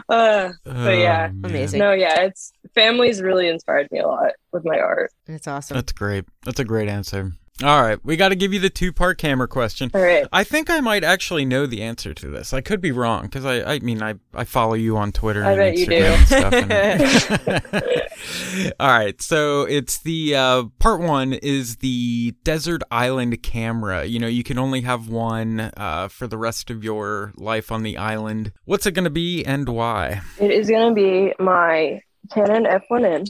Uh, 0.09 0.49
But 0.65 0.97
yeah. 0.97 1.27
Oh, 1.29 1.33
man. 1.33 1.45
Amazing. 1.45 1.79
no, 1.79 1.93
yeah, 1.93 2.23
it's 2.23 2.51
families 2.75 3.21
really 3.21 3.47
inspired 3.47 3.87
me 3.91 3.99
a 3.99 4.07
lot 4.07 4.33
with 4.51 4.65
my 4.65 4.79
art. 4.79 5.11
It's 5.27 5.47
awesome. 5.47 5.75
That's 5.75 5.93
great. 5.93 6.25
That's 6.43 6.59
a 6.59 6.65
great 6.65 6.89
answer. 6.89 7.31
All 7.63 7.81
right, 7.81 7.97
we 8.03 8.17
got 8.17 8.29
to 8.29 8.35
give 8.35 8.53
you 8.53 8.59
the 8.59 8.69
two 8.69 8.93
part 8.93 9.17
camera 9.17 9.47
question. 9.47 9.89
All 9.93 10.01
right. 10.01 10.27
I 10.31 10.43
think 10.43 10.69
I 10.69 10.79
might 10.79 11.03
actually 11.03 11.43
know 11.43 11.65
the 11.65 11.81
answer 11.81 12.13
to 12.13 12.27
this. 12.29 12.53
I 12.53 12.61
could 12.61 12.81
be 12.81 12.91
wrong 12.91 13.23
because 13.23 13.45
I, 13.45 13.63
I 13.75 13.79
mean, 13.79 14.03
I, 14.03 14.15
I 14.33 14.43
follow 14.43 14.75
you 14.75 14.95
on 14.97 15.11
Twitter 15.11 15.43
I 15.43 15.51
and 15.53 15.57
bet 15.57 15.77
you 15.77 15.87
Instagram 15.87 16.93
and 16.93 17.61
stuff. 17.63 17.81
and- 18.61 18.73
All 18.79 18.89
right, 18.89 19.19
so 19.21 19.63
it's 19.63 19.97
the 19.99 20.35
uh, 20.35 20.63
part 20.79 21.01
one 21.01 21.33
is 21.33 21.77
the 21.77 22.35
desert 22.43 22.83
island 22.91 23.41
camera. 23.41 24.05
You 24.05 24.19
know, 24.19 24.27
you 24.27 24.43
can 24.43 24.59
only 24.59 24.81
have 24.81 25.07
one 25.09 25.71
uh, 25.77 26.09
for 26.09 26.27
the 26.27 26.37
rest 26.37 26.69
of 26.69 26.83
your 26.83 27.33
life 27.37 27.71
on 27.71 27.81
the 27.83 27.97
island. 27.97 28.51
What's 28.65 28.85
it 28.85 28.91
going 28.91 29.05
to 29.05 29.09
be 29.09 29.43
and 29.45 29.67
why? 29.69 30.21
It 30.39 30.51
is 30.51 30.69
going 30.69 30.89
to 30.89 30.95
be 30.95 31.33
my 31.43 32.01
Canon 32.31 32.65
F1N, 32.65 33.27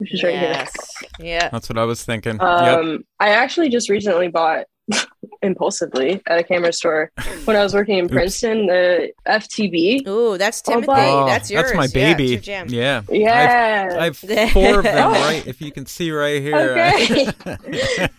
which 0.00 0.12
is 0.14 0.22
right 0.24 0.32
yes. 0.34 0.72
Yeah. 1.18 1.48
That's 1.50 1.68
what 1.68 1.78
I 1.78 1.84
was 1.84 2.02
thinking. 2.04 2.38
here. 2.38 2.48
yep. 2.48 2.78
Um, 2.80 3.04
I 3.20 3.30
actually 3.30 3.68
just 3.68 3.88
recently 3.88 4.28
bought 4.28 4.64
impulsively 5.42 6.20
at 6.26 6.38
a 6.38 6.42
camera 6.42 6.72
store 6.72 7.12
when 7.44 7.54
I 7.56 7.62
was 7.62 7.74
working 7.74 7.98
in 7.98 8.08
Princeton 8.08 8.66
the 8.66 9.12
FTb. 9.28 10.06
Ooh, 10.08 10.36
that's 10.38 10.62
Oh, 10.66 10.72
Timothy. 10.72 10.88
wow. 10.88 11.26
that's 11.26 11.50
yours. 11.50 11.64
That's 11.66 11.76
my 11.76 11.86
baby. 11.88 12.36
your. 12.38 12.68
Yeah. 12.68 13.02
Yeah. 13.10 13.96
I 14.00 14.04
have 14.06 14.16
four 14.16 14.78
of 14.78 14.84
them, 14.84 15.08
Oh. 15.08 15.12
right? 15.12 15.46
If 15.46 15.60
you 15.60 15.70
can 15.70 15.86
see 15.86 16.10
right 16.10 16.42
here. 16.42 16.56
Okay. 16.56 17.28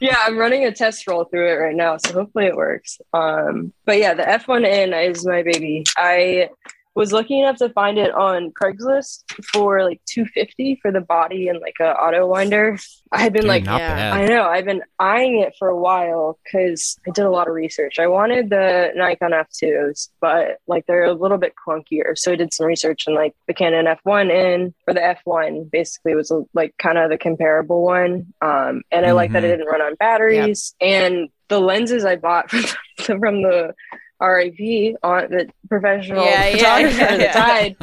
yeah, 0.00 0.16
I'm 0.24 0.36
running 0.38 0.64
a 0.64 0.72
test 0.72 1.06
roll 1.06 1.24
through 1.24 1.50
it 1.50 1.56
right 1.56 1.74
now, 1.76 1.96
so 1.98 2.12
hopefully 2.12 2.46
it 2.46 2.56
works. 2.56 2.98
Um, 3.12 3.72
but 3.84 3.98
yeah, 3.98 4.14
the 4.14 4.22
F1N 4.22 5.10
is 5.10 5.26
my 5.26 5.42
baby. 5.42 5.84
I 5.96 6.48
was 6.96 7.12
lucky 7.12 7.38
enough 7.38 7.56
to 7.58 7.68
find 7.68 7.98
it 7.98 8.12
on 8.14 8.50
Craigslist 8.50 9.24
for 9.52 9.84
like 9.84 10.00
250 10.06 10.80
for 10.82 10.90
the 10.90 11.00
body 11.02 11.48
and 11.48 11.60
like 11.60 11.76
a 11.80 11.92
auto 11.92 12.26
winder. 12.26 12.78
I 13.12 13.20
had 13.20 13.32
been 13.32 13.42
Dude, 13.42 13.48
like 13.48 13.64
yeah. 13.66 13.76
bad. 13.78 14.12
I 14.14 14.26
know. 14.26 14.44
I've 14.44 14.64
been 14.64 14.82
eyeing 14.98 15.40
it 15.40 15.54
for 15.58 15.68
a 15.68 15.76
while 15.78 16.38
because 16.42 16.98
I 17.06 17.10
did 17.12 17.24
a 17.24 17.30
lot 17.30 17.46
of 17.48 17.54
research. 17.54 17.98
I 17.98 18.06
wanted 18.06 18.50
the 18.50 18.90
Nikon 18.96 19.30
F2s, 19.32 20.08
but 20.20 20.58
like 20.66 20.86
they're 20.86 21.04
a 21.04 21.12
little 21.12 21.38
bit 21.38 21.52
clunkier. 21.54 22.16
So 22.16 22.32
I 22.32 22.36
did 22.36 22.52
some 22.52 22.66
research 22.66 23.06
and 23.06 23.14
like 23.14 23.34
the 23.46 23.54
Canon 23.54 23.86
F1N 23.86 24.72
or 24.88 24.94
the 24.94 25.16
F1 25.26 25.70
basically 25.70 26.14
was 26.14 26.32
like 26.54 26.74
kind 26.78 26.98
of 26.98 27.10
the 27.10 27.18
comparable 27.18 27.82
one. 27.84 28.32
Um, 28.40 28.82
and 28.90 29.04
I 29.06 29.12
like 29.12 29.32
that 29.32 29.44
it 29.44 29.48
Mhm. 29.48 29.50
didn't 29.58 29.66
run 29.66 29.82
on 29.82 29.94
batteries. 29.96 30.74
And 30.80 31.28
the 31.48 31.60
lenses 31.60 32.04
I 32.04 32.16
bought 32.16 32.50
from 32.50 32.62
the, 32.96 33.04
from 33.04 33.42
the 33.42 33.74
RIP 34.20 34.96
on 35.02 35.30
the 35.30 35.48
professional 35.68 36.24
Yeah, 36.24 36.48
yeah, 36.48 36.56
photographer 36.56 36.98
yeah, 36.98 37.16
that 37.16 37.20
yeah. 37.20 37.32
died. 37.32 37.76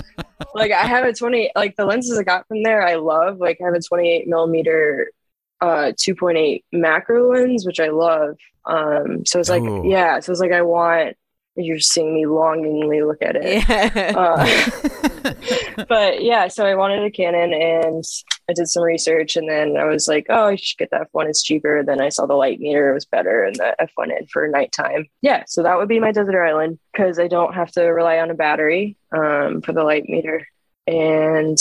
Like 0.56 0.72
I 0.72 0.86
have 0.86 1.06
a 1.06 1.14
20, 1.14 1.52
like 1.56 1.76
the 1.76 1.86
lenses 1.86 2.18
I 2.18 2.24
got 2.24 2.48
from 2.48 2.64
there, 2.64 2.86
I 2.86 2.96
love. 2.96 3.38
Like 3.40 3.60
I 3.62 3.66
have 3.66 3.74
a 3.74 3.82
28 3.82 4.28
millimeter 4.28 5.12
uh 5.62 5.94
2.8 5.96 6.64
macro 6.72 7.32
lens, 7.32 7.66
which 7.66 7.80
I 7.80 7.90
love. 7.90 8.38
Um, 8.66 9.26
so 9.26 9.40
it's 9.40 9.50
like, 9.50 9.64
Ooh. 9.64 9.88
yeah, 9.88 10.20
so 10.20 10.32
it's 10.32 10.42
like 10.42 10.52
I 10.52 10.62
want. 10.62 11.16
You're 11.56 11.80
seeing 11.80 12.16
me 12.16 12.26
longingly 12.26 13.04
look 13.04 13.22
at 13.22 13.36
it. 13.36 13.68
Yeah. 13.68 14.14
Uh, 14.16 15.86
but 15.88 16.24
yeah, 16.24 16.47
so 16.47 16.66
I 16.66 16.76
wanted 16.76 17.04
a 17.04 17.12
Canon 17.12 17.54
and 17.54 18.04
I 18.49 18.54
did 18.54 18.68
some 18.68 18.84
research 18.84 19.36
and 19.36 19.49
then 19.49 19.78
I 19.78 19.86
was 19.86 20.08
like, 20.08 20.26
oh, 20.30 20.47
I 20.47 20.56
should 20.56 20.78
get 20.78 20.89
the 20.89 21.06
F1. 21.14 21.30
It's 21.30 21.43
cheaper. 21.43 21.84
Then 21.84 22.01
I 22.01 22.10
saw 22.10 22.26
the 22.26 22.34
light 22.34 22.60
meter 22.60 22.93
was 22.93 23.06
better 23.06 23.43
and 23.43 23.56
the 23.56 23.76
F1N 23.80 24.30
for 24.30 24.47
nighttime. 24.47 25.08
Yeah, 25.22 25.43
so 25.47 25.64
that 25.64 25.78
would 25.78 25.88
be 25.88 25.99
my 25.99 26.12
desert 26.12 26.43
island 26.43 26.80
because 26.91 27.20
I 27.20 27.28
don't 27.28 27.54
have 27.54 27.72
to 27.74 27.84
rely 27.84 28.18
on 28.18 28.32
a 28.32 28.36
battery 28.36 28.97
um, 29.16 29.62
for 29.62 29.74
the 29.74 29.84
light 29.84 30.06
meter. 30.06 30.47
And 30.88 31.58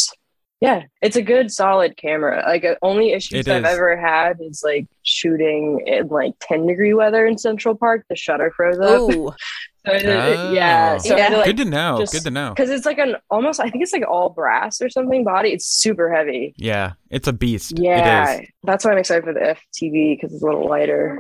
yeah, 0.63 0.85
it's 1.01 1.17
a 1.17 1.23
good 1.23 1.51
solid 1.51 1.97
camera. 1.97 2.45
Like 2.47 2.65
only 2.83 3.11
issues 3.11 3.49
I've 3.49 3.65
ever 3.65 3.97
had 3.97 4.41
is 4.41 4.63
like 4.65 4.87
shooting 5.03 5.83
in 5.87 6.07
like 6.07 6.35
10 6.41 6.69
degree 6.69 6.95
weather 6.95 7.27
in 7.27 7.37
Central 7.37 7.75
Park. 7.75 8.05
The 8.09 8.15
shutter 8.15 8.53
froze 8.57 8.79
up. 8.79 9.35
Ooh. 9.89 9.99
So 9.99 10.21
I 10.21 10.29
did- 10.31 10.55
yeah, 10.55 10.95
Oh. 10.95 10.99
so 10.99 11.17
I 11.17 11.21
had 11.21 11.31
to, 11.31 11.37
like, 11.39 11.47
Good 11.47 11.57
to 11.59 11.65
know. 11.65 11.97
just- 11.99 12.13
Good 12.13 12.23
to 12.25 12.31
know. 12.31 12.51
because 12.55 12.71
it's 12.71 12.87
like 12.87 12.99
an 12.99 13.17
almost 13.31 13.59
I 13.61 13.69
think 13.69 13.83
it's 13.83 13.93
like 13.93 14.07
all 14.09 14.29
brass 14.31 14.81
or 14.81 14.89
something 14.89 15.25
body. 15.25 15.51
It's 15.51 15.67
super 15.67 16.13
heavy. 16.13 16.55
Yeah, 16.57 16.93
it's 17.11 17.27
a 17.29 17.33
beast. 17.33 17.79
Yeah, 17.79 18.35
It 18.35 18.43
is. 18.43 18.49
that's 18.63 18.85
why 18.85 18.93
I'm 18.93 18.99
excited 18.99 19.25
for 19.25 19.33
the 19.33 19.41
FTb 19.41 20.17
because 20.17 20.33
it's 20.35 20.43
a 20.43 20.47
little 20.47 20.69
lighter. 20.69 21.19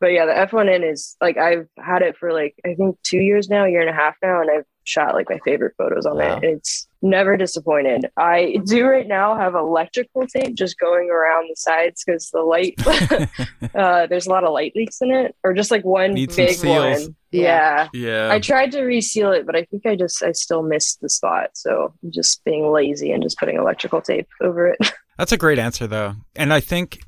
But 0.00 0.12
yeah, 0.12 0.26
the 0.26 0.32
F1N 0.32 0.82
is 0.88 1.16
like 1.20 1.38
I've 1.38 1.66
had 1.78 2.02
it 2.02 2.16
for 2.16 2.32
like 2.32 2.54
I 2.64 2.74
think 2.74 2.96
two 3.02 3.18
years 3.20 3.48
now, 3.48 3.64
a 3.64 3.68
year 3.70 3.80
and 3.80 3.90
a 3.90 3.94
half 3.94 4.16
now, 4.22 4.40
and 4.40 4.50
I've 4.50 4.64
shot 4.84 5.14
like 5.14 5.28
my 5.28 5.38
favorite 5.44 5.74
photos 5.76 6.06
on 6.06 6.16
Wow. 6.18 6.36
it. 6.38 6.44
It's 6.44 6.86
never 7.02 7.36
disappointed. 7.36 8.06
I 8.16 8.56
do 8.66 8.86
right 8.86 9.06
now 9.06 9.36
have 9.36 9.54
electrical 9.54 10.26
tape 10.26 10.54
just 10.54 10.78
going 10.78 11.10
around 11.10 11.48
the 11.50 11.56
sides 11.56 12.02
because 12.04 12.30
the 12.30 12.40
light 12.40 12.74
uh, 13.74 14.06
there's 14.06 14.26
a 14.26 14.30
lot 14.30 14.44
of 14.44 14.52
light 14.52 14.72
leaks 14.74 15.00
in 15.00 15.10
it, 15.10 15.34
or 15.44 15.52
just 15.52 15.70
like 15.70 15.84
one 15.84 16.14
Need 16.14 16.34
big 16.34 16.58
one. 16.64 17.14
Yeah. 17.30 17.88
Yeah. 17.92 18.28
yeah. 18.28 18.28
I 18.32 18.38
tried 18.38 18.72
to 18.72 18.82
reseal 18.82 19.32
it, 19.32 19.44
but 19.44 19.56
I 19.56 19.64
think 19.64 19.86
I 19.86 19.96
just 19.96 20.22
I 20.22 20.32
still 20.32 20.62
missed 20.62 21.00
the 21.00 21.08
spot. 21.08 21.50
So 21.54 21.92
I'm 22.02 22.10
just 22.12 22.44
being 22.44 22.70
lazy 22.70 23.10
and 23.10 23.22
just 23.22 23.38
putting 23.38 23.56
electrical 23.56 24.00
tape 24.00 24.28
over 24.40 24.68
it. 24.68 24.78
That's 25.18 25.32
a 25.32 25.36
great 25.36 25.58
answer, 25.58 25.86
though. 25.86 26.14
And 26.34 26.52
I 26.52 26.60
think 26.60 27.00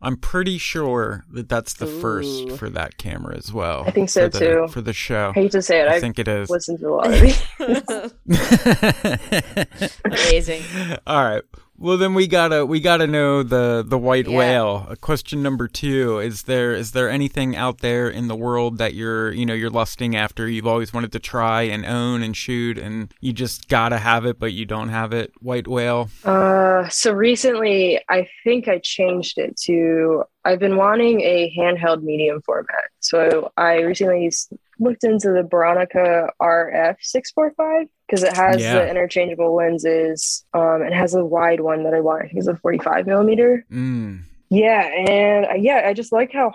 I'm 0.00 0.16
pretty 0.16 0.58
sure 0.58 1.24
that 1.32 1.48
that's 1.48 1.74
the 1.74 1.86
Ooh. 1.86 2.00
first 2.00 2.52
for 2.52 2.70
that 2.70 2.98
camera 2.98 3.36
as 3.36 3.52
well. 3.52 3.82
I 3.86 3.90
think 3.90 4.10
so, 4.10 4.30
for 4.30 4.38
the, 4.38 4.38
too. 4.38 4.68
For 4.68 4.80
the 4.80 4.92
show. 4.92 5.32
I 5.34 5.40
hate 5.40 5.52
to 5.52 5.62
say 5.62 5.80
it, 5.80 5.88
I 5.88 5.94
I've 5.94 6.00
think 6.00 6.18
it 6.18 6.28
is. 6.28 6.48
listened 6.50 6.78
to 6.80 6.88
a 6.88 6.94
lot 6.94 7.12
of 7.12 7.20
these. 7.20 7.42
Amazing. 10.04 10.62
All 11.06 11.24
right. 11.24 11.42
Well, 11.80 11.96
then 11.96 12.12
we 12.14 12.26
gotta 12.26 12.66
we 12.66 12.80
gotta 12.80 13.06
know 13.06 13.44
the 13.44 13.84
the 13.86 13.96
white 13.98 14.26
Yeah. 14.28 14.36
whale. 14.36 14.86
Uh, 14.90 14.96
question 14.96 15.44
number 15.44 15.68
two: 15.68 16.18
Is 16.18 16.42
there 16.42 16.72
is 16.74 16.90
there 16.90 17.08
anything 17.08 17.54
out 17.54 17.78
there 17.78 18.08
in 18.08 18.26
the 18.26 18.34
world 18.34 18.78
that 18.78 18.94
you're 18.94 19.30
you 19.32 19.46
know 19.46 19.54
you're 19.54 19.70
lusting 19.70 20.16
after? 20.16 20.48
You've 20.48 20.66
always 20.66 20.92
wanted 20.92 21.12
to 21.12 21.20
try 21.20 21.62
and 21.62 21.86
own 21.86 22.24
and 22.24 22.36
shoot, 22.36 22.78
and 22.78 23.14
you 23.20 23.32
just 23.32 23.68
gotta 23.68 23.98
have 23.98 24.26
it, 24.26 24.40
but 24.40 24.52
you 24.52 24.64
don't 24.66 24.88
have 24.88 25.12
it. 25.12 25.32
White 25.40 25.68
whale. 25.68 26.10
Uh, 26.24 26.88
so 26.88 27.12
recently, 27.12 28.00
I 28.08 28.26
think 28.42 28.66
I 28.66 28.80
changed 28.82 29.38
it 29.38 29.56
to 29.66 30.24
I've 30.44 30.58
been 30.58 30.76
wanting 30.76 31.20
a 31.20 31.54
handheld 31.56 32.02
medium 32.02 32.42
format. 32.42 32.86
So 32.98 33.52
I 33.56 33.82
recently 33.82 34.32
looked 34.80 35.04
into 35.04 35.28
the 35.28 35.42
Bronica 35.48 36.28
RF 36.42 36.96
six 37.00 37.30
four 37.30 37.52
five 37.56 37.86
because 38.08 38.22
it 38.22 38.34
has 38.34 38.60
Yeah. 38.62 38.74
the 38.74 38.88
interchangeable 38.90 39.54
lenses. 39.54 40.44
Um, 40.54 40.82
it 40.82 40.92
has 40.94 41.14
a 41.14 41.24
wide 41.24 41.60
one 41.60 41.84
that 41.84 41.92
I 41.94 42.00
want. 42.00 42.22
I 42.22 42.26
think 42.28 42.38
it's 42.38 42.46
a 42.48 42.56
forty 42.56 42.78
five 42.78 43.06
millimeter. 43.06 43.64
Mm. 43.70 44.20
Yeah, 44.50 44.80
and 44.82 45.46
uh, 45.46 45.54
yeah, 45.54 45.82
I 45.86 45.92
just 45.92 46.10
like 46.12 46.32
how 46.32 46.52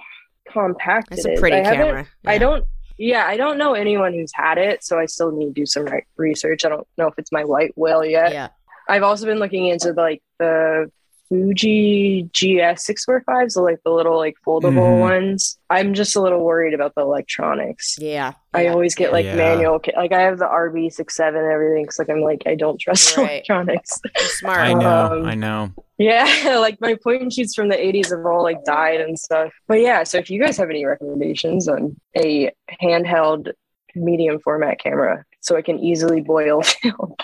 compact 0.51 1.09
That's 1.11 1.25
it 1.25 1.29
a 1.29 1.33
is. 1.33 1.39
pretty 1.39 1.57
I 1.57 1.63
haven't- 1.63 1.77
camera. 1.85 2.07
I 2.25 2.33
Yeah. 2.33 2.39
don't. 2.39 2.65
Yeah, 2.97 3.25
I 3.25 3.37
don't 3.37 3.57
know 3.57 3.73
anyone 3.73 4.13
who's 4.13 4.31
had 4.35 4.57
it, 4.59 4.83
so 4.83 4.99
I 4.99 5.07
still 5.07 5.31
need 5.31 5.45
to 5.47 5.51
do 5.51 5.65
some 5.65 5.85
re- 5.85 6.05
research. 6.17 6.63
I 6.63 6.69
don't 6.69 6.87
know 6.97 7.07
if 7.07 7.15
it's 7.17 7.31
my 7.31 7.43
white 7.43 7.71
whale 7.75 8.05
yet. 8.05 8.31
Yeah. 8.33 8.49
I've 8.87 9.01
also 9.03 9.25
been 9.25 9.39
looking 9.39 9.67
into 9.67 9.93
like 9.93 10.21
the 10.39 10.91
Fuji 11.33 12.29
GS 12.31 12.85
six 12.85 13.05
four 13.05 13.21
fives, 13.25 13.55
so 13.55 13.63
like 13.63 13.79
the 13.83 13.89
little 13.91 14.17
like 14.17 14.35
foldable 14.45 14.73
Mhm. 14.97 14.99
ones. 14.99 15.57
I'm 15.69 15.93
just 15.95 16.15
a 16.15 16.21
little 16.21 16.43
worried 16.43 16.73
about 16.75 16.93
the 16.95 17.01
electronics. 17.01 17.97
Yeah. 17.99 18.33
I 18.53 18.63
Yeah. 18.65 18.73
always 18.73 18.93
get 18.93 19.11
like 19.11 19.25
Yeah. 19.25 19.35
manual, 19.35 19.81
like 19.95 20.11
I 20.11 20.21
have 20.21 20.37
the 20.37 20.45
RB 20.47 20.89
six 20.91 21.15
seven 21.15 21.41
and 21.41 21.51
everything, 21.51 21.83
because 21.83 21.97
like 21.99 22.09
I'm 22.09 22.21
like 22.21 22.43
I 22.45 22.53
don't 22.55 22.79
trust 22.79 23.17
Right. 23.17 23.29
electronics. 23.29 23.99
You're 24.19 24.27
smart. 24.29 24.59
I 24.59 24.73
know. 24.73 25.05
Um, 25.13 25.25
I 25.25 25.33
know. 25.35 25.71
Yeah, 25.97 26.25
like 26.59 26.79
my 26.79 26.95
point 27.03 27.23
and 27.23 27.33
shoots 27.33 27.55
from 27.55 27.69
the 27.69 27.77
80s 27.77 28.09
have 28.11 28.25
all 28.25 28.43
like 28.43 28.63
died 28.63 29.01
and 29.01 29.17
stuff. 29.17 29.51
But 29.67 29.79
yeah, 29.81 30.03
so 30.03 30.17
if 30.19 30.29
you 30.29 30.39
guys 30.39 30.57
have 30.57 30.69
any 30.69 30.85
recommendations 30.85 31.67
on 31.67 31.95
a 32.15 32.51
handheld 32.81 33.51
medium 33.95 34.39
format 34.43 34.79
camera 34.79 35.23
so 35.41 35.55
I 35.55 35.61
can 35.63 35.79
easily 35.79 36.21
boil 36.21 36.61
film, 36.81 37.15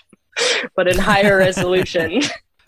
but 0.76 0.88
in 0.88 0.98
higher 0.98 1.38
resolution. 1.48 2.22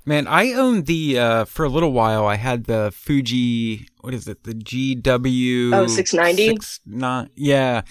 Man, 0.04 0.26
I 0.28 0.54
owned 0.54 0.88
the 0.88 1.20
uh 1.20 1.46
for 1.46 1.64
a 1.64 1.70
little 1.70 1.92
while. 1.94 2.26
I 2.26 2.36
had 2.36 2.66
the 2.66 2.92
Fuji. 2.94 3.88
What 4.02 4.16
is 4.16 4.28
it? 4.28 4.44
The 4.44 4.54
GW. 4.56 5.74
Oh, 5.76 5.86
690? 5.86 6.48
Six, 6.56 6.80
not 6.88 7.30
yeah, 7.36 7.82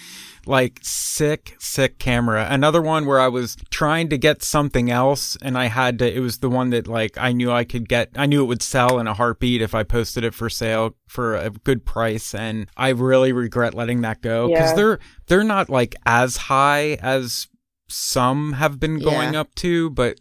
like 0.45 0.81
sick, 0.83 1.55
sick 1.61 2.01
camera. 2.01 2.49
Another 2.51 2.83
one 2.83 3.07
where 3.07 3.21
I 3.21 3.29
was 3.29 3.57
trying 3.71 4.09
to 4.09 4.19
get 4.19 4.43
something 4.43 4.91
else, 4.91 5.37
and 5.41 5.57
I 5.57 5.67
had 5.67 6.01
to. 6.01 6.13
It 6.13 6.19
was 6.19 6.39
the 6.39 6.51
one 6.51 6.71
that 6.71 6.89
like 6.89 7.17
I 7.17 7.31
knew 7.31 7.53
I 7.53 7.63
could 7.63 7.89
get. 7.89 8.11
I 8.17 8.27
knew 8.27 8.43
it 8.43 8.47
would 8.47 8.63
sell 8.63 8.99
in 8.99 9.07
a 9.07 9.15
heartbeat 9.15 9.63
if 9.63 9.73
I 9.73 9.85
posted 9.85 10.25
it 10.25 10.35
for 10.35 10.51
sale 10.51 10.97
for 11.07 11.37
a 11.37 11.51
good 11.51 11.87
price, 11.87 12.35
and 12.35 12.67
I 12.77 12.89
really 12.89 13.33
regret 13.33 13.73
letting 13.75 14.01
that 14.01 14.21
go 14.21 14.49
because 14.49 14.71
Yeah. 14.71 14.77
they're 14.77 14.99
they're 15.29 15.45
not 15.45 15.71
like 15.71 15.95
as 16.05 16.37
high 16.37 16.95
as 17.01 17.47
some 17.89 18.55
have 18.55 18.81
been 18.81 18.99
going 18.99 19.35
Yeah. 19.35 19.41
up 19.43 19.55
to, 19.57 19.91
but 19.91 20.19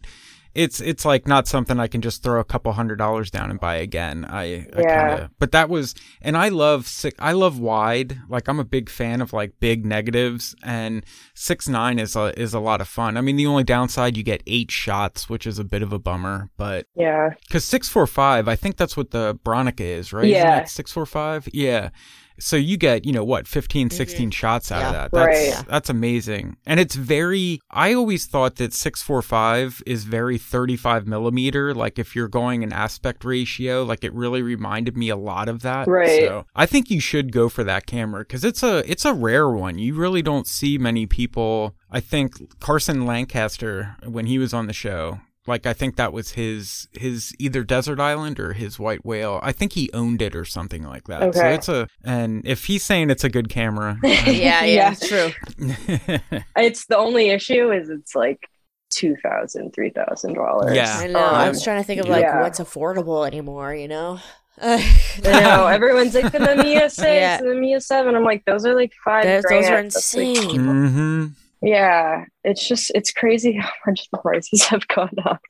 it's 0.54 0.80
it's 0.80 1.04
like 1.04 1.28
not 1.28 1.46
something 1.46 1.78
I 1.78 1.86
can 1.86 2.00
just 2.00 2.22
throw 2.22 2.40
a 2.40 2.44
couple 2.44 2.72
hundred 2.72 2.96
dollars 2.96 3.30
down 3.30 3.50
and 3.50 3.60
buy 3.60 3.76
again. 3.76 4.24
I, 4.24 4.42
I 4.42 4.66
Yeah. 4.76 5.08
kinda, 5.16 5.30
but 5.38 5.52
that 5.52 5.68
was, 5.68 5.94
and 6.20 6.36
I 6.36 6.48
love 6.48 6.86
six, 6.86 7.16
I 7.20 7.32
love 7.32 7.58
wide. 7.60 8.18
Like 8.28 8.48
I'm 8.48 8.58
a 8.58 8.64
big 8.64 8.90
fan 8.90 9.20
of 9.20 9.32
like 9.32 9.52
big 9.60 9.86
negatives, 9.86 10.54
and 10.62 11.04
six 11.34 11.68
nine 11.68 11.98
is 11.98 12.16
a 12.16 12.38
is 12.40 12.52
a 12.54 12.60
lot 12.60 12.80
of 12.80 12.88
fun. 12.88 13.16
I 13.16 13.20
mean, 13.20 13.36
the 13.36 13.46
only 13.46 13.64
downside 13.64 14.16
you 14.16 14.22
get 14.22 14.42
eight 14.46 14.70
shots, 14.70 15.28
which 15.28 15.46
is 15.46 15.58
a 15.58 15.64
bit 15.64 15.82
of 15.82 15.92
a 15.92 15.98
bummer, 15.98 16.48
but 16.56 16.86
yeah. 16.96 17.30
because 17.46 17.64
six 17.64 17.88
four 17.88 18.06
five, 18.06 18.48
I 18.48 18.56
think 18.56 18.76
that's 18.76 18.96
what 18.96 19.12
the 19.12 19.36
Bronica 19.44 19.80
is, 19.80 20.12
right? 20.12 20.26
Yeah. 20.26 20.64
six 20.64 20.92
four 20.92 21.06
five. 21.06 21.48
Yeah. 21.52 21.90
So 22.40 22.56
you 22.56 22.76
get, 22.76 23.04
you 23.04 23.12
know, 23.12 23.24
what, 23.24 23.46
15, 23.46 23.88
mm-hmm. 23.88 23.96
16 23.96 24.30
shots 24.30 24.72
out 24.72 24.82
of 24.84 24.92
that. 24.92 25.10
That's 25.12 25.56
Right. 25.56 25.68
that's 25.68 25.90
amazing. 25.90 26.56
And 26.66 26.80
it's 26.80 26.94
very 26.94 27.60
I 27.70 27.94
always 27.94 28.26
thought 28.26 28.56
that 28.56 28.72
645 28.72 29.82
is 29.86 30.04
very 30.04 30.38
35 30.38 31.06
millimeter. 31.06 31.74
Like 31.74 31.98
if 31.98 32.16
you're 32.16 32.28
going 32.28 32.64
an 32.64 32.72
aspect 32.72 33.24
ratio, 33.24 33.82
like 33.82 34.04
it 34.04 34.12
really 34.14 34.42
reminded 34.42 34.96
me 34.96 35.08
a 35.08 35.16
lot 35.16 35.48
of 35.48 35.62
that. 35.62 35.86
Right. 35.86 36.20
So 36.20 36.46
I 36.54 36.66
think 36.66 36.90
you 36.90 37.00
should 37.00 37.32
go 37.32 37.48
for 37.48 37.64
that 37.64 37.86
camera 37.86 38.20
because 38.20 38.44
it's 38.44 38.62
a 38.62 38.78
it's 38.90 39.04
a 39.04 39.14
rare 39.14 39.48
one. 39.48 39.78
You 39.78 39.94
really 39.94 40.22
don't 40.22 40.46
see 40.46 40.78
many 40.78 41.06
people. 41.06 41.74
I 41.90 42.00
think 42.00 42.58
Carson 42.60 43.06
Lancaster 43.06 43.96
when 44.04 44.26
he 44.26 44.38
was 44.38 44.54
on 44.54 44.66
the 44.66 44.72
show. 44.72 45.20
Like 45.46 45.64
I 45.66 45.72
think 45.72 45.96
that 45.96 46.12
was 46.12 46.32
his 46.32 46.86
his 46.92 47.34
either 47.38 47.64
desert 47.64 47.98
island 47.98 48.38
or 48.38 48.52
his 48.52 48.78
white 48.78 49.04
whale. 49.04 49.40
I 49.42 49.52
think 49.52 49.72
he 49.72 49.90
owned 49.94 50.20
it 50.20 50.36
or 50.36 50.44
something 50.44 50.82
like 50.84 51.04
that. 51.04 51.22
Okay. 51.22 51.38
So 51.38 51.46
it's 51.48 51.68
a 51.68 51.88
and 52.04 52.42
if 52.46 52.66
he's 52.66 52.84
saying 52.84 53.08
it's 53.10 53.24
a 53.24 53.30
good 53.30 53.48
camera, 53.48 53.98
Yeah, 54.04 54.28
yeah, 54.28 54.64
Yeah. 54.64 54.94
true. 54.94 55.30
It's 56.56 56.86
the 56.86 56.96
only 56.98 57.30
issue 57.30 57.72
is 57.72 57.88
it's 57.88 58.14
like 58.14 58.48
two 58.90 59.16
thousand, 59.22 59.72
three 59.72 59.90
thousand 59.90 60.34
dollars. 60.34 60.76
Yeah. 60.76 60.94
I 60.98 61.06
know. 61.06 61.18
I 61.20 61.44
Um, 61.44 61.48
was 61.50 61.64
trying 61.64 61.80
to 61.80 61.86
think 61.86 62.00
of 62.02 62.08
like 62.08 62.22
yeah. 62.22 62.42
what's 62.42 62.60
affordable 62.60 63.26
anymore, 63.26 63.74
you 63.74 63.88
know? 63.88 64.18
I 64.62 64.82
know 65.24 65.66
everyone's 65.68 66.14
like 66.14 66.32
the 66.32 66.38
Mamiya 66.38 66.90
six 66.90 66.98
Yeah. 67.06 67.38
and 67.38 67.48
the 67.48 67.54
Mamiya 67.54 67.82
seven. 67.82 68.14
I'm 68.14 68.24
like, 68.24 68.44
those 68.44 68.66
are 68.66 68.74
like 68.74 68.92
five. 69.02 69.24
Those, 69.24 69.42
those 69.44 69.64
are 69.64 69.68
grand. 69.70 69.86
That's, 69.92 70.14
like, 70.14 70.26
insane. 70.36 71.34
Yeah, 71.62 72.24
it's 72.44 72.66
just 72.66 72.90
it's 72.94 73.12
crazy 73.12 73.52
how 73.60 73.70
much 73.86 74.08
the 74.10 74.18
prices 74.18 74.64
have 74.64 74.86
gone 74.88 75.14
up. 75.24 75.40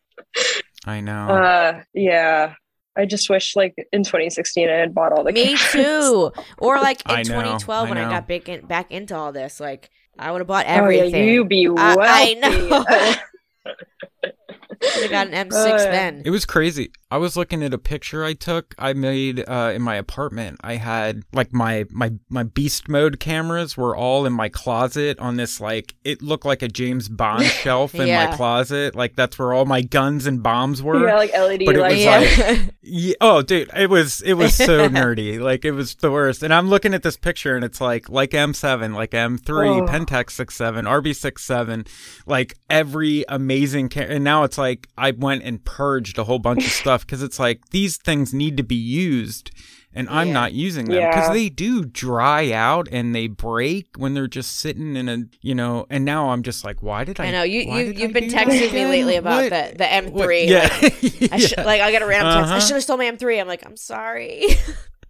I 0.86 1.00
know. 1.00 1.28
Uh, 1.28 1.82
yeah. 1.94 2.54
I 2.96 3.06
just 3.06 3.30
wish 3.30 3.54
like 3.54 3.74
in 3.92 4.02
2016 4.02 4.68
I 4.68 4.72
had 4.72 4.92
bought 4.94 5.12
all 5.12 5.22
the 5.24 5.32
Me 5.32 5.56
cameras. 5.56 5.70
too. 5.72 6.32
Or 6.58 6.78
like 6.78 7.00
in 7.08 7.14
I 7.14 7.22
know, 7.22 7.34
2012 7.40 7.88
when 7.88 7.98
I 7.98 8.06
I 8.06 8.10
got 8.10 8.26
back, 8.28 8.48
in, 8.48 8.66
back 8.66 8.90
into 8.90 9.14
all 9.16 9.30
this, 9.32 9.60
like 9.60 9.88
I 10.18 10.32
would 10.32 10.40
have 10.40 10.48
bought 10.48 10.66
Oh, 10.66 10.70
yeah, 10.70 10.76
everything. 10.76 11.28
you 11.28 11.44
be 11.44 11.66
I- 11.68 11.70
wealthy. 11.96 12.02
I 12.02 12.34
know. 12.34 12.84
Should 14.82 15.02
have 15.02 15.10
got 15.10 15.26
an 15.28 15.48
M6 15.50 15.52
Uh, 15.52 15.76
then. 15.78 16.22
It 16.24 16.30
was 16.30 16.46
crazy. 16.46 16.90
I 17.10 17.18
was 17.18 17.36
looking 17.36 17.62
at 17.62 17.74
a 17.74 17.78
picture 17.78 18.24
I 18.24 18.32
took. 18.32 18.74
I 18.78 18.92
made 18.94 19.44
uh, 19.46 19.72
in 19.74 19.82
my 19.82 19.96
apartment. 19.96 20.58
I 20.62 20.76
had 20.76 21.22
like 21.34 21.52
my 21.52 21.84
my 21.90 22.12
my 22.30 22.44
beast 22.44 22.88
mode 22.88 23.18
cameras 23.20 23.76
were 23.76 23.94
all 23.96 24.24
in 24.24 24.32
my 24.32 24.48
closet 24.48 25.18
on 25.18 25.36
this 25.36 25.60
like 25.60 25.96
it 26.04 26.22
looked 26.22 26.44
like 26.46 26.62
a 26.62 26.68
James 26.68 27.08
Bond 27.10 27.44
shelf 27.62 27.94
in 27.94 28.06
Yeah. 28.06 28.30
my 28.30 28.36
closet. 28.36 28.94
Like 28.94 29.16
that's 29.16 29.38
where 29.38 29.52
all 29.52 29.66
my 29.66 29.82
guns 29.82 30.24
and 30.26 30.42
bombs 30.42 30.82
were. 30.82 31.06
Yeah, 31.06 31.16
like 31.16 31.32
LED 31.34 31.62
But 31.66 31.76
it 31.76 31.80
lights. 31.80 31.94
was 31.96 32.04
Yeah. 32.38 32.48
like, 32.48 32.74
yeah, 32.80 33.14
oh, 33.20 33.42
dude, 33.42 33.70
it 33.76 33.90
was 33.90 34.22
it 34.22 34.34
was 34.34 34.54
so 34.54 34.88
nerdy. 34.88 35.38
Like 35.40 35.64
it 35.66 35.72
was 35.72 35.96
the 35.96 36.10
worst. 36.12 36.42
And 36.42 36.54
I'm 36.54 36.68
looking 36.68 36.94
at 36.94 37.02
this 37.02 37.16
picture, 37.18 37.54
and 37.54 37.64
it's 37.64 37.80
like 37.82 38.08
like 38.08 38.30
M7, 38.30 38.94
like 38.94 39.10
M3, 39.10 39.82
Oh. 39.82 39.86
Pentax 39.86 40.30
67, 40.30 40.86
RB67, 40.86 41.86
like 42.24 42.54
every 42.70 43.24
amazing. 43.28 43.89
Ca- 43.90 44.06
and 44.08 44.24
now 44.24 44.44
it's 44.44 44.58
like 44.58 44.88
I 44.96 45.10
went 45.12 45.42
and 45.44 45.64
purged 45.64 46.18
a 46.18 46.24
whole 46.24 46.38
bunch 46.38 46.64
of 46.66 46.72
stuff 46.82 47.06
because 47.06 47.22
it's 47.22 47.38
like 47.38 47.70
these 47.70 47.96
things 47.96 48.32
need 48.34 48.56
to 48.56 48.62
be 48.62 48.74
used. 48.76 49.50
And 49.92 50.08
I'm 50.08 50.28
Yeah. 50.28 50.34
not 50.34 50.52
using 50.52 50.84
them 50.84 51.02
because 51.08 51.26
Yeah. 51.28 51.32
they 51.32 51.48
do 51.48 51.84
dry 51.84 52.52
out 52.52 52.86
and 52.92 53.12
they 53.12 53.26
break 53.26 53.88
when 53.96 54.14
they're 54.14 54.28
just 54.28 54.56
sitting 54.60 54.94
in 54.94 55.08
a, 55.08 55.24
you 55.42 55.52
know. 55.52 55.84
And 55.90 56.04
now 56.04 56.30
I'm 56.30 56.44
just 56.44 56.64
like, 56.64 56.80
why 56.80 57.02
did 57.02 57.18
I? 57.18 57.26
I 57.26 57.30
know 57.32 57.42
you 57.42 57.62
you 57.62 57.86
you've 57.92 58.10
I 58.10 58.20
been 58.20 58.30
texting 58.30 58.72
me 58.72 58.86
lately 58.86 59.16
about 59.16 59.50
What? 59.50 59.72
the 59.72 59.78
the 59.78 59.84
M3. 59.84 60.12
What? 60.12 60.28
like, 60.28 61.02
Yeah, 61.20 61.28
I 61.32 61.38
should, 61.38 61.58
like 61.58 61.80
I 61.80 61.90
got 61.90 62.02
a 62.02 62.06
random 62.06 62.34
text. 62.34 62.50
I 62.52 62.56
Uh-huh. 62.56 62.60
should 62.60 62.74
have 62.74 62.82
stole 62.84 62.98
my 62.98 63.06
M3. 63.10 63.40
I'm 63.40 63.48
like, 63.48 63.66
I'm 63.66 63.76
sorry. 63.76 64.44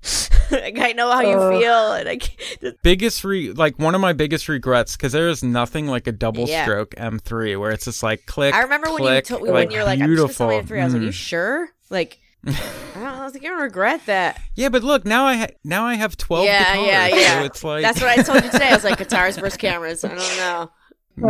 like 0.53 0.79
I 0.79 0.93
know 0.93 1.11
how 1.11 1.21
you 1.23 1.37
Ugh. 1.37 1.61
feel, 1.61 1.93
and 1.93 2.09
I 2.09 2.17
can't, 2.17 2.77
biggest 2.83 3.25
re 3.25 3.53
like 3.53 3.79
one 3.79 3.95
of 3.95 4.01
my 4.01 4.13
biggest 4.13 4.49
regrets 4.49 4.97
because 4.97 5.13
there 5.13 5.29
is 5.29 5.43
nothing 5.43 5.87
like 5.87 6.07
a 6.07 6.13
double 6.13 6.47
Yeah. 6.49 6.65
stroke 6.65 6.95
M3 6.97 7.59
where 7.59 7.71
it's 7.73 7.85
just 7.85 8.03
like 8.03 8.27
click. 8.27 8.55
I 8.55 8.63
remember 8.63 8.89
when 8.91 9.03
you 9.03 9.09
click, 9.09 9.25
told 9.27 9.43
when 9.49 9.71
you're 9.71 9.85
like, 9.85 10.01
I'm 10.01 10.09
just 10.15 10.21
gonna 10.21 10.33
sell 10.33 10.47
my 10.49 10.53
beautiful. 10.63 10.77
M3. 10.77 10.81
I 10.81 10.85
was 10.85 10.93
like, 10.95 11.03
Mm. 11.03 11.07
you 11.07 11.13
sure? 11.13 11.69
Like, 11.91 12.19
I 12.47 12.51
know. 12.97 13.05
I 13.07 13.25
was 13.25 13.35
like, 13.35 13.43
you 13.43 13.51
don't 13.51 13.61
regret 13.61 14.07
that. 14.07 14.41
Yeah, 14.57 14.69
but 14.71 14.83
look 14.83 15.05
now 15.05 15.27
I 15.27 15.37
ha- 15.37 15.47
now 15.65 15.85
I 15.85 15.95
have 15.95 16.17
twelve. 16.17 16.45
yeah, 16.47 16.75
guitars, 16.75 16.87
yeah, 16.87 17.07
yeah. 17.09 17.39
So 17.41 17.45
it's 17.45 17.65
like 17.65 17.83
That's 17.83 18.01
what 18.01 18.19
I 18.19 18.23
told 18.23 18.45
you 18.45 18.51
today. 18.51 18.69
I 18.69 18.75
was 18.75 18.85
like, 18.85 18.99
guitars 19.05 19.37
versus 19.37 19.57
cameras. 19.59 20.05
I 20.05 20.09
don't 20.09 20.19
know. 20.19 20.71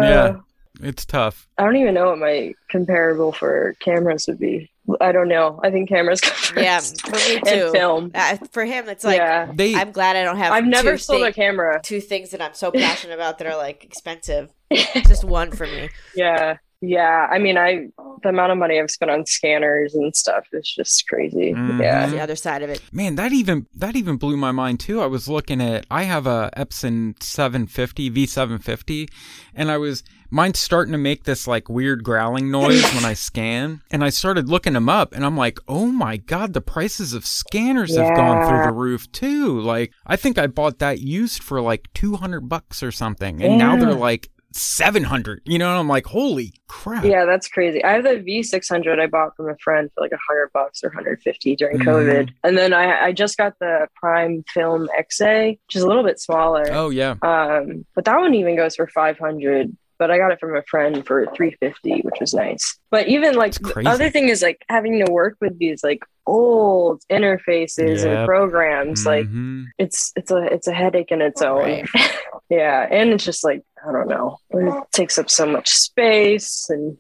yeah, 0.00 0.22
Uh, 0.24 0.40
it's 0.82 1.04
tough. 1.04 1.48
I 1.58 1.64
don't 1.64 1.76
even 1.76 1.94
know 1.94 2.06
what 2.06 2.18
my 2.18 2.54
comparable 2.70 3.32
for 3.32 3.74
cameras 3.80 4.26
would 4.26 4.38
be. 4.38 4.70
I 5.00 5.12
don't 5.12 5.28
know. 5.28 5.60
I 5.62 5.70
think 5.70 5.88
cameras 5.88 6.20
come 6.20 6.34
first. 6.34 6.56
Yeah, 6.56 6.80
for 6.80 7.16
me 7.16 7.36
and 7.36 7.46
too. 7.46 7.70
film. 7.72 8.10
Uh, 8.14 8.36
for 8.50 8.64
him, 8.64 8.88
it's 8.88 9.04
like 9.04 9.18
yeah, 9.18 9.50
They 9.54 9.74
I'm 9.74 9.92
glad 9.92 10.16
I 10.16 10.24
don't 10.24 10.36
have. 10.36 10.52
I've 10.52 10.64
never 10.64 10.92
two 10.92 10.98
sold 10.98 11.22
a 11.22 11.32
camera. 11.32 11.80
two 11.82 12.00
things 12.00 12.30
that 12.30 12.42
I'm 12.42 12.54
so 12.54 12.72
passionate 12.72 13.14
about 13.14 13.38
that 13.38 13.46
are 13.46 13.56
like 13.56 13.84
expensive. 13.84 14.50
Just 14.94 15.24
one 15.24 15.50
for 15.52 15.66
me. 15.66 15.90
Yeah, 16.16 16.56
yeah. 16.80 17.26
I 17.30 17.38
mean, 17.38 17.58
I 17.58 17.88
the 18.22 18.28
amount 18.30 18.52
of 18.52 18.58
money 18.58 18.78
I've 18.80 18.90
spent 18.90 19.10
on 19.10 19.24
scanners 19.26 19.94
and 19.94 20.14
stuff 20.14 20.46
is 20.52 20.70
just 20.74 21.06
crazy. 21.08 21.52
Mhm. 21.54 21.80
Yeah. 21.80 22.06
The 22.06 22.20
other 22.20 22.36
side 22.36 22.62
of 22.62 22.70
it. 22.70 22.82
man 22.92 23.14
that 23.16 23.32
even 23.32 23.66
that 23.74 23.96
even 23.96 24.16
blew 24.16 24.36
my 24.36 24.52
mind 24.52 24.80
too. 24.80 25.00
I 25.00 25.06
was 25.06 25.28
looking 25.28 25.60
at 25.60 25.86
I 25.90 26.02
have 26.04 26.26
a 26.26 26.50
Epson 26.56 27.20
750 27.22 28.10
V750, 28.10 29.08
and 29.54 29.70
I 29.70 29.76
was 29.78 30.02
mine's 30.32 30.58
starting 30.60 30.92
to 30.92 30.98
make 30.98 31.24
this 31.24 31.46
like 31.46 31.68
weird 31.68 32.04
growling 32.04 32.50
noise 32.50 32.82
when 32.94 33.04
I 33.04 33.14
scan, 33.28 33.82
and 33.90 34.04
I 34.04 34.10
started 34.10 34.48
looking 34.48 34.74
them 34.74 34.88
up, 34.88 35.12
and 35.12 35.24
I'm 35.24 35.36
like, 35.36 35.58
oh 35.68 35.86
my 35.86 36.16
god, 36.16 36.52
the 36.52 36.60
prices 36.60 37.12
of 37.14 37.26
scanners 37.26 37.96
have 37.96 38.14
gone 38.16 38.48
through 38.48 38.62
the 38.64 38.72
roof 38.72 39.10
too. 39.12 39.60
Like 39.60 39.92
I 40.06 40.16
think 40.16 40.38
I 40.38 40.46
bought 40.46 40.78
that 40.78 41.00
used 41.00 41.42
for 41.42 41.60
like 41.60 41.88
200 41.94 42.48
bucks 42.48 42.82
or 42.82 42.92
something, 42.92 43.42
and 43.42 43.58
now 43.58 43.76
they're 43.76 43.94
like 43.94 44.28
700. 44.52 45.42
You 45.44 45.58
know, 45.58 45.70
and 45.70 45.78
I'm 45.78 45.88
like, 45.88 46.06
holy 46.06 46.52
crap. 46.68 47.04
Yeah, 47.04 47.24
that's 47.24 47.48
crazy. 47.48 47.82
I 47.84 47.92
have 47.92 48.04
the 48.04 48.16
V600 48.16 49.00
I 49.00 49.06
bought 49.06 49.36
from 49.36 49.48
a 49.48 49.56
friend 49.58 49.90
for 49.94 50.02
like 50.02 50.12
a 50.12 50.18
hundred 50.28 50.50
bucks 50.52 50.82
or 50.84 50.88
150 50.90 51.56
during 51.56 51.78
Mhm. 51.78 51.84
COVID, 51.84 52.30
and 52.44 52.56
then 52.58 52.72
I 52.72 53.06
I 53.06 53.12
just 53.12 53.36
got 53.36 53.54
the 53.60 53.86
Prime 53.96 54.44
Film 54.52 54.88
XA, 54.98 55.58
which 55.66 55.76
is 55.76 55.82
a 55.82 55.86
little 55.88 56.04
bit 56.04 56.18
smaller. 56.20 56.64
Oh 56.70 56.90
yeah. 56.90 57.14
Um, 57.22 57.84
but 57.94 58.04
that 58.04 58.18
one 58.18 58.34
even 58.34 58.56
goes 58.56 58.76
for 58.76 58.86
500. 58.86 59.76
But 59.98 60.10
I 60.10 60.16
got 60.16 60.32
it 60.32 60.40
from 60.40 60.56
a 60.56 60.62
friend 60.62 61.06
for 61.06 61.26
350, 61.36 62.00
which 62.00 62.20
was 62.22 62.32
nice. 62.32 62.78
But 62.90 63.08
even 63.08 63.34
like 63.34 63.52
the 63.52 63.82
other 63.86 64.08
thing 64.08 64.30
is 64.30 64.40
like 64.40 64.64
having 64.70 65.04
to 65.04 65.12
work 65.12 65.36
with 65.42 65.58
these 65.58 65.84
like 65.84 66.02
old 66.26 67.02
interfaces 67.12 67.98
Yep. 67.98 68.06
and 68.06 68.26
programs. 68.26 69.04
Like 69.04 69.26
Mhm. 69.26 69.64
it's 69.78 70.10
it's 70.16 70.30
a 70.30 70.38
it's 70.54 70.66
a 70.68 70.72
headache 70.72 71.10
in 71.12 71.20
its 71.20 71.42
own. 71.42 71.58
Right. 71.58 71.88
yeah, 72.50 72.86
and 72.90 73.10
it's 73.10 73.24
just 73.24 73.44
like 73.44 73.62
I 73.86 73.92
don't 73.92 74.08
know, 74.08 74.38
it 74.50 74.84
takes 74.92 75.18
up 75.18 75.30
so 75.30 75.46
much 75.46 75.68
space 75.70 76.68
and 76.68 76.96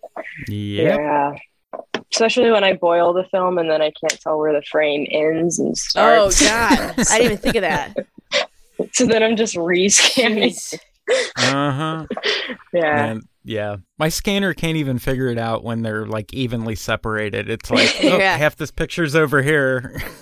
Yep. 0.48 0.98
yeah. 1.00 1.32
Especially 2.12 2.50
when 2.50 2.64
I 2.64 2.72
boil 2.74 3.12
the 3.12 3.24
film 3.24 3.58
and 3.58 3.70
then 3.70 3.80
I 3.82 3.92
can't 4.00 4.20
tell 4.20 4.38
where 4.38 4.52
the 4.52 4.62
frame 4.62 5.06
ends 5.10 5.58
and 5.60 5.76
starts. 5.76 6.42
Oh. 6.42 6.46
God, 6.46 6.94
I 7.10 7.18
didn't 7.18 7.24
even 7.24 7.36
think 7.38 7.54
of 7.56 7.62
that. 7.62 7.94
so 8.92 9.06
then 9.06 9.22
I'm 9.22 9.36
just 9.36 9.54
rescanning. 9.54 10.50
Jeez. 10.52 10.78
Uh-huh. 11.36 12.06
Yeah. 12.72 12.82
Man, 13.14 13.22
yeah. 13.44 13.76
My 13.98 14.08
scanner 14.08 14.52
can't 14.54 14.76
even 14.76 14.98
figure 14.98 15.28
it 15.28 15.38
out 15.38 15.64
when 15.64 15.82
they're 15.82 16.06
like 16.06 16.32
evenly 16.34 16.74
separated. 16.74 17.48
It's 17.48 17.70
like, 17.70 17.90
oh, 18.04 18.18
Yeah. 18.18 18.36
half 18.36 18.56
this 18.56 18.70
picture's 18.70 19.14
over 19.16 19.42
here. 19.42 20.00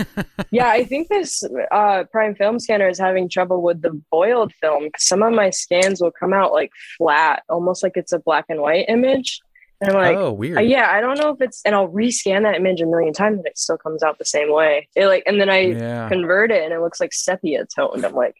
Yeah, 0.51 0.69
I 0.69 0.85
think 0.85 1.09
this 1.09 1.43
uh, 1.71 2.05
Prime 2.11 2.35
Film 2.35 2.59
Scanner 2.59 2.89
is 2.89 2.99
having 2.99 3.29
trouble 3.29 3.61
with 3.61 3.83
the 3.83 4.01
boiled 4.11 4.53
film. 4.55 4.85
'cause 4.85 5.05
Some 5.05 5.23
of 5.23 5.33
my 5.35 5.51
scans 5.51 6.01
will 6.01 6.11
come 6.13 6.33
out 6.33 6.53
like 6.53 6.71
flat, 6.97 7.43
almost 7.51 7.83
like 7.83 7.93
it's 7.97 8.13
a 8.13 8.19
black 8.19 8.47
and 8.49 8.61
white 8.63 8.87
image. 8.89 9.41
And 9.81 9.91
I'm 9.91 9.97
like, 9.97 10.17
oh, 10.17 10.33
weird. 10.33 10.59
uh, 10.59 10.61
yeah, 10.63 10.91
I 10.91 11.01
don't 11.01 11.19
know 11.19 11.31
if 11.31 11.41
it's, 11.41 11.61
and 11.65 11.75
I'll 11.75 11.89
rescan 11.89 12.43
that 12.45 12.57
image 12.57 12.81
a 12.81 12.87
million 12.87 13.13
times 13.13 13.39
and 13.39 13.47
it 13.47 13.59
still 13.59 13.77
comes 13.79 14.03
out 14.03 14.19
the 14.19 14.25
same 14.25 14.51
way. 14.53 14.89
It 14.97 15.07
like, 15.07 15.23
and 15.27 15.41
then 15.41 15.51
I 15.51 15.59
Yeah. 15.67 16.09
convert 16.09 16.51
it 16.51 16.63
and 16.65 16.73
it 16.73 16.81
looks 16.81 16.99
like 16.99 17.13
sepia 17.13 17.67
toned. 17.77 18.05
I'm 18.07 18.15
like, 18.15 18.37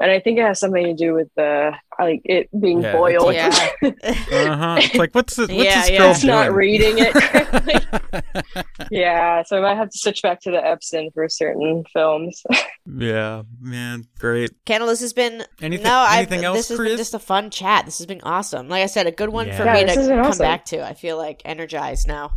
and 0.00 0.10
I 0.10 0.20
think 0.20 0.38
it 0.38 0.42
has 0.42 0.58
something 0.60 0.84
to 0.84 0.94
do 0.94 1.14
with 1.14 1.28
the 1.36 1.72
like 1.98 2.22
it 2.24 2.48
being 2.60 2.82
Yeah, 2.82 2.88
it's 2.90 2.96
boiled. 2.96 3.26
like- 3.26 3.36
Yeah. 3.36 3.90
Uh-huh. 4.52 4.76
It's 4.80 4.94
like, 4.96 5.14
what's, 5.14 5.36
the, 5.36 5.42
what's 5.42 5.52
Yeah, 5.52 5.80
this 5.82 5.90
yeah. 5.90 5.98
girl 5.98 6.10
it's 6.10 6.24
not 6.24 6.52
reading 6.52 6.98
it 6.98 7.12
correctly. 7.14 7.74
yeah, 8.90 9.42
so 9.44 9.56
I 9.58 9.60
might 9.60 9.76
have 9.76 9.90
to 9.90 9.98
switch 9.98 10.22
back 10.22 10.40
to 10.42 10.50
the 10.50 10.56
Epson 10.58 11.12
for 11.14 11.28
certain 11.28 11.84
films. 11.92 12.42
yeah, 12.98 13.42
man. 13.60 14.06
Great. 14.18 14.50
Kendall, 14.64 14.88
this 14.88 15.00
has 15.00 15.12
been 15.12 15.44
Anything, 15.62 15.84
no. 15.84 15.92
I 15.94 16.18
anything 16.18 16.44
else, 16.44 16.56
this 16.58 16.68
has 16.70 16.78
Chris? 16.78 16.90
been 16.90 16.98
just 16.98 17.14
a 17.14 17.18
fun 17.18 17.50
chat. 17.50 17.84
This 17.84 17.98
has 17.98 18.06
been 18.06 18.20
awesome. 18.22 18.68
Like 18.68 18.82
I 18.82 18.86
said, 18.86 19.06
a 19.06 19.12
good 19.12 19.28
one 19.30 19.46
Yeah. 19.48 19.56
for 19.56 19.64
Yeah, 19.64 19.74
me 19.74 19.84
to 19.86 19.94
come 19.94 20.18
awesome. 20.26 20.44
back 20.44 20.64
to. 20.66 20.84
I 20.84 20.94
feel 20.94 21.16
like 21.16 21.42
energized 21.44 22.08
now. 22.08 22.32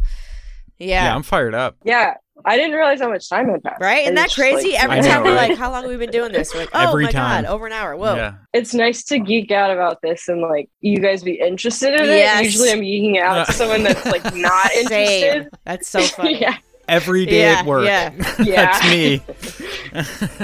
Yeah. 0.80 1.06
Yeah. 1.06 1.16
I'm 1.16 1.24
fired 1.24 1.54
up. 1.56 1.76
yeah, 1.84 2.16
I 2.46 2.56
didn't 2.56 2.76
realize 2.76 3.00
how 3.02 3.10
much 3.10 3.28
time 3.30 3.50
had 3.50 3.64
passed. 3.64 3.82
Right? 3.82 4.00
I 4.00 4.02
Isn't 4.02 4.16
that 4.16 4.32
crazy? 4.32 4.74
like- 4.74 4.84
Every 4.84 4.98
I 4.98 5.02
know, 5.02 5.08
time 5.08 5.24
we're 5.24 5.36
right? 5.36 5.50
like, 5.50 5.58
how 5.58 5.72
long 5.72 5.82
have 5.84 5.90
we 5.92 5.98
been 5.98 6.12
doing 6.12 6.32
this? 6.32 6.54
We're 6.54 6.62
like, 6.62 6.70
oh 6.74 6.90
Every 6.90 7.06
my 7.06 7.12
time. 7.12 7.44
God, 7.46 7.52
over 7.52 7.66
an 7.66 7.74
hour. 7.74 7.96
Whoa. 7.98 8.16
Yeah. 8.16 8.34
it's 8.54 8.74
nice 8.74 9.04
to 9.06 9.20
geek 9.20 9.52
out 9.52 9.72
about 9.72 10.02
this 10.04 10.28
and 10.28 10.42
like 10.42 10.70
you 10.82 11.00
guys 11.00 11.24
be 11.24 11.40
interested 11.40 11.94
in 12.00 12.06
Yes. 12.06 12.42
it. 12.42 12.44
Usually 12.46 12.72
I'm 12.72 12.82
geeking 12.82 13.20
out 13.20 13.48
to 13.48 13.54
someone 13.54 13.84
that's 13.84 14.06
like 14.06 14.24
not 14.36 14.72
Same. 14.72 14.82
interested. 14.84 15.50
That's 15.66 15.88
so 15.90 16.02
funny. 16.16 16.40
yeah, 16.40 16.58
Every 16.88 17.26
day 17.26 17.42
Yeah, 17.42 17.60
at 17.60 17.66
work. 17.66 17.86
yeah. 17.86 18.12
Yeah. 18.40 18.56
That's 18.80 18.88
me. 18.90 19.22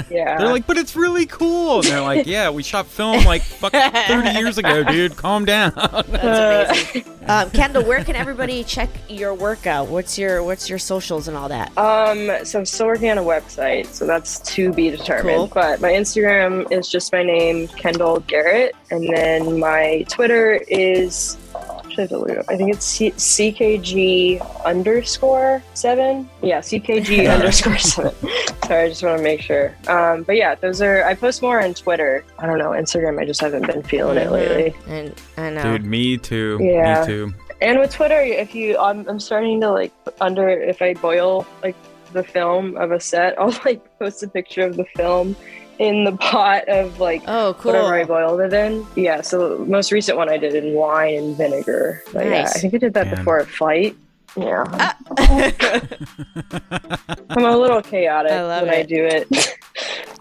yeah. 0.15 0.37
They're 0.37 0.51
like, 0.51 0.65
but 0.67 0.77
it's 0.77 0.95
really 0.95 1.25
cool. 1.25 1.75
And 1.77 1.85
they're 1.85 2.01
like, 2.01 2.25
yeah, 2.27 2.49
we 2.49 2.63
shot 2.63 2.85
film 2.87 3.23
like 3.25 3.41
fuck 3.41 3.71
30 3.71 4.29
years 4.37 4.57
ago, 4.57 4.83
dude. 4.83 5.15
Calm 5.15 5.45
down. 5.45 5.71
That's 5.75 6.95
amazing. 6.95 7.05
um, 7.27 7.49
Kendall, 7.51 7.83
where 7.85 8.03
can 8.03 8.15
everybody 8.15 8.63
check 8.63 8.89
your 9.07 9.33
work 9.33 9.67
out? 9.67 9.87
What's 9.87 10.17
your 10.17 10.43
what's 10.43 10.69
your 10.69 10.79
socials 10.79 11.27
and 11.27 11.37
all 11.37 11.49
that? 11.49 11.75
Um, 11.77 12.29
so 12.45 12.59
I'm 12.59 12.65
still 12.65 12.87
working 12.87 13.09
on 13.11 13.17
a 13.17 13.23
website, 13.23 13.87
so 13.87 14.05
that's 14.05 14.39
to 14.53 14.73
be 14.73 14.89
determined. 14.89 15.37
Cool. 15.37 15.47
But 15.53 15.81
my 15.81 15.91
Instagram 15.91 16.69
is 16.71 16.89
just 16.89 17.11
my 17.13 17.23
name, 17.23 17.67
Kendall 17.69 18.19
Garrett, 18.21 18.75
and 18.91 19.07
then 19.07 19.59
my 19.59 20.03
Twitter 20.09 20.59
is 20.67 21.37
should 21.93 21.99
I 21.99 22.03
have 22.03 22.09
to 22.09 22.17
look 22.17 22.29
it 22.29 22.37
up? 22.39 22.45
I 22.49 22.57
think 22.57 22.73
it's 22.73 22.85
C- 22.85 23.11
CKG 23.11 24.65
underscore 24.65 25.63
seven. 25.73 26.29
Yeah, 26.41 26.59
CKG 26.59 27.31
underscore 27.33 27.77
seven. 27.77 28.15
Sorry, 28.65 28.85
I 28.85 28.89
just 28.89 29.03
want 29.03 29.17
to 29.17 29.23
make 29.23 29.41
sure. 29.41 29.75
Um, 29.87 30.23
but 30.23 30.35
yeah, 30.35 30.55
those 30.55 30.81
are 30.81 31.03
I 31.03 31.13
post 31.13 31.41
more 31.41 31.63
on 31.63 31.73
Twitter. 31.73 32.25
I 32.39 32.47
don't 32.47 32.57
know 32.57 32.71
Instagram. 32.71 33.19
I 33.19 33.25
just 33.25 33.41
haven't 33.41 33.67
been 33.67 33.83
feeling 33.83 34.17
it 34.17 34.31
lately. 34.31 34.73
And 34.87 35.13
I 35.37 35.49
know. 35.51 35.63
Dude, 35.63 35.85
me 35.85 36.17
too. 36.17 36.57
Yeah. 36.61 37.01
Me 37.01 37.05
too. 37.05 37.33
And 37.61 37.79
with 37.79 37.91
Twitter, 37.91 38.19
if 38.19 38.53
you, 38.55 38.77
I'm, 38.77 39.07
I'm 39.07 39.19
starting 39.19 39.61
to 39.61 39.71
like 39.71 39.93
under 40.19 40.49
if 40.49 40.81
I 40.81 40.95
boil 40.95 41.47
like 41.61 41.75
the 42.11 42.23
film 42.23 42.75
of 42.77 42.91
a 42.91 42.99
set, 42.99 43.39
I'll 43.39 43.57
like 43.65 43.81
post 43.99 44.23
a 44.23 44.27
picture 44.27 44.65
of 44.65 44.75
the 44.75 44.85
film 44.95 45.35
in 45.83 46.05
the 46.05 46.13
pot 46.13 46.67
of 46.69 46.99
like 47.01 47.21
oh, 47.27 47.53
cool. 47.59 47.73
whatever 47.73 47.93
I 47.93 48.05
boiled 48.05 48.39
it 48.39 48.53
in. 48.53 48.85
Yeah. 48.95 49.19
So 49.21 49.57
the 49.57 49.65
most 49.65 49.91
recent 49.91 50.17
one 50.17 50.29
I 50.29 50.37
did 50.37 50.55
in 50.55 50.73
wine 50.73 51.15
and 51.15 51.37
vinegar. 51.37 52.01
But 52.13 52.23
yeah, 52.25 52.43
Nice. 52.43 52.55
I 52.55 52.59
think 52.59 52.73
I 52.73 52.77
did 52.77 52.93
that 52.93 53.07
Man. 53.07 53.15
before 53.17 53.39
a 53.39 53.45
fight. 53.45 53.97
Yeah. 54.37 54.63
Ah. 54.67 54.97
I'm 57.29 57.43
a 57.43 57.57
little 57.57 57.81
chaotic 57.81 58.31
I 58.31 58.43
love 58.43 58.61
when 58.65 58.73
I 58.73 58.83
do 58.83 59.03
it. 59.03 59.27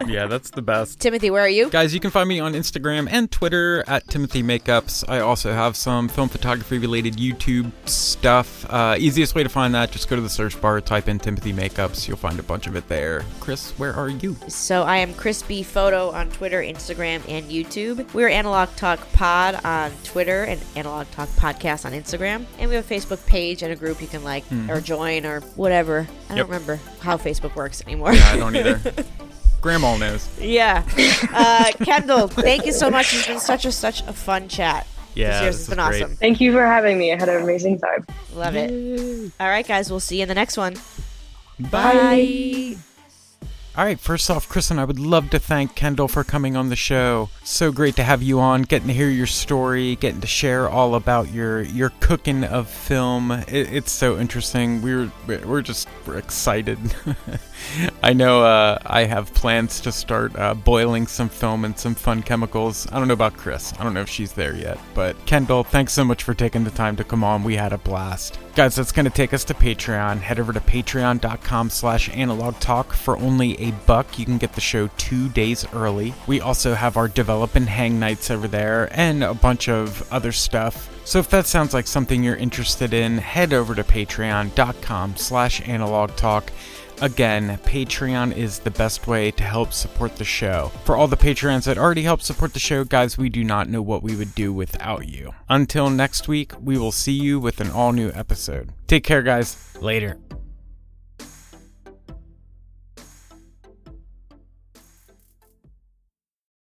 Yeah, 0.07 0.27
that's 0.27 0.49
the 0.51 0.61
best. 0.61 0.99
Timothy, 0.99 1.29
where 1.29 1.41
are 1.41 1.49
you? 1.49 1.69
Guys, 1.69 1.93
you 1.93 1.99
can 1.99 2.11
find 2.11 2.27
me 2.27 2.39
on 2.39 2.53
Instagram 2.53 3.07
and 3.09 3.31
Twitter 3.31 3.83
at 3.87 4.07
Timothy 4.07 4.43
Makeups. 4.43 5.03
I 5.07 5.19
also 5.19 5.53
have 5.53 5.75
some 5.77 6.07
film 6.09 6.29
photography 6.29 6.77
related 6.77 7.15
YouTube 7.15 7.71
stuff. 7.87 8.65
Uh, 8.69 8.95
easiest 8.97 9.35
way 9.35 9.43
to 9.43 9.49
find 9.49 9.73
that, 9.75 9.91
just 9.91 10.09
go 10.09 10.15
to 10.15 10.21
the 10.21 10.29
search 10.29 10.59
bar, 10.59 10.81
type 10.81 11.07
in 11.07 11.19
Timothy 11.19 11.53
Makeups. 11.53 12.07
You'll 12.07 12.17
find 12.17 12.39
a 12.39 12.43
bunch 12.43 12.67
of 12.67 12.75
it 12.75 12.87
there. 12.87 13.23
Chris, 13.39 13.71
where 13.79 13.93
are 13.93 14.09
you? 14.09 14.35
So 14.47 14.83
I 14.83 14.97
am 14.97 15.13
Chris 15.13 15.41
B 15.43 15.63
Photo 15.63 16.09
on 16.11 16.29
Twitter, 16.29 16.61
Instagram, 16.61 17.21
and 17.29 17.45
YouTube. 17.49 18.11
We're 18.13 18.29
Analog 18.29 18.69
Talk 18.75 18.99
Pod 19.13 19.63
on 19.63 19.91
Twitter 20.03 20.43
and 20.43 20.61
Analog 20.75 21.09
Talk 21.11 21.29
Podcast 21.29 21.85
on 21.85 21.91
Instagram. 21.93 22.45
And 22.59 22.69
we 22.69 22.75
have 22.75 22.89
a 22.89 22.93
Facebook 22.93 23.25
page 23.27 23.63
and 23.63 23.71
a 23.71 23.75
group 23.75 24.01
you 24.01 24.07
can 24.07 24.23
like 24.23 24.43
or 24.69 24.81
join 24.81 25.25
or 25.25 25.41
whatever. 25.55 26.07
I 26.29 26.35
Yep. 26.35 26.37
don't 26.37 26.47
remember 26.49 26.79
how 26.99 27.17
Facebook 27.17 27.55
works 27.55 27.81
anymore. 27.85 28.11
I 28.11 28.37
don't 28.37 28.55
either. 28.55 28.79
Grandma 29.63 29.97
knows. 29.97 30.29
yeah. 30.39 30.83
Uh, 31.33 31.71
Kendall, 31.83 32.27
thank 32.27 32.65
you 32.65 32.73
so 32.73 32.91
much. 32.91 33.13
It's 33.13 33.25
been 33.25 33.39
such 33.39 33.65
a 33.65 33.71
such 33.71 34.01
a 34.01 34.13
fun 34.13 34.47
chat. 34.49 34.85
Yeah, 35.15 35.31
this 35.31 35.41
year's 35.41 35.55
this 35.57 35.67
has 35.67 35.75
been 35.75 35.87
great. 35.87 36.03
awesome. 36.03 36.15
Thank 36.17 36.41
you 36.41 36.51
for 36.51 36.65
having 36.65 36.97
me. 36.97 37.13
I 37.13 37.17
had 37.17 37.29
an 37.29 37.41
amazing 37.41 37.79
time. 37.79 38.05
Love 38.35 38.55
it. 38.55 39.31
All 39.39 39.47
right, 39.47 39.65
guys, 39.65 39.89
we'll 39.89 39.99
see 39.99 40.17
you 40.17 40.23
in 40.23 40.27
the 40.27 40.35
next 40.35 40.57
one. 40.57 40.75
Bye. 41.71 42.75
All 43.75 43.83
right, 43.83 43.99
first 43.99 44.29
off, 44.29 44.47
Kristen, 44.47 44.77
I 44.77 44.85
would 44.85 44.99
love 44.99 45.31
to 45.31 45.39
thank 45.39 45.73
Kendall 45.73 46.07
for 46.07 46.23
coming 46.23 46.55
on 46.55 46.69
the 46.69 46.75
show. 46.75 47.29
So 47.43 47.71
great 47.71 47.95
to 47.95 48.03
have 48.03 48.21
you 48.21 48.39
on, 48.39 48.61
getting 48.61 48.87
to 48.87 48.93
hear 48.93 49.09
your 49.09 49.25
story, 49.25 49.95
getting 49.95 50.21
to 50.21 50.27
share 50.27 50.69
all 50.69 50.93
about 50.93 51.33
your 51.33 51.63
your 51.63 51.89
cooking 51.99 52.43
of 52.43 52.69
film. 52.69 53.31
It, 53.31 53.73
it's 53.73 53.91
so 53.91 54.19
interesting. 54.19 54.83
We're 54.83 55.11
we're 55.25 55.63
just 55.63 55.87
we're 56.05 56.19
excited. 56.19 56.77
I 58.03 58.13
know 58.13 58.43
uh, 58.43 58.77
I 58.85 59.05
have 59.05 59.33
plans 59.33 59.79
to 59.79 59.91
start 59.91 60.37
uh, 60.37 60.53
boiling 60.53 61.07
some 61.07 61.29
film 61.29 61.65
and 61.65 61.75
some 61.75 61.95
fun 61.95 62.21
chemicals. 62.21 62.87
I 62.91 62.99
don't 62.99 63.07
know 63.07 63.15
about 63.15 63.37
Chris. 63.37 63.73
I 63.79 63.83
don't 63.83 63.95
know 63.95 64.01
if 64.01 64.09
she's 64.09 64.33
there 64.33 64.55
yet. 64.55 64.77
But 64.93 65.25
Kendall, 65.25 65.63
thanks 65.63 65.93
so 65.93 66.03
much 66.05 66.21
for 66.21 66.35
taking 66.35 66.63
the 66.63 66.69
time 66.69 66.95
to 66.97 67.03
come 67.03 67.23
on. 67.23 67.43
We 67.43 67.55
had 67.55 67.73
a 67.73 67.79
blast. 67.79 68.37
Guys, 68.55 68.75
that's 68.75 68.91
going 68.91 69.05
to 69.05 69.09
take 69.09 69.33
us 69.33 69.43
to 69.45 69.55
Patreon. 69.55 70.19
Head 70.19 70.39
over 70.39 70.53
to 70.53 70.59
patreon.com 70.59 71.71
slash 71.71 72.07
analog 72.15 72.59
talk. 72.59 72.93
For 72.93 73.17
only 73.17 73.59
a 73.59 73.71
buck, 73.71 74.19
you 74.19 74.25
can 74.25 74.37
get 74.37 74.53
the 74.53 74.61
show 74.61 74.89
two 74.95 75.27
days 75.29 75.65
early. 75.73 76.13
We 76.27 76.39
also 76.39 76.75
have 76.75 76.95
our 76.95 77.07
develop 77.07 77.55
and 77.55 77.67
hang 77.67 77.99
nights 77.99 78.29
over 78.29 78.47
there 78.47 78.89
and 78.91 79.23
a 79.23 79.33
bunch 79.33 79.69
of 79.69 80.07
other 80.13 80.31
stuff. 80.31 80.87
So 81.03 81.17
if 81.17 81.31
that 81.31 81.47
sounds 81.47 81.73
like 81.73 81.87
something 81.87 82.23
you're 82.23 82.35
interested 82.35 82.93
in, 82.93 83.17
head 83.17 83.53
over 83.53 83.73
to 83.73 83.83
patreon.com 83.83 85.15
slash 85.15 85.67
analog 85.67 86.15
talk. 86.15 86.51
Again, 87.03 87.59
Patreon 87.65 88.33
is 88.33 88.59
the 88.59 88.71
best 88.71 89.07
way 89.07 89.29
to 89.31 89.43
help 89.43 89.73
support 89.73 90.15
the 90.15 90.23
show. 90.23 90.71
For 90.85 90.95
all 90.95 91.09
the 91.09 91.17
Patreons 91.17 91.65
that 91.65 91.77
already 91.77 92.03
help 92.03 92.21
support 92.21 92.53
the 92.53 92.61
show, 92.61 92.85
guys, 92.85 93.17
we 93.17 93.27
do 93.27 93.43
not 93.43 93.67
know 93.67 93.81
what 93.81 94.03
we 94.03 94.15
would 94.15 94.33
do 94.33 94.53
without 94.53 95.05
you. 95.09 95.33
Until 95.49 95.89
next 95.89 96.29
week, 96.29 96.53
we 96.61 96.77
will 96.77 96.93
see 96.93 97.11
you 97.11 97.41
with 97.41 97.59
an 97.59 97.69
all 97.71 97.91
new 97.91 98.09
episode. 98.13 98.71
Take 98.87 99.03
care, 99.03 99.21
guys. 99.21 99.75
Later. 99.81 100.17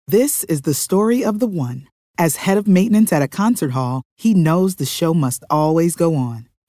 This 0.09 0.44
is 0.44 0.62
the 0.62 0.72
story 0.72 1.22
of 1.22 1.40
the 1.40 1.46
one. 1.46 1.88
As 2.16 2.36
head 2.36 2.56
of 2.56 2.66
maintenance 2.66 3.12
at 3.12 3.20
a 3.20 3.28
concert 3.28 3.72
hall, 3.72 4.00
he 4.16 4.32
knows 4.32 4.76
the 4.76 4.86
show 4.86 5.12
must 5.12 5.44
always 5.50 5.94
go 5.94 6.14
on. 6.14 6.48